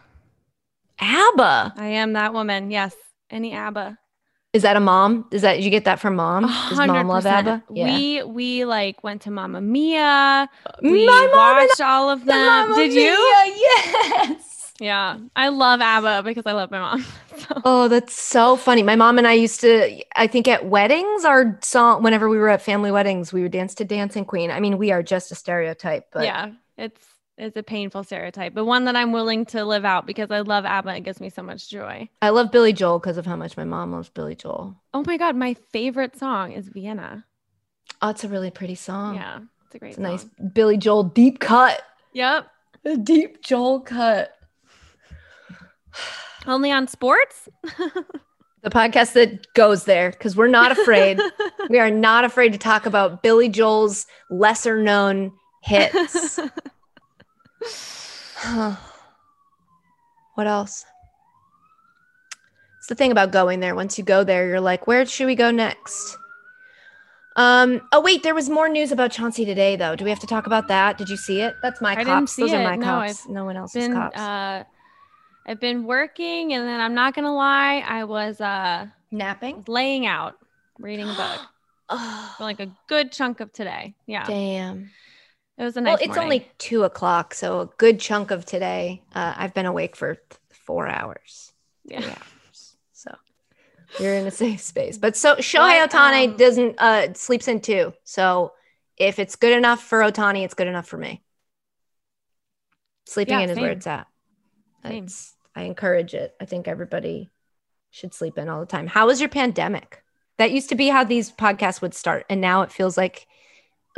ABBA. 0.99 1.73
I 1.75 1.87
am 1.87 2.13
that 2.13 2.35
woman. 2.35 2.69
Yes. 2.69 2.93
Any 3.31 3.55
ABBA. 3.55 3.97
Is 4.53 4.61
that 4.61 4.75
a 4.75 4.79
mom? 4.79 5.25
Is 5.31 5.41
that 5.41 5.55
did 5.55 5.63
you 5.63 5.71
get 5.71 5.85
that 5.85 5.99
from 5.99 6.17
mom? 6.17 6.43
Does 6.43 6.77
mom 6.77 7.07
love 7.07 7.23
100%. 7.23 7.31
ABBA? 7.31 7.63
We 7.67 8.21
we 8.21 8.65
like 8.65 9.03
went 9.03 9.23
to 9.23 9.31
Mamma 9.31 9.59
Mia. 9.59 9.97
My 9.97 10.47
We 10.83 11.07
and 11.07 11.31
watched 11.31 11.81
all 11.81 12.11
of 12.11 12.25
them. 12.25 12.45
Mamma 12.45 12.75
Did 12.75 12.93
you? 12.93 13.01
Mia, 13.01 13.55
Yes. 13.57 14.56
Yeah. 14.79 15.17
I 15.35 15.49
love 15.49 15.81
ABBA 15.81 16.23
because 16.23 16.45
I 16.45 16.53
love 16.53 16.71
my 16.71 16.79
mom. 16.79 17.05
So 17.37 17.61
Oh, 17.65 17.87
that's 17.87 18.19
so 18.19 18.55
funny. 18.55 18.81
My 18.81 18.95
mom 18.95 19.19
and 19.19 19.27
I 19.27 19.33
used 19.33 19.61
to, 19.61 20.03
I 20.15 20.25
think 20.25 20.47
at 20.47 20.65
weddings, 20.65 21.23
our 21.23 21.59
song, 21.61 22.01
whenever 22.01 22.29
we 22.29 22.39
were 22.39 22.49
at 22.49 22.63
family 22.63 22.91
weddings, 22.91 23.31
we 23.31 23.43
would 23.43 23.51
dance 23.51 23.75
to 23.75 23.85
Dancing 23.85 24.25
Queen. 24.25 24.49
I 24.49 24.59
mean, 24.59 24.79
we 24.79 24.91
are 24.91 25.03
just 25.03 25.31
a 25.31 25.35
stereotype, 25.35 26.07
but 26.11 26.23
yeah, 26.23 26.53
it's 26.79 26.99
it's 27.37 27.55
a 27.55 27.61
painful 27.61 28.03
stereotype, 28.03 28.55
but 28.55 28.65
one 28.65 28.85
that 28.85 28.95
I'm 28.95 29.11
willing 29.11 29.45
to 29.47 29.63
live 29.63 29.85
out 29.85 30.07
because 30.07 30.31
I 30.31 30.39
love 30.39 30.65
ABBA. 30.65 30.95
It 30.95 30.99
gives 31.01 31.21
me 31.21 31.29
so 31.29 31.43
much 31.43 31.69
joy. 31.69 32.09
I 32.23 32.29
love 32.29 32.51
Billy 32.51 32.73
Joel 32.73 32.97
because 32.97 33.19
of 33.19 33.27
how 33.27 33.35
much 33.35 33.55
my 33.55 33.63
mom 33.65 33.91
loves 33.91 34.09
Billy 34.09 34.33
Joel. 34.33 34.75
Oh 34.95 35.03
my 35.05 35.17
God. 35.17 35.35
My 35.35 35.53
favorite 35.53 36.17
song 36.17 36.53
is 36.53 36.67
Vienna. 36.67 37.23
Oh, 38.01 38.09
it's 38.09 38.23
a 38.23 38.27
really 38.27 38.49
pretty 38.49 38.73
song. 38.73 39.15
Yeah. 39.15 39.41
It's 39.67 39.75
a 39.75 39.79
great 39.79 39.89
It's 39.89 39.97
a 39.99 40.01
nice 40.01 40.23
Billy 40.53 40.77
Joel 40.77 41.03
deep 41.03 41.39
cut. 41.39 41.79
Yep. 42.13 42.47
A 42.85 42.97
deep 42.97 43.43
Joel 43.43 43.81
cut. 43.81 44.33
Only 46.45 46.71
on 46.71 46.87
sports? 46.87 47.49
The 48.63 48.71
podcast 48.71 49.13
that 49.13 49.53
goes 49.53 49.85
there 49.85 50.09
because 50.11 50.35
we're 50.35 50.47
not 50.47 50.73
afraid. 50.73 51.21
we 51.69 51.79
are 51.79 51.91
not 51.91 52.25
afraid 52.25 52.51
to 52.51 52.57
talk 52.57 52.85
about 52.85 53.23
Billy 53.23 53.47
Joel's 53.47 54.05
lesser 54.29 54.81
known 54.81 55.31
hits. 55.61 56.37
what 60.33 60.47
else? 60.47 60.83
It's 62.79 62.87
the 62.87 62.95
thing 62.95 63.11
about 63.11 63.31
going 63.31 63.59
there. 63.61 63.75
Once 63.75 63.97
you 63.97 64.03
go 64.03 64.23
there, 64.23 64.47
you're 64.47 64.59
like, 64.59 64.87
where 64.87 65.05
should 65.05 65.27
we 65.27 65.35
go 65.35 65.51
next? 65.51 66.17
Um, 67.37 67.87
oh 67.91 68.01
wait, 68.01 68.23
there 68.23 68.35
was 68.35 68.49
more 68.49 68.67
news 68.67 68.91
about 68.91 69.11
Chauncey 69.11 69.45
today 69.45 69.75
though. 69.75 69.95
Do 69.95 70.03
we 70.03 70.09
have 70.09 70.19
to 70.21 70.27
talk 70.27 70.47
about 70.47 70.67
that? 70.69 70.97
Did 70.97 71.07
you 71.09 71.17
see 71.17 71.41
it? 71.41 71.53
That's 71.61 71.79
my 71.79 71.91
I 71.91 72.03
cops. 72.03 72.07
didn't 72.07 72.29
see 72.31 72.41
Those 72.41 72.53
are 72.53 72.63
my 72.63 72.75
No, 72.75 72.83
cops. 72.85 73.27
no 73.29 73.45
one 73.45 73.55
else's 73.55 73.83
been 73.83 73.93
cops. 73.93 74.17
uh 74.17 74.63
I've 75.47 75.59
been 75.59 75.85
working 75.85 76.53
and 76.53 76.67
then 76.67 76.79
I'm 76.81 76.93
not 76.93 77.15
gonna 77.15 77.33
lie, 77.35 77.83
I 77.87 78.03
was 78.03 78.41
uh 78.41 78.87
Napping. 79.11 79.63
laying 79.67 80.05
out, 80.05 80.35
reading 80.79 81.09
a 81.09 81.13
book 81.13 81.41
for 82.37 82.43
like 82.43 82.59
a 82.59 82.71
good 82.87 83.11
chunk 83.11 83.39
of 83.39 83.51
today. 83.53 83.95
Yeah. 84.05 84.25
damn. 84.25 84.91
It 85.57 85.63
was 85.63 85.75
a 85.77 85.81
nice 85.81 85.91
well, 85.93 85.97
it's 86.01 86.07
morning. 86.07 86.23
only 86.23 86.51
two 86.59 86.83
o'clock, 86.83 87.33
so 87.33 87.61
a 87.61 87.65
good 87.77 87.99
chunk 87.99 88.31
of 88.31 88.45
today. 88.45 89.01
Uh, 89.13 89.33
I've 89.37 89.53
been 89.53 89.65
awake 89.65 89.95
for 89.95 90.15
th- 90.15 90.39
four 90.51 90.87
hours. 90.87 91.51
yeah. 91.85 91.99
Hours. 92.05 92.75
So 92.93 93.15
you're 93.99 94.13
in 94.15 94.27
a 94.27 94.31
safe 94.31 94.61
space. 94.61 94.97
But 94.97 95.15
so 95.15 95.35
Shohei 95.37 95.85
Ohtani 95.87 96.29
um, 96.31 96.37
doesn't 96.37 96.75
uh 96.79 97.13
sleeps 97.13 97.47
in 97.47 97.61
two. 97.61 97.93
So 98.03 98.53
if 98.97 99.19
it's 99.19 99.35
good 99.35 99.53
enough 99.57 99.81
for 99.81 99.99
Otani, 99.99 100.43
it's 100.43 100.53
good 100.53 100.67
enough 100.67 100.87
for 100.87 100.97
me. 100.97 101.23
Sleeping 103.05 103.39
Yeah, 103.39 103.45
in 103.45 103.49
is 103.51 103.57
where 103.57 103.71
it's 103.71 103.87
at. 103.87 104.07
Same. 104.83 105.05
It's, 105.05 105.35
I 105.57 105.63
encourage 105.63 106.13
it. 106.13 106.35
I 106.39 106.45
think 106.45 106.67
everybody 106.67 107.31
should 107.89 108.13
sleep 108.13 108.37
in 108.37 108.47
all 108.47 108.59
the 108.59 108.67
time. 108.67 108.85
How 108.85 109.07
was 109.07 109.19
your 109.19 109.29
pandemic? 109.29 110.03
That 110.37 110.51
used 110.51 110.69
to 110.69 110.75
be 110.75 110.87
how 110.87 111.03
these 111.03 111.31
podcasts 111.31 111.81
would 111.81 111.95
start, 111.95 112.27
and 112.29 112.39
now 112.39 112.61
it 112.61 112.71
feels 112.71 112.95
like, 112.95 113.25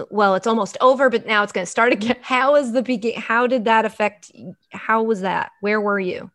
well, 0.09 0.35
it's 0.35 0.47
almost 0.47 0.77
over, 0.79 1.09
but 1.09 1.25
now 1.25 1.43
it's 1.43 1.51
going 1.51 1.65
to 1.65 1.69
start 1.69 1.91
again. 1.91 2.15
How 2.21 2.55
is 2.55 2.71
the 2.71 2.81
begin? 2.81 3.19
How 3.19 3.45
did 3.45 3.65
that 3.65 3.83
affect? 3.83 4.31
How 4.71 5.03
was 5.03 5.19
that? 5.19 5.51
Where 5.59 5.81
were 5.81 5.99
you? 5.99 6.31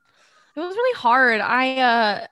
It 0.55 0.61
was 0.61 0.77
really 0.77 0.99
hard. 0.99 1.41
I 1.41 1.79
uh 1.79 2.27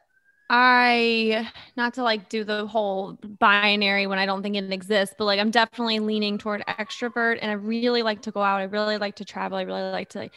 I 0.51 1.51
not 1.75 1.95
to 1.95 2.03
like 2.03 2.29
do 2.29 2.45
the 2.45 2.67
whole 2.67 3.19
binary 3.39 4.07
when 4.07 4.19
I 4.19 4.27
don't 4.27 4.43
think 4.43 4.57
it 4.57 4.71
exists, 4.71 5.15
but 5.17 5.25
like 5.25 5.41
I'm 5.41 5.51
definitely 5.51 5.99
leaning 6.01 6.37
toward 6.37 6.63
extrovert 6.69 7.39
and 7.41 7.51
I 7.51 7.55
really 7.55 8.03
like 8.03 8.21
to 8.23 8.31
go 8.31 8.43
out. 8.43 8.61
I 8.61 8.65
really 8.65 8.99
like 8.99 9.17
to 9.17 9.25
travel. 9.25 9.57
I 9.57 9.63
really 9.63 9.91
like 9.91 10.11
to 10.11 10.19
like 10.19 10.33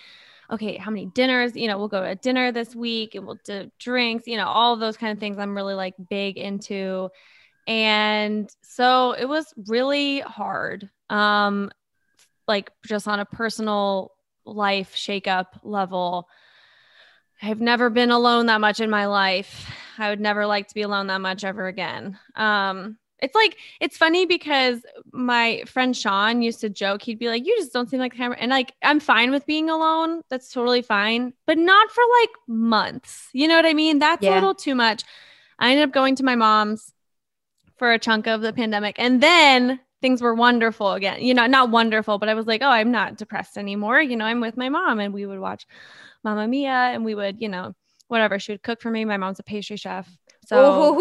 okay, 0.52 0.78
how 0.78 0.91
many 0.91 1.08
dinners? 1.08 1.56
You 1.56 1.68
know, 1.68 1.78
we'll 1.78 1.88
go 1.88 2.04
to 2.04 2.16
dinner 2.16 2.52
this 2.52 2.76
week 2.76 3.16
and 3.16 3.26
we'll 3.26 3.39
do 3.43 3.72
drinks, 3.80 4.28
you 4.28 4.38
know, 4.38 4.48
all 4.48 4.76
those 4.76 4.98
kind 4.98 5.12
of 5.12 5.20
things 5.20 5.38
I'm 5.38 5.56
really 5.56 5.74
like 5.74 5.96
big 6.10 6.38
into. 6.38 7.10
And 7.68 8.50
so 8.62 9.14
it 9.14 9.26
was 9.26 9.54
really 9.68 10.20
hard. 10.20 10.89
Um 11.10 11.72
like 12.48 12.72
just 12.86 13.08
on 13.08 13.20
a 13.20 13.26
personal 13.26 14.12
life 14.46 14.96
shakeup 14.96 15.48
level. 15.64 16.28
I've 17.41 17.62
never 17.62 17.89
been 17.89 18.12
alone 18.12 18.46
that 18.46 18.62
much 18.62 18.80
in 18.80 18.89
my 18.89 19.08
life. 19.08 19.70
I 19.98 20.10
would 20.10 20.20
never 20.20 20.46
like 20.46 20.68
to 20.68 20.76
be 20.76 20.84
alone 20.84 21.08
that 21.08 21.22
much 21.22 21.43
ever 21.43 21.68
again. 21.68 22.18
Um, 22.36 22.98
it's 23.26 23.36
like 23.36 23.58
it's 23.80 23.98
funny 23.98 24.26
because 24.26 24.86
my 25.12 25.64
friend 25.66 25.96
Sean 25.98 26.42
used 26.42 26.62
to 26.62 26.70
joke. 26.70 27.02
He'd 27.02 27.20
be 27.20 27.28
like, 27.28 27.46
"You 27.46 27.56
just 27.58 27.74
don't 27.74 27.90
seem 27.90 28.00
like 28.00 28.14
a 28.14 28.18
camera," 28.18 28.38
and 28.40 28.50
like 28.52 28.74
I'm 28.84 29.00
fine 29.00 29.32
with 29.32 29.46
being 29.46 29.70
alone. 29.70 30.22
That's 30.30 30.50
totally 30.52 30.82
fine, 30.82 31.34
but 31.46 31.58
not 31.58 31.92
for 31.92 32.04
like 32.22 32.30
months. 32.48 33.30
You 33.34 33.48
know 33.48 33.56
what 33.56 33.66
I 33.66 33.74
mean? 33.74 34.00
That's 34.00 34.24
Yeah. 34.24 34.34
a 34.34 34.36
little 34.36 34.56
too 34.56 34.76
much. 34.76 35.04
I 35.60 35.72
ended 35.72 35.88
up 35.88 35.94
going 35.94 36.16
to 36.18 36.24
my 36.24 36.36
mom's 36.36 36.94
for 37.78 37.92
a 37.92 38.00
chunk 38.00 38.28
of 38.28 38.42
the 38.42 38.54
pandemic, 38.54 38.96
and 39.00 39.22
then 39.22 39.80
things 40.02 40.22
were 40.22 40.36
wonderful 40.36 40.94
again. 40.94 41.22
You 41.22 41.34
know, 41.34 41.48
not 41.48 41.72
wonderful, 41.72 42.20
but 42.20 42.30
I 42.30 42.34
was 42.36 42.46
like, 42.46 42.62
"Oh, 42.62 42.70
I'm 42.70 42.92
not 42.92 43.18
depressed 43.18 43.58
anymore." 43.58 44.02
You 44.02 44.16
know, 44.16 44.26
I'm 44.26 44.40
with 44.42 44.56
my 44.56 44.70
mom, 44.70 45.00
and 45.00 45.14
we 45.14 45.26
would 45.26 45.40
watch 45.40 45.66
Mamma 46.24 46.48
Mia, 46.48 46.70
and 46.94 47.04
we 47.04 47.16
would, 47.16 47.42
you 47.42 47.50
know, 47.50 47.74
whatever. 48.08 48.38
She 48.40 48.52
would 48.54 48.64
cook 48.64 48.82
for 48.82 48.92
me. 48.92 49.04
My 49.06 49.18
mom's 49.18 49.40
a 49.40 49.44
pastry 49.44 49.78
chef. 49.78 50.08
So 50.46 50.96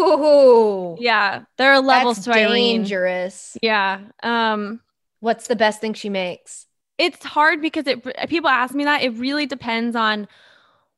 Ooh, 0.95 0.95
yeah, 0.99 1.43
there 1.57 1.73
are 1.73 1.81
levels 1.81 2.19
to 2.21 2.31
Irene. 2.31 2.81
dangerous. 2.81 3.57
Yeah. 3.61 4.01
Um, 4.23 4.81
What's 5.19 5.47
the 5.47 5.55
best 5.55 5.81
thing 5.81 5.93
she 5.93 6.09
makes? 6.09 6.67
it's 6.97 7.23
hard 7.25 7.61
because 7.61 7.87
it 7.87 8.03
people 8.29 8.49
ask 8.49 8.73
me 8.73 8.85
that. 8.85 9.03
It 9.03 9.11
really 9.17 9.45
depends 9.45 9.95
on 9.95 10.27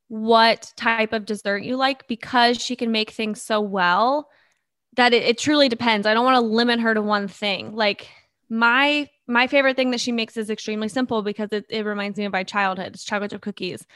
what 0.08 0.72
type 0.76 1.12
of 1.12 1.26
dessert 1.26 1.62
you 1.64 1.76
like 1.76 2.08
because 2.08 2.58
she 2.60 2.76
can 2.76 2.92
make 2.92 3.10
things 3.10 3.42
so 3.42 3.60
well 3.60 4.28
that 4.96 5.12
it, 5.14 5.22
it 5.24 5.38
truly 5.38 5.68
depends. 5.68 6.06
I 6.06 6.14
don't 6.14 6.24
want 6.24 6.36
to 6.36 6.40
limit 6.40 6.80
her 6.80 6.94
to 6.94 7.02
one 7.02 7.28
thing. 7.28 7.74
Like 7.74 8.08
my 8.48 9.08
my 9.26 9.46
favorite 9.46 9.76
thing 9.76 9.90
that 9.92 10.00
she 10.00 10.12
makes 10.12 10.36
is 10.36 10.50
extremely 10.50 10.88
simple 10.88 11.22
because 11.22 11.50
it, 11.52 11.66
it 11.70 11.84
reminds 11.84 12.18
me 12.18 12.24
of 12.26 12.32
my 12.32 12.44
childhood. 12.44 12.94
It's 12.94 13.04
chocolate 13.04 13.32
chip 13.32 13.42
cookies. 13.42 13.86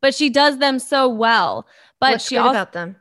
But 0.00 0.14
she 0.14 0.30
does 0.30 0.58
them 0.58 0.78
so 0.78 1.08
well. 1.08 1.66
But 2.00 2.12
What's 2.12 2.26
she 2.26 2.36
also 2.36 2.50
about 2.50 2.72
them? 2.72 2.96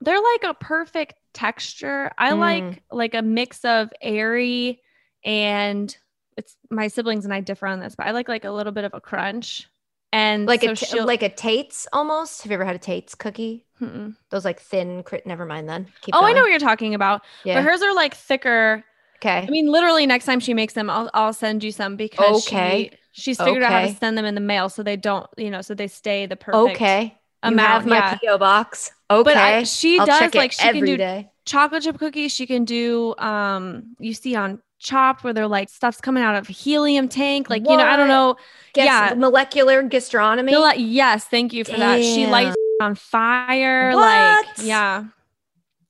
They're 0.00 0.20
like 0.20 0.44
a 0.44 0.54
perfect 0.54 1.14
texture. 1.34 2.10
I 2.18 2.32
Mm. 2.32 2.38
like 2.38 2.82
like 2.90 3.14
a 3.14 3.22
mix 3.22 3.64
of 3.64 3.90
airy 4.00 4.80
and 5.24 5.94
it's 6.36 6.56
my 6.70 6.88
siblings 6.88 7.24
and 7.24 7.34
I 7.34 7.40
differ 7.40 7.66
on 7.66 7.80
this, 7.80 7.96
but 7.96 8.06
I 8.06 8.12
like 8.12 8.28
like 8.28 8.44
a 8.44 8.50
little 8.50 8.72
bit 8.72 8.84
of 8.84 8.94
a 8.94 9.00
crunch. 9.00 9.68
And 10.10 10.46
Like 10.46 10.62
so 10.62 10.70
a 10.70 10.74
t- 10.76 11.00
like 11.02 11.22
a 11.22 11.28
Tate's 11.28 11.86
almost. 11.92 12.42
Have 12.42 12.50
you 12.50 12.54
ever 12.54 12.64
had 12.64 12.76
a 12.76 12.78
Tate's 12.78 13.14
cookie? 13.14 13.66
Mm-mm. 13.80 14.16
Those 14.30 14.44
like 14.44 14.58
thin. 14.60 15.02
Crit- 15.02 15.26
never 15.26 15.44
mind. 15.44 15.68
Then. 15.68 15.88
Keep 16.00 16.14
Oh, 16.14 16.24
I 16.24 16.32
know 16.32 16.40
what 16.42 16.50
you're 16.50 16.58
talking 16.60 16.94
about. 16.94 17.22
Yeah. 17.44 17.56
But 17.56 17.64
hers 17.64 17.82
are 17.82 17.94
like 17.94 18.14
thicker. 18.14 18.84
okay. 19.16 19.44
I 19.46 19.50
mean, 19.50 19.66
literally 19.70 20.06
next 20.06 20.24
time 20.24 20.40
she 20.40 20.54
makes 20.54 20.72
them, 20.72 20.88
I'll 20.88 21.10
I'll 21.12 21.34
send 21.34 21.62
you 21.62 21.72
some 21.72 21.96
because 21.96 22.46
Okay. 22.48 22.90
she, 23.12 23.22
she's 23.22 23.38
figured 23.38 23.62
out 23.62 23.72
how 23.72 23.80
to 23.82 23.92
send 23.94 24.16
them 24.16 24.24
in 24.24 24.34
the 24.34 24.40
mail 24.40 24.70
so 24.70 24.82
they 24.82 24.96
don't, 24.96 25.26
you 25.36 25.50
know, 25.50 25.60
so 25.60 25.74
they 25.74 25.88
stay 25.88 26.24
the 26.24 26.36
perfect 26.36 26.76
okay. 26.76 27.17
You 27.44 27.50
amount. 27.52 27.68
have 27.70 27.86
my 27.86 27.96
yeah. 27.96 28.18
PO 28.32 28.38
box. 28.38 28.90
Okay. 29.10 29.22
But 29.30 29.36
I, 29.36 29.62
she 29.62 29.98
I'll 29.98 30.06
does 30.06 30.18
check 30.18 30.34
like 30.34 30.52
it 30.52 30.60
she 30.60 30.72
can 30.72 30.84
do 30.84 30.96
day. 30.96 31.30
chocolate 31.44 31.82
chip 31.82 31.98
cookies. 31.98 32.32
She 32.32 32.46
can 32.46 32.64
do 32.64 33.14
um 33.18 33.96
you 33.98 34.12
see 34.14 34.34
on 34.34 34.60
Chopped 34.80 35.24
where 35.24 35.32
they're 35.32 35.48
like 35.48 35.68
stuff's 35.70 36.00
coming 36.00 36.22
out 36.22 36.36
of 36.36 36.46
helium 36.46 37.08
tank. 37.08 37.50
Like, 37.50 37.62
you 37.68 37.76
know, 37.76 37.82
I 37.84 37.96
don't 37.96 38.06
know. 38.06 38.36
Gas- 38.74 39.10
yeah. 39.10 39.14
Molecular 39.16 39.82
gastronomy. 39.82 40.52
They're 40.52 40.74
yes, 40.76 41.24
thank 41.24 41.52
you 41.52 41.64
for 41.64 41.72
that. 41.76 42.00
She 42.00 42.22
Damn. 42.22 42.30
lights 42.30 42.56
on 42.80 42.94
fire. 42.94 43.92
Like, 43.96 44.46
What? 44.46 44.62
yeah. 44.64 45.04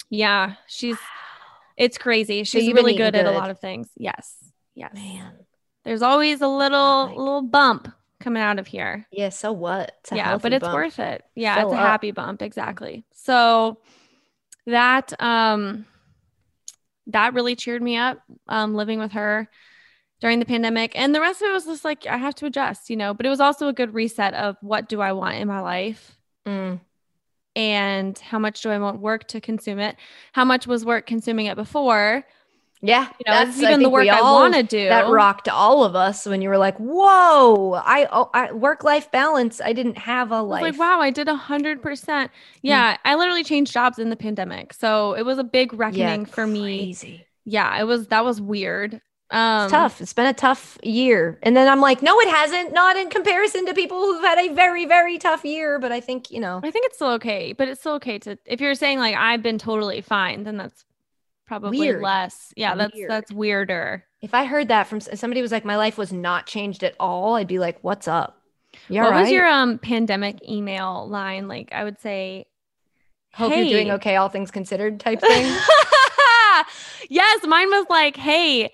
Yeah. 0.08 0.54
She's 0.68 0.96
it's 1.76 1.98
crazy. 1.98 2.44
She's 2.44 2.64
you've 2.64 2.76
really 2.76 2.94
eating 2.94 3.04
good, 3.06 3.14
at 3.14 3.26
a 3.26 3.30
lot 3.32 3.50
of 3.50 3.58
things. 3.60 3.90
Yes. 3.96 4.34
Yes. 4.74 4.94
Man. 4.94 5.32
There's 5.84 6.00
always 6.02 6.40
a 6.40 6.48
little 6.48 7.06
Like- 7.08 7.16
little 7.16 7.42
bump 7.42 7.88
coming 8.28 8.42
out 8.42 8.58
of 8.58 8.66
here. 8.66 9.06
Yeah. 9.10 9.30
So 9.30 9.52
what? 9.52 9.92
It's 10.00 10.12
yeah, 10.12 10.36
but 10.36 10.52
it's 10.52 10.62
bump. 10.62 10.74
worth 10.74 10.98
it. 10.98 11.24
Yeah, 11.34 11.54
Fill 11.56 11.68
it's 11.68 11.72
a 11.72 11.76
up. 11.76 11.86
happy 11.86 12.10
bump, 12.10 12.42
exactly. 12.42 13.04
So 13.14 13.78
that 14.66 15.14
um 15.20 15.86
that 17.06 17.32
really 17.32 17.56
cheered 17.56 17.80
me 17.82 17.96
up 17.96 18.18
um 18.48 18.74
living 18.74 18.98
with 18.98 19.12
her 19.12 19.48
during 20.20 20.40
the 20.40 20.44
pandemic 20.44 20.92
and 20.94 21.14
the 21.14 21.20
rest 21.22 21.40
of 21.40 21.48
it 21.48 21.52
was 21.54 21.64
just 21.64 21.84
like 21.84 22.06
I 22.06 22.18
have 22.18 22.34
to 22.36 22.46
adjust, 22.46 22.90
you 22.90 22.96
know, 22.96 23.14
but 23.14 23.24
it 23.24 23.30
was 23.30 23.40
also 23.40 23.68
a 23.68 23.72
good 23.72 23.94
reset 23.94 24.34
of 24.34 24.56
what 24.60 24.88
do 24.88 25.00
I 25.00 25.12
want 25.12 25.36
in 25.36 25.48
my 25.48 25.60
life 25.60 26.14
Mm. 26.46 26.80
and 27.56 28.18
how 28.18 28.38
much 28.38 28.60
do 28.62 28.70
I 28.70 28.78
want 28.78 29.00
work 29.00 29.26
to 29.28 29.40
consume 29.40 29.78
it? 29.78 29.96
How 30.32 30.44
much 30.44 30.66
was 30.66 30.84
work 30.84 31.06
consuming 31.06 31.46
it 31.46 31.56
before? 31.56 32.24
Yeah. 32.80 33.08
You 33.18 33.32
know, 33.32 33.44
that's 33.44 33.60
even 33.60 33.82
the 33.82 33.90
work 33.90 34.08
I 34.08 34.20
want 34.20 34.54
to 34.54 34.62
do. 34.62 34.88
That 34.88 35.08
rocked 35.08 35.48
all 35.48 35.84
of 35.84 35.96
us 35.96 36.26
when 36.26 36.42
you 36.42 36.48
were 36.48 36.58
like, 36.58 36.76
"Whoa, 36.78 37.72
I, 37.74 38.08
oh, 38.12 38.30
I 38.34 38.52
work 38.52 38.84
life 38.84 39.10
balance. 39.10 39.60
I 39.60 39.72
didn't 39.72 39.98
have 39.98 40.30
a 40.30 40.42
life." 40.42 40.62
like, 40.62 40.78
wow, 40.78 41.00
I 41.00 41.10
did 41.10 41.28
a 41.28 41.34
hundred 41.34 41.82
percent. 41.82 42.30
Yeah, 42.62 42.96
I 43.04 43.14
literally 43.16 43.44
changed 43.44 43.72
jobs 43.72 43.98
in 43.98 44.10
the 44.10 44.16
pandemic. 44.16 44.72
So 44.72 45.14
it 45.14 45.22
was 45.22 45.38
a 45.38 45.44
big 45.44 45.72
reckoning 45.74 46.24
for 46.26 46.46
me. 46.46 46.78
crazy. 46.78 47.26
Yeah, 47.44 47.78
it 47.80 47.84
was 47.84 48.08
that 48.08 48.24
was 48.24 48.40
weird. 48.40 49.00
Um 49.30 49.64
It's 49.64 49.72
tough. 49.72 50.00
It's 50.00 50.12
been 50.14 50.26
a 50.26 50.32
tough 50.32 50.78
year. 50.82 51.38
And 51.42 51.56
then 51.56 51.68
I'm 51.68 51.80
like, 51.80 52.02
no, 52.02 52.18
it 52.20 52.28
hasn't. 52.28 52.72
Not 52.72 52.96
in 52.96 53.10
comparison 53.10 53.66
to 53.66 53.74
people 53.74 53.98
who've 54.00 54.22
had 54.22 54.38
a 54.38 54.54
very, 54.54 54.86
very 54.86 55.18
tough 55.18 55.44
year. 55.44 55.78
But 55.78 55.92
I 55.92 56.00
think, 56.00 56.30
you 56.30 56.40
know, 56.40 56.60
I 56.62 56.70
think 56.70 56.86
it's 56.86 56.96
still 56.96 57.10
okay, 57.12 57.52
but 57.52 57.68
it's 57.68 57.80
still 57.80 57.94
okay 57.94 58.18
to 58.20 58.38
if 58.46 58.60
you're 58.60 58.74
saying 58.74 58.98
like 58.98 59.16
I've 59.16 59.42
been 59.42 59.58
totally 59.58 60.00
fine, 60.00 60.44
then 60.44 60.56
that's 60.56 60.84
probably 61.48 61.78
Weird. 61.78 62.02
less. 62.02 62.52
Yeah, 62.56 62.76
that's 62.76 62.94
Weird. 62.94 63.10
that's 63.10 63.32
weirder. 63.32 64.04
If 64.20 64.34
I 64.34 64.44
heard 64.44 64.68
that 64.68 64.86
from 64.86 65.00
somebody 65.00 65.42
was 65.42 65.50
like, 65.50 65.64
my 65.64 65.76
life 65.76 65.98
was 65.98 66.12
not 66.12 66.46
changed 66.46 66.84
at 66.84 66.94
all, 67.00 67.34
I'd 67.34 67.48
be 67.48 67.58
like, 67.58 67.78
what's 67.82 68.06
up? 68.06 68.40
You 68.88 69.00
what 69.00 69.14
all 69.14 69.20
was 69.22 69.30
your 69.30 69.48
um 69.48 69.78
pandemic 69.78 70.46
email 70.48 71.08
line? 71.08 71.48
Like 71.48 71.70
I 71.72 71.82
would 71.82 71.98
say 71.98 72.46
Hope 73.32 73.54
you're 73.54 73.64
doing 73.64 73.90
okay, 73.92 74.16
all 74.16 74.28
things 74.28 74.50
considered 74.50 75.00
type 75.00 75.20
thing. 75.20 75.44
yes, 77.08 77.46
mine 77.46 77.68
was 77.70 77.86
like, 77.88 78.16
"Hey, 78.16 78.72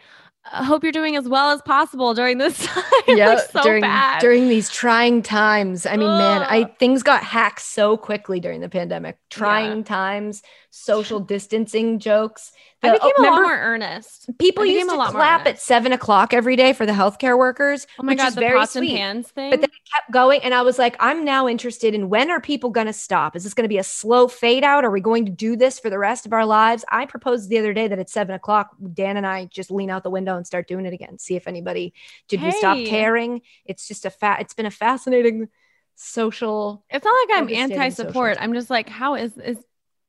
I 0.53 0.63
hope 0.65 0.83
you're 0.83 0.93
doing 0.93 1.17
as 1.17 1.29
well 1.29 1.51
as 1.51 1.63
possible 1.63 2.15
during 2.15 2.39
this 2.39 2.67
time." 2.67 2.85
yeah, 3.09 3.35
like, 3.35 3.51
so 3.51 3.63
during 3.63 3.81
bad. 3.81 4.21
during 4.21 4.49
these 4.49 4.71
trying 4.71 5.23
times. 5.23 5.87
I 5.87 5.97
mean, 5.97 6.09
man, 6.09 6.43
I 6.43 6.65
things 6.79 7.03
got 7.03 7.23
hacked 7.23 7.63
so 7.63 7.97
quickly 7.97 8.41
during 8.41 8.61
the 8.61 8.69
pandemic. 8.69 9.19
Trying 9.31 9.85
times, 9.85 10.43
social 10.71 11.21
distancing 11.21 11.99
jokes. 11.99 12.53
I 12.85 12.93
became 12.93 13.13
oh, 13.19 13.23
a 13.23 13.31
lot 13.31 13.43
more 13.43 13.57
earnest. 13.57 14.31
People 14.39 14.65
used 14.65 14.89
to 14.89 14.97
clap 15.11 15.47
at 15.47 15.61
seven 15.61 15.93
o'clock 15.93 16.33
every 16.33 16.57
day 16.57 16.73
for 16.73 16.87
the 16.87 16.93
healthcare 16.93 17.39
workers. 17.39 17.87
Oh 17.99 18.03
my 18.03 18.15
god, 18.15 18.31
the 18.31 18.41
very 18.41 18.59
pots 18.59 18.77
and 18.77 18.87
pans 18.87 19.29
thing. 19.29 19.51
But 19.51 19.61
then 19.61 19.71
it 19.71 19.91
kept 19.95 20.11
going, 20.11 20.43
and 20.43 20.55
I 20.55 20.63
was 20.63 20.79
like, 20.79 20.97
I'm 21.01 21.25
now 21.25 21.49
interested 21.49 21.95
in 21.95 22.09
when 22.09 22.31
are 22.31 22.41
people 22.41 22.71
going 22.71 22.87
to 22.87 22.93
stop? 22.93 23.37
Is 23.37 23.45
this 23.45 23.55
going 23.55 23.65
to 23.65 23.69
be 23.69 23.79
a 23.79 23.85
slow 23.85 24.29
fade 24.29 24.65
out? 24.65 24.85
Are 24.85 24.91
we 24.91 25.01
going 25.01 25.27
to 25.27 25.33
do 25.33 25.57
this 25.57 25.79
for 25.79 25.91
the 25.91 25.99
rest 25.99 26.27
of 26.27 26.33
our 26.33 26.47
lives? 26.47 26.85
I 26.91 27.07
proposed 27.07 27.49
the 27.49 27.59
other 27.59 27.73
day 27.73 27.89
that 27.89 27.99
at 27.99 28.11
seven 28.11 28.35
o'clock, 28.35 28.77
Dan 28.93 29.17
and 29.17 29.27
I 29.27 29.47
just 29.47 29.71
lean 29.71 29.91
out 29.91 30.03
the 30.03 30.11
window 30.11 30.37
and 30.37 30.47
start 30.47 30.69
doing 30.69 30.87
it 30.87 30.93
again. 30.93 31.19
See 31.19 31.37
if 31.37 31.49
anybody 31.49 31.95
did 32.29 32.43
we 32.43 32.51
stop 32.51 32.79
caring? 32.87 33.43
It's 33.65 33.89
just 33.89 34.05
a 34.05 34.11
fat. 34.11 34.41
It's 34.41 34.55
been 34.55 34.67
a 34.67 34.71
fascinating 34.71 35.49
social. 35.97 36.85
it's 36.91 37.05
not 37.05 37.29
like 37.29 37.39
I'm 37.39 37.55
anti-support. 37.55 38.39
I'm 38.41 38.55
just 38.55 38.71
like, 38.71 38.89
how 38.89 39.15
is 39.15 39.37
is 39.39 39.59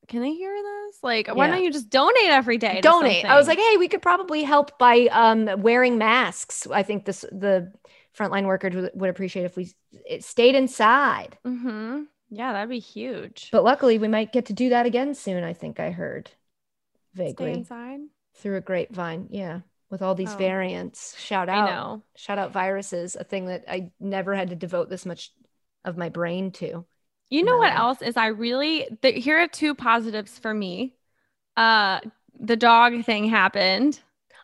can 0.07 0.21
they 0.21 0.33
hear 0.33 0.53
this? 0.53 0.99
Like, 1.03 1.27
why 1.27 1.47
Yeah. 1.47 1.51
don't 1.55 1.63
you 1.63 1.71
just 1.71 1.89
donate 1.89 2.29
every 2.29 2.57
day? 2.57 2.81
donate. 2.81 3.25
I 3.25 3.35
was 3.35 3.47
like, 3.47 3.59
hey, 3.59 3.77
we 3.77 3.87
could 3.87 4.01
probably 4.01 4.43
help 4.43 4.77
by 4.77 5.07
um, 5.11 5.49
wearing 5.61 5.97
masks. 5.97 6.67
I 6.69 6.83
think 6.83 7.05
this 7.05 7.21
the 7.31 7.71
frontline 8.17 8.45
workers 8.45 8.73
would, 8.75 8.91
would 8.95 9.09
appreciate 9.09 9.43
if 9.45 9.55
we 9.57 9.71
stayed 10.19 10.55
inside. 10.55 11.37
mm-hmm. 11.45 12.03
Yeah, 12.29 12.53
that'd 12.53 12.69
be 12.69 12.79
huge. 12.79 13.49
But 13.51 13.63
luckily, 13.63 13.97
we 13.99 14.07
might 14.07 14.33
get 14.33 14.47
to 14.47 14.53
do 14.53 14.69
that 14.69 14.85
again 14.85 15.13
soon. 15.13 15.43
I 15.43 15.53
think 15.53 15.79
I 15.79 15.91
heard 15.91 16.31
Stay 17.13 17.25
vaguely 17.27 17.53
inside. 17.53 17.99
through 18.35 18.57
a 18.57 18.61
grapevine. 18.61 19.27
Yeah, 19.31 19.61
with 19.89 20.01
all 20.01 20.15
these 20.15 20.33
Oh. 20.33 20.37
variants. 20.37 21.17
Shout 21.19 21.49
I 21.49 21.55
out, 21.55 21.69
know. 21.69 22.03
shout 22.15 22.39
out 22.39 22.51
viruses, 22.51 23.15
a 23.15 23.23
thing 23.23 23.45
that 23.45 23.65
I 23.67 23.91
never 23.99 24.33
had 24.35 24.49
to 24.49 24.55
devote 24.55 24.89
this 24.89 25.05
much 25.05 25.31
of 25.85 25.97
my 25.97 26.09
brain 26.09 26.51
to. 26.53 26.85
You 27.29 27.43
know 27.43 27.57
what 27.57 27.73
else 27.73 28.01
is 28.01 28.17
I 28.17 28.27
really 28.27 28.87
th- 29.01 29.23
here 29.23 29.39
are 29.39 29.47
two 29.47 29.75
positives 29.75 30.37
for 30.37 30.53
me. 30.53 30.93
Uh 31.57 31.99
the 32.39 32.55
dog 32.55 33.03
thing 33.05 33.25
happened. 33.25 33.99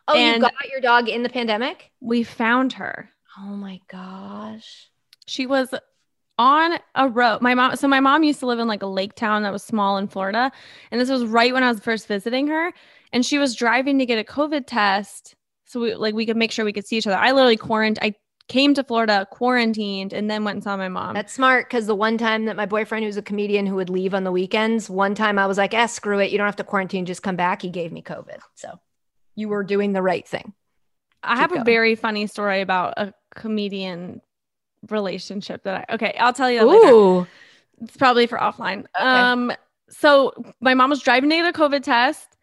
Oh, 0.08 0.14
you 0.14 0.40
got 0.40 0.52
your 0.70 0.80
dog 0.80 1.08
in 1.08 1.22
the 1.22 1.28
pandemic? 1.28 1.90
We 2.00 2.24
found 2.24 2.74
her. 2.74 3.10
Oh 3.38 3.56
my 3.56 3.80
gosh. 3.88 4.88
She 5.26 5.46
was 5.46 5.72
on 6.38 6.78
a 6.94 7.08
road. 7.08 7.40
My 7.40 7.54
mom 7.54 7.76
so 7.76 7.86
my 7.88 8.00
mom 8.00 8.24
used 8.24 8.40
to 8.40 8.46
live 8.46 8.58
in 8.58 8.68
like 8.68 8.82
a 8.82 8.86
lake 8.86 9.14
town 9.14 9.42
that 9.42 9.52
was 9.52 9.62
small 9.62 9.96
in 9.98 10.08
Florida. 10.08 10.50
And 10.90 11.00
this 11.00 11.10
was 11.10 11.24
right 11.24 11.52
when 11.52 11.62
I 11.62 11.68
was 11.68 11.80
first 11.80 12.08
visiting 12.08 12.48
her. 12.48 12.72
And 13.12 13.24
she 13.24 13.38
was 13.38 13.54
driving 13.54 13.98
to 13.98 14.06
get 14.06 14.18
a 14.18 14.24
COVID 14.24 14.64
test. 14.66 15.36
So 15.66 15.80
we 15.80 15.94
like 15.94 16.14
we 16.14 16.26
could 16.26 16.36
make 16.36 16.52
sure 16.52 16.64
we 16.64 16.72
could 16.72 16.86
see 16.86 16.96
each 16.96 17.06
other. 17.06 17.16
I 17.16 17.32
literally 17.32 17.56
quarantined 17.56 17.98
I 18.02 18.14
came 18.48 18.74
to 18.74 18.84
Florida, 18.84 19.26
quarantined, 19.30 20.12
and 20.12 20.30
then 20.30 20.44
went 20.44 20.56
and 20.56 20.64
saw 20.64 20.76
my 20.76 20.88
mom. 20.88 21.14
That's 21.14 21.32
smart 21.32 21.68
because 21.68 21.86
the 21.86 21.94
one 21.94 22.18
time 22.18 22.46
that 22.46 22.56
my 22.56 22.66
boyfriend, 22.66 23.04
who's 23.04 23.16
a 23.16 23.22
comedian 23.22 23.66
who 23.66 23.76
would 23.76 23.90
leave 23.90 24.14
on 24.14 24.24
the 24.24 24.32
weekends, 24.32 24.90
one 24.90 25.14
time 25.14 25.38
I 25.38 25.46
was 25.46 25.58
like, 25.58 25.74
eh, 25.74 25.86
screw 25.86 26.18
it. 26.18 26.30
You 26.30 26.38
don't 26.38 26.46
have 26.46 26.56
to 26.56 26.64
quarantine. 26.64 27.06
Just 27.06 27.22
come 27.22 27.36
back. 27.36 27.62
He 27.62 27.70
gave 27.70 27.92
me 27.92 28.02
COVID. 28.02 28.38
So 28.54 28.78
you 29.34 29.48
were 29.48 29.64
doing 29.64 29.92
the 29.92 30.02
right 30.02 30.26
thing. 30.26 30.52
I 31.22 31.36
have 31.36 31.50
Keep 31.50 31.60
a 31.60 31.64
very 31.64 31.94
funny 31.94 32.26
story 32.26 32.60
about 32.60 32.94
a 32.96 33.14
comedian 33.34 34.20
relationship 34.90 35.62
that 35.64 35.86
I 35.88 35.94
okay, 35.94 36.16
I'll 36.18 36.32
tell 36.32 36.50
you 36.50 36.58
that 36.60 36.66
later. 36.66 36.92
Ooh. 36.92 37.26
It's 37.80 37.96
probably 37.96 38.26
for 38.26 38.38
offline. 38.38 38.86
Um 38.98 39.52
so 39.88 40.32
my 40.60 40.74
mom 40.74 40.90
was 40.90 41.00
driving 41.00 41.30
to 41.30 41.36
get 41.36 41.54
a 41.54 41.58
COVID 41.58 41.82
test, 41.82 42.36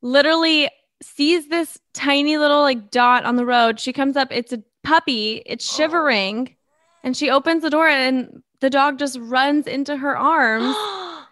literally 0.00 0.70
sees 1.02 1.48
this 1.48 1.78
tiny 1.92 2.38
little 2.38 2.62
like 2.62 2.90
dot 2.90 3.24
on 3.24 3.36
the 3.36 3.44
road. 3.44 3.78
She 3.80 3.92
comes 3.92 4.16
up, 4.16 4.28
it's 4.30 4.52
a 4.52 4.62
puppy, 4.84 5.42
it's 5.46 5.68
oh. 5.72 5.76
shivering, 5.76 6.54
and 7.02 7.16
she 7.16 7.30
opens 7.30 7.62
the 7.62 7.70
door 7.70 7.88
and 7.88 8.42
the 8.60 8.70
dog 8.70 8.98
just 8.98 9.18
runs 9.20 9.66
into 9.66 9.96
her 9.96 10.16
arms. 10.16 10.74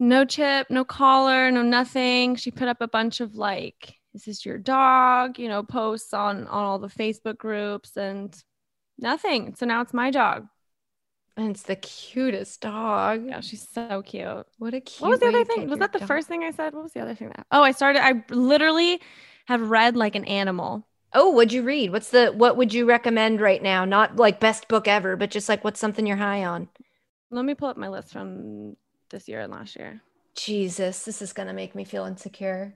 no 0.00 0.24
chip, 0.24 0.68
no 0.70 0.84
collar, 0.84 1.50
no 1.50 1.62
nothing. 1.62 2.36
She 2.36 2.50
put 2.50 2.68
up 2.68 2.80
a 2.80 2.88
bunch 2.88 3.20
of 3.20 3.36
like, 3.36 3.94
is 4.14 4.24
this 4.24 4.44
your 4.44 4.58
dog? 4.58 5.38
You 5.38 5.48
know, 5.48 5.62
posts 5.62 6.12
on 6.12 6.46
on 6.48 6.64
all 6.64 6.78
the 6.78 6.88
Facebook 6.88 7.38
groups 7.38 7.96
and 7.96 8.34
nothing. 8.98 9.54
So 9.54 9.66
now 9.66 9.82
it's 9.82 9.94
my 9.94 10.10
dog. 10.10 10.48
and 11.36 11.50
it's 11.50 11.62
the 11.62 11.76
cutest 11.76 12.60
dog. 12.60 13.26
Yeah, 13.26 13.40
she's 13.40 13.66
so 13.68 14.02
cute. 14.02 14.46
What 14.58 14.74
a 14.74 14.80
cute. 14.80 15.00
What 15.00 15.10
was 15.10 15.20
the 15.20 15.28
other 15.28 15.44
thing? 15.44 15.68
Was 15.68 15.78
that 15.78 15.92
the 15.92 16.00
dog. 16.00 16.08
first 16.08 16.28
thing 16.28 16.42
I 16.42 16.50
said? 16.50 16.74
What 16.74 16.82
was 16.82 16.92
the 16.92 17.00
other 17.00 17.14
thing 17.14 17.28
that? 17.28 17.46
Oh, 17.52 17.62
I 17.62 17.72
started. 17.72 18.04
I 18.04 18.24
literally 18.30 19.00
have 19.46 19.70
read 19.70 19.96
like 19.96 20.14
an 20.14 20.24
animal. 20.24 20.86
Oh, 21.14 21.30
what'd 21.30 21.52
you 21.52 21.62
read? 21.62 21.92
What's 21.92 22.10
the 22.10 22.28
what 22.32 22.56
would 22.56 22.72
you 22.72 22.86
recommend 22.86 23.40
right 23.40 23.62
now? 23.62 23.84
Not 23.84 24.16
like 24.16 24.40
best 24.40 24.68
book 24.68 24.88
ever, 24.88 25.16
but 25.16 25.30
just 25.30 25.48
like 25.48 25.62
what's 25.64 25.80
something 25.80 26.06
you're 26.06 26.16
high 26.16 26.44
on. 26.44 26.68
Let 27.30 27.44
me 27.44 27.54
pull 27.54 27.68
up 27.68 27.76
my 27.76 27.88
list 27.88 28.12
from 28.12 28.76
this 29.10 29.28
year 29.28 29.40
and 29.40 29.52
last 29.52 29.76
year. 29.76 30.00
Jesus, 30.34 31.04
this 31.04 31.20
is 31.20 31.32
gonna 31.32 31.52
make 31.52 31.74
me 31.74 31.84
feel 31.84 32.04
insecure. 32.06 32.74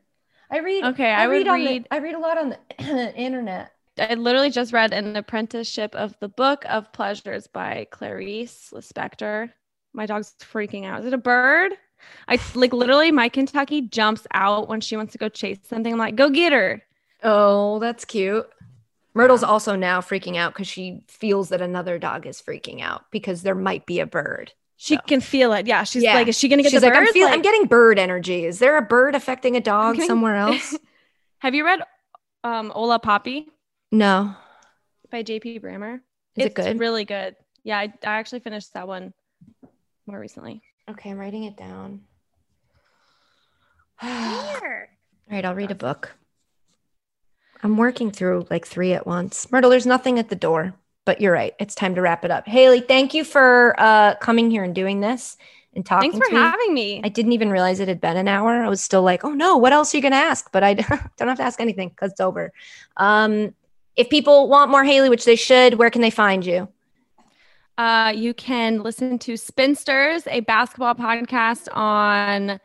I 0.50 0.58
read 0.60 0.84
Okay, 0.84 1.10
I 1.10 1.26
would 1.26 1.48
on 1.48 1.60
the- 1.60 1.66
read- 1.66 1.88
I 1.90 1.98
read 1.98 2.14
a 2.14 2.18
lot 2.18 2.38
on 2.38 2.50
the 2.50 3.14
internet. 3.16 3.72
I 3.98 4.12
literally 4.14 4.50
just 4.50 4.74
read 4.74 4.92
an 4.92 5.16
apprenticeship 5.16 5.94
of 5.94 6.14
the 6.20 6.28
Book 6.28 6.64
of 6.68 6.92
Pleasures 6.92 7.46
by 7.46 7.86
Clarice 7.90 8.70
Lispector. 8.74 9.50
My 9.94 10.04
dog's 10.04 10.34
freaking 10.42 10.84
out. 10.84 11.00
Is 11.00 11.06
it 11.06 11.14
a 11.14 11.18
bird? 11.18 11.72
I 12.28 12.38
like 12.54 12.74
literally 12.74 13.10
my 13.10 13.30
Kentucky 13.30 13.80
jumps 13.80 14.26
out 14.34 14.68
when 14.68 14.82
she 14.82 14.98
wants 14.98 15.12
to 15.12 15.18
go 15.18 15.30
chase 15.30 15.58
something. 15.66 15.90
I'm 15.94 15.98
like, 15.98 16.14
go 16.14 16.28
get 16.28 16.52
her. 16.52 16.82
Oh, 17.28 17.78
that's 17.80 18.04
cute. 18.04 18.48
Myrtle's 19.14 19.42
also 19.42 19.74
now 19.74 20.00
freaking 20.00 20.36
out 20.36 20.52
because 20.52 20.68
she 20.68 21.00
feels 21.08 21.48
that 21.48 21.60
another 21.60 21.98
dog 21.98 22.24
is 22.26 22.40
freaking 22.40 22.80
out 22.82 23.04
because 23.10 23.42
there 23.42 23.54
might 23.56 23.84
be 23.84 23.98
a 23.98 24.06
bird. 24.06 24.52
She 24.76 24.94
So- 24.96 25.00
can 25.08 25.20
feel 25.20 25.52
it. 25.54 25.66
Yeah. 25.66 25.82
She's 25.84 26.02
Yeah. 26.04 26.14
like, 26.14 26.28
is 26.28 26.38
she 26.38 26.48
gonna 26.48 26.62
get 26.62 26.70
She's 26.70 26.82
the 26.82 26.86
like, 26.88 26.96
I'm, 26.96 27.02
birds? 27.04 27.12
feel- 27.12 27.26
I'm 27.28 27.42
getting 27.42 27.64
bird 27.66 27.98
energy. 27.98 28.44
Is 28.44 28.58
there 28.60 28.76
a 28.76 28.82
bird 28.82 29.14
affecting 29.14 29.56
a 29.56 29.60
dog 29.60 29.94
getting- 29.96 30.06
somewhere 30.08 30.36
else? 30.46 30.76
Have 31.38 31.54
you 31.54 31.64
read 31.64 31.80
um 32.44 32.70
Hola 32.70 33.00
Papi 33.00 33.46
no. 33.90 34.34
by 35.10 35.22
JP 35.24 35.60
Brammer? 35.62 35.94
Is 36.36 36.44
it's 36.44 36.46
it 36.46 36.54
good? 36.54 36.78
really 36.78 37.04
good. 37.06 37.34
Yeah, 37.64 37.78
I, 37.78 37.84
I 38.04 38.18
actually 38.18 38.40
finished 38.40 38.72
that 38.74 38.86
one 38.86 39.14
more 40.06 40.20
recently. 40.20 40.62
Okay, 40.88 41.10
I'm 41.10 41.18
writing 41.18 41.44
it 41.44 41.56
down. 41.56 42.02
All 44.02 44.58
Here. 44.60 44.90
right, 45.30 45.44
I'll 45.44 45.54
read 45.54 45.70
a 45.70 45.74
book. 45.74 46.14
I'm 47.66 47.76
working 47.76 48.12
through 48.12 48.46
like 48.48 48.64
three 48.64 48.92
at 48.92 49.08
once. 49.08 49.50
Myrtle, 49.50 49.70
there's 49.70 49.86
nothing 49.86 50.20
at 50.20 50.28
the 50.28 50.36
door, 50.36 50.72
but 51.04 51.20
you're 51.20 51.32
right. 51.32 51.52
It's 51.58 51.74
time 51.74 51.96
to 51.96 52.00
wrap 52.00 52.24
it 52.24 52.30
up. 52.30 52.46
Haley, 52.46 52.78
thank 52.80 53.12
you 53.12 53.24
for 53.24 53.74
uh, 53.76 54.14
coming 54.20 54.52
here 54.52 54.62
and 54.62 54.72
doing 54.72 55.00
this 55.00 55.36
and 55.74 55.84
talking 55.84 56.12
Thanks 56.12 56.28
for 56.28 56.32
me. 56.32 56.40
having 56.40 56.74
me. 56.74 57.00
I 57.02 57.08
didn't 57.08 57.32
even 57.32 57.50
realize 57.50 57.80
it 57.80 57.88
had 57.88 58.00
been 58.00 58.16
an 58.16 58.28
hour. 58.28 58.62
I 58.62 58.68
was 58.68 58.80
still 58.80 59.02
like, 59.02 59.24
oh 59.24 59.32
no, 59.32 59.56
what 59.56 59.72
else 59.72 59.92
are 59.92 59.96
you 59.96 60.00
going 60.00 60.12
to 60.12 60.16
ask? 60.16 60.52
But 60.52 60.62
I 60.62 60.74
don't 61.16 61.26
have 61.26 61.38
to 61.38 61.42
ask 61.42 61.60
anything 61.60 61.88
because 61.88 62.12
it's 62.12 62.20
over. 62.20 62.52
Um, 62.98 63.52
if 63.96 64.10
people 64.10 64.48
want 64.48 64.70
more 64.70 64.84
Haley, 64.84 65.08
which 65.08 65.24
they 65.24 65.34
should, 65.34 65.74
where 65.74 65.90
can 65.90 66.02
they 66.02 66.10
find 66.10 66.46
you? 66.46 66.68
Uh, 67.76 68.12
you 68.14 68.32
can 68.32 68.84
listen 68.84 69.18
to 69.18 69.36
Spinsters, 69.36 70.22
a 70.28 70.38
basketball 70.38 70.94
podcast 70.94 71.66
on 71.74 72.60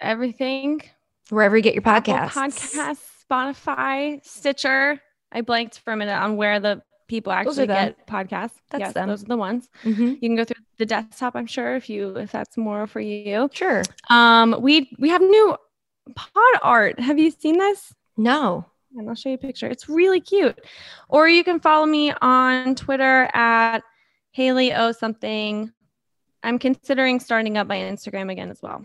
everything. 0.00 0.82
Wherever 1.28 1.56
you 1.56 1.62
get 1.62 1.74
your 1.74 1.82
podcasts. 1.82 2.30
Podcasts, 2.30 3.13
Spotify, 3.30 4.24
Stitcher. 4.24 5.00
I 5.32 5.40
blanked 5.40 5.80
for 5.80 5.92
a 5.92 5.96
minute 5.96 6.14
on 6.14 6.36
where 6.36 6.60
the 6.60 6.82
people 7.08 7.32
actually 7.32 7.66
get 7.66 8.06
podcasts. 8.06 8.52
That's 8.70 8.80
yes, 8.80 8.92
them. 8.94 9.08
those 9.08 9.22
are 9.24 9.26
the 9.26 9.36
ones. 9.36 9.68
Mhm. 9.82 10.14
You 10.20 10.28
can 10.28 10.36
go 10.36 10.44
through 10.44 10.62
the 10.78 10.86
desktop, 10.86 11.36
I'm 11.36 11.46
sure, 11.46 11.76
if 11.76 11.88
you 11.88 12.16
if 12.16 12.32
that's 12.32 12.56
more 12.56 12.86
for 12.86 13.00
you. 13.00 13.48
Sure. 13.52 13.82
Um, 14.10 14.56
we 14.60 14.90
we 14.98 15.10
have 15.10 15.20
new 15.20 15.56
pod 16.14 16.54
art. 16.62 17.00
Have 17.00 17.18
you 17.18 17.30
seen 17.30 17.58
this? 17.58 17.94
No. 18.16 18.66
And 18.96 19.08
I'll 19.08 19.16
show 19.16 19.30
you 19.30 19.34
a 19.34 19.38
picture. 19.38 19.66
It's 19.66 19.88
really 19.88 20.20
cute. 20.20 20.58
Or 21.08 21.28
you 21.28 21.42
can 21.42 21.58
follow 21.58 21.84
me 21.84 22.12
on 22.22 22.76
Twitter 22.76 23.28
at 23.34 23.80
Haley 24.30 24.72
O 24.72 24.92
something. 24.92 25.72
I'm 26.44 26.58
considering 26.58 27.18
starting 27.18 27.58
up 27.58 27.66
my 27.66 27.78
Instagram 27.78 28.30
again 28.30 28.50
as 28.50 28.62
well. 28.62 28.84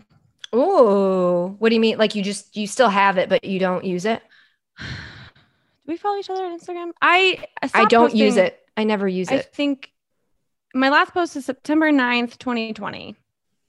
Oh, 0.52 1.54
what 1.58 1.68
do 1.68 1.74
you 1.76 1.80
mean? 1.80 1.96
Like 1.98 2.14
you 2.16 2.22
just 2.22 2.56
you 2.56 2.66
still 2.66 2.88
have 2.88 3.18
it, 3.18 3.28
but 3.28 3.44
you 3.44 3.60
don't 3.60 3.84
use 3.84 4.04
it? 4.04 4.22
Do 4.80 5.92
we 5.92 5.96
follow 5.96 6.18
each 6.18 6.30
other 6.30 6.44
on 6.44 6.58
Instagram? 6.58 6.92
I 7.02 7.44
I 7.74 7.84
don't 7.86 8.14
use 8.14 8.36
it. 8.36 8.58
I 8.76 8.84
never 8.84 9.08
use 9.08 9.30
I 9.30 9.36
it. 9.36 9.38
I 9.38 9.42
think 9.54 9.90
my 10.74 10.88
last 10.88 11.12
post 11.12 11.36
is 11.36 11.44
September 11.44 11.90
9th, 11.90 12.38
2020. 12.38 13.16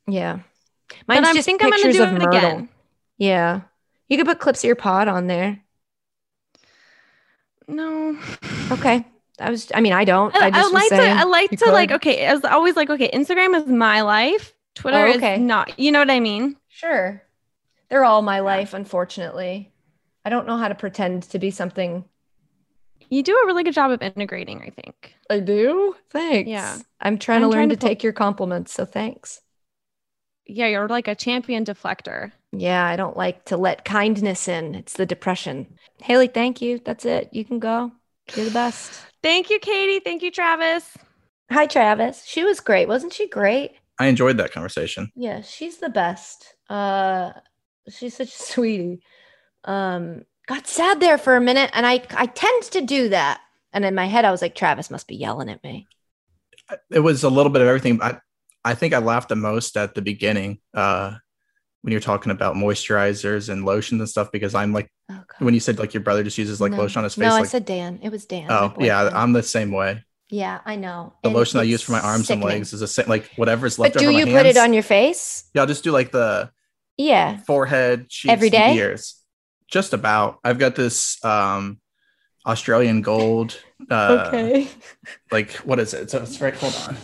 Yeah. 0.08 0.40
But 1.08 1.16
Mine's 1.16 1.28
I 1.28 1.34
just 1.34 1.46
think 1.46 1.64
I'm 1.64 1.72
gonna 1.72 1.92
do 1.92 2.04
of 2.04 2.10
it 2.10 2.22
Myrtle. 2.22 2.38
again. 2.38 2.70
Yeah. 3.18 3.62
You 4.10 4.18
could 4.18 4.26
put 4.28 4.40
clips 4.40 4.60
of 4.60 4.68
your 4.68 4.76
pod 4.76 5.08
on 5.08 5.28
there. 5.28 5.60
No. 7.68 8.18
Okay. 8.72 9.06
I 9.40 9.50
was. 9.50 9.72
I 9.74 9.82
mean, 9.82 9.94
I 9.94 10.06
don't. 10.06 10.36
I, 10.36 10.40
I, 10.40 10.46
I, 10.48 10.52
just 10.52 10.74
was 10.74 10.74
like 10.74 10.90
to. 10.90 11.10
I 11.10 11.24
like 11.24 11.50
to 11.52 11.72
like. 11.72 11.92
Okay, 11.92 12.28
I 12.28 12.34
was 12.34 12.44
always 12.44 12.76
like, 12.76 12.90
okay, 12.90 13.10
Instagram 13.12 13.56
is 13.60 13.66
my 13.68 14.02
life. 14.02 14.54
Twitter 14.76 14.98
Oh, 14.98 15.14
okay. 15.16 15.36
is 15.36 15.40
not. 15.40 15.80
You 15.80 15.92
know 15.92 16.00
what 16.00 16.12
I 16.12 16.20
mean? 16.20 16.58
Sure. 16.68 17.24
They're 17.90 18.06
all 18.06 18.22
my 18.22 18.40
life, 18.42 18.74
unfortunately. 18.74 19.71
I 20.26 20.30
don't 20.30 20.48
know 20.48 20.58
how 20.58 20.68
to 20.68 20.76
pretend 20.76 21.24
to 21.24 21.40
be 21.40 21.52
something. 21.52 22.06
You 23.10 23.24
do 23.24 23.36
a 23.36 23.46
really 23.46 23.64
good 23.64 23.74
job 23.74 23.92
of 23.92 24.02
integrating. 24.02 24.62
I 24.62 24.70
think. 24.70 25.16
I 25.30 25.40
do. 25.40 25.96
Thanks. 26.12 26.50
Yeah. 26.50 26.78
I'm 27.00 27.18
trying 27.18 27.38
I'm 27.44 27.44
to 27.44 27.48
learn 27.50 27.58
trying 27.58 27.70
to, 27.70 27.76
to 27.76 27.80
pull- 27.80 27.90
take 27.90 28.04
your 28.04 28.14
compliments. 28.14 28.74
So 28.74 28.86
thanks. 28.86 29.42
Yeah, 30.46 30.68
you're 30.68 30.88
like 30.88 31.08
a 31.08 31.16
champion 31.16 31.66
deflector. 31.66 32.32
Yeah, 32.52 32.86
I 32.86 32.96
don't 32.96 33.16
like 33.16 33.46
to 33.46 33.58
let 33.58 33.86
kindness 33.86 34.48
in. 34.48 34.76
It's 34.76 34.94
the 34.94 35.06
depression. 35.06 35.76
Haley, 36.02 36.28
thank 36.28 36.62
you. 36.62 36.80
That's 36.84 37.06
it. 37.06 37.30
You 37.32 37.46
can 37.46 37.60
go. 37.60 37.92
You're 38.36 38.46
the 38.46 38.52
best. 38.52 39.02
Thank 39.24 39.50
you, 39.50 39.60
Katie. 39.60 40.00
Thank 40.04 40.24
you, 40.24 40.32
Travis. 40.32 40.98
Hi, 41.52 41.66
Travis. 41.68 42.26
She 42.26 42.44
was 42.44 42.60
great. 42.60 42.88
Wasn't 42.88 43.14
she 43.14 43.28
great? 43.28 43.72
I 44.00 44.08
enjoyed 44.08 44.38
that 44.38 44.52
conversation. 44.52 45.12
Yeah, 45.16 45.42
she's 45.42 45.78
the 45.78 45.90
best. 45.90 46.56
Uh 46.70 47.32
she's 47.90 48.16
such 48.18 48.30
a 48.30 48.32
sweetie. 48.54 49.02
Um 49.66 50.26
got 50.48 50.68
sad 50.68 51.00
there 51.00 51.18
for 51.18 51.36
a 51.36 51.42
minute 51.42 51.70
and 51.74 51.86
I 51.86 52.04
I 52.12 52.26
tend 52.26 52.64
to 52.72 52.82
do 52.82 53.10
that. 53.10 53.42
And 53.74 53.86
in 53.86 53.96
my 53.96 54.06
head 54.06 54.26
I 54.26 54.32
was 54.32 54.42
like 54.42 54.56
Travis 54.56 54.92
must 54.92 55.08
be 55.08 55.16
yelling 55.16 55.50
at 55.50 55.64
me. 55.64 55.88
It 56.90 57.00
was 57.00 57.24
a 57.24 57.30
little 57.30 57.52
bit 57.52 57.62
of 57.62 57.68
everything. 57.68 58.02
I 58.02 58.20
I 58.64 58.76
think 58.76 58.94
I 58.94 59.00
laughed 59.00 59.30
the 59.30 59.36
most 59.36 59.76
at 59.78 59.96
the 59.96 60.02
beginning 60.02 60.60
uh, 60.74 61.16
when 61.82 61.92
you're 61.92 62.02
talking 62.02 62.32
about 62.32 62.56
moisturizers 62.56 63.50
and 63.50 63.66
lotions 63.66 64.00
and 64.02 64.10
stuff 64.10 64.32
because 64.32 64.54
I'm 64.56 64.72
like 64.74 64.92
Oh 65.10 65.24
when 65.40 65.54
you 65.54 65.60
said 65.60 65.80
like 65.80 65.94
your 65.94 66.04
brother 66.04 66.24
just 66.24 66.38
uses 66.38 66.62
like 66.62 66.72
No. 66.72 66.78
lotion 66.78 67.00
on 67.00 67.04
his 67.06 67.16
face. 67.16 67.24
No, 67.24 67.34
I 67.36 67.44
said 67.44 67.66
Dan. 67.66 68.00
It 68.04 68.10
was 68.12 68.26
Dan. 68.26 68.48
oh 68.50 68.74
yeah. 68.80 69.10
I'm 69.14 69.34
the 69.34 69.44
same 69.44 69.72
way. 69.72 70.04
yeah, 70.30 70.62
I 70.66 70.76
know. 70.76 71.14
The 71.24 71.30
And 71.30 71.36
lotion 71.36 71.60
I 71.60 71.64
use 71.64 71.82
for 71.82 71.92
my 71.92 72.00
arms 72.00 72.30
and 72.30 72.42
legs 72.44 72.74
is 72.74 72.80
the 72.82 72.88
same. 72.88 73.08
Like 73.08 73.30
whatever's 73.36 73.78
left 73.80 73.94
But 73.96 74.00
do 74.00 74.12
you 74.12 74.26
hands. 74.26 74.38
put 74.38 74.46
it 74.46 74.58
on 74.58 74.74
your 74.74 74.84
face? 74.84 75.46
Yeah, 75.54 75.62
I'll 75.62 75.68
just 75.68 75.84
do 75.84 75.92
like 75.92 76.12
the 76.12 76.52
Yeah. 76.98 77.38
forehead, 77.48 78.10
cheeks, 78.10 78.32
Every 78.32 78.50
day? 78.50 78.76
ears. 78.76 79.16
Just 79.72 79.94
about. 79.94 80.40
I've 80.44 80.60
got 80.60 80.76
this 80.76 81.24
um 81.26 81.80
Australian 82.46 83.02
gold. 83.02 83.60
Uh, 83.90 84.26
okay. 84.28 84.68
Like 85.32 85.52
what 85.66 85.80
is 85.80 85.94
it? 85.94 86.12
So 86.12 86.22
it's 86.22 86.40
right. 86.42 86.54
Hold 86.56 86.76
on. 86.88 86.98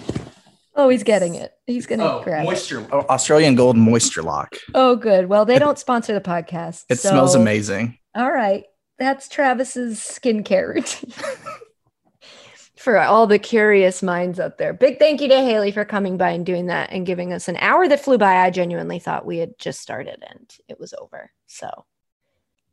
Oh, 0.76 0.90
he's 0.90 1.04
getting 1.04 1.34
it. 1.36 1.54
He's 1.66 1.88
gonna 1.88 2.06
Oh, 2.06 2.22
grab 2.24 2.44
it. 2.44 2.46
moisture. 2.46 2.86
Oh, 2.92 3.00
Australian 3.10 3.56
gold 3.56 3.78
moisture 3.78 4.22
lock. 4.22 4.58
Oh, 4.76 4.96
good. 4.96 5.28
Well, 5.28 5.46
they 5.46 5.58
don't 5.58 5.80
sponsor 5.80 6.14
the 6.14 6.22
podcast. 6.22 6.84
It 6.90 7.00
smells 7.00 7.34
amazing. 7.36 7.98
All 8.16 8.32
right. 8.32 8.66
That's 9.00 9.28
Travis's 9.30 10.00
skincare 10.00 10.68
routine. 10.76 11.12
for 12.76 13.00
all 13.00 13.28
the 13.28 13.40
curious 13.40 14.04
minds 14.04 14.40
out 14.40 14.58
there. 14.58 14.74
Big 14.74 15.00
thank 15.00 15.20
you 15.22 15.28
to 15.30 15.36
Haley 15.36 15.72
for 15.72 15.84
coming 15.84 16.18
by 16.18 16.30
and 16.32 16.46
doing 16.46 16.68
that 16.68 16.92
and 16.92 17.06
giving 17.06 17.34
us 17.34 17.48
an 17.48 17.58
hour 17.58 17.88
that 17.88 18.00
flew 18.04 18.18
by. 18.18 18.36
I 18.38 18.50
genuinely 18.52 19.00
thought 19.00 19.26
we 19.26 19.38
had 19.40 19.58
just 19.58 19.82
started 19.82 20.24
and 20.28 20.52
it 20.68 20.80
was 20.80 20.94
over. 20.94 21.32
So 21.48 21.86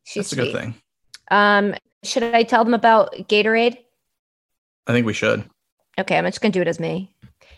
she's 0.05 0.31
That's 0.31 0.33
a 0.33 0.37
good 0.37 0.53
thing. 0.53 0.75
Um, 1.31 1.75
should 2.03 2.23
I 2.23 2.43
tell 2.43 2.65
them 2.65 2.75
about 2.75 3.15
Gatorade? 3.15 3.79
I 4.87 4.93
think 4.93 5.07
we 5.07 5.13
should. 5.13 5.45
Okay, 5.99 6.17
I'm 6.17 6.25
just 6.25 6.41
gonna 6.41 6.53
do 6.53 6.63
it 6.63 6.69
as 6.69 6.81
me. 6.81 7.15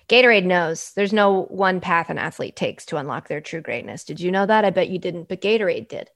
Gatorade 0.09 0.45
knows 0.45 0.93
there's 0.95 1.13
no 1.13 1.45
one 1.45 1.81
path 1.81 2.11
an 2.11 2.19
athlete 2.19 2.55
takes 2.55 2.87
to 2.87 2.97
unlock 2.97 3.29
their 3.29 3.41
true 3.41 3.61
greatness. 3.61 4.05
Did 4.05 4.21
you 4.21 4.31
know 4.31 4.47
that? 4.47 4.65
I 4.65 4.71
bet 4.71 4.89
you 4.89 4.99
didn't, 4.99 5.29
but 5.29 5.41
Gatorade 5.41 5.89
did. 5.89 6.11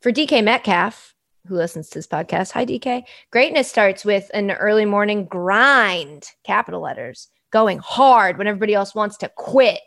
For 0.00 0.12
DK 0.12 0.44
Metcalf, 0.44 1.14
who 1.46 1.56
listens 1.56 1.88
to 1.88 1.98
this 1.98 2.06
podcast, 2.06 2.52
hi 2.52 2.64
DK. 2.64 3.02
Greatness 3.30 3.68
starts 3.68 4.04
with 4.04 4.30
an 4.32 4.52
early 4.52 4.84
morning 4.84 5.24
grind, 5.24 6.28
capital 6.44 6.80
letters, 6.80 7.28
going 7.50 7.78
hard 7.78 8.38
when 8.38 8.46
everybody 8.46 8.74
else 8.74 8.94
wants 8.94 9.16
to 9.18 9.28
quit. 9.28 9.80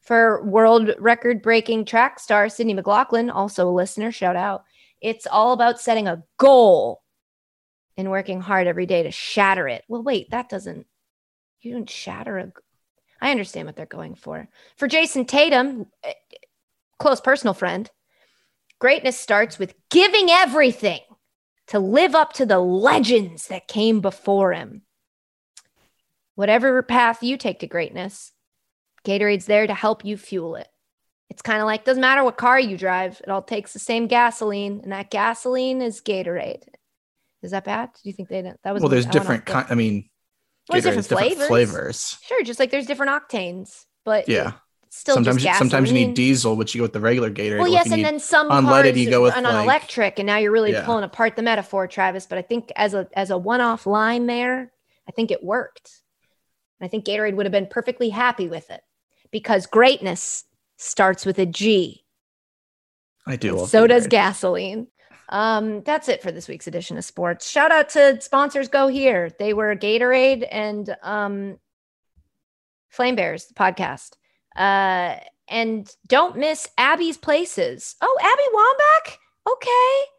For 0.00 0.42
world 0.44 0.94
record 0.98 1.42
breaking 1.42 1.84
track 1.84 2.20
star 2.20 2.48
Sydney 2.48 2.74
McLaughlin, 2.74 3.28
also 3.28 3.68
a 3.68 3.70
listener, 3.70 4.12
shout 4.12 4.36
out. 4.36 4.64
It's 5.00 5.26
all 5.26 5.52
about 5.52 5.80
setting 5.80 6.08
a 6.08 6.22
goal 6.38 7.02
and 7.96 8.10
working 8.10 8.40
hard 8.40 8.66
every 8.66 8.86
day 8.86 9.02
to 9.02 9.10
shatter 9.10 9.68
it. 9.68 9.84
Well, 9.88 10.02
wait, 10.02 10.30
that 10.30 10.48
doesn't, 10.48 10.86
you 11.60 11.72
don't 11.72 11.88
shatter 11.88 12.38
a, 12.38 12.52
I 13.20 13.30
understand 13.30 13.66
what 13.66 13.76
they're 13.76 13.86
going 13.86 14.14
for. 14.14 14.48
For 14.76 14.88
Jayson 14.88 15.26
Tatum, 15.26 15.86
eh, 16.04 16.12
close 16.98 17.20
personal 17.20 17.54
friend, 17.54 17.90
greatness 18.78 19.18
starts 19.18 19.58
with 19.58 19.74
giving 19.90 20.30
everything 20.30 21.00
to 21.68 21.78
live 21.78 22.14
up 22.14 22.32
to 22.34 22.46
the 22.46 22.58
legends 22.58 23.48
that 23.48 23.68
came 23.68 24.00
before 24.00 24.52
him. 24.52 24.82
Whatever 26.34 26.82
path 26.82 27.22
you 27.22 27.36
take 27.36 27.60
to 27.60 27.66
greatness, 27.66 28.32
Gatorade's 29.04 29.46
there 29.46 29.66
to 29.66 29.74
help 29.74 30.04
you 30.04 30.16
fuel 30.16 30.56
it. 30.56 30.68
It's 31.28 31.42
kind 31.42 31.60
of 31.60 31.66
like 31.66 31.84
doesn't 31.84 32.00
matter 32.00 32.22
what 32.24 32.36
car 32.36 32.58
you 32.58 32.76
drive, 32.78 33.20
it 33.22 33.28
all 33.30 33.42
takes 33.42 33.72
the 33.72 33.78
same 33.78 34.06
gasoline, 34.06 34.80
and 34.82 34.92
that 34.92 35.10
gasoline 35.10 35.82
is 35.82 36.00
Gatorade. 36.00 36.62
Is 37.42 37.50
that 37.50 37.64
bad? 37.64 37.90
Do 37.94 38.08
you 38.08 38.12
think 38.12 38.28
they 38.28 38.42
didn't? 38.42 38.60
That 38.64 38.72
was 38.74 38.82
Well, 38.82 38.88
there's 38.90 39.06
I 39.06 39.10
different 39.10 39.44
kind. 39.46 39.66
I 39.68 39.74
mean, 39.74 40.08
Well, 40.68 40.80
there's 40.80 40.84
Gatorade's 40.96 41.08
different 41.08 41.28
different 41.30 41.48
flavors. 41.48 41.74
flavors. 41.74 42.18
Sure, 42.26 42.42
just 42.42 42.60
like 42.60 42.70
there's 42.70 42.86
different 42.86 43.12
octanes, 43.12 43.84
but 44.04 44.28
Yeah. 44.28 44.52
still 44.88 45.14
sometimes, 45.16 45.44
you, 45.44 45.52
sometimes 45.54 45.90
you 45.90 45.94
need 45.94 46.14
diesel, 46.14 46.56
which 46.56 46.74
you 46.74 46.80
go 46.80 46.84
with 46.84 46.92
the 46.92 47.00
regular 47.00 47.30
Gatorade. 47.30 47.58
Well, 47.58 47.68
yes, 47.68 47.90
and 47.90 48.04
then 48.04 48.18
some 48.18 48.48
unleaded, 48.48 48.64
cars 48.92 48.98
you 48.98 49.10
go 49.10 49.22
with, 49.22 49.36
on 49.36 49.42
like- 49.42 49.64
electric, 49.64 50.18
and 50.18 50.26
now 50.26 50.38
you're 50.38 50.52
really 50.52 50.72
Yeah. 50.72 50.84
pulling 50.86 51.04
apart 51.04 51.36
the 51.36 51.42
metaphor, 51.42 51.86
Travis. 51.86 52.26
But 52.26 52.38
I 52.38 52.42
think 52.42 52.72
as 52.76 52.94
a 52.94 53.08
as 53.14 53.30
a 53.30 53.36
one 53.38 53.60
off 53.60 53.84
line 53.86 54.26
there, 54.26 54.72
I 55.08 55.12
think 55.12 55.30
it 55.30 55.42
worked. 55.44 55.90
And 56.80 56.86
I 56.86 56.88
think 56.88 57.04
Gatorade 57.04 57.34
would 57.36 57.46
have 57.46 57.52
been 57.52 57.66
perfectly 57.68 58.08
happy 58.10 58.48
with 58.48 58.70
it 58.70 58.80
because 59.30 59.66
greatness 59.66 60.44
starts 60.76 61.26
with 61.26 61.38
a 61.38 61.46
G. 61.46 62.04
I 63.26 63.36
do. 63.36 63.66
so 63.66 63.86
does 63.86 64.06
gasoline. 64.06 64.86
Um, 65.28 65.82
that's 65.82 66.08
it 66.08 66.22
for 66.22 66.30
this 66.30 66.46
week's 66.46 66.68
edition 66.68 66.96
of 66.96 67.04
sports. 67.04 67.50
Shout 67.50 67.72
out 67.72 67.88
to 67.90 68.20
sponsors 68.20 68.68
Go 68.68 68.86
Here. 68.86 69.30
They 69.38 69.52
were 69.52 69.74
Gatorade 69.74 70.46
and 70.50 70.94
um, 71.02 71.58
Flame 72.90 73.16
Bears, 73.16 73.46
the 73.46 73.54
podcast. 73.54 74.12
Uh, 74.54 75.18
and 75.48 75.92
don't 76.06 76.36
miss 76.36 76.68
Abby's 76.78 77.16
Places. 77.16 77.96
Oh, 78.00 78.16
Abby 78.20 78.42
Wambach? 78.54 79.52
Okay. 79.52 80.15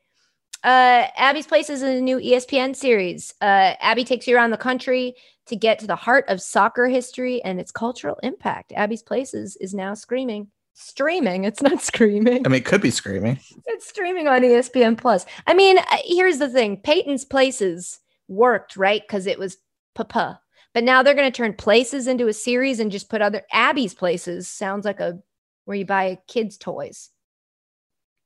Uh, 0.64 1.08
Abby's 1.16 1.48
Places 1.48 1.82
is 1.82 2.00
a 2.00 2.02
new 2.02 2.18
ESPN 2.18 2.76
series. 2.76 3.34
Uh, 3.42 3.76
Abby 3.80 4.04
takes 4.04 4.28
you 4.28 4.36
around 4.36 4.52
the 4.52 4.58
country 4.58 5.16
to 5.48 5.56
get 5.56 5.80
to 5.80 5.88
the 5.88 5.96
heart 5.96 6.26
of 6.28 6.42
soccer 6.42 6.88
history 6.88 7.42
and 7.44 7.60
its 7.60 7.72
cultural 7.72 8.18
impact. 8.24 8.74
Abby's 8.76 9.04
Places 9.04 9.56
is 9.58 9.74
now 9.74 9.94
screaming. 9.94 10.48
Streaming. 10.74 11.44
It's 11.44 11.62
not 11.62 11.82
screaming. 11.94 12.46
I 12.46 12.50
mean, 12.50 12.60
it 12.60 12.66
could 12.66 12.82
be 12.82 12.92
screaming. 12.92 13.40
It's 13.66 13.88
streaming 13.88 14.28
on 14.28 14.42
ESPN 14.42 14.98
Plus. 14.98 15.26
I 15.46 15.54
mean, 15.54 15.78
uh, 15.78 15.84
here's 16.04 16.40
the 16.40 16.50
thing: 16.50 16.78
Peyton's 16.78 17.26
Places 17.26 18.00
worked 18.28 18.76
right 18.76 19.02
because 19.02 19.26
it 19.26 19.40
was 19.40 19.58
papa, 19.96 20.42
but 20.74 20.84
now 20.84 21.02
they're 21.02 21.16
going 21.16 21.32
to 21.32 21.36
turn 21.36 21.54
Places 21.54 22.08
into 22.08 22.28
a 22.28 22.34
series 22.34 22.80
and 22.80 22.92
just 22.92 23.10
put 23.10 23.22
other 23.22 23.44
Abby's 23.52 23.94
Places. 23.94 24.48
Sounds 24.48 24.86
like 24.86 25.00
a 25.00 25.20
where 25.66 25.78
you 25.78 25.86
buy 25.86 26.20
kids' 26.28 26.58
toys 26.58 27.10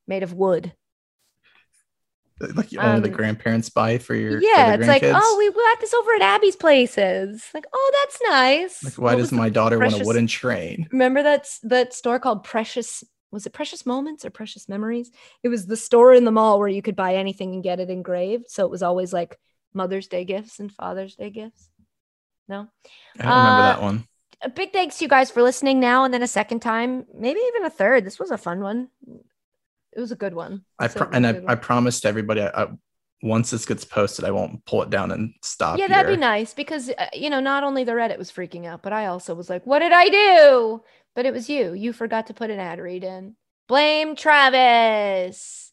made 0.07 0.23
of 0.23 0.33
wood. 0.33 0.73
Like 2.55 2.69
only 2.77 3.01
the 3.01 3.09
Um, 3.09 3.15
grandparents 3.15 3.69
buy 3.69 3.97
for 3.97 4.15
your 4.15 4.41
yeah, 4.41 4.75
their 4.77 4.81
it's 4.81 4.87
like, 4.87 5.03
oh, 5.05 5.35
we 5.37 5.51
got 5.51 5.79
this 5.79 5.93
over 5.93 6.13
at 6.15 6.21
Abby's 6.21 6.55
Places. 6.55 7.47
Like, 7.53 7.65
oh, 7.73 7.91
that's 8.01 8.19
nice. 8.27 8.83
Like, 8.83 8.93
why 8.93 9.13
What 9.13 9.17
does 9.19 9.31
my 9.31 9.49
daughter 9.49 9.79
want 9.79 10.01
a 10.01 10.05
wooden 10.05 10.27
train? 10.27 10.87
Remember 10.91 11.23
that 11.23 11.47
that 11.63 11.93
store 11.93 12.19
called 12.19 12.43
Precious? 12.43 13.03
Was 13.31 13.45
it 13.45 13.53
Precious 13.53 13.85
Moments 13.85 14.25
or 14.25 14.29
Precious 14.29 14.67
Memories? 14.67 15.09
It 15.43 15.49
was 15.49 15.65
the 15.65 15.77
store 15.77 16.13
in 16.13 16.25
the 16.25 16.31
mall 16.31 16.59
where 16.59 16.67
you 16.67 16.81
could 16.81 16.97
buy 16.97 17.15
anything 17.15 17.53
and 17.53 17.63
get 17.63 17.79
it 17.79 17.89
engraved. 17.89 18.49
So 18.49 18.65
it 18.65 18.71
was 18.71 18.83
always 18.83 19.13
like 19.13 19.37
Mother's 19.73 20.07
Day 20.07 20.25
gifts 20.25 20.59
and 20.59 20.69
Father's 20.71 21.15
Day 21.15 21.29
gifts. 21.29 21.69
No. 22.49 22.67
I 23.17 23.23
don't 23.23 23.31
remember 23.31 23.61
Uh, 23.61 23.73
that 23.73 23.81
one. 23.81 24.03
A 24.41 24.49
big 24.49 24.73
thanks 24.73 24.97
to 24.97 25.05
you 25.05 25.07
guys 25.07 25.31
for 25.31 25.43
listening 25.43 25.79
now 25.79 26.03
and 26.03 26.13
then 26.13 26.23
a 26.23 26.27
second 26.27 26.61
time, 26.61 27.05
maybe 27.13 27.39
even 27.47 27.63
a 27.63 27.69
third. 27.69 28.03
This 28.03 28.19
was 28.19 28.31
a 28.31 28.37
fun 28.37 28.59
one. 28.59 28.89
It 29.93 29.99
was 29.99 30.11
a 30.11 30.15
good 30.15 30.33
one. 30.33 30.63
I 30.79 30.87
pro- 30.87 31.09
and 31.09 31.27
I, 31.27 31.33
good 31.33 31.45
I 31.47 31.55
promised 31.55 32.05
everybody 32.05 32.41
I, 32.41 32.63
I, 32.63 32.67
once 33.23 33.51
this 33.51 33.65
gets 33.65 33.85
posted, 33.85 34.25
I 34.25 34.31
won't 34.31 34.65
pull 34.65 34.81
it 34.83 34.89
down 34.89 35.11
and 35.11 35.33
stop. 35.43 35.77
yeah, 35.77 35.87
that'd 35.87 36.09
be 36.11 36.17
nice 36.19 36.53
because 36.53 36.89
uh, 36.89 37.07
you 37.13 37.29
know 37.29 37.39
not 37.39 37.63
only 37.63 37.83
the 37.83 37.91
Reddit 37.91 38.17
was 38.17 38.31
freaking 38.31 38.65
out, 38.65 38.81
but 38.81 38.93
I 38.93 39.07
also 39.07 39.35
was 39.35 39.49
like, 39.49 39.65
"What 39.65 39.79
did 39.79 39.91
I 39.91 40.09
do?" 40.09 40.83
But 41.13 41.25
it 41.25 41.33
was 41.33 41.49
you. 41.49 41.73
You 41.73 41.91
forgot 41.93 42.27
to 42.27 42.33
put 42.33 42.49
an 42.49 42.59
ad 42.59 42.79
read 42.79 43.03
in. 43.03 43.35
Blame 43.67 44.15
Travis. 44.15 45.71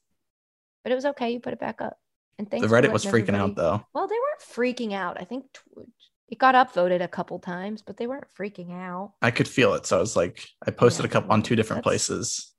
But 0.83 0.93
it 0.93 0.95
was 0.95 1.07
okay. 1.07 1.31
You 1.31 1.41
put 1.41 1.53
it 1.53 1.61
back 1.61 1.81
up. 1.81 1.99
And 2.39 2.51
thanks. 2.51 2.63
The 2.65 2.69
for 2.69 2.81
Reddit 2.81 2.93
was 2.93 3.05
freaking 3.05 3.35
out 3.35 3.57
though. 3.57 3.85
Well, 3.95 4.07
they 4.07 4.15
weren't 4.15 4.41
freaking 4.77 4.93
out. 4.95 5.21
I 5.21 5.25
think 5.25 5.45
tw- 5.53 5.89
it 6.29 6.39
got 6.39 6.55
upvoted 6.55 7.03
a 7.03 7.09
couple 7.09 7.39
times, 7.39 7.83
but 7.83 7.97
they 7.97 8.07
weren't 8.07 8.27
freaking 8.39 8.73
out. 8.73 9.15
I 9.23 9.31
could 9.31 9.49
feel 9.49 9.75
it, 9.75 9.87
so 9.87 9.97
I 9.97 10.01
was 10.01 10.15
like, 10.15 10.47
I 10.67 10.71
posted 10.71 11.05
Yeah, 11.05 11.09
a 11.09 11.13
couple 11.13 11.33
on 11.33 11.43
two 11.43 11.57
different 11.57 11.83
that's- 11.85 12.07
places. 12.07 12.53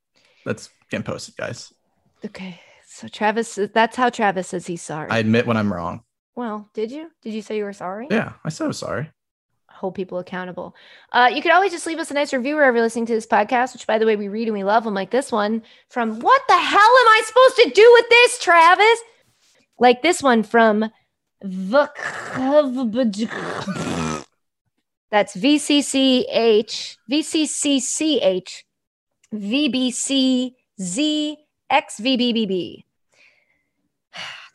That's 0.46 0.70
getting 0.90 1.04
posted, 1.04 1.36
guys. 1.38 1.74
Okay. 2.26 2.60
So 2.88 3.08
Travis, 3.08 3.58
that's 3.74 3.96
how 3.96 4.10
Travis 4.10 4.48
says 4.50 4.66
he's 4.68 4.82
sorry. 4.82 5.10
I 5.10 5.20
admit 5.20 5.46
when 5.48 5.58
I'm 5.58 5.72
wrong. 5.72 6.04
well, 6.36 6.70
did 6.74 6.92
you? 6.92 7.12
Did 7.22 7.34
you 7.34 7.42
say 7.42 7.58
you 7.58 7.64
were 7.64 7.74
sorry? 7.74 8.08
Yeah, 8.10 8.34
I 8.44 8.50
said 8.50 8.66
I 8.66 8.68
was 8.68 8.80
sorry. 8.80 9.10
hold 9.70 9.96
people 9.96 10.18
accountable. 10.20 10.76
Uh, 11.14 11.30
you 11.34 11.42
could 11.42 11.52
always 11.52 11.72
just 11.72 11.86
leave 11.88 12.00
us 12.00 12.12
a 12.12 12.14
nice 12.14 12.34
review 12.34 12.56
wherever 12.56 12.76
you're 12.76 12.84
listening 12.86 13.06
to 13.06 13.14
this 13.14 13.28
podcast, 13.28 13.74
which 13.74 13.86
by 13.88 13.98
the 14.00 14.06
way, 14.06 14.16
we 14.16 14.28
read 14.28 14.48
and 14.48 14.58
we 14.58 14.64
love 14.64 14.84
them 14.84 14.94
like 14.94 15.12
this 15.12 15.32
one 15.32 15.62
from 15.90 16.20
what 16.20 16.42
the 16.48 16.58
hell 16.58 16.80
am 16.80 17.08
I 17.08 17.22
supposed 17.26 17.56
to 17.58 17.70
do 17.82 17.90
with 17.94 18.10
this, 18.10 18.40
Travis? 18.40 19.00
Like 19.80 20.02
this 20.02 20.22
one 20.22 20.44
from 20.44 20.90
Vuk- 21.46 21.96
That's 25.12 25.36
VCCH, 25.38 26.98
VCCCH, 27.10 28.64
VBCZXVBBB. 30.80 32.89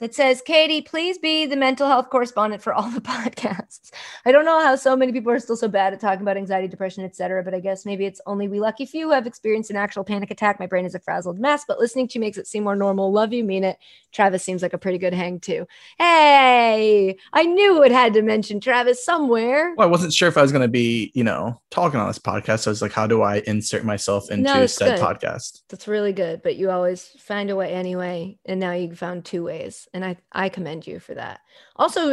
That 0.05 0.14
says, 0.14 0.43
Katie, 0.43 0.82
please 0.82 1.16
be 1.16 1.47
the 1.47 1.56
mental 1.56 1.89
health 1.89 2.10
correspondent 2.10 2.60
for 2.60 2.74
all 2.74 2.90
the 2.90 3.01
podcasts. 3.01 3.90
I 4.26 4.32
don't 4.32 4.44
know 4.44 4.60
how 4.60 4.76
so 4.76 4.94
many 4.94 5.12
people 5.12 5.32
are 5.32 5.39
still 5.39 5.56
so 5.56 5.66
bad 5.66 5.94
at 5.94 6.01
talking 6.01 6.20
about 6.20 6.36
anxiety, 6.36 6.68
depression, 6.68 7.06
etc. 7.06 7.43
But 7.43 7.55
I 7.55 7.60
guess 7.60 7.86
maybe 7.86 8.05
it's 8.05 8.20
only 8.26 8.47
we 8.47 8.60
lucky 8.60 8.85
few 8.85 9.06
who 9.06 9.14
have 9.14 9.26
experienced 9.26 9.70
an 9.70 9.76
actual 9.76 10.05
panic 10.05 10.31
attack. 10.31 10.60
My 10.60 10.66
brain 10.66 10.85
is 10.85 10.94
a 10.94 11.01
frazzled 11.01 11.39
mess, 11.40 11.64
but 11.66 11.78
listening 11.78 12.06
to 12.09 12.18
you 12.18 12.20
makes 12.20 12.36
it 12.36 12.47
seem 12.47 12.64
more 12.64 12.76
normal. 12.76 13.12
Love 13.12 13.32
you, 13.32 13.44
mean 13.44 13.64
it. 13.64 13.78
Travis 14.12 14.44
seems 14.44 14.60
like 14.60 14.74
a 14.74 14.78
pretty 14.78 14.98
good 14.98 15.14
hang 15.14 15.40
too. 15.40 15.66
Hey, 15.97 17.16
I 17.32 17.44
knew 17.44 17.82
it 17.82 17.90
had 17.90 18.12
to 18.12 18.20
mention 18.20 18.60
Travis 18.60 19.02
somewhere. 19.02 19.74
Well, 19.74 19.89
I 19.89 19.90
wasn't 19.90 20.12
sure 20.12 20.28
if 20.28 20.36
I 20.36 20.43
was 20.43 20.52
going 20.52 20.60
to 20.60 20.68
be, 20.68 21.12
you 21.14 21.24
know, 21.24 21.62
talking 21.70 21.98
on 21.98 22.09
this 22.09 22.18
podcast. 22.18 22.60
So 22.60 22.70
I 22.70 22.72
was 22.72 22.82
like, 22.82 22.93
how 22.93 23.06
do 23.06 23.22
I 23.22 23.43
insert 23.47 23.86
myself 23.86 24.31
into 24.31 24.44
No, 24.44 24.66
said 24.66 24.98
good. 24.98 25.02
podcast? 25.02 25.62
That's 25.70 25.89
really 25.89 26.12
good, 26.12 26.43
but 26.43 26.56
you 26.56 26.70
always 26.70 27.09
find 27.18 27.48
a 27.48 27.56
way 27.56 27.72
anyway. 27.72 28.39
And 28.44 28.60
now 28.60 28.72
you 28.72 28.94
found 28.94 29.24
two 29.24 29.44
ways, 29.44 29.89
and 29.95 30.05
I 30.05 30.16
I 30.33 30.51
commend 30.51 30.87
you 30.87 30.99
for 30.99 31.15
that. 31.15 31.41
Also, 31.77 32.11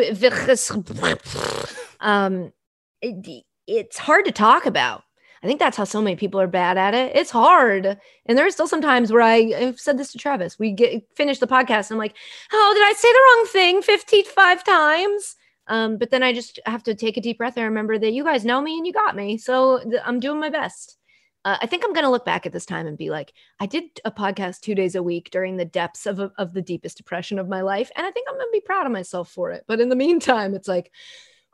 um, 2.00 2.54
it, 3.02 3.44
it's 3.68 3.98
hard 3.98 4.26
to 4.26 4.32
talk 4.32 4.66
about. 4.66 5.04
I 5.44 5.48
think 5.48 5.60
that's 5.60 5.76
how 5.78 5.86
so 5.86 6.04
many 6.04 6.16
people 6.16 6.40
are 6.40 6.46
bad 6.46 6.78
at 6.78 6.94
it. 6.94 7.16
It's 7.16 7.32
hard, 7.32 7.98
and 8.28 8.38
there 8.38 8.46
are 8.46 8.52
still 8.52 8.68
some 8.68 8.82
times 8.82 9.12
where 9.12 9.24
I, 9.24 9.54
I've 9.58 9.80
said 9.80 9.98
this 9.98 10.12
to 10.12 10.20
Travis. 10.20 10.60
We 10.60 10.72
get 10.72 11.04
finish 11.18 11.40
the 11.40 11.48
podcast, 11.48 11.90
and 11.90 11.94
I'm 11.94 11.98
like, 11.98 12.16
"Oh, 12.54 12.72
did 12.76 12.84
I 12.84 12.94
say 12.94 13.12
the 13.12 13.20
wrong 13.20 13.48
thing 13.48 13.82
55 13.82 14.64
times?" 14.64 15.36
Um, 15.68 15.98
but 15.98 16.12
then 16.12 16.22
I 16.22 16.34
just 16.34 16.60
have 16.66 16.84
to 16.84 16.96
take 16.96 17.18
a 17.18 17.22
deep 17.22 17.38
breath 17.38 17.56
and 17.56 17.64
remember 17.66 17.98
that 17.98 18.14
you 18.14 18.24
guys 18.24 18.46
know 18.46 18.62
me 18.62 18.78
and 18.78 18.86
you 18.86 18.94
got 18.94 19.16
me, 19.16 19.38
so 19.38 19.80
th- 19.80 20.02
I'm 20.06 20.20
doing 20.20 20.40
my 20.40 20.50
best. 20.50 20.98
Uh, 21.44 21.58
I 21.62 21.66
think 21.66 21.84
I'm 21.84 21.94
going 21.94 22.06
to 22.06 22.12
look 22.12 22.26
back 22.26 22.46
at 22.46 22.52
this 22.52 22.66
time 22.68 22.86
and 22.86 22.98
be 22.98 23.10
like, 23.10 23.34
I 23.60 23.66
did 23.66 23.84
a 24.06 24.12
podcast 24.12 24.62
two 24.62 24.76
days 24.76 24.94
a 24.94 25.02
week 25.02 25.32
during 25.32 25.58
the 25.58 25.66
depths 25.66 26.06
of, 26.06 26.20
a, 26.20 26.32
of 26.38 26.54
the 26.54 26.62
deepest 26.62 26.98
depression 26.98 27.40
of 27.40 27.50
my 27.50 27.62
life. 27.62 27.92
And 27.96 28.06
I 28.06 28.12
think 28.12 28.28
I'm 28.30 28.36
going 28.36 28.48
to 28.48 28.52
be 28.52 28.62
proud 28.62 28.86
of 28.86 28.92
myself 28.92 29.32
for 29.32 29.52
it. 29.52 29.64
But 29.68 29.82
in 29.82 29.90
the 29.90 29.96
meantime, 29.96 30.54
it's 30.54 30.68
like, 30.68 30.92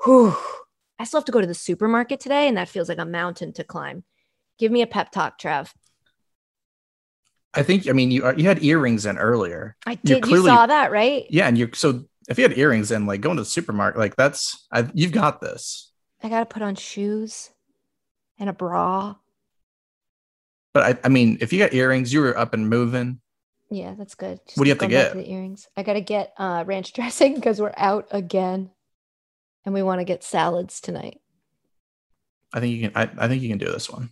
whew, 0.04 0.36
I 1.00 1.06
still 1.06 1.22
have 1.22 1.26
to 1.26 1.32
go 1.32 1.40
to 1.40 1.48
the 1.48 1.54
supermarket 1.54 2.20
today. 2.20 2.50
And 2.50 2.58
that 2.58 2.68
feels 2.68 2.90
like 2.90 2.98
a 2.98 3.06
mountain 3.06 3.54
to 3.54 3.64
climb. 3.64 4.04
Give 4.60 4.72
me 4.72 4.82
a 4.82 4.88
pep 4.88 5.12
talk, 5.12 5.38
Trev. 5.38 5.74
I 7.54 7.64
think, 7.64 7.88
I 7.88 7.94
mean, 7.94 8.12
you, 8.12 8.30
you 8.36 8.44
had 8.44 8.64
earrings 8.64 9.06
in 9.06 9.18
earlier. 9.18 9.78
I 9.86 9.96
did. 9.96 10.22
clearly- 10.24 10.50
you 10.52 10.56
saw 10.56 10.66
that, 10.66 10.92
right? 10.92 11.26
Yeah. 11.30 11.48
And 11.48 11.58
you're 11.58 11.70
so 11.74 12.04
if 12.28 12.38
you 12.38 12.44
had 12.44 12.58
earrings 12.58 12.92
in, 12.92 13.06
like 13.06 13.22
going 13.22 13.38
to 13.38 13.44
the 13.44 13.50
supermarket, 13.50 14.00
like 14.00 14.16
that's, 14.18 14.68
I, 14.72 14.90
you've 14.94 15.14
got 15.14 15.40
this. 15.40 15.92
I 16.22 16.28
got 16.30 16.40
to 16.40 16.46
put 16.46 16.62
on 16.62 16.76
shoes 16.76 17.52
and 18.38 18.50
a 18.50 18.54
bra. 18.54 19.16
But 20.74 20.84
I, 20.84 21.08
I 21.08 21.10
mean, 21.10 21.38
if 21.42 21.52
you 21.52 21.60
got 21.60 21.74
earrings, 21.74 22.14
you 22.14 22.22
were 22.22 22.38
up 22.38 22.54
and 22.54 22.70
moving. 22.70 23.20
Yeah, 23.70 23.96
that's 23.98 24.16
good. 24.16 24.40
Just 24.46 24.58
What 24.58 24.64
do 24.64 24.70
you 24.70 24.76
have 24.76 24.80
to 24.80 24.88
get? 24.88 25.14
the 25.14 25.30
earrings. 25.30 25.68
I 25.76 25.84
got 25.84 25.94
to 25.94 26.02
get 26.02 26.34
uh, 26.38 26.64
ranch 26.66 26.94
dressing 26.94 27.36
because 27.36 27.60
we're 27.60 27.74
out 27.78 28.08
again. 28.12 28.72
And 29.66 29.74
we 29.74 29.84
want 29.84 30.00
to 30.00 30.06
get 30.06 30.24
salads 30.24 30.80
tonight. 30.80 31.20
I 32.54 32.62
think 32.62 32.74
you 32.74 32.90
can, 32.90 32.92
I, 32.96 33.26
I 33.26 33.28
think 33.28 33.42
you 33.42 33.50
can 33.50 33.58
do 33.58 33.70
this 33.70 33.90
one. 33.90 34.12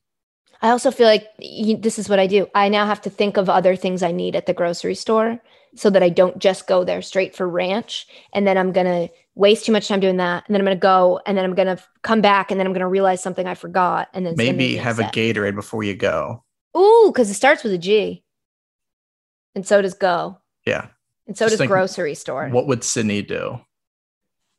I 0.62 0.72
also 0.72 0.92
feel 0.92 1.08
like 1.08 1.28
you, 1.40 1.78
this 1.78 1.98
is 2.00 2.10
what 2.10 2.20
I 2.20 2.28
do. 2.28 2.48
I 2.54 2.70
now 2.70 2.86
have 2.86 3.02
to 3.04 3.10
think 3.10 3.38
of 3.38 3.50
other 3.50 3.76
things 3.76 4.04
I 4.04 4.12
need 4.12 4.36
at 4.36 4.48
the 4.48 4.54
grocery 4.54 4.96
store 4.96 5.40
so 5.76 5.90
that 5.90 6.04
I 6.04 6.10
don't 6.10 6.40
just 6.40 6.68
go 6.68 6.84
there 6.84 7.02
straight 7.02 7.36
for 7.36 7.48
ranch. 7.48 8.08
And 8.34 8.48
then 8.48 8.58
I'm 8.58 8.72
going 8.72 8.88
to 8.88 9.14
waste 9.36 9.66
too 9.66 9.72
much 9.72 9.88
time 9.88 10.00
doing 10.00 10.18
that. 10.18 10.44
And 10.48 10.56
then 10.56 10.62
I'm 10.62 10.66
going 10.66 10.78
to 10.78 10.82
go 10.82 11.22
and 11.26 11.38
then 11.38 11.46
I'm 11.46 11.56
going 11.56 11.76
to 11.76 11.84
come 12.02 12.22
back 12.22 12.52
and 12.52 12.60
then 12.60 12.66
I'm 12.66 12.74
going 12.74 12.82
to 12.82 12.88
realize 12.88 13.22
something 13.22 13.46
I 13.48 13.56
forgot. 13.56 14.10
And 14.14 14.26
then 14.26 14.34
it's 14.34 14.40
gonna 14.42 14.52
make 14.52 14.58
Maybe 14.58 14.78
have 14.78 15.00
a. 15.00 15.04
Gatorade 15.04 15.56
before 15.56 15.84
you 15.84 15.96
go. 15.96 16.44
Ooh, 16.78 17.12
because 17.14 17.30
it 17.30 17.36
starts 17.36 17.64
with 17.64 17.74
a 17.74 17.78
G. 17.78 18.24
And 19.56 19.66
so 19.66 19.82
does 19.82 19.94
go. 19.94 20.40
Yeah. 20.66 20.88
And 21.28 21.38
so 21.38 21.46
Just 21.46 21.54
does 21.54 21.60
think, 21.60 21.70
grocery 21.72 22.14
store. 22.16 22.50
What 22.50 22.68
would 22.68 22.84
Sydney 22.84 23.22
do? 23.22 23.62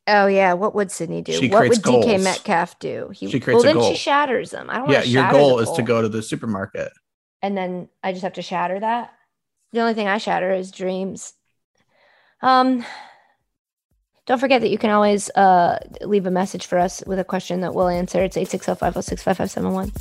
Oh 0.09 0.27
yeah, 0.27 0.53
what 0.55 0.75
would 0.75 0.91
Sydney 0.91 1.21
do? 1.21 1.33
She 1.33 1.49
what 1.49 1.69
would 1.69 1.83
creates 1.83 2.07
DK. 2.07 2.23
Metcalf 2.25 2.79
do? 2.79 3.11
He, 3.13 3.29
She 3.29 3.41
creates 3.41 3.63
a 3.63 3.67
well, 3.67 3.75
then 3.75 3.83
goal. 3.83 3.91
she 3.93 3.97
shatters 3.99 4.51
them. 4.53 4.71
I 4.71 4.79
don't 4.79 4.89
Yeah. 4.91 5.03
Your 5.03 5.31
goal 5.31 5.57
the 5.57 5.65
is 5.65 5.71
to 5.73 5.83
go 5.83 6.01
to 6.01 6.09
the 6.09 6.23
supermarket. 6.23 6.93
and 7.43 7.57
then 7.57 7.89
I 8.03 8.13
just 8.13 8.23
have 8.23 8.35
to 8.35 8.43
shatter 8.43 8.79
that. 8.81 9.13
The 9.73 9.81
only 9.81 9.95
thing 9.95 10.07
I 10.09 10.19
shatter 10.19 10.53
is 10.53 10.71
dreams. 10.71 11.35
Um, 12.41 12.85
don't 14.27 14.39
forget 14.39 14.61
that 14.63 14.71
you 14.71 14.79
can 14.79 14.91
always 14.91 15.29
uh 15.31 15.79
leave 16.03 16.27
a 16.27 16.31
message 16.31 16.67
for 16.67 16.79
us 16.79 17.03
with 17.07 17.19
a 17.19 17.25
question 17.25 17.61
that 17.61 17.75
we'll 17.75 17.89
answer. 17.89 18.23
It's 18.23 18.37
860-506-5571. 18.37 19.95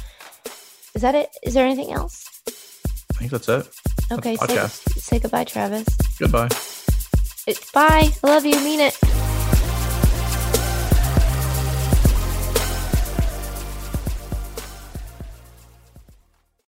Is 0.96 1.02
that 1.02 1.14
it? 1.14 1.30
Is 1.44 1.54
there 1.54 1.66
anything 1.66 1.92
else? 1.94 2.26
I 2.48 3.20
think 3.20 3.32
that's 3.32 3.50
it. 3.50 3.68
That's 4.10 4.12
Okay, 4.14 4.36
say, 4.38 4.68
say 4.68 5.20
goodbye, 5.20 5.44
Travis. 5.44 5.86
Goodbye. 6.18 6.50
It, 7.46 7.60
bye. 7.74 8.10
I 8.24 8.28
love 8.28 8.46
you. 8.46 8.56
Mean 8.62 8.80
it. 8.80 9.35